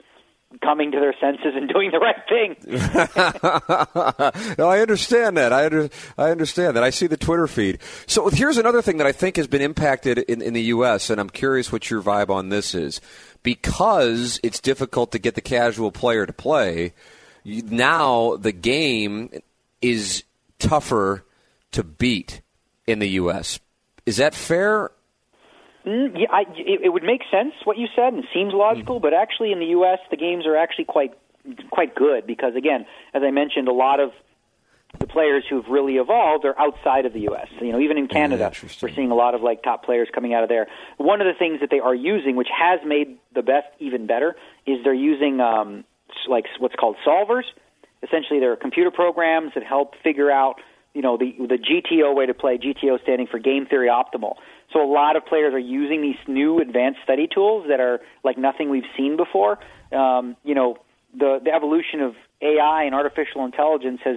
coming 0.61 0.91
to 0.91 0.99
their 0.99 1.15
senses 1.21 1.55
and 1.55 1.69
doing 1.73 1.93
the 1.93 1.99
right 1.99 2.17
thing. 2.29 2.57
no, 4.59 4.69
I 4.69 4.81
understand 4.81 5.37
that. 5.37 5.53
I, 5.53 5.67
under, 5.67 5.89
I 6.19 6.31
understand 6.31 6.77
that. 6.77 6.83
I 6.83 6.91
see 6.91 7.07
the 7.07 7.17
Twitter 7.17 7.47
feed. 7.47 7.79
So 8.07 8.29
here's 8.29 8.59
another 8.59 8.83
thing 8.83 8.97
that 8.99 9.07
I 9.07 9.13
think 9.13 9.37
has 9.37 9.47
been 9.47 9.63
impacted 9.63 10.19
in, 10.19 10.43
in 10.43 10.53
the 10.53 10.63
U.S., 10.63 11.11
and 11.11 11.21
I'm 11.21 11.31
curious 11.31 11.71
what 11.71 11.89
your 11.91 12.03
vibe 12.03 12.31
on 12.31 12.49
this 12.49 12.75
is. 12.75 13.01
Because 13.43 14.41
it's 14.43 14.61
difficult 14.61 15.13
to 15.13 15.19
get 15.19 15.35
the 15.35 15.41
casual 15.41 15.93
player 15.93 16.27
to 16.27 16.33
play, 16.33 16.93
now 17.45 18.37
the 18.37 18.53
game 18.53 19.31
is 19.81 20.25
tougher 20.61 21.25
to 21.73 21.83
beat 21.83 22.43
in 22.87 22.99
the 22.99 23.09
U.S. 23.11 23.59
Is 24.07 24.19
that 24.19 24.35
fair? 24.35 24.91
Mm, 25.87 26.13
yeah, 26.15 26.27
I, 26.31 26.43
it, 26.57 26.81
it 26.85 26.89
would 26.93 27.03
make 27.03 27.23
sense 27.31 27.55
what 27.65 27.79
you 27.79 27.87
said, 27.97 28.13
and 28.13 28.25
it 28.25 28.31
seems 28.35 28.53
logical. 28.53 29.01
But 29.01 29.15
actually, 29.15 29.53
in 29.53 29.59
the 29.59 29.67
U.S., 29.67 29.99
the 30.11 30.17
games 30.17 30.47
are 30.47 30.57
actually 30.57 30.85
quite 30.85 31.13
quite 31.71 31.95
good 31.95 32.27
because, 32.27 32.55
again, 32.55 32.85
as 33.15 33.23
I 33.25 33.31
mentioned, 33.31 33.67
a 33.69 33.73
lot 33.73 33.99
of 33.99 34.11
the 34.99 35.07
players 35.07 35.45
who've 35.49 35.67
really 35.69 35.95
evolved 35.95 36.45
are 36.45 36.59
outside 36.59 37.07
of 37.07 37.13
the 37.13 37.21
U.S. 37.21 37.47
You 37.61 37.73
know, 37.73 37.81
even 37.81 37.97
in 37.97 38.09
Canada, 38.09 38.47
interesting. 38.47 38.89
we're 38.89 38.95
seeing 38.95 39.11
a 39.11 39.15
lot 39.15 39.35
of 39.35 39.41
like 39.41 39.63
top 39.63 39.85
players 39.85 40.09
coming 40.13 40.35
out 40.35 40.43
of 40.43 40.49
there. 40.49 40.67
One 40.97 41.21
of 41.21 41.27
the 41.27 41.39
things 41.39 41.61
that 41.61 41.71
they 41.71 41.81
are 41.81 41.95
using, 41.95 42.37
which 42.37 42.49
has 42.53 42.81
made 42.85 43.19
the 43.35 43.43
best 43.43 43.69
even 43.79 44.07
better, 44.07 44.37
is 44.67 44.79
they're 44.83 44.93
using 44.93 45.41
um, 45.41 45.85
like 46.29 46.45
what's 46.59 46.75
called 46.75 46.97
solvers. 47.07 47.45
Essentially, 48.03 48.41
they're 48.41 48.57
computer 48.57 48.91
programs 48.91 49.53
that 49.55 49.65
help 49.65 49.95
figure 50.03 50.31
out, 50.31 50.57
you 50.95 51.03
know, 51.03 51.17
the 51.17 51.35
the 51.39 51.59
GTO 51.59 52.15
way 52.15 52.27
to 52.27 52.35
play. 52.35 52.59
GTO 52.59 53.01
standing 53.03 53.27
for 53.27 53.39
Game 53.39 53.67
Theory 53.67 53.89
Optimal. 53.89 54.35
So 54.73 54.83
a 54.83 54.91
lot 54.91 55.17
of 55.17 55.27
players 55.27 55.53
are 55.53 55.59
using 55.59 56.01
these 56.01 56.17
new 56.27 56.61
advanced 56.61 57.01
study 57.05 57.29
tools 57.33 57.67
that 57.69 57.81
are 57.81 58.01
like 58.25 58.39
nothing 58.39 58.71
we've 58.71 58.91
seen 58.97 59.17
before. 59.17 59.59
Um, 59.93 60.37
you 60.45 60.55
know, 60.55 60.79
the 61.13 61.41
the 61.45 61.51
evolution 61.51 62.01
of 62.01 62.15
AI 62.41 62.85
and 62.85 62.95
artificial 62.95 63.45
intelligence 63.45 64.01
has 64.05 64.17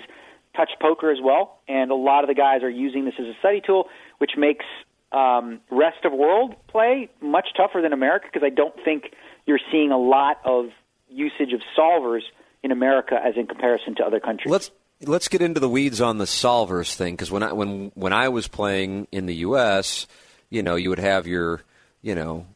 touched 0.55 0.75
poker 0.79 1.11
as 1.11 1.17
well, 1.21 1.59
and 1.67 1.91
a 1.91 1.95
lot 1.95 2.23
of 2.23 2.27
the 2.27 2.35
guys 2.35 2.63
are 2.63 2.69
using 2.69 3.05
this 3.05 3.15
as 3.19 3.25
a 3.25 3.33
study 3.39 3.61
tool, 3.65 3.87
which 4.19 4.31
makes 4.37 4.65
um, 5.11 5.59
rest 5.69 6.05
of 6.05 6.11
world 6.11 6.55
play 6.67 7.09
much 7.21 7.49
tougher 7.55 7.81
than 7.81 7.93
America 7.93 8.27
because 8.31 8.45
I 8.45 8.49
don't 8.49 8.75
think 8.83 9.13
you're 9.45 9.59
seeing 9.71 9.91
a 9.91 9.97
lot 9.97 10.37
of 10.45 10.67
usage 11.09 11.53
of 11.53 11.61
solvers 11.77 12.21
in 12.63 12.71
America 12.71 13.19
as 13.23 13.35
in 13.35 13.45
comparison 13.47 13.95
to 13.95 14.05
other 14.05 14.19
countries. 14.19 14.51
Let's 14.51 14.71
let's 15.01 15.27
get 15.27 15.41
into 15.41 15.59
the 15.59 15.69
weeds 15.69 16.01
on 16.01 16.17
the 16.17 16.25
solvers 16.25 16.93
thing 16.95 17.13
because 17.15 17.29
when 17.31 17.43
I 17.43 17.53
when 17.53 17.91
when 17.95 18.13
I 18.13 18.29
was 18.29 18.47
playing 18.47 19.07
in 19.11 19.25
the 19.25 19.35
U.S., 19.35 20.07
you 20.49 20.63
know, 20.63 20.75
you 20.75 20.89
would 20.89 20.99
have 20.99 21.27
your 21.27 21.61
you 22.01 22.15
know 22.15 22.47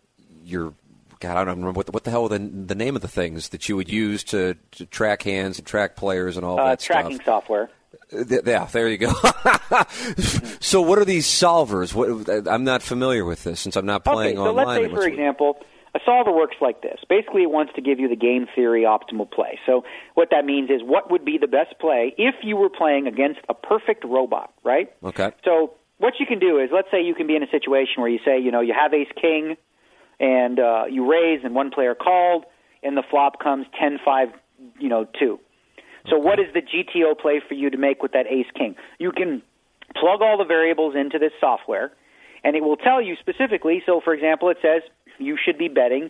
your 0.43 0.73
God, 1.19 1.35
I 1.37 1.43
don't 1.43 1.59
remember 1.59 1.71
what 1.77 1.87
the, 1.87 1.91
what 1.91 2.03
the 2.03 2.11
hell 2.11 2.23
were 2.23 2.29
the 2.29 2.39
the 2.39 2.75
name 2.75 2.95
of 2.95 3.01
the 3.01 3.07
things 3.07 3.49
that 3.49 3.67
you 3.67 3.75
would 3.75 3.91
use 3.91 4.23
to, 4.25 4.55
to 4.71 4.85
track 4.85 5.23
hands 5.23 5.57
and 5.57 5.67
track 5.67 5.95
players 5.95 6.37
and 6.37 6.45
all 6.45 6.59
uh, 6.59 6.69
that 6.69 6.79
tracking 6.79 7.15
stuff. 7.15 7.25
software. 7.25 7.69
Uh, 8.13 8.23
th- 8.23 8.41
Yeah, 8.45 8.65
there 8.65 8.87
you 8.87 8.97
go. 8.97 9.13
so, 10.59 10.81
what 10.81 10.99
are 10.99 11.05
these 11.05 11.25
solvers? 11.25 11.93
What, 11.93 12.47
I'm 12.47 12.63
not 12.63 12.83
familiar 12.83 13.25
with 13.25 13.43
this 13.43 13.59
since 13.59 13.75
I'm 13.75 13.85
not 13.85 14.03
playing 14.03 14.37
okay, 14.37 14.45
so 14.45 14.49
online. 14.49 14.67
let's 14.67 14.89
say, 14.89 14.95
for 14.95 15.07
example, 15.07 15.57
a 15.97 15.99
solver 16.05 16.31
works 16.31 16.57
like 16.61 16.81
this. 16.81 16.99
Basically, 17.09 17.41
it 17.41 17.49
wants 17.49 17.73
to 17.75 17.81
give 17.81 17.99
you 17.99 18.07
the 18.07 18.15
game 18.15 18.45
theory 18.53 18.83
optimal 18.83 19.29
play. 19.29 19.59
So 19.65 19.83
what 20.13 20.29
that 20.29 20.45
means 20.45 20.69
is 20.69 20.81
what 20.83 21.09
would 21.09 21.25
be 21.25 21.37
the 21.39 21.47
best 21.47 21.79
play 21.79 22.13
if 22.17 22.35
you 22.43 22.55
were 22.55 22.69
playing 22.69 23.07
against 23.07 23.39
a 23.49 23.55
perfect 23.55 24.03
robot, 24.03 24.53
right? 24.63 24.91
Okay. 25.03 25.31
So 25.43 25.73
what 25.97 26.13
you 26.19 26.27
can 26.27 26.39
do 26.39 26.59
is, 26.59 26.69
let's 26.71 26.89
say 26.91 27.01
you 27.01 27.15
can 27.15 27.25
be 27.25 27.35
in 27.35 27.41
a 27.41 27.49
situation 27.49 28.01
where 28.01 28.09
you 28.09 28.19
say, 28.23 28.39
you 28.39 28.51
know, 28.51 28.61
you 28.61 28.75
have 28.79 28.93
ace 28.93 29.11
king, 29.19 29.57
and 30.19 30.59
uh, 30.59 30.83
you 30.89 31.09
raise, 31.09 31.41
and 31.43 31.55
one 31.55 31.71
player 31.71 31.95
called, 31.95 32.45
and 32.83 32.95
the 32.95 33.03
flop 33.09 33.39
comes 33.39 33.65
ten 33.79 33.97
five, 34.05 34.29
you 34.79 34.89
know, 34.89 35.07
two. 35.19 35.39
So 36.09 36.17
what 36.17 36.39
is 36.39 36.45
the 36.53 36.61
GTO 36.61 37.19
play 37.19 37.41
for 37.45 37.53
you 37.53 37.69
to 37.69 37.77
make 37.77 38.01
with 38.01 38.13
that 38.13 38.27
ace 38.27 38.47
king? 38.55 38.75
You 38.97 39.11
can 39.11 39.41
plug 39.99 40.21
all 40.21 40.37
the 40.37 40.45
variables 40.45 40.95
into 40.95 41.19
this 41.19 41.33
software, 41.41 41.91
and 42.43 42.55
it 42.55 42.63
will 42.63 42.77
tell 42.77 43.01
you 43.01 43.15
specifically. 43.19 43.81
So, 43.85 43.99
for 44.03 44.13
example, 44.13 44.49
it 44.49 44.57
says 44.61 44.83
you 45.19 45.37
should 45.43 45.57
be 45.57 45.67
betting 45.67 46.09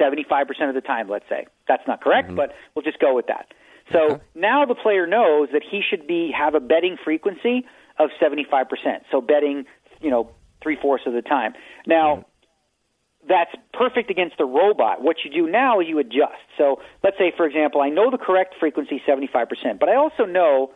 75% 0.00 0.68
of 0.68 0.74
the 0.74 0.80
time, 0.80 1.08
let's 1.08 1.28
say. 1.28 1.46
That's 1.68 1.86
not 1.86 2.00
correct, 2.00 2.28
mm-hmm. 2.28 2.36
but 2.36 2.52
we'll 2.74 2.84
just 2.84 2.98
go 2.98 3.14
with 3.14 3.26
that. 3.26 3.52
So 3.90 4.20
now 4.34 4.64
the 4.64 4.74
player 4.74 5.06
knows 5.06 5.48
that 5.52 5.62
he 5.68 5.82
should 5.88 6.06
be 6.06 6.32
have 6.36 6.54
a 6.54 6.60
betting 6.60 6.96
frequency 7.02 7.66
of 7.98 8.10
75%. 8.20 8.66
So 9.10 9.20
betting, 9.20 9.64
you 10.00 10.10
know, 10.10 10.30
three 10.62 10.78
fourths 10.80 11.04
of 11.06 11.12
the 11.12 11.22
time. 11.22 11.54
Now, 11.86 12.16
mm-hmm. 12.16 13.28
that's 13.28 13.50
perfect 13.74 14.10
against 14.10 14.38
the 14.38 14.44
robot. 14.44 15.02
What 15.02 15.16
you 15.24 15.30
do 15.30 15.50
now 15.50 15.80
is 15.80 15.88
you 15.88 15.98
adjust. 15.98 16.46
So 16.56 16.80
let's 17.02 17.18
say, 17.18 17.32
for 17.36 17.44
example, 17.44 17.80
I 17.80 17.88
know 17.88 18.10
the 18.10 18.18
correct 18.18 18.54
frequency 18.58 19.02
75%, 19.06 19.78
but 19.78 19.88
I 19.88 19.96
also 19.96 20.24
know 20.24 20.72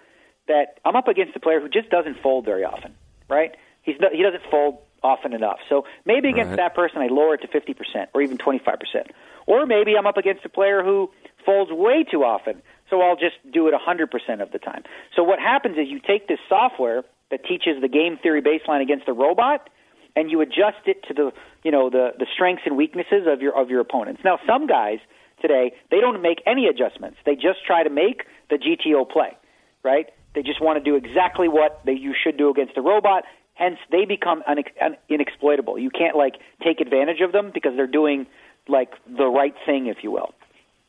that 0.48 0.78
I'm 0.84 0.96
up 0.96 1.08
against 1.08 1.36
a 1.36 1.40
player 1.40 1.60
who 1.60 1.68
just 1.68 1.90
doesn't 1.90 2.20
fold 2.22 2.44
very 2.44 2.64
often, 2.64 2.94
right? 3.28 3.52
He's 3.82 3.96
he 4.12 4.22
doesn't 4.22 4.42
fold 4.50 4.78
often 5.02 5.32
enough. 5.32 5.58
So 5.68 5.84
maybe 6.04 6.28
against 6.28 6.50
Right. 6.50 6.56
that 6.56 6.74
person, 6.74 7.02
I 7.02 7.06
lower 7.08 7.34
it 7.34 7.42
to 7.42 7.48
50% 7.48 8.08
or 8.14 8.22
even 8.22 8.38
25%. 8.38 9.10
Or 9.46 9.66
maybe 9.66 9.96
I'm 9.96 10.06
up 10.06 10.16
against 10.16 10.44
a 10.44 10.48
player 10.48 10.82
who 10.82 11.10
folds 11.44 11.70
way 11.70 12.02
too 12.04 12.24
often, 12.24 12.62
so 12.90 13.00
I'll 13.02 13.16
just 13.16 13.36
do 13.52 13.68
it 13.68 13.74
100% 13.74 14.40
of 14.40 14.50
the 14.50 14.58
time. 14.58 14.82
So 15.14 15.22
what 15.22 15.38
happens 15.38 15.78
is 15.78 15.88
you 15.88 16.00
take 16.00 16.26
this 16.28 16.40
software 16.48 17.04
that 17.30 17.44
teaches 17.44 17.80
the 17.80 17.88
game 17.88 18.16
theory 18.16 18.42
baseline 18.42 18.82
against 18.82 19.06
the 19.06 19.12
robot, 19.12 19.68
and 20.16 20.30
you 20.30 20.40
adjust 20.40 20.86
it 20.86 21.02
to 21.08 21.14
the 21.14 21.32
you 21.62 21.70
know 21.70 21.90
the 21.90 22.12
the 22.18 22.26
strengths 22.32 22.62
and 22.64 22.76
weaknesses 22.76 23.26
of 23.26 23.42
your 23.42 23.54
of 23.56 23.70
your 23.70 23.80
opponents. 23.80 24.22
Now, 24.24 24.38
some 24.46 24.66
guys 24.66 24.98
today 25.42 25.72
they 25.90 26.00
don't 26.00 26.22
make 26.22 26.42
any 26.46 26.66
adjustments; 26.66 27.18
they 27.26 27.34
just 27.34 27.64
try 27.66 27.82
to 27.82 27.90
make 27.90 28.22
the 28.48 28.56
GTO 28.56 29.08
play, 29.10 29.36
right? 29.82 30.06
They 30.34 30.42
just 30.42 30.60
want 30.60 30.82
to 30.82 30.84
do 30.84 30.96
exactly 30.96 31.48
what 31.48 31.80
they, 31.84 31.92
you 31.92 32.14
should 32.14 32.36
do 32.36 32.50
against 32.50 32.74
the 32.74 32.82
robot. 32.82 33.24
Hence, 33.56 33.78
they 33.90 34.04
become 34.04 34.42
unex, 34.48 34.66
un, 34.80 34.96
inexploitable. 35.10 35.80
You 35.80 35.90
can't 35.90 36.14
like 36.14 36.34
take 36.62 36.80
advantage 36.80 37.20
of 37.22 37.32
them 37.32 37.50
because 37.52 37.72
they're 37.74 37.86
doing 37.86 38.26
like 38.68 38.90
the 39.06 39.26
right 39.26 39.54
thing, 39.64 39.86
if 39.86 39.98
you 40.02 40.10
will. 40.10 40.34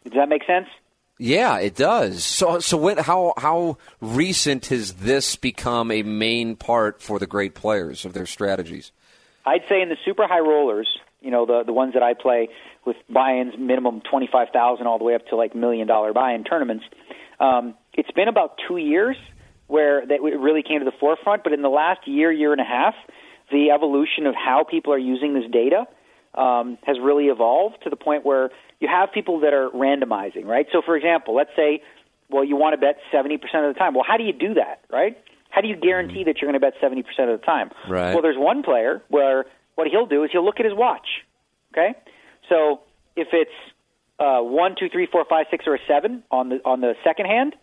Does 0.03 0.13
that 0.13 0.29
make 0.29 0.45
sense? 0.45 0.67
Yeah, 1.17 1.57
it 1.57 1.75
does. 1.75 2.23
So, 2.23 2.59
so 2.59 2.77
when, 2.77 2.97
how 2.97 3.33
how 3.37 3.77
recent 4.01 4.67
has 4.67 4.93
this 4.93 5.35
become 5.35 5.91
a 5.91 6.03
main 6.03 6.55
part 6.55 7.01
for 7.01 7.17
the 7.17 7.25
great 7.25 7.55
players 7.55 8.05
of 8.05 8.13
their 8.13 8.25
strategies? 8.25 8.91
I'd 9.45 9.63
say 9.69 9.81
in 9.81 9.89
the 9.89 9.97
super 10.05 10.27
high 10.27 10.41
rollers, 10.41 10.87
you 11.21 11.31
know, 11.31 11.45
the 11.45 11.63
the 11.63 11.73
ones 11.73 11.93
that 11.93 12.03
I 12.03 12.13
play 12.13 12.49
with 12.85 12.97
buy-ins 13.09 13.57
minimum 13.57 14.01
twenty 14.01 14.27
five 14.31 14.49
thousand 14.53 14.87
all 14.87 14.97
the 14.97 15.05
way 15.05 15.15
up 15.15 15.25
to 15.27 15.35
like 15.35 15.55
million 15.55 15.87
dollar 15.87 16.13
buy-in 16.13 16.43
tournaments. 16.43 16.83
Um, 17.39 17.75
it's 17.93 18.11
been 18.11 18.27
about 18.27 18.59
two 18.67 18.77
years 18.77 19.15
where 19.67 20.05
that 20.05 20.15
it 20.15 20.39
really 20.39 20.63
came 20.63 20.79
to 20.79 20.85
the 20.85 20.97
forefront. 20.99 21.43
But 21.43 21.53
in 21.53 21.61
the 21.61 21.69
last 21.69 22.07
year, 22.07 22.31
year 22.31 22.51
and 22.51 22.61
a 22.61 22.65
half, 22.65 22.95
the 23.51 23.71
evolution 23.71 24.25
of 24.25 24.35
how 24.35 24.65
people 24.69 24.93
are 24.93 24.99
using 24.99 25.33
this 25.33 25.49
data 25.51 25.85
um, 26.35 26.77
has 26.83 26.97
really 27.01 27.25
evolved 27.25 27.77
to 27.83 27.89
the 27.89 27.95
point 27.95 28.25
where 28.25 28.49
you 28.79 28.87
have 28.87 29.11
people 29.11 29.39
that 29.41 29.53
are 29.53 29.69
randomizing, 29.69 30.45
right? 30.45 30.67
So, 30.71 30.81
for 30.85 30.95
example, 30.95 31.35
let's 31.35 31.49
say, 31.55 31.81
well, 32.29 32.43
you 32.43 32.55
want 32.55 32.73
to 32.73 32.77
bet 32.77 32.97
70% 33.13 33.35
of 33.67 33.73
the 33.73 33.79
time. 33.79 33.93
Well, 33.93 34.05
how 34.07 34.17
do 34.17 34.23
you 34.23 34.33
do 34.33 34.53
that, 34.55 34.81
right? 34.91 35.17
How 35.49 35.61
do 35.61 35.67
you 35.67 35.75
guarantee 35.75 36.23
that 36.25 36.41
you're 36.41 36.51
going 36.51 36.59
to 36.59 36.65
bet 36.65 36.73
70% 36.81 36.99
of 37.33 37.39
the 37.39 37.45
time? 37.45 37.71
Right. 37.89 38.13
Well, 38.13 38.21
there's 38.21 38.37
one 38.37 38.63
player 38.63 39.01
where 39.07 39.45
what 39.75 39.87
he'll 39.87 40.05
do 40.05 40.23
is 40.23 40.29
he'll 40.31 40.45
look 40.45 40.59
at 40.59 40.65
his 40.65 40.75
watch, 40.75 41.07
okay? 41.73 41.97
So 42.49 42.81
if 43.15 43.29
it's 43.31 43.51
uh, 44.19 44.39
one, 44.41 44.75
two, 44.77 44.89
three, 44.89 45.07
four, 45.09 45.25
five, 45.29 45.45
six, 45.49 45.65
or 45.67 45.75
a 45.75 45.79
seven 45.87 46.23
on 46.31 46.49
the 46.49 46.59
on 46.65 46.81
the 46.81 46.93
second 47.03 47.27
hand, 47.27 47.55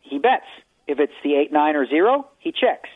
he 0.00 0.18
bets. 0.18 0.44
If 0.86 1.00
it's 1.00 1.12
the 1.22 1.34
eight, 1.34 1.52
nine, 1.52 1.76
or 1.76 1.86
zero, 1.86 2.28
he 2.38 2.52
checks. 2.52 2.88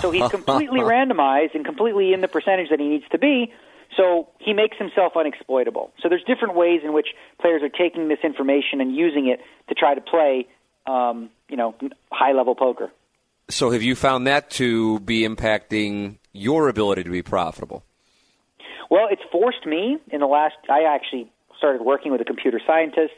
So 0.00 0.10
he's 0.10 0.28
completely 0.30 0.80
randomized 0.80 1.54
and 1.54 1.64
completely 1.64 2.12
in 2.12 2.20
the 2.20 2.28
percentage 2.28 2.70
that 2.70 2.80
he 2.80 2.88
needs 2.88 3.04
to 3.12 3.18
be. 3.18 3.52
So 3.96 4.28
he 4.38 4.54
makes 4.54 4.76
himself 4.78 5.12
unexploitable. 5.14 5.90
So 6.02 6.08
there's 6.08 6.24
different 6.24 6.54
ways 6.54 6.80
in 6.82 6.92
which 6.92 7.08
players 7.40 7.62
are 7.62 7.68
taking 7.68 8.08
this 8.08 8.20
information 8.24 8.80
and 8.80 8.94
using 8.96 9.28
it 9.28 9.40
to 9.68 9.74
try 9.74 9.94
to 9.94 10.00
play, 10.00 10.48
um, 10.86 11.30
you 11.48 11.56
know, 11.56 11.74
high 12.10 12.32
level 12.32 12.54
poker. 12.54 12.90
So, 13.48 13.70
have 13.70 13.82
you 13.82 13.94
found 13.94 14.26
that 14.28 14.50
to 14.52 15.00
be 15.00 15.28
impacting 15.28 16.16
your 16.32 16.68
ability 16.68 17.02
to 17.04 17.10
be 17.10 17.22
profitable? 17.22 17.82
Well, 18.88 19.08
it's 19.10 19.22
forced 19.30 19.66
me 19.66 19.98
in 20.10 20.20
the 20.20 20.26
last. 20.26 20.54
I 20.70 20.84
actually 20.84 21.30
started 21.58 21.82
working 21.82 22.12
with 22.12 22.20
a 22.20 22.24
computer 22.24 22.60
scientist 22.66 23.14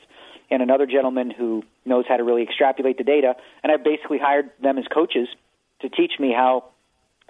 and 0.51 0.63
another 0.63 0.87
gentleman 0.87 1.31
who 1.31 1.63
knows 1.85 2.05
how 2.09 2.17
to 2.17 2.25
really 2.25 2.43
extrapolate 2.43 2.99
the 2.99 3.05
data, 3.05 3.35
and 3.63 3.73
I 3.73 3.77
basically 3.77 4.19
hired 4.19 4.51
them 4.63 4.79
as 4.79 4.85
coaches 4.93 5.29
to 5.81 5.89
teach 5.89 6.13
me 6.19 6.33
how 6.33 6.65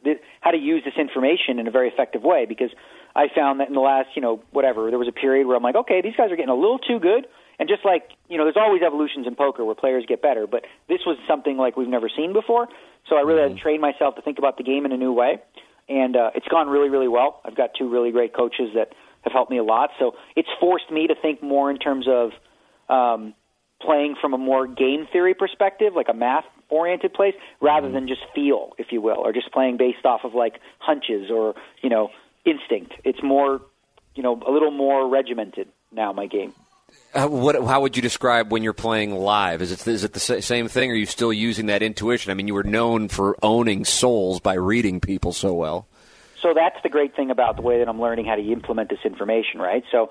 th- 0.04 0.20
how 0.40 0.50
to 0.50 0.58
use 0.58 0.82
this 0.84 0.94
information 0.98 1.58
in 1.58 1.66
a 1.66 1.70
very 1.70 1.88
effective 1.88 2.22
way. 2.22 2.46
Because 2.46 2.70
I 3.16 3.28
found 3.34 3.60
that 3.60 3.68
in 3.68 3.74
the 3.74 3.80
last, 3.80 4.08
you 4.14 4.22
know, 4.22 4.42
whatever, 4.50 4.90
there 4.90 4.98
was 4.98 5.08
a 5.08 5.12
period 5.12 5.46
where 5.46 5.56
I'm 5.56 5.62
like, 5.62 5.76
okay, 5.76 6.00
these 6.02 6.16
guys 6.16 6.30
are 6.30 6.36
getting 6.36 6.50
a 6.50 6.54
little 6.54 6.78
too 6.78 6.98
good. 6.98 7.26
And 7.58 7.68
just 7.68 7.84
like, 7.84 8.10
you 8.28 8.36
know, 8.36 8.44
there's 8.44 8.56
always 8.56 8.82
evolutions 8.82 9.26
in 9.28 9.36
poker 9.36 9.64
where 9.64 9.76
players 9.76 10.04
get 10.08 10.20
better, 10.20 10.46
but 10.46 10.64
this 10.88 11.00
was 11.06 11.16
something 11.28 11.56
like 11.56 11.76
we've 11.76 11.88
never 11.88 12.08
seen 12.08 12.32
before. 12.32 12.68
So 13.08 13.16
I 13.16 13.20
really 13.20 13.42
had 13.42 13.56
to 13.56 13.62
train 13.62 13.80
myself 13.80 14.16
to 14.16 14.22
think 14.22 14.38
about 14.38 14.56
the 14.56 14.64
game 14.64 14.84
in 14.84 14.92
a 14.92 14.96
new 14.96 15.12
way. 15.12 15.40
And 15.88 16.16
uh, 16.16 16.30
it's 16.34 16.48
gone 16.48 16.68
really, 16.68 16.88
really 16.88 17.06
well. 17.06 17.40
I've 17.44 17.56
got 17.56 17.70
two 17.78 17.88
really 17.88 18.10
great 18.10 18.34
coaches 18.34 18.70
that 18.74 18.92
have 19.22 19.32
helped 19.32 19.50
me 19.50 19.58
a 19.58 19.62
lot. 19.62 19.90
So 20.00 20.16
it's 20.34 20.48
forced 20.58 20.90
me 20.90 21.06
to 21.06 21.14
think 21.14 21.42
more 21.42 21.70
in 21.70 21.78
terms 21.78 22.06
of 22.08 22.30
um, 22.88 23.34
playing 23.80 24.16
from 24.20 24.34
a 24.34 24.38
more 24.38 24.66
game 24.66 25.06
theory 25.12 25.34
perspective, 25.34 25.92
like 25.94 26.08
a 26.08 26.14
math 26.14 26.44
oriented 26.70 27.12
place, 27.12 27.34
rather 27.60 27.90
than 27.90 28.08
just 28.08 28.22
feel, 28.34 28.72
if 28.78 28.86
you 28.90 29.00
will, 29.00 29.18
or 29.18 29.32
just 29.32 29.52
playing 29.52 29.76
based 29.76 30.04
off 30.04 30.22
of 30.24 30.34
like 30.34 30.54
hunches 30.78 31.30
or, 31.30 31.54
you 31.82 31.90
know, 31.90 32.10
instinct. 32.44 32.94
It's 33.04 33.22
more, 33.22 33.60
you 34.14 34.22
know, 34.22 34.40
a 34.46 34.50
little 34.50 34.70
more 34.70 35.08
regimented 35.08 35.68
now, 35.92 36.12
my 36.12 36.26
game. 36.26 36.54
Uh, 37.12 37.28
what, 37.28 37.54
how 37.64 37.80
would 37.80 37.96
you 37.96 38.02
describe 38.02 38.52
when 38.52 38.62
you're 38.62 38.72
playing 38.72 39.14
live? 39.14 39.62
Is 39.62 39.72
it 39.72 39.86
is 39.86 40.04
it 40.04 40.12
the 40.12 40.20
sa- 40.20 40.40
same 40.40 40.68
thing? 40.68 40.90
Or 40.90 40.94
are 40.94 40.96
you 40.96 41.06
still 41.06 41.32
using 41.32 41.66
that 41.66 41.82
intuition? 41.82 42.30
I 42.30 42.34
mean, 42.34 42.48
you 42.48 42.54
were 42.54 42.64
known 42.64 43.08
for 43.08 43.36
owning 43.42 43.84
souls 43.84 44.40
by 44.40 44.54
reading 44.54 45.00
people 45.00 45.32
so 45.32 45.54
well. 45.54 45.86
So 46.40 46.52
that's 46.54 46.76
the 46.82 46.88
great 46.88 47.16
thing 47.16 47.30
about 47.30 47.56
the 47.56 47.62
way 47.62 47.78
that 47.78 47.88
I'm 47.88 48.00
learning 48.00 48.26
how 48.26 48.34
to 48.34 48.42
implement 48.42 48.90
this 48.90 48.98
information, 49.04 49.60
right? 49.60 49.82
So 49.90 50.10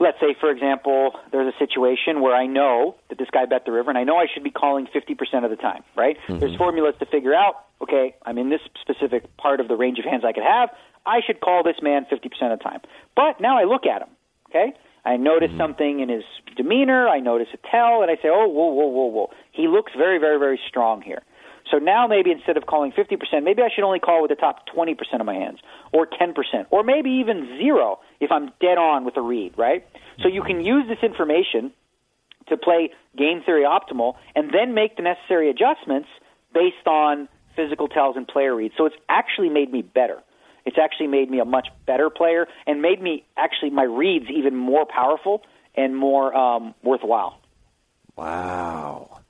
let's 0.00 0.18
say, 0.20 0.34
for 0.38 0.50
example, 0.50 1.12
there's 1.32 1.52
a 1.52 1.58
situation 1.58 2.20
where 2.20 2.34
I 2.34 2.46
know 2.46 2.96
that 3.08 3.18
this 3.18 3.28
guy 3.32 3.44
bet 3.46 3.64
the 3.64 3.72
river, 3.72 3.90
and 3.90 3.98
I 3.98 4.04
know 4.04 4.16
I 4.16 4.26
should 4.32 4.44
be 4.44 4.50
calling 4.50 4.86
50% 4.86 5.44
of 5.44 5.50
the 5.50 5.56
time, 5.56 5.82
right? 5.96 6.16
Mm-hmm. 6.28 6.40
There's 6.40 6.56
formulas 6.56 6.94
to 7.00 7.06
figure 7.06 7.34
out, 7.34 7.66
okay, 7.80 8.14
I'm 8.24 8.38
in 8.38 8.50
this 8.50 8.60
specific 8.80 9.36
part 9.36 9.60
of 9.60 9.68
the 9.68 9.76
range 9.76 9.98
of 9.98 10.04
hands 10.04 10.24
I 10.24 10.32
could 10.32 10.44
have. 10.44 10.70
I 11.06 11.20
should 11.26 11.40
call 11.40 11.62
this 11.62 11.76
man 11.82 12.06
50% 12.10 12.52
of 12.52 12.58
the 12.58 12.64
time. 12.64 12.80
But 13.14 13.40
now 13.40 13.58
I 13.58 13.64
look 13.64 13.86
at 13.86 14.02
him, 14.02 14.08
okay? 14.50 14.72
I 15.04 15.16
notice 15.16 15.50
mm-hmm. 15.50 15.58
something 15.58 16.00
in 16.00 16.08
his 16.08 16.24
demeanor. 16.56 17.08
I 17.08 17.20
notice 17.20 17.48
a 17.52 17.58
tell, 17.70 18.02
and 18.02 18.10
I 18.10 18.16
say, 18.16 18.28
oh, 18.32 18.48
whoa, 18.48 18.68
whoa, 18.68 18.86
whoa, 18.86 19.06
whoa. 19.06 19.30
He 19.52 19.68
looks 19.68 19.92
very, 19.96 20.18
very, 20.18 20.38
very 20.38 20.58
strong 20.68 21.02
here. 21.02 21.22
So 21.70 21.78
now 21.78 22.06
maybe 22.06 22.30
instead 22.30 22.56
of 22.56 22.66
calling 22.66 22.92
50%, 22.92 23.42
maybe 23.42 23.62
I 23.62 23.68
should 23.74 23.84
only 23.84 23.98
call 23.98 24.22
with 24.22 24.30
the 24.30 24.36
top 24.36 24.66
20% 24.74 24.96
of 25.18 25.26
my 25.26 25.34
hands, 25.34 25.60
or 25.92 26.06
10%, 26.06 26.34
or 26.70 26.82
maybe 26.82 27.10
even 27.10 27.58
zero 27.58 28.00
if 28.24 28.32
I'm 28.32 28.50
dead 28.60 28.78
on 28.78 29.04
with 29.04 29.16
a 29.16 29.20
read, 29.20 29.54
right? 29.56 29.86
So 30.22 30.28
you 30.28 30.42
can 30.42 30.64
use 30.64 30.84
this 30.88 30.98
information 31.02 31.72
to 32.48 32.56
play 32.56 32.90
game 33.16 33.42
theory 33.44 33.64
optimal 33.64 34.14
and 34.34 34.50
then 34.52 34.74
make 34.74 34.96
the 34.96 35.02
necessary 35.02 35.50
adjustments 35.50 36.08
based 36.52 36.86
on 36.86 37.28
physical 37.56 37.88
tells 37.88 38.16
and 38.16 38.26
player 38.26 38.54
reads. 38.54 38.74
So 38.76 38.86
it's 38.86 38.96
actually 39.08 39.48
made 39.48 39.72
me 39.72 39.82
better. 39.82 40.22
It's 40.64 40.78
actually 40.78 41.08
made 41.08 41.30
me 41.30 41.40
a 41.40 41.44
much 41.44 41.68
better 41.86 42.10
player 42.10 42.46
and 42.66 42.80
made 42.80 43.00
me 43.00 43.24
actually 43.36 43.70
my 43.70 43.84
reads 43.84 44.26
even 44.34 44.56
more 44.56 44.86
powerful 44.86 45.42
and 45.74 45.96
more 45.96 46.34
um, 46.34 46.74
worthwhile. 46.82 47.38
Wow. 48.16 49.20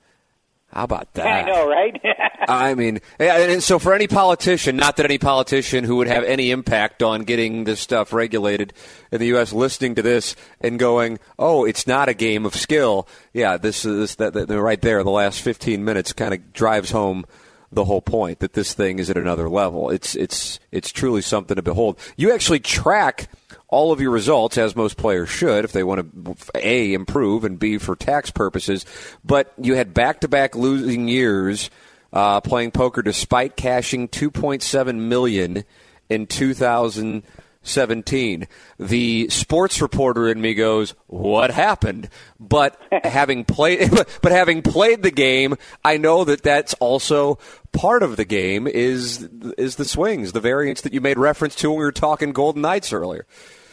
How 0.75 0.83
about 0.83 1.13
that? 1.13 1.25
I 1.47 1.49
know, 1.49 1.69
right? 1.69 2.01
I 2.49 2.75
mean, 2.75 2.99
and 3.17 3.63
so 3.63 3.79
for 3.79 3.93
any 3.93 4.07
politician, 4.07 4.75
not 4.75 4.97
that 4.97 5.05
any 5.05 5.17
politician 5.17 5.85
who 5.85 5.95
would 5.95 6.07
have 6.07 6.25
any 6.25 6.51
impact 6.51 7.01
on 7.01 7.23
getting 7.23 7.63
this 7.63 7.79
stuff 7.79 8.11
regulated 8.11 8.73
in 9.11 9.19
the 9.19 9.27
U.S. 9.27 9.53
listening 9.53 9.95
to 9.95 10.01
this 10.01 10.35
and 10.59 10.77
going, 10.77 11.17
"Oh, 11.39 11.63
it's 11.63 11.87
not 11.87 12.09
a 12.09 12.13
game 12.13 12.45
of 12.45 12.55
skill." 12.55 13.07
Yeah, 13.33 13.55
this 13.55 13.85
is 13.85 14.15
that, 14.15 14.33
that 14.33 14.49
right 14.49 14.81
there. 14.81 15.01
The 15.03 15.09
last 15.09 15.41
15 15.41 15.83
minutes 15.83 16.11
kind 16.11 16.33
of 16.33 16.53
drives 16.53 16.91
home 16.91 17.25
the 17.71 17.85
whole 17.85 18.01
point 18.01 18.39
that 18.39 18.53
this 18.53 18.73
thing 18.73 18.99
is 18.99 19.09
at 19.09 19.17
another 19.17 19.49
level. 19.49 19.89
It's 19.89 20.13
it's 20.15 20.59
it's 20.71 20.91
truly 20.91 21.21
something 21.21 21.55
to 21.55 21.61
behold. 21.61 21.97
You 22.17 22.33
actually 22.33 22.59
track 22.59 23.29
all 23.75 23.91
of 23.91 23.99
your 23.99 24.11
results 24.11 24.57
as 24.57 24.73
most 24.73 24.95
players 24.95 25.27
should 25.27 25.65
if 25.65 25.73
they 25.73 25.83
want 25.83 26.25
to 26.25 26.35
a 26.55 26.93
improve 26.93 27.43
and 27.43 27.59
b 27.59 27.77
for 27.77 27.93
tax 27.93 28.31
purposes. 28.31 28.85
But 29.25 29.51
you 29.61 29.75
had 29.75 29.93
back-to-back 29.93 30.55
losing 30.55 31.09
years 31.09 31.69
uh, 32.13 32.39
playing 32.39 32.71
poker 32.71 33.01
despite 33.01 33.57
cashing 33.57 34.07
2.7 34.07 34.95
million 34.95 35.65
in 36.07 36.25
2017. 36.25 38.47
The 38.79 39.29
sports 39.29 39.81
reporter 39.81 40.29
in 40.29 40.39
me 40.39 40.53
goes, 40.53 40.93
"What 41.07 41.51
happened?" 41.51 42.07
But 42.39 42.79
having 43.03 43.43
played, 43.43 43.91
but 44.21 44.31
having 44.31 44.61
played 44.61 45.03
the 45.03 45.11
game, 45.11 45.57
I 45.83 45.97
know 45.97 46.23
that 46.23 46.43
that's 46.43 46.75
also 46.75 47.39
part 47.73 48.03
of 48.03 48.15
the 48.15 48.23
game. 48.23 48.67
Is 48.67 49.27
is 49.57 49.75
the 49.75 49.83
swings, 49.83 50.31
the 50.31 50.39
variance 50.39 50.79
that 50.79 50.93
you 50.93 51.01
made 51.01 51.19
reference 51.19 51.55
to 51.55 51.71
when 51.71 51.79
we 51.79 51.83
were 51.83 51.91
talking 51.91 52.31
Golden 52.31 52.61
Knights 52.61 52.93
earlier. 52.93 53.25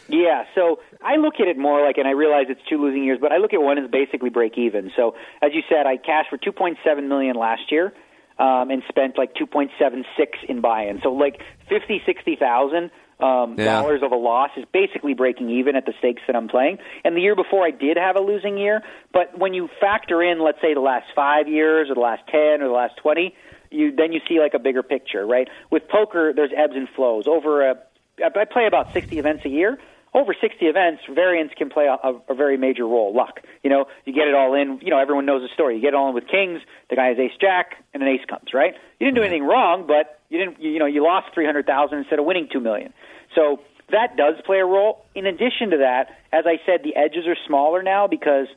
Yeah, 0.07 0.43
so 0.53 0.79
I 1.03 1.15
look 1.15 1.35
at 1.39 1.47
it 1.47 1.57
more 1.57 1.85
like, 1.85 1.97
and 1.97 2.07
I 2.07 2.11
realize 2.11 2.47
it's 2.49 2.61
two 2.69 2.81
losing 2.81 3.03
years, 3.03 3.19
but 3.21 3.31
I 3.31 3.37
look 3.37 3.53
at 3.53 3.61
one 3.61 3.77
as 3.77 3.89
basically 3.89 4.29
break 4.29 4.57
even. 4.57 4.91
So 4.95 5.15
as 5.41 5.51
you 5.53 5.61
said, 5.69 5.85
I 5.87 5.97
cashed 5.97 6.29
for 6.29 6.37
2.7 6.37 7.07
million 7.07 7.35
last 7.35 7.71
year, 7.71 7.93
um, 8.39 8.69
and 8.71 8.83
spent 8.89 9.17
like 9.17 9.33
2.76 9.35 10.03
in 10.49 10.59
buy-in. 10.61 10.99
So 11.03 11.09
like 11.13 11.39
50, 11.69 12.01
60,000 12.05 12.91
um, 13.19 13.55
Yeah. 13.57 13.65
dollars 13.65 14.01
of 14.03 14.11
a 14.11 14.15
loss 14.15 14.49
is 14.57 14.65
basically 14.73 15.13
breaking 15.13 15.49
even 15.51 15.75
at 15.75 15.85
the 15.85 15.93
stakes 15.99 16.21
that 16.27 16.35
I'm 16.35 16.47
playing. 16.47 16.79
And 17.05 17.15
the 17.15 17.21
year 17.21 17.35
before, 17.35 17.63
I 17.63 17.71
did 17.71 17.95
have 17.95 18.15
a 18.15 18.21
losing 18.21 18.57
year. 18.57 18.81
But 19.13 19.37
when 19.37 19.53
you 19.53 19.69
factor 19.79 20.21
in, 20.21 20.39
let's 20.41 20.59
say, 20.61 20.73
the 20.73 20.81
last 20.81 21.05
five 21.15 21.47
years 21.47 21.89
or 21.89 21.93
the 21.93 22.01
last 22.01 22.23
ten 22.27 22.61
or 22.61 22.67
the 22.67 22.73
last 22.73 22.97
twenty, 22.97 23.35
you 23.69 23.95
then 23.95 24.11
you 24.13 24.19
see 24.27 24.39
like 24.39 24.53
a 24.53 24.59
bigger 24.59 24.83
picture, 24.83 25.25
right? 25.25 25.47
With 25.71 25.87
poker, 25.87 26.33
there's 26.35 26.51
ebbs 26.57 26.73
and 26.75 26.89
flows. 26.89 27.25
Over 27.27 27.69
a, 27.69 27.75
I 28.23 28.45
play 28.45 28.65
about 28.67 28.93
60 28.93 29.17
events 29.17 29.45
a 29.45 29.49
year. 29.49 29.77
Over 30.13 30.35
60 30.39 30.65
events, 30.65 31.01
variance 31.09 31.51
can 31.57 31.69
play 31.69 31.85
a, 31.85 31.97
a, 32.29 32.35
very 32.35 32.55
major 32.55 32.83
role. 32.83 33.15
Luck, 33.15 33.39
you 33.63 33.69
know, 33.69 33.85
you 34.05 34.13
get 34.13 34.27
it 34.27 34.35
all 34.35 34.53
in. 34.53 34.79
You 34.83 34.91
know, 34.91 34.99
everyone 34.99 35.25
knows 35.25 35.41
the 35.41 35.51
story. 35.53 35.75
You 35.75 35.81
get 35.81 35.89
it 35.89 35.95
all 35.95 36.09
in 36.09 36.13
with 36.13 36.27
kings. 36.27 36.61
The 36.91 36.95
guy 36.95 37.07
has 37.07 37.17
ace 37.17 37.31
jack, 37.41 37.83
and 37.95 38.03
an 38.03 38.09
ace 38.09 38.23
comes, 38.29 38.53
right? 38.53 38.75
You 38.99 39.07
didn't 39.07 39.15
do 39.15 39.23
anything 39.23 39.43
wrong, 39.43 39.87
but 39.87 40.19
you 40.29 40.37
didn't. 40.37 40.61
You, 40.61 40.71
you 40.71 40.79
know, 40.79 40.85
you 40.85 41.03
lost 41.03 41.33
300,000 41.33 41.97
instead 41.97 42.19
of 42.19 42.25
winning 42.25 42.47
two 42.51 42.59
million. 42.59 42.93
So 43.33 43.61
that 43.89 44.15
does 44.15 44.35
play 44.45 44.59
a 44.59 44.65
role. 44.65 45.03
In 45.15 45.25
addition 45.25 45.71
to 45.71 45.77
that, 45.77 46.09
as 46.31 46.45
I 46.45 46.61
said, 46.65 46.81
the 46.83 46.95
edges 46.95 47.25
are 47.27 47.37
smaller 47.47 47.81
now 47.81 48.07
because 48.07 48.47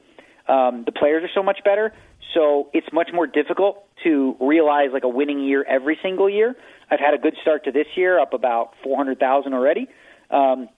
um, 0.49 0.83
the 0.85 0.93
players 0.93 1.25
are 1.25 1.33
so 1.35 1.43
much 1.43 1.61
better. 1.65 1.93
So 2.35 2.69
it's 2.75 2.89
much 2.93 3.11
more 3.15 3.27
difficult 3.27 3.85
to 4.05 4.37
realize 4.41 4.91
like 4.93 5.05
a 5.05 5.09
winning 5.09 5.41
year 5.41 5.65
every 5.67 5.99
single 6.03 6.29
year. 6.29 6.55
I've 6.91 7.01
had 7.01 7.15
a 7.15 7.19
good 7.19 7.35
start 7.41 7.65
to 7.65 7.73
this 7.73 7.87
year, 7.97 8.21
up 8.21 8.35
about 8.35 8.75
four 8.83 8.97
hundred 8.97 9.19
thousand 9.19 9.55
already. 9.55 9.89
Um, 10.31 10.69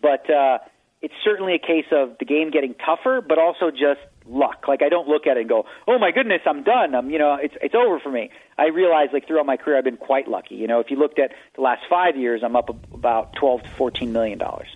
but 0.00 0.28
uh, 0.30 0.58
it's 1.02 1.14
certainly 1.24 1.54
a 1.54 1.58
case 1.58 1.86
of 1.92 2.16
the 2.18 2.24
game 2.24 2.50
getting 2.50 2.74
tougher, 2.74 3.20
but 3.26 3.38
also 3.38 3.70
just 3.70 4.00
luck. 4.28 4.66
Like 4.68 4.82
I 4.82 4.88
don't 4.88 5.08
look 5.08 5.26
at 5.26 5.36
it 5.36 5.40
and 5.40 5.48
go, 5.48 5.66
"Oh 5.86 5.98
my 5.98 6.10
goodness, 6.10 6.40
I'm 6.46 6.62
done." 6.62 6.94
I'm, 6.94 7.10
you 7.10 7.18
know, 7.18 7.34
it's 7.40 7.54
it's 7.60 7.74
over 7.74 8.00
for 8.00 8.10
me. 8.10 8.30
I 8.58 8.68
realize 8.68 9.08
like 9.12 9.26
throughout 9.26 9.46
my 9.46 9.56
career, 9.56 9.78
I've 9.78 9.84
been 9.84 9.96
quite 9.96 10.28
lucky. 10.28 10.56
You 10.56 10.66
know, 10.66 10.80
if 10.80 10.90
you 10.90 10.96
looked 10.96 11.18
at 11.18 11.32
the 11.54 11.62
last 11.62 11.82
five 11.88 12.16
years, 12.16 12.42
I'm 12.44 12.56
up 12.56 12.70
about 12.92 13.34
twelve 13.34 13.62
to 13.62 13.70
fourteen 13.70 14.12
million 14.12 14.38
dollars. 14.38 14.68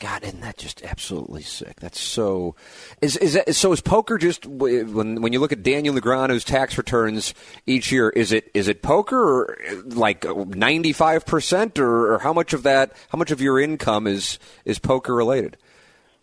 God, 0.00 0.24
isn't 0.24 0.40
that 0.40 0.56
just 0.56 0.82
absolutely 0.82 1.42
sick? 1.42 1.78
That's 1.78 2.00
so. 2.00 2.56
Is 3.02 3.18
is 3.18 3.34
that, 3.34 3.54
so? 3.54 3.70
Is 3.72 3.82
poker 3.82 4.16
just 4.16 4.46
when 4.46 5.20
when 5.20 5.34
you 5.34 5.40
look 5.40 5.52
at 5.52 5.62
Daniel 5.62 5.94
Negreanu's 5.94 6.42
tax 6.42 6.78
returns 6.78 7.34
each 7.66 7.92
year? 7.92 8.08
Is 8.08 8.32
it 8.32 8.50
is 8.54 8.66
it 8.66 8.80
poker 8.80 9.20
or 9.20 9.58
like 9.84 10.24
ninety 10.24 10.94
five 10.94 11.26
percent, 11.26 11.78
or, 11.78 12.14
or 12.14 12.18
how 12.20 12.32
much 12.32 12.54
of 12.54 12.62
that? 12.62 12.94
How 13.10 13.18
much 13.18 13.30
of 13.30 13.42
your 13.42 13.60
income 13.60 14.06
is 14.06 14.38
is 14.64 14.78
poker 14.78 15.14
related? 15.14 15.58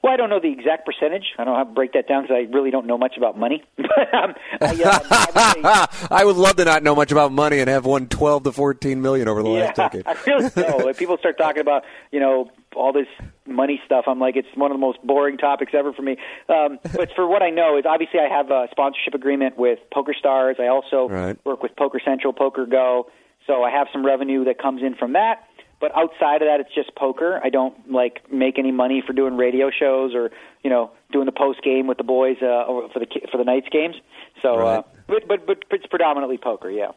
Well, 0.04 0.14
I 0.14 0.18
don't 0.18 0.30
know 0.30 0.40
the 0.40 0.52
exact 0.52 0.86
percentage. 0.86 1.34
I 1.38 1.44
don't 1.44 1.54
know 1.54 1.58
how 1.58 1.64
to 1.64 1.74
break 1.74 1.94
that 1.94 2.08
down 2.08 2.24
because 2.24 2.38
I 2.38 2.52
really 2.56 2.70
don't 2.70 2.86
know 2.86 2.98
much 2.98 3.18
about 3.18 3.38
money. 3.38 3.64
but 3.78 4.14
um, 4.14 4.36
I, 4.62 4.84
uh, 4.84 5.00
I 5.12 5.54
would 5.56 6.00
say, 6.00 6.08
I 6.12 6.24
would 6.24 6.36
love 6.36 6.56
to 6.58 6.66
not 6.66 6.82
know 6.82 6.96
much 6.96 7.12
about 7.12 7.32
money 7.32 7.60
and 7.60 7.70
have 7.70 7.86
won 7.86 8.08
twelve 8.08 8.44
to 8.44 8.52
fourteen 8.52 9.02
million 9.02 9.28
over 9.28 9.44
the 9.44 9.50
yeah, 9.50 9.66
last 9.66 9.76
decade. 9.76 10.08
I 10.08 10.16
really 10.26 10.50
don't. 10.50 10.98
People 10.98 11.18
start 11.18 11.38
talking 11.38 11.62
about, 11.62 11.84
you 12.12 12.20
know, 12.20 12.50
all 12.78 12.94
this 12.94 13.08
money 13.46 13.82
stuff, 13.86 14.06
I'm 14.08 14.20
like, 14.20 14.36
it's 14.36 14.48
one 14.56 14.72
of 14.72 14.76
the 14.76 14.80
most 14.80 15.00
boring 15.04 15.38
topics 15.38 15.74
ever 15.78 15.94
for 15.94 16.02
me. 16.02 16.18
Um, 16.50 16.80
but 16.96 17.10
for 17.16 17.28
what 17.28 17.42
I 17.42 17.50
know, 17.50 17.78
is 17.78 17.86
obviously 17.86 18.20
I 18.20 18.30
have 18.30 18.52
a 18.52 18.68
sponsorship 18.72 19.14
agreement 19.14 19.58
with 19.58 19.80
Poker 19.94 20.14
Stars. 20.18 20.58
I 20.60 20.68
also 20.68 21.08
Right. 21.10 21.38
work 21.46 21.64
with 21.64 21.76
Poker 21.76 22.00
Central, 22.04 22.34
Poker 22.34 22.66
Go. 22.66 23.10
So 23.46 23.64
I 23.64 23.72
have 23.72 23.88
some 23.92 24.06
revenue 24.06 24.46
that 24.46 24.60
comes 24.62 24.82
in 24.84 24.96
from 24.96 25.14
that. 25.14 25.44
But 25.80 25.96
outside 25.96 26.42
of 26.42 26.48
that, 26.48 26.60
it's 26.60 26.74
just 26.74 26.96
poker. 26.96 27.40
I 27.44 27.50
don't 27.50 27.92
like 27.92 28.32
make 28.32 28.58
any 28.58 28.72
money 28.72 29.04
for 29.06 29.14
doing 29.14 29.38
radio 29.38 29.70
shows 29.70 30.16
or 30.16 30.32
you 30.64 30.72
know 30.72 30.90
doing 31.12 31.28
the 31.28 31.32
post 31.32 31.62
game 31.62 31.86
with 31.86 32.00
the 32.00 32.04
boys 32.04 32.38
uh, 32.42 32.66
for 32.92 32.98
the 33.00 33.06
for 33.32 33.38
the 33.38 33.44
nights 33.44 33.68
games. 33.72 33.96
So, 34.42 34.60
uh, 34.60 34.82
but, 35.08 35.28
but 35.28 35.46
but 35.46 35.58
it's 35.70 35.86
predominantly 35.86 36.40
poker. 36.40 36.72
Yeah. 36.72 36.94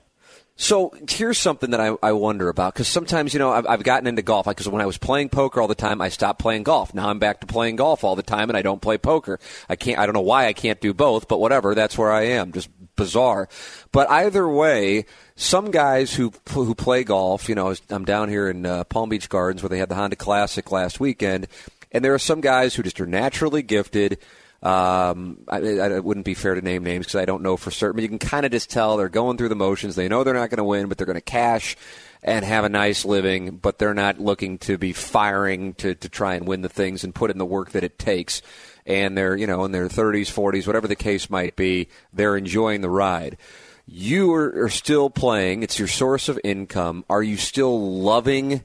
So 0.61 0.93
here's 1.09 1.39
something 1.39 1.71
that 1.71 1.81
I, 1.81 1.97
I 2.03 2.13
wonder 2.13 2.51
about 2.51 2.75
because 2.75 2.87
sometimes 2.87 3.33
you 3.33 3.39
know 3.39 3.51
I've, 3.51 3.67
I've 3.67 3.83
gotten 3.83 4.07
into 4.07 4.21
golf 4.21 4.45
because 4.45 4.69
when 4.69 4.83
I 4.83 4.87
was 4.87 4.99
playing 4.99 5.31
poker 5.31 5.59
all 5.59 5.69
the 5.69 5.75
time 5.75 6.03
I 6.03 6.11
stopped 6.11 6.39
playing 6.39 6.65
golf. 6.65 6.93
Now 6.93 7.09
I'm 7.09 7.19
back 7.19 7.41
to 7.41 7.47
playing 7.47 7.77
golf 7.77 8.05
all 8.05 8.15
the 8.15 8.23
time 8.23 8.51
and 8.51 8.59
I 8.59 8.61
don't 8.61 8.83
play 8.83 8.99
poker. 8.99 9.41
I 9.71 9.77
can't. 9.77 9.99
I 9.99 10.05
don't 10.05 10.13
know 10.13 10.21
why 10.21 10.49
I 10.49 10.53
can't 10.53 10.79
do 10.79 10.93
both, 10.93 11.29
but 11.29 11.41
whatever. 11.41 11.75
That's 11.75 11.97
where 11.97 12.13
I 12.13 12.25
am. 12.25 12.53
Just 12.53 12.69
bizarre. 12.95 13.49
But 13.91 14.11
either 14.11 14.47
way, 14.47 15.07
some 15.35 15.71
guys 15.71 16.13
who 16.13 16.31
who 16.51 16.75
play 16.75 17.05
golf, 17.05 17.49
you 17.49 17.55
know, 17.55 17.75
I'm 17.89 18.05
down 18.05 18.29
here 18.29 18.51
in 18.51 18.67
uh, 18.67 18.85
Palm 18.85 19.09
Beach 19.09 19.31
Gardens 19.31 19.63
where 19.63 19.71
they 19.71 19.79
had 19.79 19.89
the 19.89 19.95
Honda 19.95 20.17
Classic 20.17 20.71
last 20.71 21.01
weekend, 21.01 21.49
and 21.91 22.05
there 22.05 22.13
are 22.13 22.19
some 22.19 22.43
guys 22.43 22.75
who 22.75 22.83
just 22.83 23.01
are 23.01 23.07
naturally 23.07 23.63
gifted. 23.63 24.19
Um, 24.63 25.39
I, 25.49 25.57
I, 25.57 25.97
it 25.97 26.05
wouldn't 26.05 26.27
be 26.27 26.35
fair 26.35 26.55
to 26.55 26.61
name 26.61 26.85
names 26.85 27.07
because 27.07 27.21
I 27.21 27.25
don't 27.25 27.43
know 27.43 27.57
for 27.57 27.71
certain, 27.71 27.97
but 27.97 28.03
you 28.03 28.09
can 28.09 28.19
kind 28.19 28.45
of 28.45 28.53
just 28.53 28.69
tell 28.69 28.97
they're 28.97 29.09
going 29.09 29.39
through 29.39 29.49
the 29.49 29.55
motions. 29.55 29.97
They 29.97 30.09
know 30.09 30.23
they're 30.23 30.35
not 30.35 30.51
going 30.51 30.59
to 30.59 30.65
win, 30.65 30.89
but 30.89 30.99
they're 30.99 31.07
going 31.07 31.15
to 31.15 31.23
cash 31.23 31.77
and 32.23 32.45
have 32.45 32.65
a 32.65 32.69
nice 32.69 33.07
living, 33.07 33.57
but 33.57 33.79
they're 33.79 33.95
not 33.95 34.21
looking 34.21 34.59
to 34.59 34.77
be 34.77 34.93
firing 34.93 35.73
to, 35.75 35.95
to 35.95 36.09
try 36.11 36.35
and 36.35 36.47
win 36.47 36.61
the 36.61 36.69
things 36.69 37.05
and 37.05 37.15
put 37.15 37.31
in 37.31 37.39
the 37.39 37.47
work 37.47 37.71
that 37.71 37.85
it 37.85 37.99
takes. 37.99 38.43
And 38.85 39.17
they're, 39.17 39.35
you 39.37 39.47
know, 39.47 39.65
in 39.65 39.73
their 39.73 39.89
30s, 39.89 40.31
40s, 40.31 40.67
whatever 40.67 40.89
the 40.89 40.97
case 40.97 41.31
might 41.31 41.57
be, 41.57 41.89
they're 42.13 42.37
enjoying 42.37 42.83
the 42.83 42.91
ride. 42.91 43.39
You 43.87 44.35
are, 44.35 44.65
are 44.65 44.69
still 44.69 45.09
playing. 45.09 45.63
It's 45.63 45.79
your 45.79 45.89
source 45.89 46.29
of 46.29 46.39
income. 46.45 47.05
Are 47.09 47.23
you 47.23 47.39
still 47.39 48.01
loving 48.03 48.63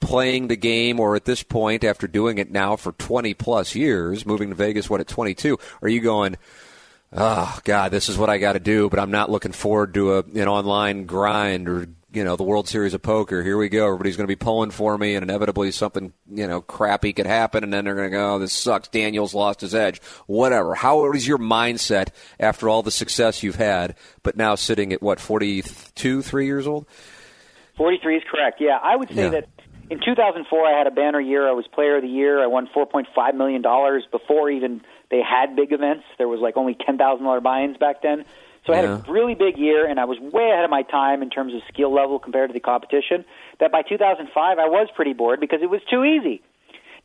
playing 0.00 0.48
the 0.48 0.56
game, 0.56 0.98
or 0.98 1.14
at 1.16 1.24
this 1.24 1.42
point, 1.42 1.84
after 1.84 2.06
doing 2.06 2.38
it 2.38 2.50
now 2.50 2.76
for 2.76 2.92
20 2.92 3.34
plus 3.34 3.74
years, 3.74 4.24
moving 4.26 4.48
to 4.50 4.54
Vegas, 4.54 4.88
what, 4.90 5.00
at 5.00 5.08
22, 5.08 5.58
are 5.82 5.88
you 5.88 6.00
going, 6.00 6.36
oh, 7.12 7.58
God, 7.64 7.90
this 7.90 8.08
is 8.08 8.16
what 8.18 8.30
I 8.30 8.38
got 8.38 8.54
to 8.54 8.60
do, 8.60 8.88
but 8.88 8.98
I'm 8.98 9.10
not 9.10 9.30
looking 9.30 9.52
forward 9.52 9.94
to 9.94 10.14
a, 10.14 10.18
an 10.22 10.48
online 10.48 11.04
grind 11.06 11.68
or, 11.68 11.86
you 12.12 12.24
know, 12.24 12.34
the 12.36 12.42
World 12.42 12.66
Series 12.68 12.94
of 12.94 13.02
Poker. 13.02 13.42
Here 13.42 13.56
we 13.58 13.68
go. 13.68 13.86
Everybody's 13.86 14.16
going 14.16 14.24
to 14.26 14.30
be 14.32 14.36
pulling 14.36 14.70
for 14.70 14.96
me, 14.96 15.14
and 15.14 15.22
inevitably 15.22 15.70
something, 15.70 16.12
you 16.32 16.46
know, 16.48 16.60
crappy 16.60 17.12
could 17.12 17.26
happen, 17.26 17.62
and 17.62 17.72
then 17.72 17.84
they're 17.84 17.94
going 17.94 18.10
to 18.10 18.16
go, 18.16 18.34
oh, 18.34 18.38
this 18.38 18.52
sucks. 18.52 18.88
Daniel's 18.88 19.34
lost 19.34 19.60
his 19.60 19.74
edge. 19.74 20.00
Whatever. 20.26 20.74
How 20.74 21.12
is 21.12 21.26
your 21.28 21.38
mindset 21.38 22.08
after 22.40 22.68
all 22.68 22.82
the 22.82 22.90
success 22.90 23.42
you've 23.42 23.56
had, 23.56 23.94
but 24.22 24.36
now 24.36 24.54
sitting 24.54 24.92
at, 24.92 25.02
what, 25.02 25.20
42, 25.20 26.22
three 26.22 26.46
years 26.46 26.66
old? 26.66 26.86
43 27.76 28.16
is 28.16 28.22
correct. 28.30 28.60
Yeah, 28.60 28.78
I 28.82 28.96
would 28.96 29.08
say 29.08 29.14
Yeah. 29.14 29.28
that 29.30 29.48
in 29.90 29.98
2004 29.98 30.66
I 30.66 30.78
had 30.78 30.86
a 30.86 30.90
banner 30.90 31.20
year. 31.20 31.48
I 31.48 31.52
was 31.52 31.66
player 31.66 31.96
of 31.96 32.02
the 32.02 32.08
year. 32.08 32.42
I 32.42 32.46
won 32.46 32.68
4.5 32.74 33.34
million 33.34 33.60
dollars 33.62 34.04
before 34.10 34.48
even 34.50 34.80
they 35.10 35.20
had 35.20 35.56
big 35.56 35.72
events. 35.72 36.04
There 36.16 36.28
was 36.28 36.40
like 36.40 36.56
only 36.56 36.74
$10,000 36.74 37.42
buy-ins 37.42 37.76
back 37.76 38.02
then. 38.02 38.24
So 38.66 38.72
I 38.72 38.76
had 38.76 38.84
Yeah. 38.84 39.02
a 39.06 39.12
really 39.12 39.34
big 39.34 39.58
year 39.58 39.86
and 39.88 39.98
I 39.98 40.04
was 40.04 40.18
way 40.20 40.50
ahead 40.50 40.64
of 40.64 40.70
my 40.70 40.82
time 40.82 41.22
in 41.22 41.30
terms 41.30 41.54
of 41.54 41.60
skill 41.72 41.92
level 41.92 42.18
compared 42.18 42.50
to 42.50 42.54
the 42.54 42.60
competition. 42.60 43.24
That 43.58 43.72
by 43.72 43.82
2005 43.82 44.58
I 44.58 44.68
was 44.68 44.88
pretty 44.94 45.12
bored 45.12 45.40
because 45.40 45.60
it 45.62 45.70
was 45.70 45.82
too 45.90 46.04
easy. 46.04 46.42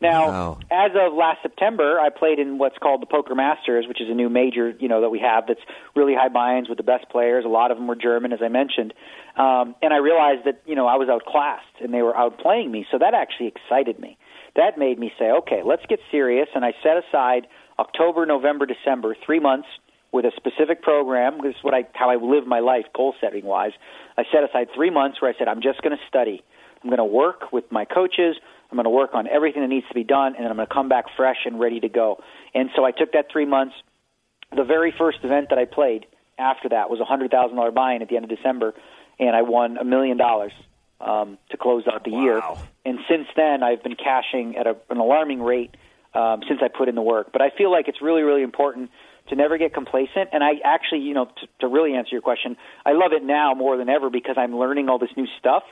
Now, 0.01 0.27
Wow. 0.29 0.57
as 0.69 0.91
of 0.95 1.13
last 1.13 1.41
September, 1.41 1.99
I 1.99 2.09
played 2.09 2.39
in 2.39 2.57
what's 2.57 2.77
called 2.77 3.01
the 3.01 3.05
Poker 3.05 3.33
Masters, 3.35 3.87
which 3.87 4.01
is 4.01 4.09
a 4.09 4.13
new 4.13 4.29
major, 4.29 4.75
you 4.79 4.87
know, 4.87 5.01
that 5.01 5.09
we 5.09 5.19
have 5.19 5.47
that's 5.47 5.61
really 5.95 6.13
high 6.13 6.27
buy-ins 6.27 6.67
with 6.67 6.77
the 6.77 6.83
best 6.83 7.09
players. 7.09 7.45
A 7.45 7.47
lot 7.47 7.71
of 7.71 7.77
them 7.77 7.87
were 7.87 7.95
German, 7.95 8.33
as 8.33 8.39
I 8.41 8.49
mentioned. 8.49 8.93
Um, 9.37 9.75
and 9.81 9.93
I 9.93 9.97
realized 9.97 10.45
that, 10.45 10.61
you 10.65 10.75
know, 10.75 10.87
I 10.87 10.95
was 10.95 11.09
outclassed 11.09 11.81
and 11.81 11.93
they 11.93 12.01
were 12.01 12.13
outplaying 12.13 12.71
me. 12.71 12.85
So 12.91 12.97
that 12.97 13.13
actually 13.13 13.47
excited 13.47 13.99
me. 13.99 14.17
That 14.55 14.77
made 14.77 14.99
me 14.99 15.11
say, 15.19 15.31
okay, 15.31 15.61
let's 15.63 15.85
get 15.87 15.99
serious. 16.11 16.47
And 16.55 16.63
I 16.63 16.73
set 16.83 16.97
aside 16.97 17.47
October, 17.79 18.25
November, 18.25 18.65
December, 18.65 19.15
three 19.25 19.39
months 19.39 19.67
with 20.11 20.23
a 20.25 20.31
specific 20.37 20.81
program. 20.81 21.39
This 21.43 21.55
is 21.55 21.63
what 21.63 21.73
I, 21.73 21.85
how 21.93 22.09
I 22.09 22.15
live 22.15 22.47
my 22.47 22.59
life, 22.59 22.85
goal 22.95 23.13
setting 23.19 23.43
wise. 23.43 23.73
I 24.17 24.23
set 24.31 24.43
aside 24.43 24.69
three 24.73 24.89
months 24.89 25.21
where 25.21 25.29
I 25.33 25.37
said, 25.37 25.49
I'm 25.49 25.61
just 25.61 25.81
going 25.81 25.95
to 25.95 26.03
study. 26.07 26.41
I'm 26.81 26.89
going 26.89 26.97
to 26.99 27.03
work 27.03 27.51
with 27.51 27.69
my 27.71 27.83
coaches. 27.83 28.37
I'm 28.71 28.77
going 28.77 28.85
to 28.85 28.89
work 28.89 29.11
on 29.13 29.27
everything 29.27 29.61
that 29.61 29.67
needs 29.67 29.87
to 29.87 29.93
be 29.93 30.03
done, 30.03 30.35
and 30.35 30.43
then 30.43 30.51
I'm 30.51 30.57
going 30.57 30.67
to 30.67 30.73
come 30.73 30.89
back 30.89 31.05
fresh 31.15 31.37
and 31.45 31.59
ready 31.59 31.79
to 31.79 31.89
go. 31.89 32.21
And 32.53 32.69
so 32.75 32.83
I 32.83 32.91
took 32.91 33.13
that 33.13 33.27
three 33.31 33.45
months. 33.45 33.75
The 34.55 34.63
very 34.63 34.93
first 34.97 35.19
event 35.23 35.49
that 35.49 35.59
I 35.59 35.65
played 35.65 36.05
after 36.37 36.69
that 36.69 36.89
was 36.89 36.99
a 36.99 37.05
hundred 37.05 37.31
thousand 37.31 37.55
dollar 37.55 37.71
buy-in 37.71 38.01
at 38.01 38.09
the 38.09 38.15
end 38.15 38.25
of 38.29 38.35
December, 38.35 38.73
and 39.19 39.35
I 39.35 39.43
won 39.43 39.77
a 39.77 39.83
million 39.83 40.17
dollars 40.17 40.51
um, 40.99 41.37
to 41.49 41.57
close 41.57 41.83
out 41.91 42.03
the 42.03 42.11
year. 42.11 42.41
And 42.85 42.99
since 43.09 43.27
then, 43.35 43.63
I've 43.63 43.83
been 43.83 43.95
cashing 43.95 44.55
at 44.57 44.67
a, 44.67 44.75
an 44.89 44.97
alarming 44.97 45.41
rate 45.41 45.75
um, 46.13 46.41
since 46.47 46.61
I 46.63 46.67
put 46.67 46.89
in 46.89 46.95
the 46.95 47.01
work. 47.01 47.31
But 47.31 47.41
I 47.41 47.49
feel 47.49 47.71
like 47.71 47.87
it's 47.87 48.01
really, 48.01 48.21
really 48.23 48.43
important 48.43 48.89
to 49.29 49.35
never 49.35 49.57
get 49.57 49.73
complacent. 49.73 50.29
And 50.31 50.43
I 50.43 50.53
actually, 50.63 51.01
you 51.01 51.13
know, 51.13 51.25
to, 51.25 51.47
to 51.61 51.67
really 51.67 51.95
answer 51.95 52.11
your 52.11 52.21
question, 52.21 52.57
I 52.85 52.93
love 52.93 53.11
it 53.11 53.23
now 53.23 53.53
more 53.53 53.77
than 53.77 53.89
ever 53.89 54.09
because 54.09 54.35
I'm 54.37 54.55
learning 54.57 54.87
all 54.89 54.99
this 54.99 55.09
new 55.17 55.27
stuff 55.39 55.63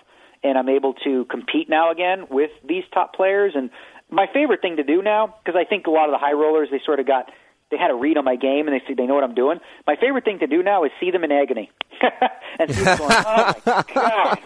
and 0.44 0.58
I'm 0.58 0.70
able 0.70 0.94
to 1.06 1.26
compete 1.26 1.70
now 1.70 1.92
again 1.92 2.28
with 2.30 2.52
these 2.68 2.84
top 2.94 3.16
players. 3.16 3.54
And 3.56 3.70
my 4.10 4.28
favorite 4.34 4.62
thing 4.62 4.78
to 4.78 4.84
do 4.84 5.02
now, 5.02 5.36
because 5.44 5.60
I 5.60 5.68
think 5.68 5.88
a 5.88 5.92
lot 5.92 6.10
of 6.10 6.12
the 6.12 6.18
high 6.18 6.34
rollers 6.34 6.70
they 6.72 6.82
sort 6.86 7.00
of 7.00 7.08
got 7.08 7.32
they 7.72 7.78
had 7.80 7.90
a 7.90 7.96
read 7.96 8.18
on 8.18 8.26
my 8.26 8.36
game 8.36 8.68
and 8.68 8.76
they 8.76 8.86
see 8.88 8.94
they 8.94 9.08
know 9.08 9.16
what 9.16 9.24
I'm 9.24 9.34
doing. 9.34 9.60
My 9.88 9.96
favorite 9.96 10.26
thing 10.26 10.40
to 10.40 10.48
do 10.48 10.62
now 10.62 10.84
is 10.84 10.92
see 11.00 11.10
them 11.10 11.24
in 11.24 11.32
agony 11.32 11.72
and 12.60 12.74
see 12.74 12.84
them 12.84 12.98
going, 13.00 13.12
oh 13.12 13.54
my 13.66 13.84
god, 13.94 14.40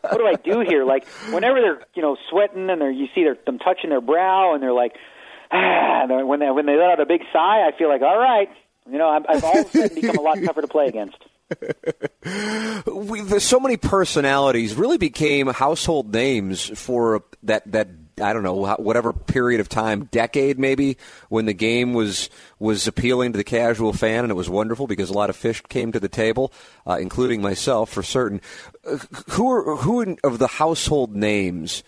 what 0.00 0.18
do 0.18 0.26
I 0.26 0.34
do 0.34 0.60
here? 0.60 0.84
Like 0.84 1.06
whenever 1.30 1.60
they're 1.60 1.82
you 1.94 2.02
know 2.02 2.16
sweating 2.28 2.68
and 2.70 2.80
they're 2.80 2.90
you 2.90 3.06
see 3.14 3.22
they're, 3.22 3.38
them 3.46 3.58
touching 3.58 3.90
their 3.90 4.00
brow 4.00 4.54
and 4.54 4.62
they're 4.62 4.72
like, 4.72 4.94
ah, 5.52 6.06
when 6.08 6.40
they 6.40 6.50
when 6.50 6.66
they 6.66 6.76
let 6.76 6.90
out 6.90 7.00
a 7.00 7.06
big 7.06 7.20
sigh, 7.32 7.68
I 7.68 7.70
feel 7.78 7.88
like 7.88 8.02
all 8.02 8.18
right, 8.18 8.48
you 8.90 8.98
know 8.98 9.08
I'm, 9.08 9.24
I've 9.28 9.44
all 9.44 9.60
of 9.60 9.66
a 9.66 9.68
sudden 9.68 9.94
become 9.94 10.16
a 10.16 10.22
lot 10.22 10.38
tougher 10.42 10.62
to 10.62 10.68
play 10.68 10.86
against. 10.86 11.18
we, 12.86 13.20
there's 13.22 13.44
so 13.44 13.60
many 13.60 13.76
personalities 13.76 14.74
really 14.74 14.98
became 14.98 15.46
household 15.48 16.12
names 16.12 16.70
for 16.78 17.22
that 17.42 17.70
that 17.72 17.88
I 18.20 18.32
don't 18.32 18.42
know 18.42 18.76
whatever 18.76 19.12
period 19.12 19.60
of 19.60 19.68
time, 19.68 20.04
decade 20.04 20.58
maybe, 20.58 20.98
when 21.28 21.46
the 21.46 21.54
game 21.54 21.94
was 21.94 22.28
was 22.58 22.86
appealing 22.86 23.32
to 23.32 23.38
the 23.38 23.44
casual 23.44 23.92
fan, 23.92 24.24
and 24.24 24.30
it 24.30 24.34
was 24.34 24.50
wonderful 24.50 24.86
because 24.86 25.10
a 25.10 25.14
lot 25.14 25.30
of 25.30 25.36
fish 25.36 25.62
came 25.68 25.92
to 25.92 26.00
the 26.00 26.08
table, 26.08 26.52
uh, 26.86 26.98
including 27.00 27.40
myself 27.40 27.90
for 27.90 28.02
certain. 28.02 28.40
Uh, 28.86 28.98
who 29.30 29.50
are 29.50 29.76
who 29.76 30.16
of 30.22 30.38
the 30.38 30.46
household 30.46 31.14
names 31.14 31.82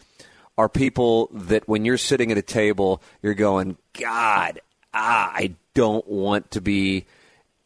are 0.57 0.69
people 0.69 1.29
that 1.33 1.69
when 1.69 1.85
you're 1.85 1.99
sitting 1.99 2.31
at 2.31 2.39
a 2.39 2.43
table, 2.43 3.03
you're 3.23 3.35
going, 3.35 3.77
God, 3.99 4.61
ah, 4.93 5.33
I 5.35 5.55
don't 5.75 6.07
want 6.07 6.53
to 6.53 6.61
be 6.61 7.07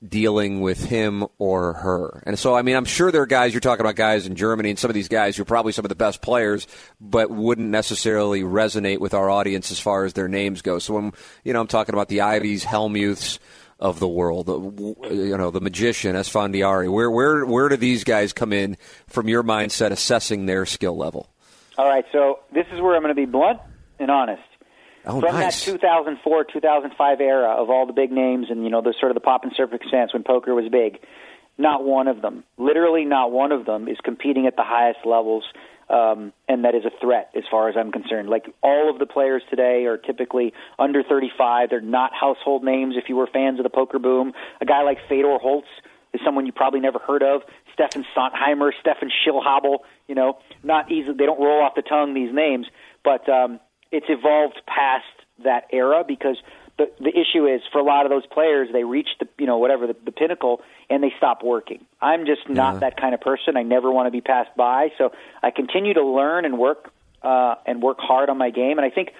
dealing 0.06 0.60
with 0.60 0.84
him 0.84 1.26
or 1.38 1.72
her. 1.72 2.22
And 2.24 2.38
so, 2.38 2.54
I 2.54 2.62
mean, 2.62 2.76
I'm 2.76 2.84
sure 2.84 3.10
there 3.10 3.22
are 3.22 3.26
guys, 3.26 3.52
you're 3.52 3.60
talking 3.60 3.84
about 3.84 3.96
guys 3.96 4.26
in 4.26 4.36
Germany, 4.36 4.70
and 4.70 4.78
some 4.78 4.90
of 4.90 4.94
these 4.94 5.08
guys 5.08 5.36
who 5.36 5.42
are 5.42 5.46
probably 5.46 5.72
some 5.72 5.84
of 5.84 5.88
the 5.88 5.96
best 5.96 6.22
players, 6.22 6.66
but 7.00 7.30
wouldn't 7.30 7.68
necessarily 7.68 8.42
resonate 8.42 8.98
with 8.98 9.14
our 9.14 9.28
audience 9.28 9.72
as 9.72 9.80
far 9.80 10.04
as 10.04 10.12
their 10.12 10.28
names 10.28 10.62
go. 10.62 10.78
So, 10.78 10.96
I'm, 10.96 11.12
you 11.42 11.52
know, 11.52 11.60
I'm 11.60 11.66
talking 11.66 11.94
about 11.94 12.08
the 12.08 12.20
Ivies, 12.20 12.64
Hellmuths 12.64 13.38
of 13.80 14.00
the 14.00 14.08
world, 14.08 14.46
the, 14.46 15.14
you 15.14 15.36
know, 15.36 15.50
the 15.50 15.60
magician, 15.60 16.16
Esfandiari. 16.16 16.90
Where, 16.90 17.10
where, 17.10 17.44
where 17.44 17.68
do 17.68 17.76
these 17.76 18.04
guys 18.04 18.32
come 18.32 18.52
in 18.52 18.76
from 19.06 19.28
your 19.28 19.42
mindset 19.42 19.90
assessing 19.90 20.46
their 20.46 20.66
skill 20.66 20.96
level? 20.96 21.28
All 21.76 21.88
right, 21.88 22.04
so 22.10 22.40
this 22.52 22.66
is 22.72 22.80
where 22.80 22.96
I'm 22.96 23.02
going 23.02 23.14
to 23.14 23.20
be 23.20 23.26
blunt 23.26 23.60
and 24.00 24.10
honest. 24.10 24.42
Oh, 25.08 25.20
From 25.20 25.34
nice. 25.34 25.64
that 25.64 25.70
2004, 25.72 26.44
2005 26.44 27.20
era 27.22 27.48
of 27.48 27.70
all 27.70 27.86
the 27.86 27.94
big 27.94 28.12
names 28.12 28.48
and 28.50 28.62
you 28.62 28.70
know 28.70 28.82
the 28.82 28.94
sort 29.00 29.10
of 29.10 29.14
the 29.14 29.20
pop 29.20 29.42
and 29.42 29.52
circumstance 29.56 30.12
when 30.12 30.22
poker 30.22 30.54
was 30.54 30.68
big, 30.70 31.00
not 31.56 31.82
one 31.82 32.08
of 32.08 32.20
them, 32.20 32.44
literally 32.58 33.06
not 33.06 33.32
one 33.32 33.50
of 33.50 33.64
them, 33.64 33.88
is 33.88 33.96
competing 34.04 34.46
at 34.46 34.56
the 34.56 34.62
highest 34.62 35.00
levels, 35.06 35.44
um, 35.88 36.34
and 36.46 36.66
that 36.66 36.74
is 36.74 36.84
a 36.84 36.90
threat 37.00 37.30
as 37.34 37.44
far 37.50 37.70
as 37.70 37.76
I'm 37.76 37.90
concerned. 37.90 38.28
Like 38.28 38.46
all 38.62 38.90
of 38.90 38.98
the 38.98 39.06
players 39.06 39.42
today 39.48 39.86
are 39.86 39.96
typically 39.96 40.52
under 40.78 41.02
35. 41.02 41.70
They're 41.70 41.80
not 41.80 42.12
household 42.12 42.62
names. 42.62 42.94
If 42.98 43.08
you 43.08 43.16
were 43.16 43.26
fans 43.26 43.58
of 43.58 43.62
the 43.62 43.70
poker 43.70 43.98
boom, 43.98 44.34
a 44.60 44.66
guy 44.66 44.82
like 44.82 44.98
Fedor 45.08 45.38
Holz 45.40 45.64
is 46.12 46.20
someone 46.22 46.44
you 46.44 46.52
probably 46.52 46.80
never 46.80 46.98
heard 46.98 47.22
of. 47.22 47.42
Steffen 47.76 48.04
Sontheimer, 48.14 48.72
Stefan 48.80 49.10
Schillhabel, 49.10 49.78
you 50.06 50.14
know, 50.14 50.38
not 50.62 50.92
easy. 50.92 51.12
They 51.12 51.26
don't 51.26 51.40
roll 51.40 51.62
off 51.62 51.74
the 51.76 51.82
tongue 51.82 52.12
these 52.12 52.34
names, 52.34 52.66
but 53.04 53.28
um, 53.28 53.60
it's 53.92 54.06
evolved 54.08 54.60
past 54.66 55.04
that 55.44 55.64
era 55.72 56.04
because 56.06 56.36
the 56.78 56.90
the 57.00 57.10
issue 57.10 57.46
is 57.46 57.60
for 57.72 57.78
a 57.80 57.84
lot 57.84 58.06
of 58.06 58.10
those 58.10 58.26
players 58.26 58.68
they 58.72 58.84
reach 58.84 59.08
the 59.20 59.28
you 59.38 59.46
know 59.46 59.58
whatever 59.58 59.86
the, 59.86 59.96
the 60.04 60.12
pinnacle 60.12 60.60
and 60.90 61.02
they 61.02 61.12
stop 61.16 61.42
working. 61.42 61.84
I'm 62.00 62.24
just 62.26 62.48
not 62.48 62.74
Yeah. 62.74 62.80
that 62.80 63.00
kind 63.00 63.14
of 63.14 63.20
person. 63.20 63.56
I 63.56 63.62
never 63.62 63.90
want 63.90 64.06
to 64.06 64.10
be 64.10 64.20
passed 64.20 64.56
by, 64.56 64.88
so 64.96 65.12
I 65.42 65.50
continue 65.50 65.94
to 65.94 66.04
learn 66.04 66.44
and 66.44 66.58
work 66.58 66.90
uh, 67.22 67.56
and 67.66 67.82
work 67.82 67.98
hard 68.00 68.30
on 68.30 68.38
my 68.38 68.50
game. 68.50 68.78
And 68.78 68.86
I 68.86 68.90
think 68.90 69.12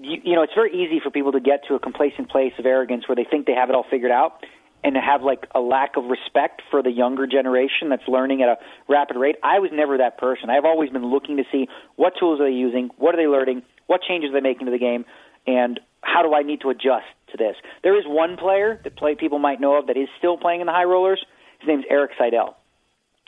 you, 0.00 0.20
you 0.22 0.34
know 0.34 0.42
it's 0.42 0.54
very 0.54 0.72
easy 0.72 1.00
for 1.00 1.10
people 1.10 1.32
to 1.32 1.40
get 1.40 1.64
to 1.68 1.74
a 1.74 1.78
complacent 1.78 2.28
place 2.30 2.52
of 2.58 2.66
arrogance 2.66 3.08
where 3.08 3.16
they 3.16 3.24
think 3.24 3.46
they 3.46 3.54
have 3.54 3.70
it 3.70 3.74
all 3.74 3.86
figured 3.90 4.12
out 4.12 4.44
and 4.82 4.94
to 4.94 5.00
have 5.00 5.22
like 5.22 5.46
a 5.54 5.60
lack 5.60 5.96
of 5.96 6.04
respect 6.04 6.62
for 6.70 6.82
the 6.82 6.90
younger 6.90 7.26
generation 7.26 7.90
that's 7.90 8.06
learning 8.08 8.42
at 8.42 8.48
a 8.48 8.58
rapid 8.88 9.16
rate. 9.16 9.36
I 9.42 9.58
was 9.58 9.70
never 9.72 9.98
that 9.98 10.16
person. 10.16 10.48
I've 10.48 10.64
always 10.64 10.90
been 10.90 11.04
looking 11.04 11.36
to 11.36 11.44
see 11.52 11.68
what 11.96 12.14
tools 12.18 12.40
are 12.40 12.44
they 12.48 12.56
using, 12.56 12.90
what 12.96 13.14
are 13.14 13.18
they 13.18 13.26
learning, 13.26 13.62
what 13.90 14.02
changes 14.02 14.30
are 14.30 14.34
they 14.34 14.40
making 14.40 14.66
to 14.66 14.70
the 14.70 14.78
game, 14.78 15.04
and 15.46 15.80
how 16.00 16.22
do 16.22 16.32
I 16.32 16.42
need 16.42 16.60
to 16.60 16.70
adjust 16.70 17.10
to 17.32 17.36
this. 17.36 17.56
There 17.82 17.98
is 17.98 18.04
one 18.06 18.36
player 18.36 18.80
that 18.84 18.96
play 18.96 19.14
people 19.16 19.38
might 19.38 19.60
know 19.60 19.78
of 19.78 19.88
that 19.88 19.96
is 19.96 20.08
still 20.18 20.36
playing 20.38 20.60
in 20.60 20.66
the 20.66 20.72
high 20.72 20.84
rollers. 20.84 21.20
His 21.58 21.68
name's 21.68 21.84
Erik 21.90 22.12
Seidel. 22.18 22.56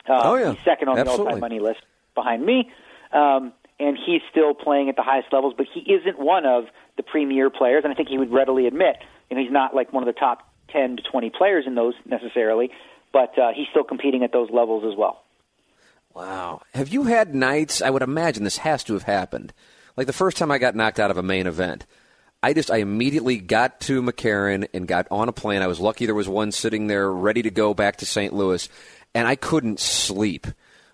Uh, 0.07 0.21
Oh, 0.23 0.35
yeah. 0.35 0.53
he's 0.53 0.63
second 0.63 0.87
on 0.89 0.95
the 0.95 1.05
all-time 1.09 1.39
money 1.39 1.59
list 1.59 1.81
behind 2.15 2.45
me, 2.45 2.71
um, 3.11 3.53
and 3.79 3.97
he's 4.05 4.21
still 4.31 4.53
playing 4.53 4.87
at 4.89 4.95
the 4.95 5.03
highest 5.03 5.31
levels. 5.33 5.53
But 5.55 5.67
he 5.73 5.81
isn't 5.81 6.17
one 6.17 6.45
of 6.45 6.65
the 6.97 7.03
premier 7.03 7.49
players, 7.49 7.83
and 7.83 7.91
I 7.91 7.95
think 7.95 8.09
he 8.09 8.17
would 8.17 8.31
readily 8.31 8.67
admit, 8.67 8.97
you 9.29 9.35
know, 9.35 9.43
he's 9.43 9.51
not 9.51 9.75
like 9.75 9.91
one 9.91 10.03
of 10.07 10.13
the 10.13 10.19
top 10.19 10.39
ten 10.69 10.95
to 10.97 11.03
twenty 11.03 11.29
players 11.29 11.65
in 11.67 11.75
those 11.75 11.93
necessarily, 12.05 12.71
but 13.11 13.37
uh, 13.37 13.51
he's 13.55 13.67
still 13.69 13.83
competing 13.83 14.23
at 14.23 14.31
those 14.31 14.49
levels 14.49 14.83
as 14.89 14.97
well. 14.97 15.23
Wow. 16.13 16.61
Have 16.73 16.89
you 16.89 17.03
had 17.03 17.33
nights? 17.33 17.81
I 17.81 17.89
would 17.89 18.03
imagine 18.03 18.43
this 18.43 18.57
has 18.59 18.83
to 18.85 18.93
have 18.93 19.03
happened. 19.03 19.51
Like 19.95 20.07
the 20.07 20.13
first 20.13 20.37
time 20.37 20.51
I 20.51 20.57
got 20.57 20.75
knocked 20.75 20.99
out 20.99 21.11
of 21.11 21.17
a 21.17 21.23
main 21.23 21.47
event, 21.47 21.85
I 22.41 22.53
just 22.53 22.71
I 22.71 22.77
immediately 22.77 23.37
got 23.37 23.79
to 23.81 24.01
McCarran 24.01 24.67
and 24.73 24.87
got 24.87 25.07
on 25.09 25.29
a 25.29 25.31
plane. 25.31 25.61
I 25.61 25.67
was 25.67 25.79
lucky 25.79 26.05
there 26.05 26.15
was 26.15 26.27
one 26.27 26.51
sitting 26.51 26.87
there 26.87 27.09
ready 27.09 27.41
to 27.43 27.51
go 27.51 27.73
back 27.73 27.97
to 27.97 28.05
St. 28.05 28.33
Louis, 28.33 28.67
and 29.15 29.27
I 29.27 29.35
couldn't 29.35 29.79
sleep. 29.79 30.47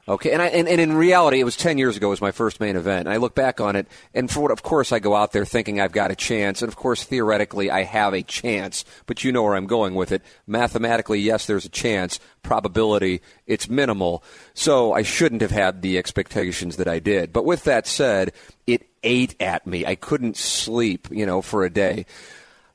Okay, 0.09 0.31
and 0.31 0.41
I 0.41 0.47
and, 0.47 0.67
and 0.67 0.81
in 0.81 0.93
reality, 0.93 1.39
it 1.39 1.43
was 1.43 1.55
ten 1.55 1.77
years 1.77 1.95
ago. 1.95 2.07
It 2.07 2.09
was 2.09 2.21
my 2.21 2.31
first 2.31 2.59
main 2.59 2.75
event, 2.75 3.07
and 3.07 3.13
I 3.13 3.17
look 3.17 3.35
back 3.35 3.61
on 3.61 3.75
it, 3.75 3.87
and 4.13 4.29
for 4.29 4.41
what, 4.41 4.51
of 4.51 4.63
course, 4.63 4.91
I 4.91 4.97
go 4.97 5.15
out 5.15 5.33
there 5.33 5.45
thinking 5.45 5.79
I've 5.79 5.91
got 5.91 6.09
a 6.09 6.15
chance, 6.15 6.63
and 6.63 6.67
of 6.67 6.75
course, 6.75 7.03
theoretically, 7.03 7.69
I 7.69 7.83
have 7.83 8.15
a 8.15 8.23
chance. 8.23 8.85
But 9.05 9.23
you 9.23 9.31
know 9.31 9.43
where 9.43 9.55
I'm 9.55 9.67
going 9.67 9.93
with 9.93 10.11
it. 10.11 10.23
Mathematically, 10.47 11.19
yes, 11.19 11.45
there's 11.45 11.65
a 11.65 11.69
chance. 11.69 12.19
Probability, 12.41 13.21
it's 13.45 13.69
minimal. 13.69 14.23
So 14.55 14.93
I 14.93 15.03
shouldn't 15.03 15.41
have 15.41 15.51
had 15.51 15.83
the 15.83 15.99
expectations 15.99 16.77
that 16.77 16.87
I 16.87 16.97
did. 16.97 17.31
But 17.31 17.45
with 17.45 17.63
that 17.65 17.85
said, 17.85 18.33
it 18.65 18.88
ate 19.03 19.35
at 19.41 19.65
me. 19.65 19.85
I 19.85 19.95
couldn't 19.95 20.37
sleep, 20.37 21.07
you 21.11 21.25
know, 21.25 21.41
for 21.41 21.63
a 21.63 21.69
day 21.69 22.05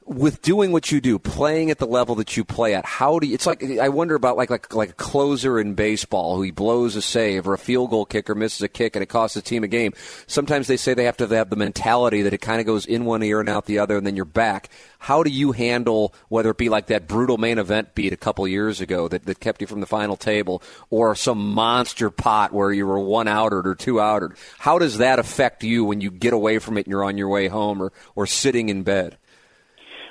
with 0.07 0.43
doing 0.43 0.71
what 0.71 0.93
you 0.93 1.01
do, 1.01 1.19
playing 1.19 1.71
at 1.71 1.79
the 1.79 1.87
level 1.87 2.15
that 2.17 2.37
you 2.37 2.45
play 2.45 2.75
at, 2.75 2.85
how 2.85 3.19
do 3.19 3.27
you, 3.27 3.35
it's 3.35 3.47
like 3.47 3.63
I 3.63 3.89
wonder 3.89 4.15
about 4.15 4.37
like 4.37 4.51
like 4.51 4.75
like 4.75 4.91
a 4.91 4.95
closer 4.95 5.59
in 5.59 5.75
baseball 5.75 6.37
who 6.37 6.43
he 6.43 6.51
blows 6.51 6.95
a 6.95 7.03
save 7.03 7.49
or 7.49 7.55
a 7.55 7.59
field 7.59 7.91
goal 7.91 8.05
kicker 8.05 8.35
misses 8.35 8.61
a 8.61 8.69
kick 8.69 8.97
and 8.97 9.03
it 9.03 9.07
costs 9.07 9.35
the 9.35 9.41
team 9.41 9.65
a 9.65 9.69
game. 9.69 9.95
Sometimes 10.27 10.67
they 10.67 10.77
say 10.77 10.93
they 10.93 11.05
have 11.05 11.17
to 11.19 11.29
have 11.29 11.49
the 11.49 11.57
mentality 11.57 12.23
that 12.23 12.35
it 12.35 12.43
kind 12.43 12.61
of 12.61 12.67
goes 12.67 12.85
in 12.85 13.07
one 13.07 13.23
ear 13.23 13.41
and 13.41 13.49
out 13.49 13.65
the 13.65 13.79
other 13.79 13.97
and 13.97 14.07
then 14.07 14.15
you're 14.15 14.27
back. 14.27 14.69
How 14.99 15.23
do 15.23 15.31
you 15.31 15.53
handle 15.53 16.15
whether 16.29 16.51
it 16.51 16.59
be 16.59 16.69
like 16.69 16.87
that 16.87 17.09
brutal 17.09 17.39
main 17.39 17.59
event 17.59 17.95
beat 17.95 18.13
a 18.13 18.17
couple 18.19 18.47
years 18.47 18.83
ago 18.83 19.09
that, 19.09 19.25
that 19.25 19.41
kept 19.41 19.63
you 19.63 19.67
from 19.67 19.81
the 19.81 19.87
final 19.87 20.17
table 20.17 20.63
or 20.91 21.15
some 21.15 21.55
monster 21.55 22.11
pot 22.11 22.53
where 22.53 22.73
you 22.73 22.87
were 22.87 22.99
one 22.99 23.29
outed 23.29 23.67
or 23.67 23.75
two 23.75 24.01
outed? 24.01 24.33
How 24.59 24.79
does 24.79 24.99
that 24.99 25.19
affect 25.19 25.65
you 25.65 25.85
when 25.85 26.03
you 26.03 26.11
get 26.11 26.35
away 26.35 26.59
from 26.59 26.77
it 26.77 26.87
and 26.87 26.89
you're 26.89 27.05
on 27.05 27.17
your 27.17 27.29
way 27.29 27.49
home 27.49 27.83
or, 27.83 27.93
or 28.15 28.27
sitting 28.27 28.69
in 28.69 28.83
bed? 28.83 29.17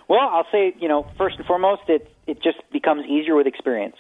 Well, 0.08 0.28
I'll 0.32 0.48
say, 0.52 0.74
you 0.80 0.88
know, 0.88 1.06
first 1.18 1.38
and 1.38 1.46
foremost, 1.46 1.84
it 1.88 2.10
it 2.28 2.42
just 2.42 2.58
becomes 2.72 3.06
easier 3.06 3.36
with 3.36 3.48
experience. 3.48 3.96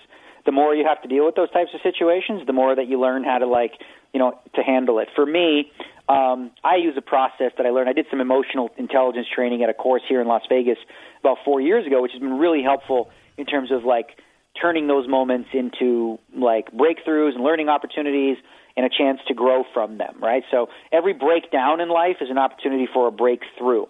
The 0.45 0.51
more 0.51 0.75
you 0.75 0.85
have 0.85 1.01
to 1.01 1.07
deal 1.07 1.25
with 1.25 1.35
those 1.35 1.51
types 1.51 1.71
of 1.73 1.81
situations, 1.81 2.45
the 2.45 2.53
more 2.53 2.75
that 2.75 2.87
you 2.87 2.99
learn 2.99 3.23
how 3.23 3.37
to 3.37 3.47
like, 3.47 3.73
you 4.13 4.19
know, 4.19 4.39
to 4.55 4.61
handle 4.61 4.99
it. 4.99 5.09
For 5.15 5.25
me, 5.25 5.71
um, 6.09 6.51
I 6.63 6.75
use 6.75 6.95
a 6.97 7.01
process 7.01 7.51
that 7.57 7.65
I 7.65 7.69
learned. 7.69 7.89
I 7.89 7.93
did 7.93 8.07
some 8.09 8.19
emotional 8.19 8.69
intelligence 8.77 9.27
training 9.33 9.63
at 9.63 9.69
a 9.69 9.73
course 9.73 10.01
here 10.07 10.21
in 10.21 10.27
Las 10.27 10.43
Vegas 10.49 10.77
about 11.21 11.37
four 11.45 11.61
years 11.61 11.87
ago, 11.87 12.01
which 12.01 12.11
has 12.11 12.19
been 12.19 12.37
really 12.37 12.61
helpful 12.61 13.09
in 13.37 13.45
terms 13.45 13.71
of 13.71 13.85
like 13.85 14.17
turning 14.61 14.87
those 14.87 15.07
moments 15.07 15.49
into 15.53 16.19
like 16.35 16.71
breakthroughs 16.71 17.35
and 17.35 17.43
learning 17.43 17.69
opportunities 17.69 18.37
and 18.75 18.85
a 18.85 18.89
chance 18.89 19.19
to 19.27 19.33
grow 19.33 19.63
from 19.73 19.97
them, 19.97 20.15
right? 20.19 20.43
So 20.51 20.69
every 20.91 21.13
breakdown 21.13 21.79
in 21.79 21.89
life 21.89 22.17
is 22.21 22.29
an 22.29 22.37
opportunity 22.37 22.87
for 22.91 23.07
a 23.07 23.11
breakthrough. 23.11 23.85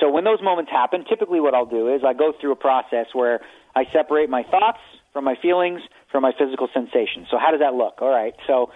So 0.00 0.10
when 0.10 0.24
those 0.24 0.40
moments 0.42 0.70
happen, 0.70 1.04
typically 1.08 1.40
what 1.40 1.54
I'll 1.54 1.66
do 1.66 1.92
is 1.92 2.02
I 2.06 2.12
go 2.12 2.32
through 2.40 2.52
a 2.52 2.56
process 2.56 3.06
where 3.12 3.40
I 3.74 3.84
separate 3.92 4.30
my 4.30 4.42
thoughts 4.44 4.78
from 5.12 5.24
my 5.24 5.34
feelings 5.40 5.80
from 6.10 6.22
my 6.22 6.32
physical 6.38 6.68
sensations. 6.72 7.26
So 7.30 7.38
how 7.38 7.50
does 7.50 7.60
that 7.60 7.74
look? 7.74 8.00
All 8.00 8.08
right. 8.10 8.34
So 8.46 8.70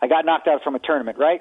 I 0.00 0.08
got 0.08 0.24
knocked 0.24 0.48
out 0.48 0.62
from 0.62 0.74
a 0.74 0.78
tournament, 0.78 1.18
right? 1.18 1.40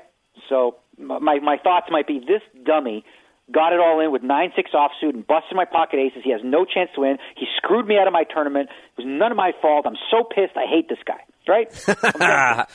So 0.49 0.77
my 0.97 1.39
my 1.39 1.57
thoughts 1.61 1.87
might 1.89 2.07
be 2.07 2.19
this 2.19 2.41
dummy 2.65 3.03
got 3.51 3.73
it 3.73 3.79
all 3.79 3.99
in 3.99 4.11
with 4.11 4.23
nine 4.23 4.51
six 4.55 4.71
offsuit 4.73 5.13
and 5.13 5.25
busted 5.25 5.55
my 5.55 5.65
pocket 5.65 5.99
aces. 5.99 6.21
He 6.23 6.31
has 6.31 6.41
no 6.43 6.65
chance 6.65 6.89
to 6.95 7.01
win. 7.01 7.17
He 7.35 7.45
screwed 7.57 7.87
me 7.87 7.97
out 7.97 8.07
of 8.07 8.13
my 8.13 8.23
tournament. 8.23 8.69
It 8.97 9.03
was 9.03 9.07
none 9.07 9.31
of 9.31 9.37
my 9.37 9.51
fault. 9.61 9.85
I'm 9.85 9.97
so 10.11 10.23
pissed. 10.23 10.57
I 10.57 10.65
hate 10.69 10.89
this 10.89 10.99
guy. 11.05 11.21
Right? 11.47 11.67
I'm 11.87 12.19
venting. 12.19 12.65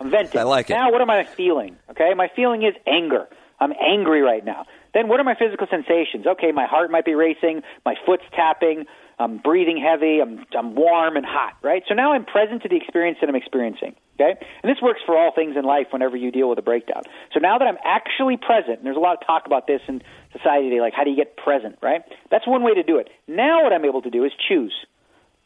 I'm 0.00 0.10
venting. 0.10 0.40
I 0.40 0.44
like 0.44 0.70
it. 0.70 0.74
Now, 0.74 0.90
what 0.90 1.02
am 1.02 1.10
I 1.10 1.24
feeling? 1.24 1.76
Okay, 1.90 2.12
my 2.16 2.28
feeling 2.34 2.62
is 2.62 2.74
anger. 2.86 3.28
I'm 3.60 3.72
angry 3.80 4.20
right 4.20 4.44
now. 4.44 4.66
Then, 4.92 5.08
what 5.08 5.20
are 5.20 5.24
my 5.24 5.34
physical 5.34 5.66
sensations? 5.70 6.26
Okay, 6.26 6.52
my 6.52 6.66
heart 6.66 6.90
might 6.90 7.04
be 7.04 7.14
racing, 7.14 7.62
my 7.84 7.94
foot's 8.06 8.24
tapping, 8.34 8.84
I'm 9.18 9.38
breathing 9.38 9.78
heavy, 9.78 10.20
I'm 10.20 10.44
I'm 10.56 10.74
warm 10.74 11.16
and 11.16 11.24
hot. 11.24 11.54
Right. 11.62 11.82
So 11.88 11.94
now 11.94 12.12
I'm 12.12 12.24
present 12.24 12.62
to 12.62 12.68
the 12.68 12.76
experience 12.76 13.18
that 13.20 13.28
I'm 13.28 13.36
experiencing. 13.36 13.94
Okay, 14.20 14.34
and 14.62 14.70
this 14.70 14.80
works 14.82 15.00
for 15.04 15.16
all 15.16 15.32
things 15.34 15.56
in 15.56 15.64
life. 15.64 15.88
Whenever 15.90 16.16
you 16.16 16.30
deal 16.30 16.48
with 16.48 16.58
a 16.58 16.62
breakdown. 16.62 17.02
So 17.32 17.40
now 17.40 17.58
that 17.58 17.66
I'm 17.66 17.78
actually 17.84 18.36
present, 18.36 18.78
and 18.78 18.86
there's 18.86 18.96
a 18.96 19.00
lot 19.00 19.16
of 19.20 19.26
talk 19.26 19.46
about 19.46 19.66
this 19.66 19.80
in 19.88 20.02
society 20.32 20.70
today, 20.70 20.80
like 20.80 20.94
how 20.94 21.04
do 21.04 21.10
you 21.10 21.16
get 21.16 21.36
present? 21.36 21.78
Right. 21.82 22.02
That's 22.30 22.46
one 22.46 22.62
way 22.62 22.74
to 22.74 22.82
do 22.82 22.98
it. 22.98 23.08
Now, 23.28 23.62
what 23.62 23.72
I'm 23.72 23.84
able 23.84 24.02
to 24.02 24.10
do 24.10 24.24
is 24.24 24.32
choose. 24.48 24.74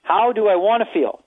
How 0.02 0.32
do 0.32 0.48
I 0.48 0.56
want 0.56 0.82
to 0.82 0.92
feel? 0.92 1.20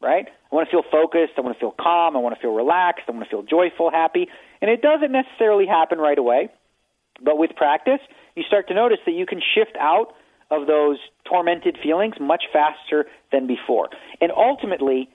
Right? 0.00 0.26
I 0.28 0.54
want 0.54 0.68
to 0.68 0.70
feel 0.70 0.84
focused. 0.90 1.32
I 1.36 1.40
want 1.40 1.56
to 1.56 1.60
feel 1.60 1.74
calm. 1.78 2.16
I 2.16 2.20
want 2.20 2.34
to 2.34 2.40
feel 2.40 2.52
relaxed. 2.52 3.04
I 3.08 3.12
want 3.12 3.24
to 3.24 3.30
feel 3.30 3.42
joyful, 3.42 3.90
happy. 3.90 4.28
And 4.60 4.70
it 4.70 4.82
doesn't 4.82 5.12
necessarily 5.12 5.66
happen 5.66 5.98
right 5.98 6.18
away, 6.18 6.48
but 7.22 7.38
with 7.38 7.54
practice, 7.56 8.00
you 8.34 8.42
start 8.46 8.68
to 8.68 8.74
notice 8.74 8.98
that 9.06 9.12
you 9.12 9.26
can 9.26 9.40
shift 9.54 9.76
out 9.78 10.14
of 10.50 10.66
those 10.66 10.98
tormented 11.28 11.76
feelings 11.82 12.14
much 12.20 12.44
faster 12.52 13.06
than 13.32 13.46
before. 13.46 13.88
And 14.20 14.30
ultimately, 14.30 15.08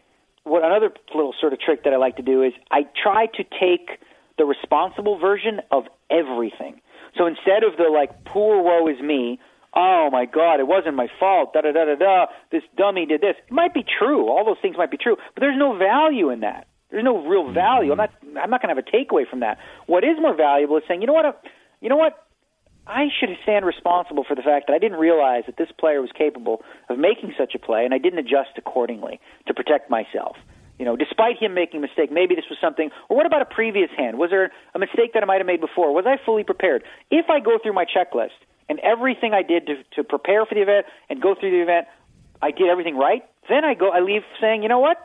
what 0.44 0.64
another 0.64 0.92
little 1.14 1.34
sort 1.40 1.54
of 1.54 1.60
trick 1.60 1.84
that 1.84 1.94
I 1.94 1.98
like 1.98 2.18
to 2.18 2.24
do 2.24 2.42
is 2.44 2.54
I 2.70 2.86
try 3.02 3.28
to 3.28 3.44
take 3.44 4.00
the 4.38 4.46
responsible 4.46 5.20
version 5.20 5.62
of 5.72 5.86
everything. 6.10 6.82
So 7.18 7.28
instead 7.28 7.64
of 7.64 7.78
the 7.78 7.90
like 7.94 8.26
poor 8.26 8.62
woe 8.62 8.88
is 8.88 9.00
me, 9.02 9.40
oh 9.76 10.10
my 10.12 10.26
god, 10.26 10.60
it 10.60 10.68
wasn't 10.68 10.96
my 10.96 11.08
fault, 11.20 11.54
da 11.54 11.62
da 11.62 11.72
da 11.72 11.86
da 11.86 11.96
da, 11.96 12.26
this 12.52 12.64
dummy 12.78 13.06
did 13.06 13.22
this. 13.22 13.36
It 13.48 13.54
might 13.54 13.74
be 13.74 13.84
true. 13.84 14.30
All 14.30 14.46
those 14.46 14.62
things 14.62 14.76
might 14.78 14.92
be 14.92 14.98
true, 14.98 15.16
but 15.34 15.42
there's 15.42 15.58
no 15.58 15.78
value 15.78 16.30
in 16.30 16.42
that. 16.42 16.68
There's 16.90 17.06
no 17.06 17.26
real 17.26 17.52
value. 17.52 17.92
I'm 17.92 17.98
not 17.98 18.12
I'm 18.22 18.50
not 18.50 18.62
going 18.62 18.76
to 18.76 18.76
have 18.76 18.86
a 18.86 18.92
takeaway 18.92 19.28
from 19.30 19.40
that. 19.40 19.58
What 19.88 20.04
is 20.04 20.18
more 20.20 20.36
valuable 20.36 20.78
is 20.78 20.84
saying, 20.88 21.02
you 21.02 21.08
know 21.08 21.14
what, 21.14 21.42
you 21.80 21.90
know 21.90 21.98
what, 21.98 22.28
I 22.88 23.08
should 23.20 23.30
stand 23.44 23.66
responsible 23.66 24.24
for 24.28 24.36
the 24.36 24.42
fact 24.42 24.68
that 24.68 24.74
I 24.74 24.80
didn't 24.80 25.00
realize 25.00 25.44
that 25.46 25.58
this 25.58 25.70
player 25.80 26.02
was 26.02 26.10
capable 26.18 26.62
of 26.90 26.98
making 26.98 27.34
such 27.38 27.54
a 27.56 27.60
play, 27.60 27.86
and 27.86 27.94
I 27.94 28.00
didn't 28.00 28.20
adjust 28.20 28.58
accordingly 28.58 29.20
to 29.48 29.54
protect 29.54 29.90
myself. 29.90 30.36
You 30.80 30.86
know, 30.86 30.96
despite 30.96 31.38
him 31.38 31.54
making 31.54 31.78
a 31.78 31.82
mistake, 31.82 32.12
maybe 32.12 32.34
this 32.34 32.46
was 32.50 32.58
something. 32.60 32.90
Or 33.08 33.16
what 33.16 33.28
about 33.28 33.44
a 33.44 33.46
previous 33.46 33.92
hand? 33.96 34.18
Was 34.18 34.32
there 34.32 34.52
a 34.74 34.80
mistake 34.80 35.14
that 35.14 35.22
I 35.22 35.28
might 35.28 35.38
have 35.38 35.46
made 35.46 35.62
before? 35.62 35.94
Was 35.94 36.06
I 36.08 36.18
fully 36.26 36.44
prepared? 36.44 36.84
If 37.12 37.30
I 37.30 37.40
go 37.40 37.60
through 37.62 37.74
my 37.74 37.86
checklist 37.86 38.34
and 38.72 38.80
everything 38.80 39.34
I 39.34 39.44
did 39.44 39.68
to, 39.68 39.76
to 39.98 40.04
prepare 40.06 40.46
for 40.46 40.56
the 40.56 40.62
event 40.62 40.86
and 41.10 41.22
go 41.22 41.36
through 41.36 41.52
the 41.52 41.62
event, 41.62 41.88
I 42.42 42.52
did 42.52 42.70
everything 42.70 42.96
right. 42.96 43.22
Then 43.50 43.66
I 43.66 43.74
go, 43.74 43.92
I 43.92 44.00
leave 44.00 44.22
saying, 44.40 44.64
you 44.64 44.70
know 44.70 44.80
what? 44.80 44.96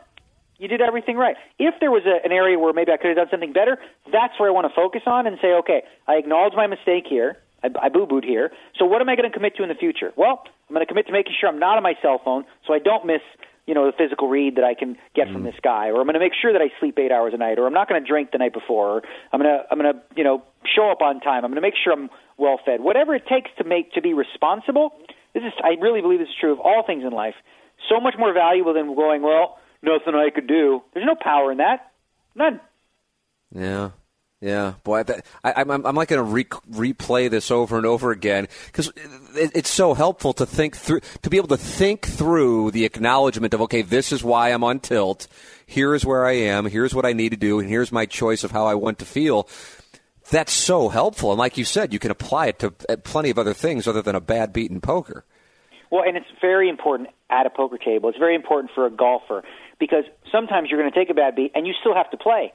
You 0.57 0.69
did 0.69 0.79
everything 0.79 1.17
right. 1.17 1.35
If 1.59 1.75
there 1.81 1.91
was 1.91 2.03
a, 2.07 2.23
an 2.25 2.31
area 2.31 2.57
where 2.57 2.71
maybe 2.71 2.93
I 2.93 2.97
could 2.97 3.07
have 3.07 3.17
done 3.17 3.27
something 3.29 3.51
better, 3.51 3.77
that's 4.09 4.39
where 4.39 4.47
I 4.47 4.53
want 4.53 4.71
to 4.71 4.73
focus 4.73 5.01
on 5.05 5.27
and 5.27 5.37
say, 5.41 5.51
okay, 5.59 5.83
I 6.07 6.13
acknowledge 6.15 6.53
my 6.55 6.65
mistake 6.65 7.03
here. 7.09 7.35
I, 7.61 7.67
I 7.83 7.89
boo 7.89 8.07
booed 8.07 8.23
here. 8.23 8.53
So 8.79 8.85
what 8.85 9.01
am 9.01 9.09
I 9.09 9.17
going 9.17 9.29
to 9.29 9.35
commit 9.35 9.57
to 9.57 9.63
in 9.63 9.69
the 9.69 9.75
future? 9.75 10.13
Well, 10.15 10.43
I'm 10.69 10.73
going 10.73 10.85
to 10.85 10.89
commit 10.89 11.07
to 11.07 11.11
making 11.11 11.33
sure 11.37 11.49
I'm 11.49 11.59
not 11.59 11.75
on 11.75 11.83
my 11.83 11.95
cell 12.01 12.21
phone 12.23 12.45
so 12.65 12.73
I 12.73 12.79
don't 12.79 13.05
miss 13.05 13.21
you 13.67 13.73
know, 13.73 13.85
the 13.85 13.91
physical 13.91 14.29
read 14.29 14.55
that 14.55 14.63
I 14.63 14.73
can 14.73 14.95
get 15.13 15.27
mm. 15.27 15.33
from 15.33 15.43
this 15.43 15.55
guy, 15.61 15.89
or 15.89 15.99
I'm 15.99 16.07
going 16.07 16.13
to 16.13 16.23
make 16.23 16.31
sure 16.41 16.53
that 16.53 16.61
I 16.61 16.71
sleep 16.79 16.97
eight 16.97 17.11
hours 17.11 17.33
a 17.35 17.37
night, 17.37 17.59
or 17.59 17.67
I'm 17.67 17.73
not 17.73 17.89
going 17.89 18.01
to 18.01 18.07
drink 18.07 18.31
the 18.31 18.37
night 18.37 18.53
before, 18.53 18.87
or 18.87 19.01
I'm 19.33 19.41
going 19.41 19.51
to, 19.51 19.65
I'm 19.69 19.77
going 19.77 19.93
to, 19.93 19.99
you 20.15 20.23
know, 20.23 20.41
show 20.63 20.89
up 20.89 21.01
on 21.01 21.19
time. 21.19 21.43
I'm 21.43 21.51
going 21.51 21.55
to 21.55 21.61
make 21.61 21.75
sure 21.75 21.91
I'm 21.91 22.09
well 22.37 22.59
fed. 22.63 22.81
Whatever 22.81 23.15
it 23.15 23.27
takes 23.27 23.49
to 23.57 23.63
make 23.63 23.93
to 23.93 24.01
be 24.01 24.13
responsible. 24.13 24.93
This 25.33 25.43
is, 25.43 25.53
I 25.63 25.79
really 25.81 26.01
believe 26.01 26.19
this 26.19 26.29
is 26.29 26.35
true 26.39 26.53
of 26.53 26.59
all 26.59 26.83
things 26.85 27.03
in 27.03 27.11
life. 27.11 27.35
So 27.89 27.99
much 27.99 28.15
more 28.17 28.33
valuable 28.33 28.73
than 28.73 28.95
going, 28.95 29.21
well, 29.21 29.59
nothing 29.81 30.15
I 30.15 30.29
could 30.33 30.47
do. 30.47 30.81
There's 30.93 31.05
no 31.05 31.15
power 31.15 31.51
in 31.51 31.59
that. 31.59 31.91
None. 32.35 32.59
Yeah. 33.53 33.91
Yeah, 34.39 34.75
boy, 34.83 35.03
I, 35.43 35.61
am 35.61 35.71
I'm, 35.71 35.85
I'm 35.87 35.95
like 35.95 36.09
going 36.09 36.23
to 36.23 36.31
re- 36.31 36.43
replay 36.93 37.27
this 37.27 37.49
over 37.49 37.75
and 37.75 37.87
over 37.87 38.11
again 38.11 38.47
because 38.67 38.89
it, 39.33 39.51
it's 39.55 39.69
so 39.69 39.95
helpful 39.95 40.31
to 40.33 40.45
think 40.45 40.77
through, 40.77 40.99
to 41.23 41.29
be 41.31 41.37
able 41.37 41.47
to 41.47 41.57
think 41.57 42.05
through 42.05 42.69
the 42.69 42.85
acknowledgement 42.85 43.55
of, 43.55 43.61
okay, 43.61 43.81
this 43.81 44.11
is 44.11 44.23
why 44.23 44.49
I'm 44.49 44.63
on 44.63 44.79
tilt. 44.79 45.27
Here 45.65 45.95
is 45.95 46.05
where 46.05 46.23
I 46.23 46.33
am. 46.33 46.67
Here's 46.67 46.93
what 46.93 47.03
I 47.03 47.13
need 47.13 47.29
to 47.29 47.35
do, 47.35 47.59
and 47.59 47.67
here's 47.67 47.91
my 47.91 48.05
choice 48.05 48.43
of 48.43 48.51
how 48.51 48.67
I 48.67 48.75
want 48.75 48.99
to 48.99 49.05
feel. 49.05 49.49
That's 50.29 50.53
so 50.53 50.89
helpful, 50.89 51.31
and 51.31 51.39
like 51.39 51.57
you 51.57 51.65
said, 51.65 51.93
you 51.93 51.99
can 51.99 52.11
apply 52.11 52.47
it 52.47 52.59
to 52.59 52.73
uh, 52.89 52.97
plenty 52.97 53.29
of 53.29 53.39
other 53.39 53.53
things 53.53 53.87
other 53.87 54.01
than 54.01 54.15
a 54.15 54.21
bad 54.21 54.53
beat 54.53 54.71
in 54.71 54.81
poker. 54.81 55.23
Well, 55.89 56.03
and 56.05 56.17
it's 56.17 56.27
very 56.41 56.69
important 56.69 57.09
at 57.29 57.45
a 57.45 57.49
poker 57.49 57.77
table. 57.77 58.09
It's 58.09 58.17
very 58.17 58.35
important 58.35 58.71
for 58.75 58.85
a 58.85 58.89
golfer 58.91 59.43
because 59.79 60.03
sometimes 60.31 60.69
you're 60.69 60.79
going 60.79 60.91
to 60.91 60.99
take 60.99 61.09
a 61.09 61.13
bad 61.13 61.35
beat 61.35 61.51
and 61.55 61.65
you 61.65 61.73
still 61.79 61.95
have 61.95 62.11
to 62.11 62.17
play 62.17 62.51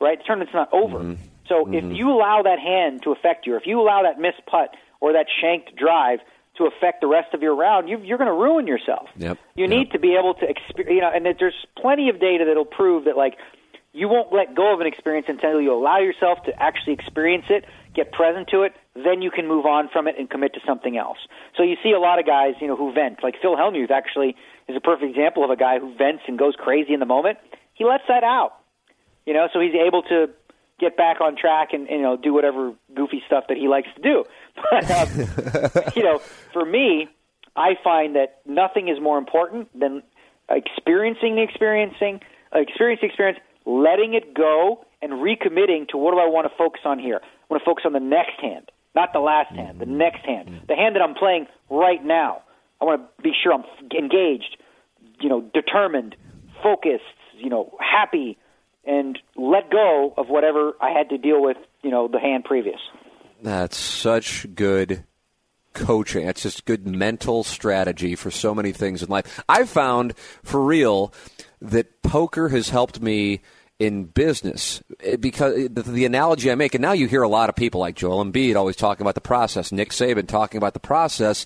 right? 0.00 0.18
The 0.18 0.24
tournament's 0.24 0.54
not 0.54 0.72
over. 0.72 0.98
Mm-hmm. 0.98 1.22
So 1.48 1.64
mm-hmm. 1.64 1.74
if 1.74 1.96
you 1.96 2.10
allow 2.10 2.42
that 2.42 2.58
hand 2.58 3.02
to 3.04 3.12
affect 3.12 3.46
you, 3.46 3.54
or 3.54 3.56
if 3.56 3.66
you 3.66 3.80
allow 3.80 4.02
that 4.02 4.18
missed 4.18 4.44
putt 4.46 4.74
or 5.00 5.12
that 5.12 5.26
shanked 5.40 5.76
drive 5.76 6.20
to 6.56 6.66
affect 6.66 7.00
the 7.00 7.06
rest 7.06 7.34
of 7.34 7.42
your 7.42 7.54
round, 7.54 7.88
you, 7.88 7.98
you're 7.98 8.18
going 8.18 8.30
to 8.30 8.34
ruin 8.34 8.66
yourself. 8.66 9.08
Yep. 9.16 9.38
You 9.56 9.64
yep. 9.64 9.70
need 9.70 9.90
to 9.92 9.98
be 9.98 10.14
able 10.14 10.34
to 10.34 10.48
experience, 10.48 10.94
you 10.94 11.00
know, 11.00 11.10
and 11.12 11.26
there's 11.38 11.66
plenty 11.76 12.08
of 12.08 12.20
data 12.20 12.44
that'll 12.46 12.64
prove 12.64 13.04
that 13.04 13.16
like 13.16 13.34
you 13.94 14.08
won't 14.08 14.32
let 14.32 14.54
go 14.54 14.74
of 14.74 14.80
an 14.80 14.88
experience 14.88 15.26
until 15.28 15.60
you 15.60 15.72
allow 15.72 15.98
yourself 15.98 16.42
to 16.46 16.62
actually 16.62 16.94
experience 16.94 17.44
it, 17.48 17.64
get 17.94 18.10
present 18.10 18.48
to 18.48 18.62
it, 18.62 18.72
then 18.96 19.22
you 19.22 19.30
can 19.30 19.46
move 19.46 19.66
on 19.66 19.88
from 19.88 20.08
it 20.08 20.16
and 20.18 20.28
commit 20.28 20.52
to 20.54 20.60
something 20.66 20.98
else. 20.98 21.18
So 21.56 21.62
you 21.62 21.76
see 21.80 21.92
a 21.92 22.00
lot 22.00 22.18
of 22.18 22.26
guys, 22.26 22.54
you 22.60 22.66
know, 22.66 22.76
who 22.76 22.92
vent. 22.92 23.22
Like 23.22 23.36
Phil 23.40 23.56
Hellmuth 23.56 23.92
actually 23.92 24.34
is 24.68 24.76
a 24.76 24.80
perfect 24.80 25.10
example 25.10 25.44
of 25.44 25.50
a 25.50 25.56
guy 25.56 25.78
who 25.78 25.94
vents 25.96 26.24
and 26.26 26.36
goes 26.36 26.54
crazy 26.58 26.92
in 26.92 26.98
the 26.98 27.06
moment. 27.06 27.38
He 27.74 27.84
lets 27.84 28.02
that 28.08 28.24
out. 28.24 28.54
You 29.26 29.32
know, 29.32 29.48
so 29.52 29.60
he's 29.60 29.74
able 29.74 30.02
to 30.02 30.28
get 30.80 30.96
back 30.96 31.20
on 31.20 31.36
track 31.36 31.68
and, 31.72 31.88
and 31.88 31.98
you 31.98 32.02
know 32.02 32.16
do 32.16 32.34
whatever 32.34 32.74
goofy 32.94 33.22
stuff 33.26 33.44
that 33.48 33.56
he 33.56 33.68
likes 33.68 33.88
to 33.96 34.02
do. 34.02 34.24
But 34.70 34.90
um, 34.90 35.08
you 35.96 36.02
know, 36.02 36.18
for 36.52 36.64
me, 36.64 37.08
I 37.56 37.74
find 37.82 38.16
that 38.16 38.40
nothing 38.46 38.88
is 38.88 39.00
more 39.00 39.18
important 39.18 39.68
than 39.78 40.02
experiencing 40.48 41.36
the 41.36 41.42
experiencing, 41.42 42.20
uh, 42.54 42.60
experience 42.60 43.00
the 43.00 43.06
experience, 43.06 43.38
letting 43.66 44.14
it 44.14 44.34
go, 44.34 44.84
and 45.04 45.12
recommitting 45.12 45.88
to 45.88 45.98
what 45.98 46.12
do 46.12 46.18
I 46.18 46.26
want 46.26 46.50
to 46.50 46.56
focus 46.56 46.80
on 46.84 46.98
here. 46.98 47.20
I 47.22 47.44
want 47.50 47.62
to 47.62 47.64
focus 47.64 47.84
on 47.86 47.92
the 47.92 48.00
next 48.00 48.40
hand, 48.40 48.70
not 48.94 49.12
the 49.12 49.20
last 49.20 49.48
mm-hmm. 49.48 49.66
hand, 49.66 49.78
the 49.80 49.86
next 49.86 50.24
hand, 50.24 50.48
mm-hmm. 50.48 50.66
the 50.66 50.74
hand 50.74 50.96
that 50.96 51.02
I'm 51.02 51.14
playing 51.14 51.46
right 51.70 52.02
now. 52.02 52.42
I 52.80 52.86
want 52.86 53.02
to 53.02 53.22
be 53.22 53.32
sure 53.42 53.52
I'm 53.52 53.64
engaged, 53.96 54.56
you 55.20 55.28
know, 55.28 55.42
determined, 55.52 56.16
focused, 56.62 57.04
you 57.36 57.50
know, 57.50 57.76
happy, 57.80 58.38
and 58.86 59.18
let 59.36 59.70
go 59.70 60.14
of 60.16 60.28
whatever 60.28 60.72
I 60.80 60.90
had 60.90 61.10
to 61.10 61.18
deal 61.18 61.42
with, 61.42 61.56
you 61.82 61.90
know, 61.90 62.08
the 62.08 62.18
hand 62.18 62.44
previous. 62.44 62.80
That's 63.42 63.76
such 63.76 64.46
good 64.54 65.04
coaching. 65.74 66.26
It's 66.26 66.42
just 66.42 66.64
good 66.64 66.86
mental 66.86 67.44
strategy 67.44 68.14
for 68.14 68.30
so 68.30 68.54
many 68.54 68.72
things 68.72 69.02
in 69.02 69.08
life. 69.08 69.42
I've 69.48 69.68
found 69.68 70.16
for 70.42 70.64
real 70.64 71.12
that 71.60 72.02
poker 72.02 72.48
has 72.48 72.70
helped 72.70 73.00
me 73.00 73.40
in 73.78 74.04
business 74.04 74.82
because 75.18 75.68
the, 75.68 75.82
the, 75.82 76.04
analogy 76.04 76.50
I 76.50 76.54
make, 76.54 76.74
and 76.74 76.82
now 76.82 76.92
you 76.92 77.08
hear 77.08 77.22
a 77.22 77.28
lot 77.28 77.48
of 77.48 77.56
people 77.56 77.80
like 77.80 77.96
Joel 77.96 78.24
Embiid 78.24 78.54
always 78.56 78.76
talking 78.76 79.02
about 79.02 79.16
the 79.16 79.20
process, 79.20 79.72
Nick 79.72 79.90
Saban 79.90 80.28
talking 80.28 80.58
about 80.58 80.74
the 80.74 80.80
process. 80.80 81.44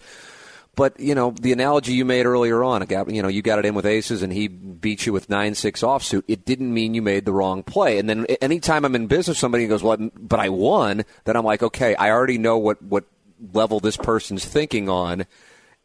But 0.76 1.01
you 1.01 1.12
know 1.12 1.33
the 1.33 1.51
analogy 1.51 1.95
you 1.95 2.05
made 2.05 2.24
earlier 2.24 2.62
on, 2.62 2.87
you 3.09 3.20
know 3.20 3.26
you 3.26 3.43
got 3.43 3.59
it 3.59 3.64
in 3.64 3.74
with 3.74 3.85
aces 3.85 4.22
and 4.22 4.33
he 4.33 4.47
beat 4.47 5.07
you 5.07 5.12
with 5.12 5.29
nine 5.29 5.57
six 5.57 5.81
offsuit. 5.81 6.22
It 6.29 6.45
didn't 6.45 6.72
mean 6.72 6.95
you 6.95 7.03
made 7.03 7.24
the 7.24 7.33
wrong 7.33 7.64
play. 7.64 7.99
And 7.99 8.09
then 8.09 8.26
anytime 8.41 8.85
I'm 8.85 8.95
in 8.95 9.09
business, 9.09 9.41
somebody 9.41 9.66
goes, 9.66 9.83
"Well, 9.83 9.97
but 10.16 10.39
I 10.39 10.51
won." 10.51 11.05
Then 11.24 11.35
I'm 11.35 11.45
like, 11.45 11.64
"Okay, 11.64 11.97
I 11.97 12.12
already 12.12 12.39
know 12.39 12.59
what 12.59 12.81
what 12.81 13.07
level 13.53 13.80
this 13.80 13.97
person's 13.97 14.45
thinking 14.45 14.89
on." 14.89 15.26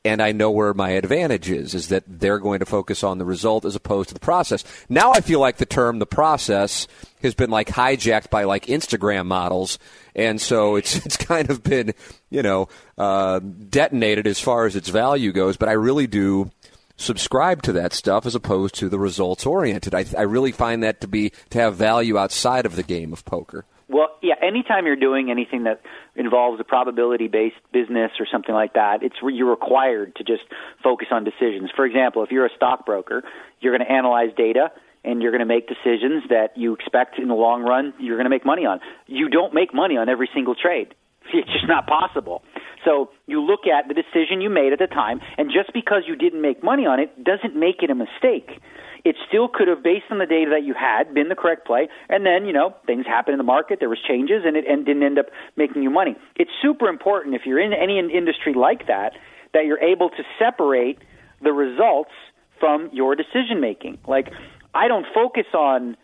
and 0.05 0.21
I 0.21 0.33
know 0.33 0.51
where 0.51 0.73
my 0.73 0.89
advantage 0.91 1.49
is, 1.49 1.73
is 1.73 1.87
that 1.87 2.03
they're 2.07 2.39
going 2.39 2.59
to 2.59 2.65
focus 2.65 3.03
on 3.03 3.17
the 3.17 3.25
result 3.25 3.63
as 3.63 3.75
opposed 3.75 4.09
to 4.09 4.13
the 4.13 4.19
process. 4.19 4.63
Now 4.89 5.11
I 5.13 5.21
feel 5.21 5.39
like 5.39 5.57
the 5.57 5.65
term 5.65 5.99
the 5.99 6.05
process 6.05 6.87
has 7.21 7.33
been 7.33 7.49
like 7.49 7.69
hijacked 7.69 8.29
by 8.29 8.43
like 8.43 8.65
Instagram 8.65 9.27
models, 9.27 9.79
and 10.13 10.41
so 10.41 10.75
it's 10.75 10.95
it's 11.05 11.17
kind 11.17 11.49
of 11.49 11.63
been 11.63 11.93
you 12.29 12.41
know 12.41 12.67
uh, 12.97 13.39
detonated 13.39 14.27
as 14.27 14.39
far 14.39 14.65
as 14.65 14.75
its 14.75 14.89
value 14.89 15.31
goes. 15.31 15.55
But 15.55 15.69
I 15.69 15.73
really 15.73 16.07
do 16.07 16.51
subscribe 16.97 17.61
to 17.63 17.71
that 17.73 17.93
stuff 17.93 18.25
as 18.25 18.35
opposed 18.35 18.75
to 18.75 18.89
the 18.89 18.99
results 18.99 19.45
oriented. 19.45 19.95
I, 19.95 20.05
I 20.17 20.23
really 20.23 20.51
find 20.51 20.83
that 20.83 21.01
to 21.01 21.07
be 21.07 21.31
to 21.51 21.59
have 21.59 21.75
value 21.75 22.17
outside 22.17 22.65
of 22.65 22.75
the 22.75 22.83
game 22.83 23.13
of 23.13 23.23
poker. 23.23 23.65
Well, 23.93 24.09
yeah, 24.23 24.33
anytime 24.41 24.87
you're 24.87 24.95
doing 24.95 25.29
anything 25.29 25.65
that 25.65 25.81
involves 26.15 26.59
a 26.59 26.63
probability 26.63 27.27
based 27.27 27.61
business 27.71 28.11
or 28.19 28.25
something 28.29 28.53
like 28.53 28.73
that, 28.73 29.03
it's 29.03 29.15
you're 29.21 29.49
required 29.49 30.15
to 30.15 30.23
just 30.23 30.41
focus 30.83 31.09
on 31.11 31.23
decisions. 31.23 31.69
For 31.75 31.85
example, 31.85 32.23
if 32.23 32.31
you're 32.31 32.47
a 32.47 32.55
stockbroker, 32.55 33.21
you're 33.59 33.77
going 33.77 33.87
to 33.87 33.93
analyze 33.93 34.29
data 34.35 34.71
and 35.03 35.21
you're 35.21 35.31
going 35.31 35.39
to 35.39 35.45
make 35.45 35.67
decisions 35.67 36.23
that 36.29 36.57
you 36.57 36.73
expect 36.73 37.19
in 37.19 37.27
the 37.27 37.35
long 37.35 37.61
run 37.61 37.93
you're 37.99 38.17
going 38.17 38.25
to 38.25 38.31
make 38.31 38.45
money 38.45 38.65
on. 38.65 38.79
You 39.05 39.29
don't 39.29 39.53
make 39.53 39.73
money 39.73 39.95
on 39.95 40.09
every 40.09 40.29
single 40.33 40.55
trade. 40.55 40.95
It's 41.33 41.51
just 41.51 41.67
not 41.67 41.87
possible. 41.87 42.43
So 42.83 43.09
you 43.27 43.41
look 43.41 43.61
at 43.65 43.87
the 43.87 43.93
decision 43.93 44.41
you 44.41 44.49
made 44.49 44.73
at 44.73 44.79
the 44.79 44.87
time, 44.87 45.21
and 45.37 45.49
just 45.49 45.71
because 45.73 46.03
you 46.05 46.17
didn't 46.17 46.41
make 46.41 46.61
money 46.61 46.85
on 46.85 46.99
it 46.99 47.23
doesn't 47.23 47.55
make 47.55 47.81
it 47.81 47.89
a 47.89 47.95
mistake 47.95 48.59
it 49.05 49.15
still 49.27 49.49
could 49.49 49.67
have, 49.67 49.83
based 49.83 50.05
on 50.11 50.19
the 50.19 50.25
data 50.25 50.51
that 50.51 50.63
you 50.63 50.73
had, 50.73 51.13
been 51.13 51.27
the 51.27 51.35
correct 51.35 51.67
play. 51.67 51.89
And 52.09 52.25
then, 52.25 52.45
you 52.45 52.53
know, 52.53 52.73
things 52.87 53.05
happened 53.05 53.33
in 53.33 53.37
the 53.37 53.43
market, 53.43 53.79
there 53.79 53.89
was 53.89 53.99
changes, 54.07 54.43
and 54.45 54.55
it 54.55 54.65
and 54.67 54.85
didn't 54.85 55.03
end 55.03 55.19
up 55.19 55.25
making 55.57 55.83
you 55.83 55.89
money. 55.89 56.15
It's 56.35 56.51
super 56.61 56.87
important 56.87 57.35
if 57.35 57.41
you're 57.45 57.59
in 57.59 57.73
any 57.73 57.99
industry 57.99 58.53
like 58.53 58.87
that 58.87 59.13
that 59.53 59.65
you're 59.65 59.79
able 59.79 60.09
to 60.09 60.23
separate 60.39 60.99
the 61.41 61.51
results 61.51 62.11
from 62.59 62.89
your 62.93 63.15
decision 63.15 63.59
making. 63.59 63.99
Like, 64.07 64.29
I 64.73 64.87
don't 64.87 65.05
focus 65.13 65.45
on 65.53 65.97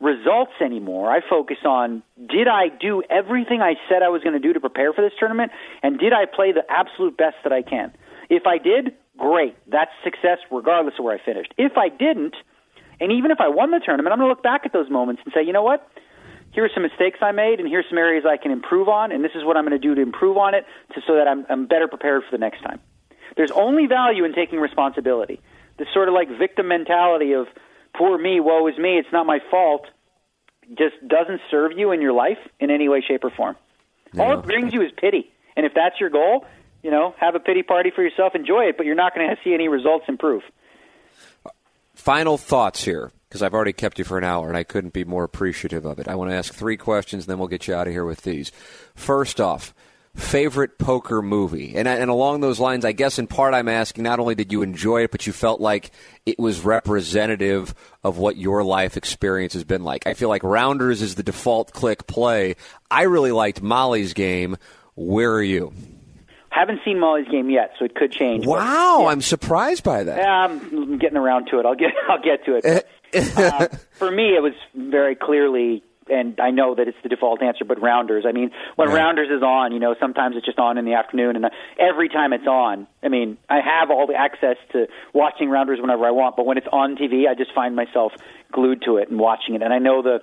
results 0.00 0.52
anymore. 0.60 1.10
I 1.10 1.20
focus 1.28 1.58
on 1.64 2.02
did 2.18 2.48
I 2.48 2.68
do 2.68 3.02
everything 3.08 3.62
I 3.62 3.74
said 3.88 4.02
I 4.02 4.08
was 4.08 4.22
going 4.22 4.34
to 4.34 4.40
do 4.40 4.52
to 4.52 4.60
prepare 4.60 4.92
for 4.92 5.02
this 5.02 5.12
tournament, 5.18 5.52
and 5.82 5.98
did 5.98 6.12
I 6.12 6.26
play 6.26 6.52
the 6.52 6.64
absolute 6.68 7.16
best 7.16 7.36
that 7.44 7.52
I 7.52 7.62
can? 7.62 7.92
If 8.28 8.46
I 8.46 8.58
did, 8.58 8.94
great. 9.18 9.56
That's 9.66 9.90
success 10.02 10.38
regardless 10.50 10.94
of 10.98 11.04
where 11.04 11.14
I 11.14 11.24
finished. 11.24 11.52
If 11.56 11.76
I 11.76 11.88
didn't, 11.88 12.34
and 13.00 13.12
even 13.12 13.30
if 13.30 13.40
I 13.40 13.48
won 13.48 13.70
the 13.70 13.80
tournament, 13.84 14.12
I'm 14.12 14.18
going 14.18 14.28
to 14.28 14.34
look 14.34 14.42
back 14.42 14.62
at 14.64 14.72
those 14.72 14.90
moments 14.90 15.22
and 15.24 15.32
say, 15.34 15.42
you 15.42 15.52
know 15.52 15.62
what? 15.62 15.88
Here 16.52 16.64
are 16.64 16.70
some 16.72 16.84
mistakes 16.84 17.18
I 17.20 17.32
made, 17.32 17.58
and 17.58 17.68
here's 17.68 17.86
some 17.88 17.98
areas 17.98 18.24
I 18.24 18.36
can 18.36 18.52
improve 18.52 18.88
on, 18.88 19.10
and 19.10 19.24
this 19.24 19.32
is 19.34 19.44
what 19.44 19.56
I'm 19.56 19.64
going 19.64 19.78
to 19.80 19.84
do 19.88 19.94
to 19.96 20.00
improve 20.00 20.36
on 20.36 20.54
it 20.54 20.64
to, 20.94 21.00
so 21.04 21.16
that 21.16 21.26
I'm, 21.26 21.44
I'm 21.50 21.66
better 21.66 21.88
prepared 21.88 22.22
for 22.22 22.30
the 22.30 22.38
next 22.38 22.62
time. 22.62 22.78
There's 23.36 23.50
only 23.50 23.86
value 23.86 24.24
in 24.24 24.32
taking 24.32 24.60
responsibility. 24.60 25.40
This 25.78 25.88
sort 25.92 26.08
of 26.08 26.14
like 26.14 26.28
victim 26.38 26.68
mentality 26.68 27.32
of 27.32 27.48
poor 27.96 28.16
me, 28.16 28.38
woe 28.38 28.68
is 28.68 28.78
me, 28.78 28.98
it's 28.98 29.12
not 29.12 29.26
my 29.26 29.40
fault, 29.50 29.86
just 30.78 30.94
doesn't 31.06 31.40
serve 31.50 31.72
you 31.76 31.90
in 31.90 32.00
your 32.00 32.12
life 32.12 32.38
in 32.60 32.70
any 32.70 32.88
way, 32.88 33.02
shape, 33.06 33.24
or 33.24 33.30
form. 33.30 33.56
All 34.16 34.38
it 34.38 34.44
brings 34.44 34.72
you 34.72 34.82
is 34.82 34.92
pity. 34.96 35.32
And 35.56 35.66
if 35.66 35.74
that's 35.74 35.98
your 35.98 36.10
goal, 36.10 36.46
you 36.84 36.90
know, 36.90 37.14
have 37.18 37.34
a 37.34 37.40
pity 37.40 37.62
party 37.62 37.90
for 37.90 38.02
yourself, 38.02 38.34
enjoy 38.34 38.64
it, 38.66 38.76
but 38.76 38.84
you're 38.84 38.94
not 38.94 39.14
going 39.14 39.28
to 39.28 39.36
see 39.42 39.54
any 39.54 39.68
results 39.68 40.04
improve. 40.06 40.42
Final 41.94 42.36
thoughts 42.36 42.84
here, 42.84 43.10
because 43.26 43.42
I've 43.42 43.54
already 43.54 43.72
kept 43.72 43.98
you 43.98 44.04
for 44.04 44.18
an 44.18 44.24
hour 44.24 44.48
and 44.48 44.56
I 44.56 44.64
couldn't 44.64 44.92
be 44.92 45.04
more 45.04 45.24
appreciative 45.24 45.86
of 45.86 45.98
it. 45.98 46.08
I 46.08 46.14
want 46.14 46.30
to 46.30 46.36
ask 46.36 46.52
three 46.52 46.76
questions, 46.76 47.24
and 47.24 47.30
then 47.30 47.38
we'll 47.38 47.48
get 47.48 47.66
you 47.66 47.74
out 47.74 47.86
of 47.86 47.92
here 47.94 48.04
with 48.04 48.20
these. 48.20 48.52
First 48.94 49.40
off, 49.40 49.72
favorite 50.14 50.78
poker 50.78 51.22
movie? 51.22 51.74
And, 51.74 51.88
and 51.88 52.10
along 52.10 52.40
those 52.40 52.60
lines, 52.60 52.84
I 52.84 52.92
guess 52.92 53.18
in 53.18 53.28
part 53.28 53.54
I'm 53.54 53.68
asking 53.68 54.04
not 54.04 54.20
only 54.20 54.34
did 54.34 54.52
you 54.52 54.60
enjoy 54.60 55.04
it, 55.04 55.10
but 55.10 55.26
you 55.26 55.32
felt 55.32 55.62
like 55.62 55.90
it 56.26 56.38
was 56.38 56.60
representative 56.60 57.74
of 58.02 58.18
what 58.18 58.36
your 58.36 58.62
life 58.62 58.98
experience 58.98 59.54
has 59.54 59.64
been 59.64 59.84
like. 59.84 60.06
I 60.06 60.12
feel 60.12 60.28
like 60.28 60.42
Rounders 60.42 61.00
is 61.00 61.14
the 61.14 61.22
default 61.22 61.72
click 61.72 62.06
play. 62.06 62.56
I 62.90 63.04
really 63.04 63.32
liked 63.32 63.62
Molly's 63.62 64.12
game. 64.12 64.58
Where 64.96 65.32
are 65.32 65.42
you? 65.42 65.72
Haven't 66.54 66.80
seen 66.84 67.00
Molly's 67.00 67.26
game 67.28 67.50
yet, 67.50 67.72
so 67.78 67.84
it 67.84 67.96
could 67.96 68.12
change. 68.12 68.46
Wow, 68.46 69.00
yeah. 69.00 69.06
I'm 69.08 69.20
surprised 69.20 69.82
by 69.82 70.04
that. 70.04 70.18
Yeah, 70.18 70.30
I'm 70.30 70.98
getting 70.98 71.16
around 71.16 71.48
to 71.50 71.58
it. 71.58 71.66
I'll 71.66 71.74
get 71.74 71.90
I'll 72.08 72.22
get 72.22 72.44
to 72.44 72.56
it. 72.56 72.86
But, 73.12 73.38
uh, 73.38 73.68
for 73.92 74.10
me, 74.10 74.36
it 74.36 74.42
was 74.42 74.52
very 74.72 75.16
clearly 75.16 75.82
and 76.08 76.38
I 76.38 76.50
know 76.50 76.74
that 76.74 76.86
it's 76.86 76.98
the 77.02 77.08
default 77.08 77.42
answer, 77.42 77.64
but 77.64 77.80
Rounders. 77.80 78.24
I 78.28 78.32
mean, 78.32 78.50
when 78.76 78.88
right. 78.88 78.96
Rounders 78.96 79.30
is 79.30 79.42
on, 79.42 79.72
you 79.72 79.80
know, 79.80 79.94
sometimes 79.98 80.36
it's 80.36 80.44
just 80.44 80.58
on 80.58 80.76
in 80.78 80.84
the 80.84 80.94
afternoon, 80.94 81.34
and 81.34 81.46
every 81.78 82.08
time 82.08 82.32
it's 82.32 82.46
on, 82.46 82.86
I 83.02 83.08
mean, 83.08 83.38
I 83.48 83.60
have 83.60 83.90
all 83.90 84.06
the 84.06 84.14
access 84.14 84.56
to 84.72 84.86
watching 85.12 85.48
Rounders 85.48 85.80
whenever 85.80 86.04
I 86.04 86.10
want, 86.10 86.36
but 86.36 86.46
when 86.46 86.58
it's 86.58 86.66
on 86.70 86.96
TV, 86.96 87.26
I 87.28 87.34
just 87.34 87.54
find 87.54 87.74
myself 87.74 88.12
glued 88.52 88.82
to 88.82 88.98
it 88.98 89.08
and 89.10 89.18
watching 89.18 89.54
it. 89.54 89.62
And 89.62 89.72
I 89.72 89.78
know 89.78 90.02
the 90.02 90.20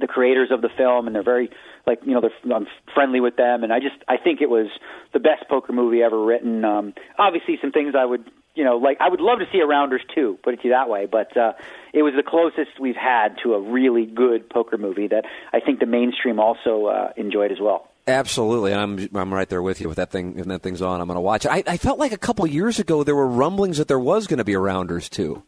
the 0.00 0.06
creators 0.06 0.50
of 0.50 0.62
the 0.62 0.70
film, 0.76 1.06
and 1.06 1.14
they're 1.14 1.22
very 1.22 1.50
like 1.86 2.00
you 2.04 2.12
know 2.12 2.20
they're 2.20 2.54
I'm 2.54 2.66
friendly 2.94 3.20
with 3.20 3.36
them, 3.36 3.62
and 3.62 3.72
I 3.72 3.78
just 3.78 3.96
I 4.08 4.16
think 4.16 4.40
it 4.40 4.50
was 4.50 4.68
the 5.12 5.20
best 5.20 5.48
poker 5.48 5.72
movie 5.72 6.02
ever 6.02 6.22
written. 6.22 6.64
Um, 6.64 6.94
obviously, 7.18 7.58
some 7.60 7.72
things 7.72 7.94
I 7.96 8.04
would 8.04 8.24
you 8.54 8.64
know, 8.64 8.76
like 8.76 8.98
I 9.00 9.08
would 9.08 9.20
love 9.20 9.38
to 9.38 9.46
see 9.52 9.60
a 9.60 9.66
Rounders 9.66 10.02
too, 10.14 10.38
put 10.42 10.54
it 10.54 10.58
to 10.58 10.68
you 10.68 10.74
that 10.74 10.88
way. 10.88 11.06
But 11.06 11.36
uh, 11.36 11.52
it 11.92 12.02
was 12.02 12.14
the 12.16 12.22
closest 12.22 12.80
we've 12.80 12.96
had 12.96 13.36
to 13.42 13.54
a 13.54 13.60
really 13.60 14.06
good 14.06 14.50
poker 14.50 14.76
movie 14.76 15.08
that 15.08 15.24
I 15.52 15.60
think 15.60 15.80
the 15.80 15.86
mainstream 15.86 16.40
also 16.40 16.86
uh, 16.86 17.12
enjoyed 17.16 17.52
as 17.52 17.58
well. 17.60 17.88
Absolutely, 18.06 18.74
I'm 18.74 19.08
I'm 19.14 19.32
right 19.32 19.48
there 19.48 19.62
with 19.62 19.80
you. 19.80 19.88
With 19.88 19.96
that 19.96 20.10
thing, 20.10 20.38
if 20.38 20.46
that 20.46 20.62
thing's 20.62 20.82
on, 20.82 21.00
I'm 21.00 21.06
going 21.06 21.16
to 21.16 21.20
watch 21.20 21.44
it. 21.44 21.50
I, 21.50 21.62
I 21.66 21.76
felt 21.76 21.98
like 21.98 22.12
a 22.12 22.18
couple 22.18 22.46
years 22.46 22.78
ago 22.78 23.04
there 23.04 23.14
were 23.14 23.26
rumblings 23.26 23.78
that 23.78 23.88
there 23.88 23.98
was 23.98 24.26
going 24.26 24.38
to 24.38 24.44
be 24.44 24.54
a 24.54 24.58
Rounders 24.58 25.08
too. 25.08 25.42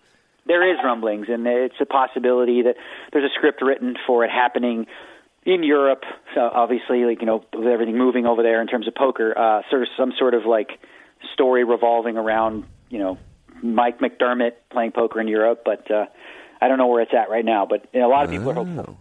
There 0.47 0.68
is 0.70 0.78
rumblings, 0.84 1.26
and 1.28 1.47
it's 1.47 1.76
a 1.80 1.86
possibility 1.86 2.62
that 2.62 2.76
there's 3.12 3.24
a 3.24 3.34
script 3.34 3.62
written 3.62 3.95
for 4.07 4.24
it 4.24 4.30
happening 4.30 4.86
in 5.45 5.62
Europe. 5.62 6.03
So 6.34 6.40
obviously, 6.40 7.05
like 7.05 7.20
you 7.20 7.26
know, 7.26 7.45
with 7.53 7.66
everything 7.66 7.97
moving 7.97 8.26
over 8.26 8.43
there 8.43 8.61
in 8.61 8.66
terms 8.66 8.88
of 8.88 8.95
poker, 8.95 9.36
uh, 9.36 9.62
sort 9.70 9.82
of 9.82 9.88
some 9.97 10.12
sort 10.18 10.34
of 10.34 10.45
like 10.45 10.70
story 11.32 11.64
revolving 11.64 12.16
around 12.16 12.64
you 12.88 12.99
know 12.99 13.18
Mike 13.62 14.01
McDermott 14.01 14.53
playing 14.70 14.93
poker 14.93 15.20
in 15.20 15.28
Europe, 15.28 15.62
but 15.64 15.90
uh, 15.90 16.07
I 16.61 16.68
don't 16.68 16.78
know 16.78 16.88
where 16.88 17.03
it's 17.03 17.14
at 17.14 17.30
right 17.30 17.45
now. 17.45 17.66
But 17.66 17.86
you 17.93 18.01
know, 18.01 18.09
a 18.09 18.11
lot 18.11 18.24
of 18.24 18.30
people 18.30 18.49
oh. 18.49 18.51
are 18.51 18.64
hopeful. 18.64 18.99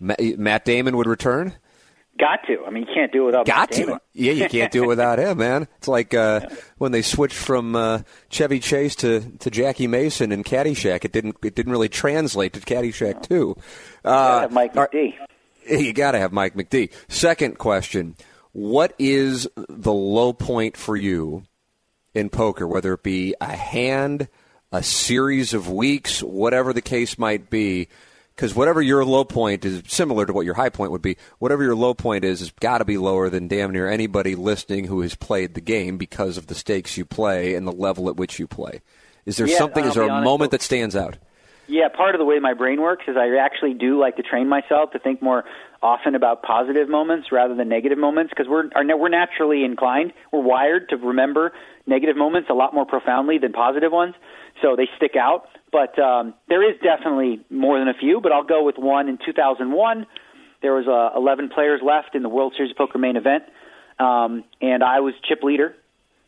Matt 0.00 0.64
Damon 0.64 0.96
would 0.96 1.08
return. 1.08 1.54
Got 2.18 2.46
to. 2.46 2.64
I 2.66 2.70
mean, 2.70 2.86
you 2.86 2.94
can't 2.94 3.12
do 3.12 3.22
it 3.24 3.26
without. 3.26 3.46
Got 3.46 3.72
to. 3.72 4.00
Yeah, 4.18 4.32
you 4.32 4.48
can't 4.48 4.72
do 4.72 4.82
it 4.82 4.86
without 4.88 5.20
him, 5.20 5.38
man. 5.38 5.68
It's 5.78 5.86
like 5.86 6.12
uh, 6.12 6.40
when 6.78 6.90
they 6.90 7.02
switched 7.02 7.36
from 7.36 7.76
uh, 7.76 8.00
Chevy 8.30 8.58
Chase 8.58 8.96
to, 8.96 9.20
to 9.20 9.48
Jackie 9.48 9.86
Mason 9.86 10.32
in 10.32 10.42
Caddyshack. 10.42 11.04
It 11.04 11.12
didn't 11.12 11.36
it 11.44 11.54
didn't 11.54 11.70
really 11.70 11.88
translate 11.88 12.54
to 12.54 12.60
Caddyshack 12.60 13.28
too. 13.28 13.54
Uh, 14.04 14.48
Mike 14.50 14.74
McD. 14.74 15.14
You 15.68 15.92
got 15.92 16.12
to 16.12 16.18
have 16.18 16.32
Mike 16.32 16.54
McD. 16.56 16.92
Second 17.06 17.58
question: 17.58 18.16
What 18.50 18.92
is 18.98 19.46
the 19.68 19.92
low 19.92 20.32
point 20.32 20.76
for 20.76 20.96
you 20.96 21.44
in 22.18 22.28
poker, 22.28 22.66
whether 22.66 22.94
it 22.94 23.02
be 23.02 23.34
a 23.40 23.54
hand, 23.56 24.28
a 24.72 24.82
series 24.82 25.54
of 25.54 25.70
weeks, 25.70 26.22
whatever 26.22 26.72
the 26.72 26.82
case 26.82 27.18
might 27.18 27.48
be. 27.48 27.88
Because 28.38 28.54
whatever 28.54 28.80
your 28.80 29.04
low 29.04 29.24
point 29.24 29.64
is 29.64 29.82
similar 29.88 30.24
to 30.24 30.32
what 30.32 30.46
your 30.46 30.54
high 30.54 30.68
point 30.68 30.92
would 30.92 31.02
be, 31.02 31.16
whatever 31.40 31.64
your 31.64 31.74
low 31.74 31.92
point 31.92 32.24
is, 32.24 32.38
has 32.38 32.52
got 32.52 32.78
to 32.78 32.84
be 32.84 32.96
lower 32.96 33.28
than 33.28 33.48
damn 33.48 33.72
near 33.72 33.90
anybody 33.90 34.36
listening 34.36 34.84
who 34.84 35.00
has 35.00 35.16
played 35.16 35.54
the 35.54 35.60
game 35.60 35.98
because 35.98 36.36
of 36.36 36.46
the 36.46 36.54
stakes 36.54 36.96
you 36.96 37.04
play 37.04 37.56
and 37.56 37.66
the 37.66 37.72
level 37.72 38.08
at 38.08 38.16
which 38.16 38.38
you 38.38 38.46
play. 38.46 38.80
Is 39.26 39.38
there 39.38 39.48
yeah, 39.48 39.58
something? 39.58 39.82
I'll 39.82 39.88
is 39.88 39.96
there 39.96 40.04
a 40.04 40.08
honest, 40.08 40.24
moment 40.24 40.50
that 40.52 40.62
stands 40.62 40.94
out? 40.94 41.18
Yeah, 41.66 41.88
part 41.88 42.14
of 42.14 42.20
the 42.20 42.24
way 42.24 42.38
my 42.38 42.54
brain 42.54 42.80
works 42.80 43.06
is 43.08 43.16
I 43.16 43.36
actually 43.38 43.74
do 43.74 43.98
like 43.98 44.14
to 44.18 44.22
train 44.22 44.48
myself 44.48 44.92
to 44.92 45.00
think 45.00 45.20
more 45.20 45.44
often 45.82 46.14
about 46.14 46.42
positive 46.42 46.88
moments 46.88 47.32
rather 47.32 47.56
than 47.56 47.68
negative 47.68 47.98
moments 47.98 48.30
because 48.30 48.48
we're 48.48 48.70
are, 48.76 48.96
we're 48.96 49.08
naturally 49.08 49.64
inclined. 49.64 50.12
We're 50.32 50.42
wired 50.42 50.90
to 50.90 50.96
remember 50.96 51.52
negative 51.86 52.16
moments 52.16 52.50
a 52.50 52.54
lot 52.54 52.72
more 52.72 52.86
profoundly 52.86 53.38
than 53.38 53.52
positive 53.52 53.90
ones, 53.90 54.14
so 54.62 54.76
they 54.76 54.88
stick 54.96 55.16
out. 55.16 55.48
But 55.70 55.98
um, 55.98 56.34
there 56.48 56.68
is 56.68 56.78
definitely 56.82 57.44
more 57.50 57.78
than 57.78 57.88
a 57.88 57.94
few. 57.94 58.20
But 58.20 58.32
I'll 58.32 58.44
go 58.44 58.64
with 58.64 58.76
one 58.78 59.08
in 59.08 59.18
2001. 59.24 60.06
There 60.60 60.74
was 60.74 60.86
uh, 60.88 61.18
11 61.18 61.50
players 61.50 61.80
left 61.84 62.14
in 62.14 62.22
the 62.22 62.28
World 62.28 62.54
Series 62.56 62.72
Poker 62.72 62.98
main 62.98 63.16
event, 63.16 63.44
um, 64.00 64.42
and 64.60 64.82
I 64.82 65.00
was 65.00 65.14
chip 65.28 65.42
leader 65.44 65.76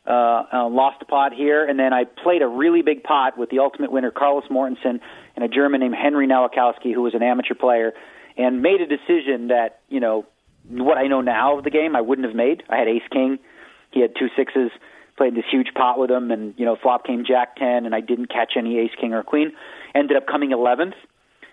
uh, 0.06 0.44
uh, 0.52 0.68
lost 0.68 1.02
a 1.02 1.04
pot 1.04 1.32
here, 1.32 1.64
and 1.64 1.78
then 1.78 1.92
I 1.92 2.04
played 2.04 2.42
a 2.42 2.46
really 2.46 2.82
big 2.82 3.02
pot 3.02 3.36
with 3.36 3.50
the 3.50 3.58
ultimate 3.58 3.92
winner, 3.92 4.10
Carlos 4.10 4.44
Mortensen, 4.50 5.00
and 5.36 5.44
a 5.44 5.48
German 5.48 5.80
named 5.80 5.94
Henry 5.94 6.26
Nowakowski, 6.26 6.94
who 6.94 7.02
was 7.02 7.14
an 7.14 7.22
amateur 7.22 7.54
player, 7.54 7.92
and 8.36 8.62
made 8.62 8.80
a 8.80 8.86
decision 8.86 9.48
that, 9.48 9.80
you 9.88 10.00
know, 10.00 10.26
what 10.68 10.96
I 10.96 11.06
know 11.06 11.20
now 11.20 11.58
of 11.58 11.64
the 11.64 11.70
game, 11.70 11.94
I 11.94 12.00
wouldn't 12.00 12.26
have 12.26 12.34
made. 12.36 12.62
I 12.68 12.78
had 12.78 12.88
ace 12.88 13.02
king. 13.10 13.38
He 13.90 14.00
had 14.00 14.14
two 14.18 14.28
sixes, 14.36 14.70
played 15.20 15.34
this 15.34 15.44
huge 15.50 15.74
pot 15.74 15.98
with 15.98 16.10
him, 16.10 16.30
and, 16.30 16.54
you 16.56 16.64
know, 16.64 16.76
flop 16.80 17.04
came 17.04 17.24
jack 17.26 17.56
10, 17.56 17.84
and 17.84 17.94
I 17.94 18.00
didn't 18.00 18.30
catch 18.30 18.54
any 18.56 18.78
ace 18.78 18.92
king 18.98 19.12
or 19.12 19.22
queen. 19.22 19.52
Ended 19.94 20.16
up 20.16 20.26
coming 20.26 20.48
11th, 20.48 20.94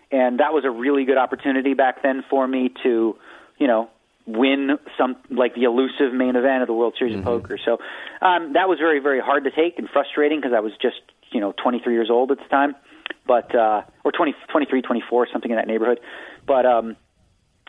and 0.09 0.39
that 0.39 0.53
was 0.53 0.63
a 0.63 0.71
really 0.71 1.03
good 1.03 1.17
opportunity 1.17 1.73
back 1.73 2.01
then 2.01 2.23
for 2.29 2.47
me 2.47 2.71
to, 2.83 3.17
you 3.57 3.67
know, 3.67 3.89
win 4.25 4.77
some 4.97 5.17
like 5.29 5.53
the 5.53 5.63
elusive 5.63 6.13
main 6.13 6.37
event 6.37 6.61
of 6.61 6.67
the 6.67 6.73
World 6.73 6.95
Series 6.97 7.17
mm-hmm. 7.17 7.27
of 7.27 7.41
Poker. 7.43 7.57
So 7.63 7.73
um, 8.21 8.53
that 8.53 8.69
was 8.69 8.77
very 8.77 8.99
very 8.99 9.21
hard 9.21 9.45
to 9.45 9.51
take 9.51 9.79
and 9.79 9.89
frustrating 9.89 10.39
because 10.39 10.53
I 10.55 10.59
was 10.59 10.73
just 10.81 11.01
you 11.31 11.39
know 11.39 11.53
23 11.61 11.93
years 11.93 12.09
old 12.09 12.31
at 12.31 12.37
the 12.37 12.47
time, 12.49 12.75
but 13.25 13.55
uh, 13.55 13.83
or 14.03 14.11
20, 14.11 14.35
23, 14.49 14.81
24, 14.81 15.27
something 15.31 15.51
in 15.51 15.57
that 15.57 15.67
neighborhood. 15.67 15.99
But 16.45 16.65
um, 16.65 16.97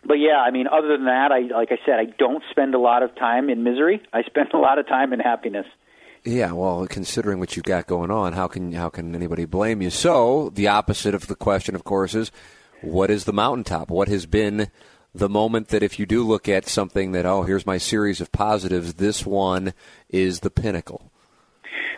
but 0.05 0.15
yeah, 0.15 0.39
I 0.39 0.51
mean, 0.51 0.67
other 0.67 0.89
than 0.89 1.07
that, 1.07 1.33
I 1.33 1.41
like 1.57 1.71
I 1.73 1.79
said, 1.85 1.99
I 1.99 2.07
don't 2.19 2.43
spend 2.51 2.75
a 2.75 2.79
lot 2.79 3.03
of 3.03 3.15
time 3.17 3.51
in 3.51 3.63
misery. 3.63 4.03
I 4.13 4.23
spend 4.23 4.51
a 4.53 4.59
lot 4.59 4.79
of 4.79 4.87
time 4.87 5.13
in 5.13 5.21
happiness. 5.21 5.67
Yeah, 6.25 6.53
well, 6.53 6.87
considering 6.87 7.39
what 7.39 7.57
you've 7.57 7.65
got 7.65 7.87
going 7.87 8.11
on, 8.11 8.33
how 8.33 8.49
can 8.49 8.73
how 8.73 8.89
can 8.89 9.15
anybody 9.15 9.45
blame 9.45 9.81
you? 9.81 9.91
So 9.91 10.51
the 10.51 10.69
opposite 10.69 11.15
of 11.15 11.27
the 11.27 11.37
question, 11.37 11.75
of 11.75 11.85
course, 11.85 12.15
is 12.15 12.31
what 12.81 13.11
is 13.11 13.25
the 13.25 13.33
mountaintop? 13.33 13.91
What 13.91 14.09
has 14.09 14.27
been 14.27 14.71
the 15.15 15.29
moment 15.29 15.69
that 15.69 15.83
if 15.83 15.99
you 15.99 16.07
do 16.07 16.23
look 16.23 16.49
at 16.49 16.69
something 16.69 17.13
that, 17.13 17.27
oh, 17.27 17.43
here's 17.43 17.67
my 17.67 17.79
series 17.79 18.21
of 18.21 18.31
positives, 18.31 18.95
this 18.95 19.25
one 19.25 19.73
is 20.09 20.41
the 20.41 20.51
pinnacle? 20.51 21.11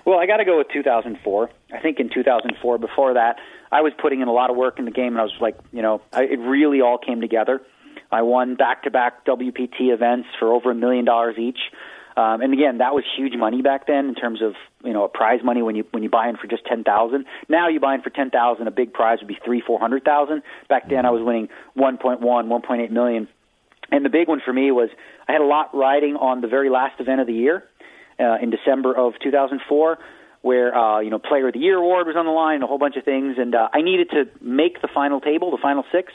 Well, 0.04 0.18
I 0.18 0.26
got 0.26 0.38
to 0.38 0.44
go 0.44 0.58
with 0.58 0.68
2004. 0.72 1.50
I 1.72 1.80
think 1.80 2.00
in 2.00 2.08
2004, 2.08 2.78
before 2.78 3.14
that, 3.14 3.36
I 3.70 3.82
was 3.82 3.92
putting 4.00 4.20
in 4.20 4.28
a 4.28 4.32
lot 4.32 4.50
of 4.50 4.56
work 4.56 4.78
in 4.78 4.84
the 4.84 4.90
game, 4.90 5.08
and 5.08 5.18
I 5.18 5.24
was 5.24 5.36
like, 5.40 5.56
you 5.72 5.82
know, 5.82 6.00
I, 6.12 6.24
it 6.24 6.38
really 6.38 6.80
all 6.80 6.98
came 6.98 7.20
together. 7.20 7.60
I 8.10 8.22
won 8.22 8.56
back-to-back 8.56 9.24
WPT 9.26 9.92
events 9.92 10.28
for 10.38 10.52
over 10.52 10.70
a 10.70 10.74
million 10.74 11.04
dollars 11.04 11.36
each. 11.38 11.58
Um, 12.16 12.40
and 12.40 12.52
again, 12.52 12.78
that 12.78 12.94
was 12.94 13.04
huge 13.16 13.34
money 13.36 13.62
back 13.62 13.86
then 13.86 14.06
in 14.06 14.14
terms 14.14 14.42
of 14.42 14.54
you 14.84 14.92
know 14.92 15.04
a 15.04 15.08
prize 15.08 15.40
money 15.44 15.62
when 15.62 15.76
you 15.76 15.84
when 15.90 16.02
you 16.02 16.10
buy 16.10 16.28
in 16.28 16.36
for 16.36 16.46
just 16.46 16.64
ten 16.66 16.84
thousand. 16.84 17.26
Now 17.48 17.68
you 17.68 17.80
buy 17.80 17.94
in 17.94 18.02
for 18.02 18.10
ten 18.10 18.30
thousand, 18.30 18.66
a 18.66 18.70
big 18.70 18.92
prize 18.92 19.18
would 19.20 19.28
be 19.28 19.38
three 19.44 19.62
four 19.64 19.78
hundred 19.78 20.04
thousand. 20.04 20.42
Back 20.68 20.88
then, 20.88 21.06
I 21.06 21.10
was 21.10 21.22
winning 21.22 21.48
one 21.74 21.98
point 21.98 22.20
one, 22.20 22.48
one 22.48 22.62
point 22.62 22.82
eight 22.82 22.92
million. 22.92 23.28
And 23.92 24.04
the 24.04 24.10
big 24.10 24.28
one 24.28 24.40
for 24.44 24.52
me 24.52 24.70
was 24.70 24.88
I 25.28 25.32
had 25.32 25.40
a 25.40 25.46
lot 25.46 25.74
riding 25.74 26.16
on 26.16 26.40
the 26.40 26.48
very 26.48 26.70
last 26.70 27.00
event 27.00 27.20
of 27.20 27.26
the 27.26 27.32
year 27.32 27.64
uh, 28.18 28.36
in 28.40 28.50
December 28.50 28.96
of 28.96 29.14
2004, 29.22 29.98
where 30.42 30.74
uh, 30.74 31.00
you 31.00 31.10
know 31.10 31.18
Player 31.18 31.48
of 31.48 31.54
the 31.54 31.60
Year 31.60 31.78
award 31.78 32.06
was 32.06 32.16
on 32.16 32.26
the 32.26 32.32
line, 32.32 32.62
a 32.62 32.66
whole 32.66 32.78
bunch 32.78 32.96
of 32.96 33.04
things, 33.04 33.36
and 33.38 33.54
uh, 33.54 33.68
I 33.72 33.82
needed 33.82 34.10
to 34.10 34.24
make 34.40 34.80
the 34.82 34.88
final 34.92 35.20
table, 35.20 35.50
the 35.50 35.58
final 35.60 35.84
six, 35.92 36.12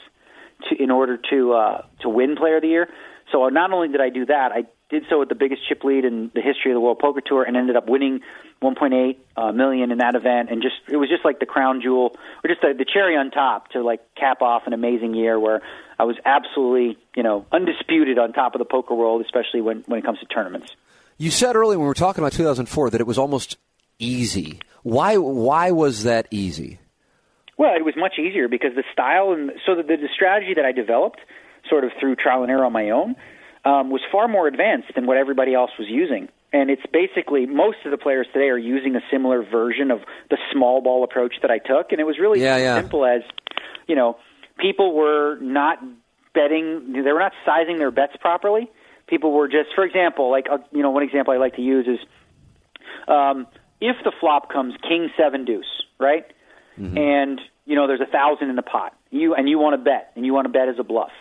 to, 0.68 0.82
in 0.82 0.90
order 0.90 1.18
to 1.30 1.52
uh, 1.52 1.82
to 2.00 2.08
win 2.08 2.36
Player 2.36 2.56
of 2.56 2.62
the 2.62 2.68
Year. 2.68 2.88
So 3.32 3.48
not 3.48 3.72
only 3.72 3.88
did 3.88 4.00
I 4.00 4.10
do 4.10 4.26
that, 4.26 4.52
I 4.52 4.64
did 4.88 5.04
so 5.10 5.18
with 5.18 5.28
the 5.28 5.34
biggest 5.34 5.66
chip 5.68 5.82
lead 5.84 6.04
in 6.04 6.30
the 6.34 6.40
history 6.40 6.70
of 6.70 6.76
the 6.76 6.80
World 6.80 6.98
Poker 6.98 7.20
Tour, 7.24 7.42
and 7.42 7.56
ended 7.56 7.76
up 7.76 7.88
winning 7.88 8.20
1.8 8.62 9.16
uh, 9.36 9.52
million 9.52 9.90
in 9.90 9.98
that 9.98 10.14
event. 10.14 10.50
And 10.50 10.62
just 10.62 10.76
it 10.88 10.96
was 10.96 11.08
just 11.08 11.24
like 11.24 11.40
the 11.40 11.46
crown 11.46 11.80
jewel, 11.82 12.16
or 12.44 12.48
just 12.48 12.60
the, 12.60 12.74
the 12.76 12.84
cherry 12.84 13.16
on 13.16 13.30
top 13.30 13.70
to 13.70 13.82
like 13.82 14.00
cap 14.14 14.42
off 14.42 14.62
an 14.66 14.72
amazing 14.72 15.14
year 15.14 15.38
where 15.38 15.62
I 15.98 16.04
was 16.04 16.16
absolutely 16.24 16.98
you 17.14 17.22
know 17.22 17.46
undisputed 17.52 18.18
on 18.18 18.32
top 18.32 18.54
of 18.54 18.58
the 18.60 18.64
poker 18.64 18.94
world, 18.94 19.22
especially 19.22 19.60
when 19.60 19.82
when 19.86 19.98
it 19.98 20.04
comes 20.04 20.20
to 20.20 20.26
tournaments. 20.26 20.74
You 21.18 21.30
said 21.30 21.56
earlier 21.56 21.78
when 21.78 21.86
we 21.86 21.88
were 21.88 21.94
talking 21.94 22.22
about 22.22 22.32
2004 22.32 22.90
that 22.90 23.00
it 23.00 23.06
was 23.06 23.18
almost 23.18 23.56
easy. 23.98 24.60
Why 24.82 25.16
why 25.16 25.72
was 25.72 26.04
that 26.04 26.28
easy? 26.30 26.78
Well, 27.58 27.74
it 27.74 27.84
was 27.84 27.94
much 27.96 28.18
easier 28.18 28.48
because 28.48 28.74
the 28.76 28.84
style 28.92 29.32
and 29.32 29.52
so 29.64 29.74
the, 29.74 29.82
the 29.82 30.08
strategy 30.14 30.54
that 30.54 30.64
I 30.64 30.72
developed, 30.72 31.20
sort 31.68 31.84
of 31.84 31.90
through 31.98 32.16
trial 32.16 32.42
and 32.42 32.50
error 32.50 32.66
on 32.66 32.72
my 32.72 32.90
own, 32.90 33.16
um, 33.66 33.90
was 33.90 34.00
far 34.12 34.28
more 34.28 34.46
advanced 34.46 34.94
than 34.94 35.06
what 35.06 35.16
everybody 35.16 35.52
else 35.52 35.72
was 35.76 35.88
using. 35.88 36.28
And 36.52 36.70
it's 36.70 36.86
basically 36.92 37.46
most 37.46 37.78
of 37.84 37.90
the 37.90 37.98
players 37.98 38.28
today 38.32 38.48
are 38.48 38.56
using 38.56 38.94
a 38.94 39.00
similar 39.10 39.42
version 39.42 39.90
of 39.90 40.00
the 40.30 40.38
small 40.52 40.80
ball 40.80 41.02
approach 41.02 41.34
that 41.42 41.50
I 41.50 41.58
took, 41.58 41.90
and 41.90 42.00
it 42.00 42.04
was 42.04 42.18
really 42.18 42.40
Yeah, 42.40 42.56
yeah. 42.56 42.80
simple 42.80 43.04
as, 43.04 43.22
you 43.88 43.96
know, 43.96 44.18
people 44.56 44.94
were 44.94 45.36
not 45.40 45.82
betting, 46.32 46.92
they 46.92 47.12
were 47.12 47.18
not 47.18 47.32
sizing 47.44 47.78
their 47.78 47.90
bets 47.90 48.14
properly. 48.20 48.70
People 49.08 49.32
were 49.32 49.48
just, 49.48 49.74
for 49.74 49.84
example, 49.84 50.30
like 50.30 50.46
uh, 50.50 50.58
you 50.70 50.82
know, 50.82 50.90
one 50.90 51.02
example 51.02 51.34
I 51.34 51.38
like 51.38 51.56
to 51.56 51.62
use 51.62 51.86
is 51.88 51.98
um, 53.08 53.46
if 53.80 53.96
the 54.04 54.12
flop 54.20 54.50
comes 54.52 54.74
king 54.88 55.10
seven 55.18 55.44
deuce, 55.44 55.82
right? 55.98 56.24
And 56.98 57.40
you 57.64 57.74
know 57.74 57.86
there's 57.86 58.00
a 58.02 58.10
thousand 58.10 58.50
in 58.50 58.56
the 58.56 58.62
pot, 58.62 58.94
you 59.10 59.34
and 59.34 59.48
you 59.48 59.58
want 59.58 59.74
to 59.74 59.82
bet, 59.82 60.12
and 60.14 60.26
you 60.26 60.34
want 60.34 60.44
to 60.46 60.52
bet 60.52 60.68
as 60.68 60.76
a 60.78 60.84
bluff. 60.84 61.12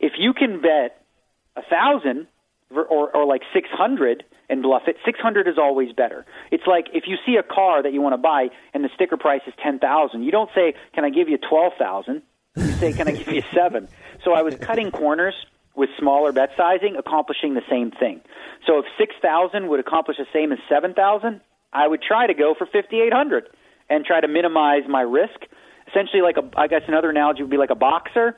If 0.00 0.12
you 0.18 0.32
can 0.32 0.60
bet 0.62 1.03
a 1.56 1.62
thousand 1.62 2.26
or, 2.70 3.10
or 3.14 3.26
like 3.26 3.42
six 3.52 3.68
hundred 3.70 4.24
and 4.48 4.62
bluff 4.62 4.82
it, 4.86 4.96
six 5.04 5.18
hundred 5.20 5.48
is 5.48 5.58
always 5.58 5.92
better. 5.92 6.26
It's 6.50 6.66
like 6.66 6.86
if 6.92 7.04
you 7.06 7.16
see 7.24 7.36
a 7.36 7.42
car 7.42 7.82
that 7.82 7.92
you 7.92 8.00
want 8.00 8.14
to 8.14 8.18
buy 8.18 8.48
and 8.72 8.84
the 8.84 8.90
sticker 8.94 9.16
price 9.16 9.42
is 9.46 9.54
ten 9.62 9.78
thousand, 9.78 10.22
you 10.22 10.30
don't 10.30 10.50
say, 10.54 10.74
"Can 10.94 11.04
I 11.04 11.10
give 11.10 11.28
you 11.28 11.38
twelve 11.38 11.72
thousand? 11.78 12.22
You 12.56 12.72
say, 12.72 12.92
"Can 12.92 13.08
I 13.08 13.12
give 13.12 13.28
you 13.28 13.42
seven? 13.54 13.88
So 14.24 14.32
I 14.32 14.42
was 14.42 14.56
cutting 14.56 14.90
corners 14.90 15.34
with 15.76 15.90
smaller 15.98 16.32
bet 16.32 16.50
sizing, 16.56 16.96
accomplishing 16.96 17.54
the 17.54 17.62
same 17.68 17.90
thing. 17.90 18.20
So 18.66 18.78
if 18.78 18.84
six 18.98 19.14
thousand 19.20 19.68
would 19.68 19.80
accomplish 19.80 20.16
the 20.18 20.26
same 20.32 20.52
as 20.52 20.58
seven 20.68 20.94
thousand, 20.94 21.40
I 21.72 21.86
would 21.86 22.02
try 22.02 22.26
to 22.26 22.34
go 22.34 22.54
for 22.56 22.66
fifty 22.66 23.00
eight 23.00 23.12
hundred 23.12 23.48
and 23.88 24.04
try 24.04 24.20
to 24.20 24.28
minimize 24.28 24.82
my 24.88 25.02
risk. 25.02 25.46
Essentially, 25.88 26.22
like 26.22 26.36
a, 26.36 26.58
I 26.58 26.66
guess 26.66 26.82
another 26.88 27.10
analogy 27.10 27.42
would 27.42 27.50
be 27.50 27.58
like 27.58 27.70
a 27.70 27.74
boxer. 27.76 28.36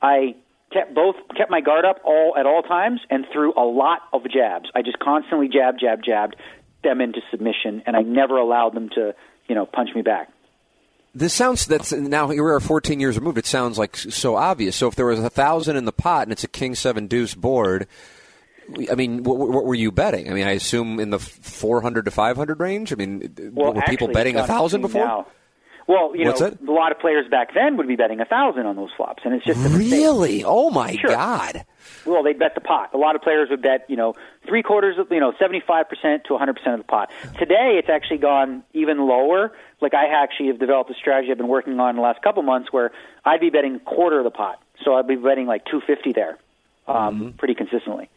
I 0.00 0.36
kept 0.72 0.94
both 0.94 1.16
kept 1.36 1.50
my 1.50 1.60
guard 1.60 1.84
up 1.84 2.00
all 2.04 2.34
at 2.38 2.46
all 2.46 2.62
times 2.62 3.00
and 3.10 3.26
threw 3.32 3.52
a 3.56 3.64
lot 3.64 4.00
of 4.12 4.22
jabs. 4.30 4.70
I 4.74 4.82
just 4.82 4.98
constantly 4.98 5.48
jab, 5.48 5.78
jab, 5.78 6.02
jabbed 6.04 6.36
them 6.82 7.00
into 7.00 7.20
submission, 7.30 7.82
and 7.86 7.96
I 7.96 8.02
never 8.02 8.36
allowed 8.36 8.74
them 8.74 8.90
to, 8.90 9.14
you 9.48 9.54
know, 9.54 9.66
punch 9.66 9.90
me 9.94 10.02
back. 10.02 10.30
This 11.14 11.32
sounds 11.32 11.66
that's 11.66 11.92
now 11.92 12.28
here 12.28 12.44
we 12.44 12.50
are 12.50 12.60
14 12.60 12.98
years 12.98 13.16
removed. 13.16 13.38
It 13.38 13.46
sounds 13.46 13.78
like 13.78 13.96
so 13.96 14.34
obvious. 14.34 14.74
So 14.74 14.88
if 14.88 14.96
there 14.96 15.06
was 15.06 15.20
a 15.20 15.30
thousand 15.30 15.76
in 15.76 15.84
the 15.84 15.92
pot 15.92 16.24
and 16.24 16.32
it's 16.32 16.42
a 16.42 16.48
king 16.48 16.74
seven 16.74 17.06
deuce 17.06 17.34
board, 17.34 17.86
I 18.90 18.94
mean, 18.96 19.22
what, 19.22 19.38
what 19.38 19.64
were 19.64 19.74
you 19.74 19.92
betting? 19.92 20.28
I 20.30 20.34
mean, 20.34 20.46
I 20.46 20.52
assume 20.52 20.98
in 20.98 21.10
the 21.10 21.18
400 21.18 22.06
to 22.06 22.10
500 22.10 22.60
range. 22.60 22.92
I 22.92 22.96
mean, 22.96 23.52
Well, 23.52 23.74
were 23.74 23.82
people 23.82 24.08
betting 24.08 24.36
a 24.36 24.46
thousand 24.46 24.80
before? 24.80 25.04
Now. 25.04 25.26
Well, 25.86 26.16
you 26.16 26.24
What's 26.26 26.40
know, 26.40 26.50
that? 26.50 26.60
a 26.66 26.72
lot 26.72 26.92
of 26.92 26.98
players 26.98 27.28
back 27.28 27.52
then 27.54 27.76
would 27.76 27.86
be 27.86 27.96
betting 27.96 28.20
a 28.20 28.24
thousand 28.24 28.64
on 28.66 28.76
those 28.76 28.90
flops, 28.96 29.22
and 29.24 29.34
it's 29.34 29.44
just. 29.44 29.60
Really? 29.76 30.42
Oh 30.44 30.70
my 30.70 30.96
Sure. 30.96 31.10
God! 31.10 31.64
Well, 32.06 32.22
they'd 32.22 32.38
bet 32.38 32.54
the 32.54 32.60
pot. 32.62 32.90
A 32.94 32.96
lot 32.98 33.14
of 33.16 33.22
players 33.22 33.50
would 33.50 33.60
bet, 33.62 33.84
you 33.88 33.96
know, 33.96 34.14
three 34.46 34.62
quarters 34.62 34.96
of, 34.98 35.10
you 35.10 35.20
know, 35.20 35.32
75% 35.32 36.24
to 36.24 36.32
100% 36.32 36.72
of 36.72 36.78
the 36.78 36.84
pot. 36.84 37.10
Today, 37.38 37.76
it's 37.78 37.88
actually 37.90 38.18
gone 38.18 38.62
even 38.72 39.06
lower. 39.06 39.52
Like, 39.82 39.92
I 39.94 40.06
actually 40.06 40.46
have 40.48 40.58
developed 40.58 40.90
a 40.90 40.94
strategy 40.94 41.30
I've 41.30 41.36
been 41.38 41.48
working 41.48 41.78
on 41.78 41.96
the 41.96 42.02
last 42.02 42.22
couple 42.22 42.42
months 42.42 42.72
where 42.72 42.92
I'd 43.24 43.40
be 43.40 43.50
betting 43.50 43.76
a 43.76 43.78
quarter 43.80 44.18
of 44.18 44.24
the 44.24 44.30
pot. 44.30 44.62
So 44.84 44.94
I'd 44.94 45.06
be 45.06 45.16
betting 45.16 45.46
like 45.46 45.64
250 45.66 46.12
there 46.12 46.38
um, 46.88 47.34
pretty 47.36 47.54
consistently. 47.54 48.08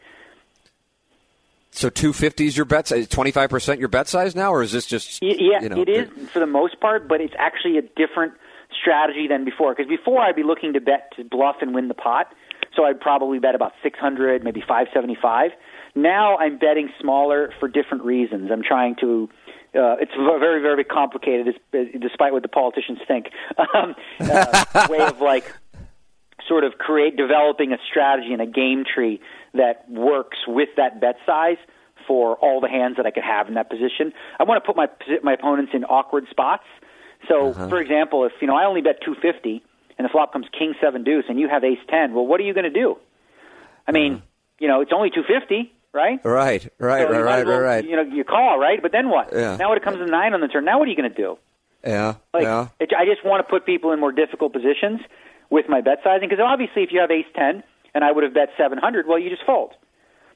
So 1.78 1.88
250 1.88 2.46
is 2.46 2.56
your 2.56 2.66
bet 2.66 2.88
size? 2.88 3.06
25 3.06 3.50
percent 3.50 3.78
your 3.78 3.88
bet 3.88 4.08
size 4.08 4.34
now, 4.34 4.52
or 4.52 4.62
is 4.62 4.72
this 4.72 4.84
just 4.84 5.22
Yeah, 5.22 5.62
you 5.62 5.68
know, 5.68 5.80
it 5.80 5.88
is 5.88 6.08
for 6.30 6.40
the 6.40 6.46
most 6.46 6.80
part, 6.80 7.06
but 7.06 7.20
it's 7.20 7.34
actually 7.38 7.78
a 7.78 7.82
different 7.82 8.32
strategy 8.82 9.28
than 9.28 9.44
before. 9.44 9.76
Because 9.76 9.88
before 9.88 10.20
I'd 10.20 10.34
be 10.34 10.42
looking 10.42 10.72
to 10.72 10.80
bet 10.80 11.12
to 11.14 11.22
bluff 11.22 11.58
and 11.60 11.76
win 11.76 11.86
the 11.86 11.94
pot, 11.94 12.34
so 12.74 12.82
I'd 12.82 13.00
probably 13.00 13.38
bet 13.38 13.54
about 13.54 13.74
600, 13.80 14.42
maybe 14.42 14.58
575. 14.58 15.52
Now 15.94 16.36
I'm 16.38 16.58
betting 16.58 16.88
smaller 17.00 17.52
for 17.60 17.68
different 17.68 18.02
reasons. 18.02 18.50
I'm 18.50 18.64
trying 18.64 18.96
to. 18.96 19.28
Uh, 19.72 19.94
it's 20.00 20.10
very, 20.16 20.60
very 20.60 20.82
complicated, 20.82 21.60
despite 22.00 22.32
what 22.32 22.42
the 22.42 22.48
politicians 22.48 22.98
think. 23.06 23.26
Um, 23.72 23.94
uh, 24.18 24.88
way 24.90 24.98
of 24.98 25.20
like 25.20 25.54
sort 26.48 26.64
of 26.64 26.72
create 26.78 27.16
developing 27.16 27.72
a 27.72 27.78
strategy 27.88 28.32
and 28.32 28.42
a 28.42 28.46
game 28.46 28.82
tree 28.82 29.20
that 29.54 29.90
works 29.90 30.38
with 30.46 30.68
that 30.76 31.00
bet 31.00 31.16
size 31.26 31.56
for 32.06 32.36
all 32.36 32.60
the 32.60 32.68
hands 32.68 32.96
that 32.96 33.06
I 33.06 33.10
could 33.10 33.22
have 33.22 33.48
in 33.48 33.54
that 33.54 33.68
position. 33.68 34.12
I 34.40 34.44
want 34.44 34.62
to 34.62 34.66
put 34.66 34.76
my 34.76 34.88
my 35.22 35.34
opponents 35.34 35.72
in 35.74 35.84
awkward 35.84 36.26
spots. 36.30 36.64
So, 37.28 37.50
uh-huh. 37.50 37.68
for 37.68 37.80
example, 37.80 38.24
if 38.24 38.32
you 38.40 38.46
know 38.46 38.56
I 38.56 38.64
only 38.64 38.80
bet 38.80 39.00
250 39.04 39.62
and 39.98 40.04
the 40.04 40.08
flop 40.08 40.32
comes 40.32 40.46
king 40.56 40.74
seven 40.80 41.04
deuce 41.04 41.24
and 41.28 41.38
you 41.38 41.48
have 41.48 41.64
ace 41.64 41.78
10, 41.88 42.14
well, 42.14 42.26
what 42.26 42.40
are 42.40 42.44
you 42.44 42.54
going 42.54 42.64
to 42.64 42.70
do? 42.70 42.96
I 43.86 43.92
mean, 43.92 44.14
uh-huh. 44.14 44.22
you 44.58 44.68
know, 44.68 44.80
it's 44.80 44.92
only 44.94 45.10
250, 45.10 45.72
right? 45.92 46.24
right, 46.24 46.68
right, 46.78 47.06
So 47.06 47.12
right, 47.12 47.22
right, 47.22 47.46
well, 47.46 47.58
right, 47.60 47.64
right. 47.64 47.84
You 47.84 47.96
know, 47.96 48.02
you 48.02 48.24
call, 48.24 48.58
right? 48.58 48.80
But 48.80 48.92
then 48.92 49.08
what? 49.08 49.32
Yeah. 49.32 49.56
Now 49.56 49.70
when 49.70 49.78
it 49.78 49.84
comes 49.84 49.98
to 49.98 50.06
nine 50.06 50.34
on 50.34 50.40
the 50.40 50.48
turn, 50.48 50.64
now 50.64 50.78
what 50.78 50.86
are 50.86 50.90
you 50.90 50.96
going 50.96 51.10
to 51.10 51.16
do? 51.16 51.38
Yeah, 51.84 52.14
Like, 52.34 52.42
yeah. 52.42 52.68
it, 52.80 52.92
I 52.96 53.04
just 53.04 53.24
want 53.24 53.44
to 53.44 53.48
put 53.48 53.64
people 53.64 53.92
in 53.92 54.00
more 54.00 54.10
difficult 54.12 54.52
positions 54.52 55.00
with 55.48 55.68
my 55.68 55.80
bet 55.80 55.98
sizing 56.02 56.28
because 56.28 56.42
obviously, 56.44 56.82
if 56.82 56.90
you 56.92 57.00
have 57.00 57.10
ace 57.10 57.26
ten 57.34 57.62
and 57.98 58.04
I 58.04 58.12
would 58.12 58.22
have 58.22 58.32
bet 58.32 58.50
seven 58.56 58.78
hundred, 58.78 59.08
well, 59.08 59.18
you 59.18 59.28
just 59.28 59.42
fold. 59.44 59.72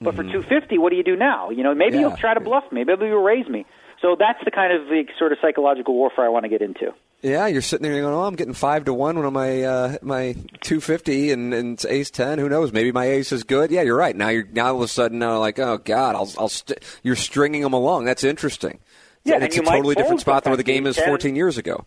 But 0.00 0.16
for 0.16 0.24
two 0.24 0.42
fifty, 0.42 0.78
what 0.78 0.90
do 0.90 0.96
you 0.96 1.04
do 1.04 1.14
now? 1.14 1.50
You 1.50 1.62
know, 1.62 1.74
maybe 1.76 1.92
Mm-hmm. 1.92 2.00
Yeah. 2.02 2.08
you'll 2.08 2.16
try 2.16 2.34
to 2.34 2.40
bluff 2.40 2.64
me, 2.72 2.82
maybe 2.82 3.06
you'll 3.06 3.22
raise 3.22 3.46
me. 3.48 3.64
So 4.00 4.16
that's 4.18 4.40
the 4.44 4.50
kind 4.50 4.72
of 4.72 4.88
the 4.88 5.04
sort 5.16 5.30
of 5.30 5.38
psychological 5.40 5.94
warfare 5.94 6.24
I 6.24 6.28
want 6.28 6.42
to 6.44 6.48
get 6.48 6.60
into. 6.60 6.92
Yeah, 7.22 7.46
you're 7.46 7.62
sitting 7.62 7.84
there 7.88 8.00
going, 8.02 8.12
"Oh, 8.12 8.24
I'm 8.24 8.34
getting 8.34 8.52
five 8.52 8.86
to 8.86 8.92
one 8.94 9.16
on 9.16 9.32
my 9.32 9.62
uh, 9.62 9.96
my 10.02 10.34
two 10.62 10.80
fifty, 10.80 11.30
and, 11.30 11.54
and 11.54 11.74
it's 11.74 11.84
ace 11.84 12.10
ten. 12.10 12.40
Who 12.40 12.48
knows? 12.48 12.72
Maybe 12.72 12.90
my 12.90 13.04
ace 13.04 13.30
is 13.30 13.44
good. 13.44 13.70
Yeah, 13.70 13.82
you're 13.82 13.96
right. 13.96 14.16
Now 14.16 14.30
you're 14.30 14.48
now 14.52 14.70
all 14.70 14.76
of 14.76 14.82
a 14.82 14.88
sudden 14.88 15.20
now 15.20 15.38
like, 15.38 15.60
oh 15.60 15.78
God, 15.78 16.16
I'll 16.16 16.32
I'll 16.36 16.48
st- 16.48 16.80
you're 17.04 17.14
stringing 17.14 17.62
them 17.62 17.72
along. 17.74 18.06
That's 18.06 18.24
interesting. 18.24 18.80
Yeah, 19.22 19.34
and 19.34 19.44
and 19.44 19.52
it's 19.52 19.56
you 19.56 19.62
a 19.62 19.66
totally 19.66 19.94
different 19.94 20.20
spot 20.20 20.42
than 20.42 20.50
where 20.50 20.56
the 20.56 20.64
game 20.64 20.84
is 20.84 20.96
10. 20.96 21.06
14 21.06 21.36
years 21.36 21.58
ago. 21.58 21.86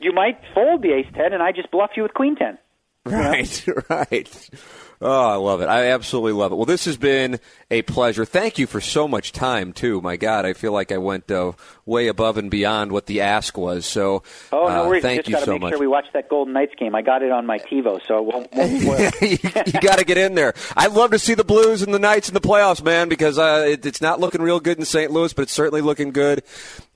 You 0.00 0.12
might 0.12 0.38
fold 0.52 0.82
the 0.82 0.92
ace 0.92 1.06
ten, 1.14 1.32
and 1.32 1.42
I 1.42 1.52
just 1.52 1.70
bluff 1.70 1.92
you 1.96 2.02
with 2.02 2.12
queen 2.12 2.36
ten. 2.36 2.58
Right, 3.06 3.66
right. 3.88 4.50
Oh, 5.00 5.28
I 5.28 5.34
love 5.36 5.60
it. 5.60 5.66
I 5.66 5.86
absolutely 5.86 6.32
love 6.32 6.52
it. 6.52 6.56
Well, 6.56 6.64
this 6.64 6.84
has 6.86 6.96
been 6.96 7.40
a 7.70 7.82
pleasure. 7.82 8.24
Thank 8.24 8.58
you 8.58 8.66
for 8.66 8.80
so 8.80 9.06
much 9.08 9.32
time, 9.32 9.72
too. 9.72 10.00
My 10.00 10.16
God, 10.16 10.46
I 10.46 10.52
feel 10.52 10.72
like 10.72 10.92
I 10.92 10.98
went 10.98 11.30
uh, 11.30 11.52
way 11.84 12.08
above 12.08 12.38
and 12.38 12.50
beyond 12.50 12.92
what 12.92 13.06
the 13.06 13.20
ask 13.20 13.58
was. 13.58 13.86
So, 13.86 14.22
Oh 14.52 14.68
no 14.68 14.84
uh, 14.84 14.88
worries! 14.88 15.02
thank 15.02 15.28
you 15.28 15.36
to 15.36 15.44
so 15.44 15.52
make 15.52 15.62
much. 15.62 15.70
sure 15.72 15.80
we 15.80 15.86
watch 15.86 16.06
that 16.14 16.28
Golden 16.28 16.54
Knights 16.54 16.74
game. 16.78 16.94
I 16.94 17.02
got 17.02 17.22
it 17.22 17.32
on 17.32 17.44
my 17.46 17.58
TiVo, 17.58 18.00
so 18.06 18.18
it 18.18 18.24
won't, 18.24 18.52
won't 18.54 18.80
spoil. 18.80 19.10
you, 19.66 19.80
got 19.80 19.98
to 19.98 20.04
get 20.04 20.16
in 20.18 20.34
there. 20.34 20.54
I'd 20.76 20.92
love 20.92 21.10
to 21.10 21.18
see 21.18 21.34
the 21.34 21.44
Blues 21.44 21.82
and 21.82 21.92
the 21.92 21.98
Knights 21.98 22.28
in 22.28 22.34
the 22.34 22.40
playoffs, 22.40 22.82
man, 22.82 23.08
because 23.08 23.38
uh, 23.38 23.64
it, 23.68 23.84
it's 23.84 24.00
not 24.00 24.20
looking 24.20 24.42
real 24.42 24.60
good 24.60 24.78
in 24.78 24.84
St. 24.84 25.10
Louis, 25.10 25.32
but 25.32 25.42
it's 25.42 25.52
certainly 25.52 25.80
looking 25.80 26.12
good 26.12 26.42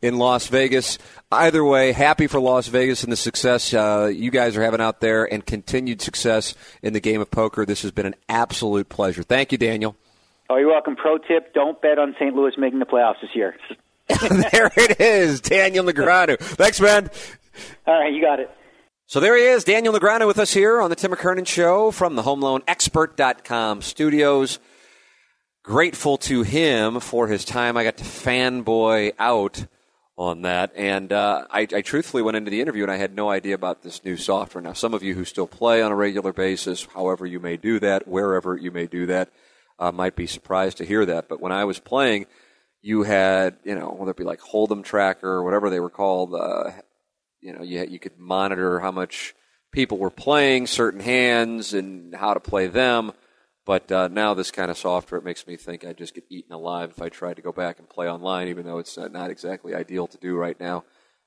in 0.03 0.19
Las 0.19 0.47
Vegas. 0.49 0.99
Either 1.31 1.65
way, 1.65 1.93
happy 1.93 2.27
for 2.27 2.41
Las 2.41 2.69
Vegas 2.69 3.03
and 3.03 3.13
the 3.13 3.17
success 3.17 3.75
uh, 3.75 4.11
you 4.13 4.31
guys 4.31 4.57
are 4.57 4.63
having 4.63 4.81
out 4.81 5.01
there, 5.01 5.25
and 5.31 5.45
continued 5.45 6.01
success 6.01 6.55
in 6.83 6.93
the 6.93 7.01
game 7.01 7.21
of 7.21 7.31
poker. 7.31 7.67
This 7.67 7.83
has 7.83 7.91
been 7.91 8.07
an 8.07 8.15
absolute 8.29 8.89
pleasure. 8.89 9.23
Thank 9.23 9.53
you, 9.53 9.59
Daniel. 9.59 9.97
oh, 10.49 10.57
you're 10.57 10.69
welcome. 10.69 10.97
Pro 10.97 11.19
tip: 11.19 11.53
Don't 11.55 11.81
bet 11.81 11.99
on 11.99 12.15
St. 12.19 12.35
Louis 12.35 12.53
making 12.57 12.79
the 12.79 12.87
playoffs 12.87 13.21
this 13.21 13.35
year. 13.35 13.57
there 14.09 14.71
it 14.77 15.01
is, 15.01 15.41
Daniel 15.43 15.85
Negreanu. 15.85 16.39
Thanks, 16.39 16.81
man. 16.81 17.11
All 17.87 18.01
right, 18.01 18.13
you 18.13 18.23
got 18.23 18.41
it. 18.41 18.51
So 19.07 19.21
there 19.21 19.37
he 19.37 19.45
is, 19.45 19.65
Daniel 19.65 19.95
Negreanu 19.95 20.27
with 20.27 20.39
us 20.39 20.53
here 20.53 20.81
on 20.81 20.91
the 20.91 20.97
Tim 20.97 21.13
McKernan 21.13 21.47
Show 21.47 21.91
from 21.91 22.15
the 22.15 22.23
HomeLoanExpert.com 22.23 23.81
studios. 23.83 24.59
Grateful 25.63 26.19
to 26.19 26.43
him 26.43 27.01
for 27.01 27.27
his 27.27 27.45
time. 27.45 27.77
I 27.77 27.85
got 27.85 27.97
to 27.99 28.05
fanboy 28.05 29.13
out 29.19 29.67
on 30.19 30.43
that, 30.43 30.73
and 30.75 31.13
uh, 31.13 31.47
I, 31.49 31.61
I 31.61 31.81
truthfully 31.81 32.25
went 32.25 32.37
into 32.37 32.51
the 32.51 32.61
interview 32.61 32.83
and 32.83 32.91
I 32.91 32.97
had 32.97 33.15
no 33.15 33.31
idea 33.31 33.55
about 33.55 33.83
this 33.83 34.05
new 34.05 34.17
software. 34.17 34.61
Now, 34.61 34.73
some 34.73 34.93
of 34.93 35.05
you 35.05 35.15
who 35.15 35.25
still 35.25 35.47
play 35.47 35.81
on 35.81 35.93
a 35.93 35.97
regular 35.97 36.33
basis, 36.33 36.85
however 36.93 37.25
you 37.25 37.39
may 37.39 37.57
do 37.57 37.79
that, 37.79 38.09
wherever 38.09 38.57
you 38.57 38.73
may 38.73 38.87
do 38.87 39.07
that, 39.07 39.31
uh, 39.79 39.93
might 39.93 40.17
be 40.17 40.27
surprised 40.27 40.79
to 40.79 40.85
hear 40.85 41.07
that. 41.07 41.29
But 41.29 41.41
when 41.41 41.53
I 41.53 41.65
was 41.65 41.79
playing, 41.79 42.27
you 42.83 43.05
had, 43.05 43.59
you 43.63 43.77
know, 43.77 43.95
whether 43.97 44.11
it 44.11 44.17
be 44.17 44.25
like 44.25 44.41
Hold'em 44.41 44.83
Tracker 44.83 45.29
or 45.29 45.45
whatever 45.45 45.71
they 45.71 45.79
were 45.79 45.89
called, 45.89 46.35
uh, 46.35 46.73
you 47.41 47.53
know, 47.53 47.63
you, 47.63 47.87
you 47.89 48.01
could 48.01 48.19
monitor 48.19 48.81
how 48.81 48.91
much 48.91 49.37
people 49.71 49.99
were 49.99 50.11
playing 50.11 50.67
certain 50.67 51.01
hands 51.01 51.75
and 51.75 52.13
how 52.13 52.35
to 52.35 52.41
play 52.41 52.67
them. 52.67 53.13
But 53.69 53.93
uh, 53.93 54.09
now 54.09 54.33
this 54.33 54.51
kind 54.51 54.71
of 54.71 54.79
software, 54.79 55.19
it 55.19 55.25
makes 55.25 55.47
me 55.47 55.57
think 55.57 55.85
I'd 55.85 55.99
just 55.99 56.15
get 56.15 56.25
eaten 56.31 56.55
alive 56.55 56.89
if 56.89 57.03
I 57.03 57.11
tried 57.11 57.37
to 57.37 57.43
go 57.43 57.53
back 57.53 57.79
and 57.79 57.87
play 57.87 58.09
online, 58.09 58.49
even 58.49 58.65
though 58.65 58.79
it's 58.79 58.97
not 58.97 59.29
exactly 59.29 59.75
ideal 59.75 60.07
to 60.07 60.17
do 60.17 60.37
right 60.37 60.59
now 60.59 60.85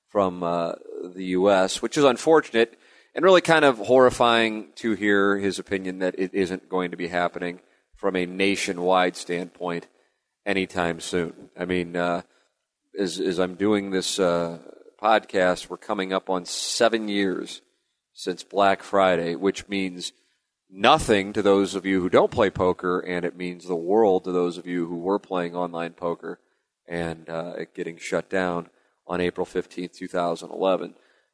from 0.09 0.41
uh, 0.41 0.71
the 1.13 1.25
U.S., 1.25 1.83
which 1.83 1.99
is 1.99 2.03
unfortunate 2.03 2.79
and 3.13 3.23
really 3.23 3.41
kind 3.41 3.63
of 3.63 3.77
horrifying 3.77 4.69
to 4.77 4.93
hear 4.93 5.37
his 5.37 5.59
opinion 5.59 5.99
that 5.99 6.15
it 6.17 6.33
isn't 6.33 6.67
going 6.67 6.89
to 6.89 6.97
be 6.97 7.09
happening 7.09 7.59
from 7.95 8.15
a 8.15 8.25
nationwide 8.25 9.15
standpoint 9.15 9.85
anytime 10.43 10.99
soon. 10.99 11.51
I 11.55 11.65
mean, 11.65 11.95
uh, 11.95 12.23
as, 12.99 13.19
as 13.19 13.39
I'm 13.39 13.53
doing 13.53 13.91
this 13.91 14.17
uh, 14.17 14.57
podcast, 14.99 15.69
we're 15.69 15.77
coming 15.77 16.11
up 16.11 16.27
on 16.27 16.45
seven 16.45 17.07
years 17.07 17.61
since 18.13 18.43
Black 18.43 18.81
Friday, 18.81 19.35
which 19.35 19.67
means 19.67 20.11
nothing 20.71 21.33
to 21.33 21.41
those 21.41 21.75
of 21.75 21.85
you 21.85 22.01
who 22.01 22.09
don't 22.09 22.31
play 22.31 22.49
poker, 22.49 22.99
and 22.99 23.25
it 23.25 23.35
means 23.35 23.67
the 23.67 23.75
world 23.75 24.23
to 24.23 24.31
those 24.31 24.57
of 24.57 24.65
you 24.65 24.87
who 24.87 24.97
were 24.97 25.19
playing 25.19 25.55
online 25.55 25.93
poker 25.93 26.39
and 26.87 27.29
uh, 27.29 27.53
it 27.57 27.73
getting 27.73 27.97
shut 27.97 28.29
down 28.29 28.69
on 29.07 29.21
April 29.21 29.45
15th, 29.45 29.93
2011. 29.93 30.93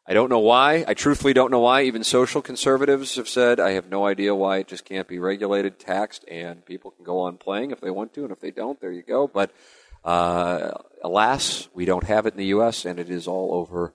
I 0.10 0.14
don't 0.14 0.30
know 0.30 0.40
why. 0.40 0.86
I 0.88 0.94
truthfully 0.94 1.34
don't 1.34 1.52
know 1.52 1.60
why. 1.60 1.82
Even 1.82 2.04
social 2.04 2.42
conservatives 2.42 3.16
have 3.16 3.28
said, 3.28 3.60
I 3.60 3.72
have 3.72 3.90
no 3.90 4.06
idea 4.06 4.34
why 4.34 4.60
it 4.60 4.68
just 4.68 4.86
can't 4.86 5.08
be 5.08 5.20
regulated, 5.20 5.80
taxed, 5.80 6.24
and 6.30 6.66
people 6.66 6.92
can 6.92 7.04
go 7.04 7.20
on 7.20 7.38
playing 7.38 7.72
if 7.72 7.82
they 7.82 7.90
want 7.90 8.14
to, 8.14 8.24
and 8.24 8.32
if 8.32 8.40
they 8.40 8.52
don't, 8.52 8.80
there 8.80 8.92
you 8.92 9.02
go. 9.02 9.28
But 9.28 9.52
uh, 10.06 10.72
alas, 11.04 11.68
we 11.74 11.86
don't 11.86 12.06
have 12.06 12.26
it 12.26 12.34
in 12.34 12.38
the 12.38 12.46
U.S., 12.46 12.86
and 12.86 13.00
it 13.00 13.10
is 13.10 13.28
all 13.28 13.54
over 13.54 13.94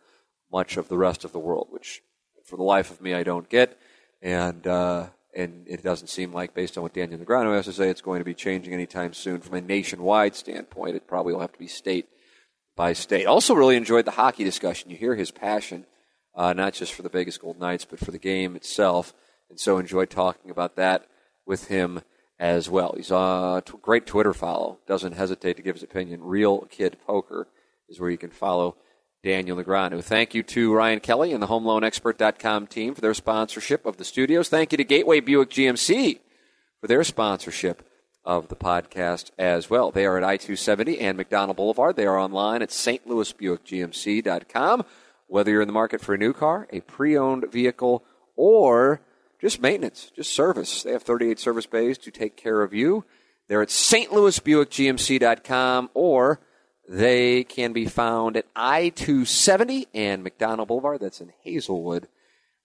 much 0.52 0.76
of 0.76 0.88
the 0.88 0.98
rest 0.98 1.24
of 1.24 1.32
the 1.32 1.38
world, 1.38 1.68
which 1.70 2.02
for 2.44 2.56
the 2.56 2.62
life 2.62 2.90
of 2.90 3.00
me 3.00 3.14
I 3.14 3.22
don't 3.22 3.48
get. 3.48 3.78
And 4.20 4.66
uh, 4.66 5.06
and 5.34 5.66
it 5.66 5.82
doesn't 5.82 6.08
seem 6.08 6.32
like, 6.32 6.54
based 6.54 6.76
on 6.76 6.82
what 6.82 6.92
Daniel 6.92 7.18
Negreanu 7.18 7.54
has 7.54 7.64
to 7.64 7.72
say, 7.72 7.88
it's 7.88 8.02
going 8.02 8.20
to 8.20 8.24
be 8.24 8.34
changing 8.34 8.74
anytime 8.74 9.14
soon 9.14 9.40
from 9.40 9.54
a 9.54 9.60
nationwide 9.60 10.36
standpoint. 10.36 10.96
It 10.96 11.06
probably 11.06 11.32
will 11.32 11.40
have 11.40 11.52
to 11.52 11.58
be 11.58 11.68
state 11.68 12.08
by 12.76 12.92
state. 12.92 13.26
Also, 13.26 13.54
really 13.54 13.76
enjoyed 13.76 14.04
the 14.04 14.12
hockey 14.12 14.44
discussion. 14.44 14.90
You 14.90 14.96
hear 14.96 15.14
his 15.14 15.30
passion, 15.30 15.86
uh, 16.34 16.52
not 16.52 16.74
just 16.74 16.92
for 16.92 17.02
the 17.02 17.08
Vegas 17.08 17.38
Golden 17.38 17.60
Knights, 17.60 17.84
but 17.84 17.98
for 17.98 18.10
the 18.10 18.18
game 18.18 18.56
itself. 18.56 19.14
And 19.48 19.58
so 19.58 19.78
enjoyed 19.78 20.10
talking 20.10 20.50
about 20.50 20.76
that 20.76 21.06
with 21.46 21.68
him 21.68 22.02
as 22.38 22.68
well. 22.68 22.94
He's 22.96 23.10
a 23.10 23.62
great 23.80 24.06
Twitter 24.06 24.34
follow. 24.34 24.78
Doesn't 24.86 25.12
hesitate 25.12 25.56
to 25.56 25.62
give 25.62 25.76
his 25.76 25.82
opinion. 25.82 26.22
Real 26.22 26.62
Kid 26.70 26.96
Poker 27.06 27.48
is 27.88 28.00
where 28.00 28.10
you 28.10 28.18
can 28.18 28.30
follow 28.30 28.76
Daniel 29.22 29.56
Negreanu. 29.56 30.02
Thank 30.02 30.34
you 30.34 30.42
to 30.42 30.74
Ryan 30.74 30.98
Kelley 30.98 31.32
and 31.32 31.40
the 31.40 31.46
HomeLoanExpert.com 31.46 32.66
team 32.66 32.92
for 32.94 33.00
their 33.00 33.14
sponsorship 33.14 33.86
of 33.86 33.96
the 33.96 34.04
studios. 34.04 34.48
Thank 34.48 34.72
you 34.72 34.78
to 34.78 34.84
Gateway 34.84 35.20
Buick 35.20 35.50
GMC 35.50 36.18
for 36.80 36.88
their 36.88 37.04
sponsorship 37.04 37.88
of 38.24 38.48
the 38.48 38.56
podcast 38.56 39.30
as 39.38 39.70
well. 39.70 39.92
They 39.92 40.06
are 40.06 40.18
at 40.18 40.24
I 40.24 40.36
270 40.36 40.98
and 40.98 41.16
McDonnell 41.16 41.54
Boulevard. 41.54 41.94
They 41.94 42.06
are 42.06 42.18
online 42.18 42.62
at 42.62 42.70
stlouisbuickgmc.com. 42.70 44.84
Whether 45.28 45.52
you're 45.52 45.62
in 45.62 45.68
the 45.68 45.72
market 45.72 46.00
for 46.00 46.14
a 46.14 46.18
new 46.18 46.32
car, 46.32 46.66
a 46.72 46.80
pre 46.80 47.16
owned 47.16 47.44
vehicle, 47.50 48.02
or 48.34 49.00
just 49.40 49.62
maintenance, 49.62 50.10
just 50.14 50.34
service, 50.34 50.82
they 50.82 50.90
have 50.90 51.04
38 51.04 51.38
service 51.38 51.66
bays 51.66 51.96
to 51.98 52.10
take 52.10 52.36
care 52.36 52.62
of 52.62 52.74
you. 52.74 53.04
They're 53.48 53.62
at 53.62 53.68
stlouisbuickgmc.com 53.68 55.90
or 55.94 56.40
they 56.92 57.42
can 57.42 57.72
be 57.72 57.86
found 57.86 58.36
at 58.36 58.44
I 58.54 58.90
270 58.90 59.88
and 59.94 60.22
McDonnell 60.22 60.66
Boulevard. 60.66 61.00
That's 61.00 61.22
in 61.22 61.32
Hazelwood, 61.42 62.06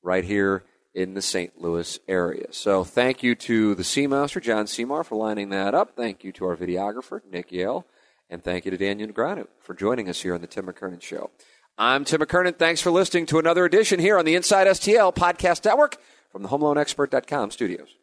right 0.04 0.26
here 0.26 0.66
in 0.94 1.14
the 1.14 1.22
St. 1.22 1.62
Louis 1.62 1.98
area. 2.10 2.48
So 2.52 2.84
thank 2.84 3.24
you 3.24 3.36
to 3.36 3.74
the 3.74 3.84
Seamaster, 3.84 4.42
John 4.42 4.68
Seymour, 4.68 5.06
for 5.06 5.16
lining 5.16 5.50
that 5.50 5.74
up. 5.74 5.96
Thank 5.96 6.26
you 6.26 6.34
to 6.34 6.46
our 6.46 6.58
videographer, 6.58 7.22
Nick 7.32 7.54
Yale. 7.54 7.86
And 8.30 8.44
thank 8.44 8.66
you 8.66 8.72
to 8.72 8.78
Daniel 8.78 9.08
Negreanu 9.08 9.48
for 9.62 9.74
joining 9.74 10.10
us 10.10 10.22
here 10.22 10.34
on 10.34 10.42
the 10.42 10.48
Tim 10.48 10.66
McKernan 10.66 11.02
Show. 11.02 11.30
I'm 11.78 12.04
Tim 12.04 12.20
McKernan. 12.20 12.58
Thanks 12.58 12.82
for 12.82 12.92
listening 12.92 13.28
to 13.28 13.40
another 13.40 13.64
edition 13.64 14.02
here 14.02 14.18
on 14.18 14.26
the 14.26 14.36
Inside 14.36 14.68
STL 14.68 15.16
Podcast 15.16 15.64
Network 15.64 15.96
from 16.34 16.44
the 16.44 16.50
HomeLoanExpert.com 16.50 17.52
studios. 17.52 17.96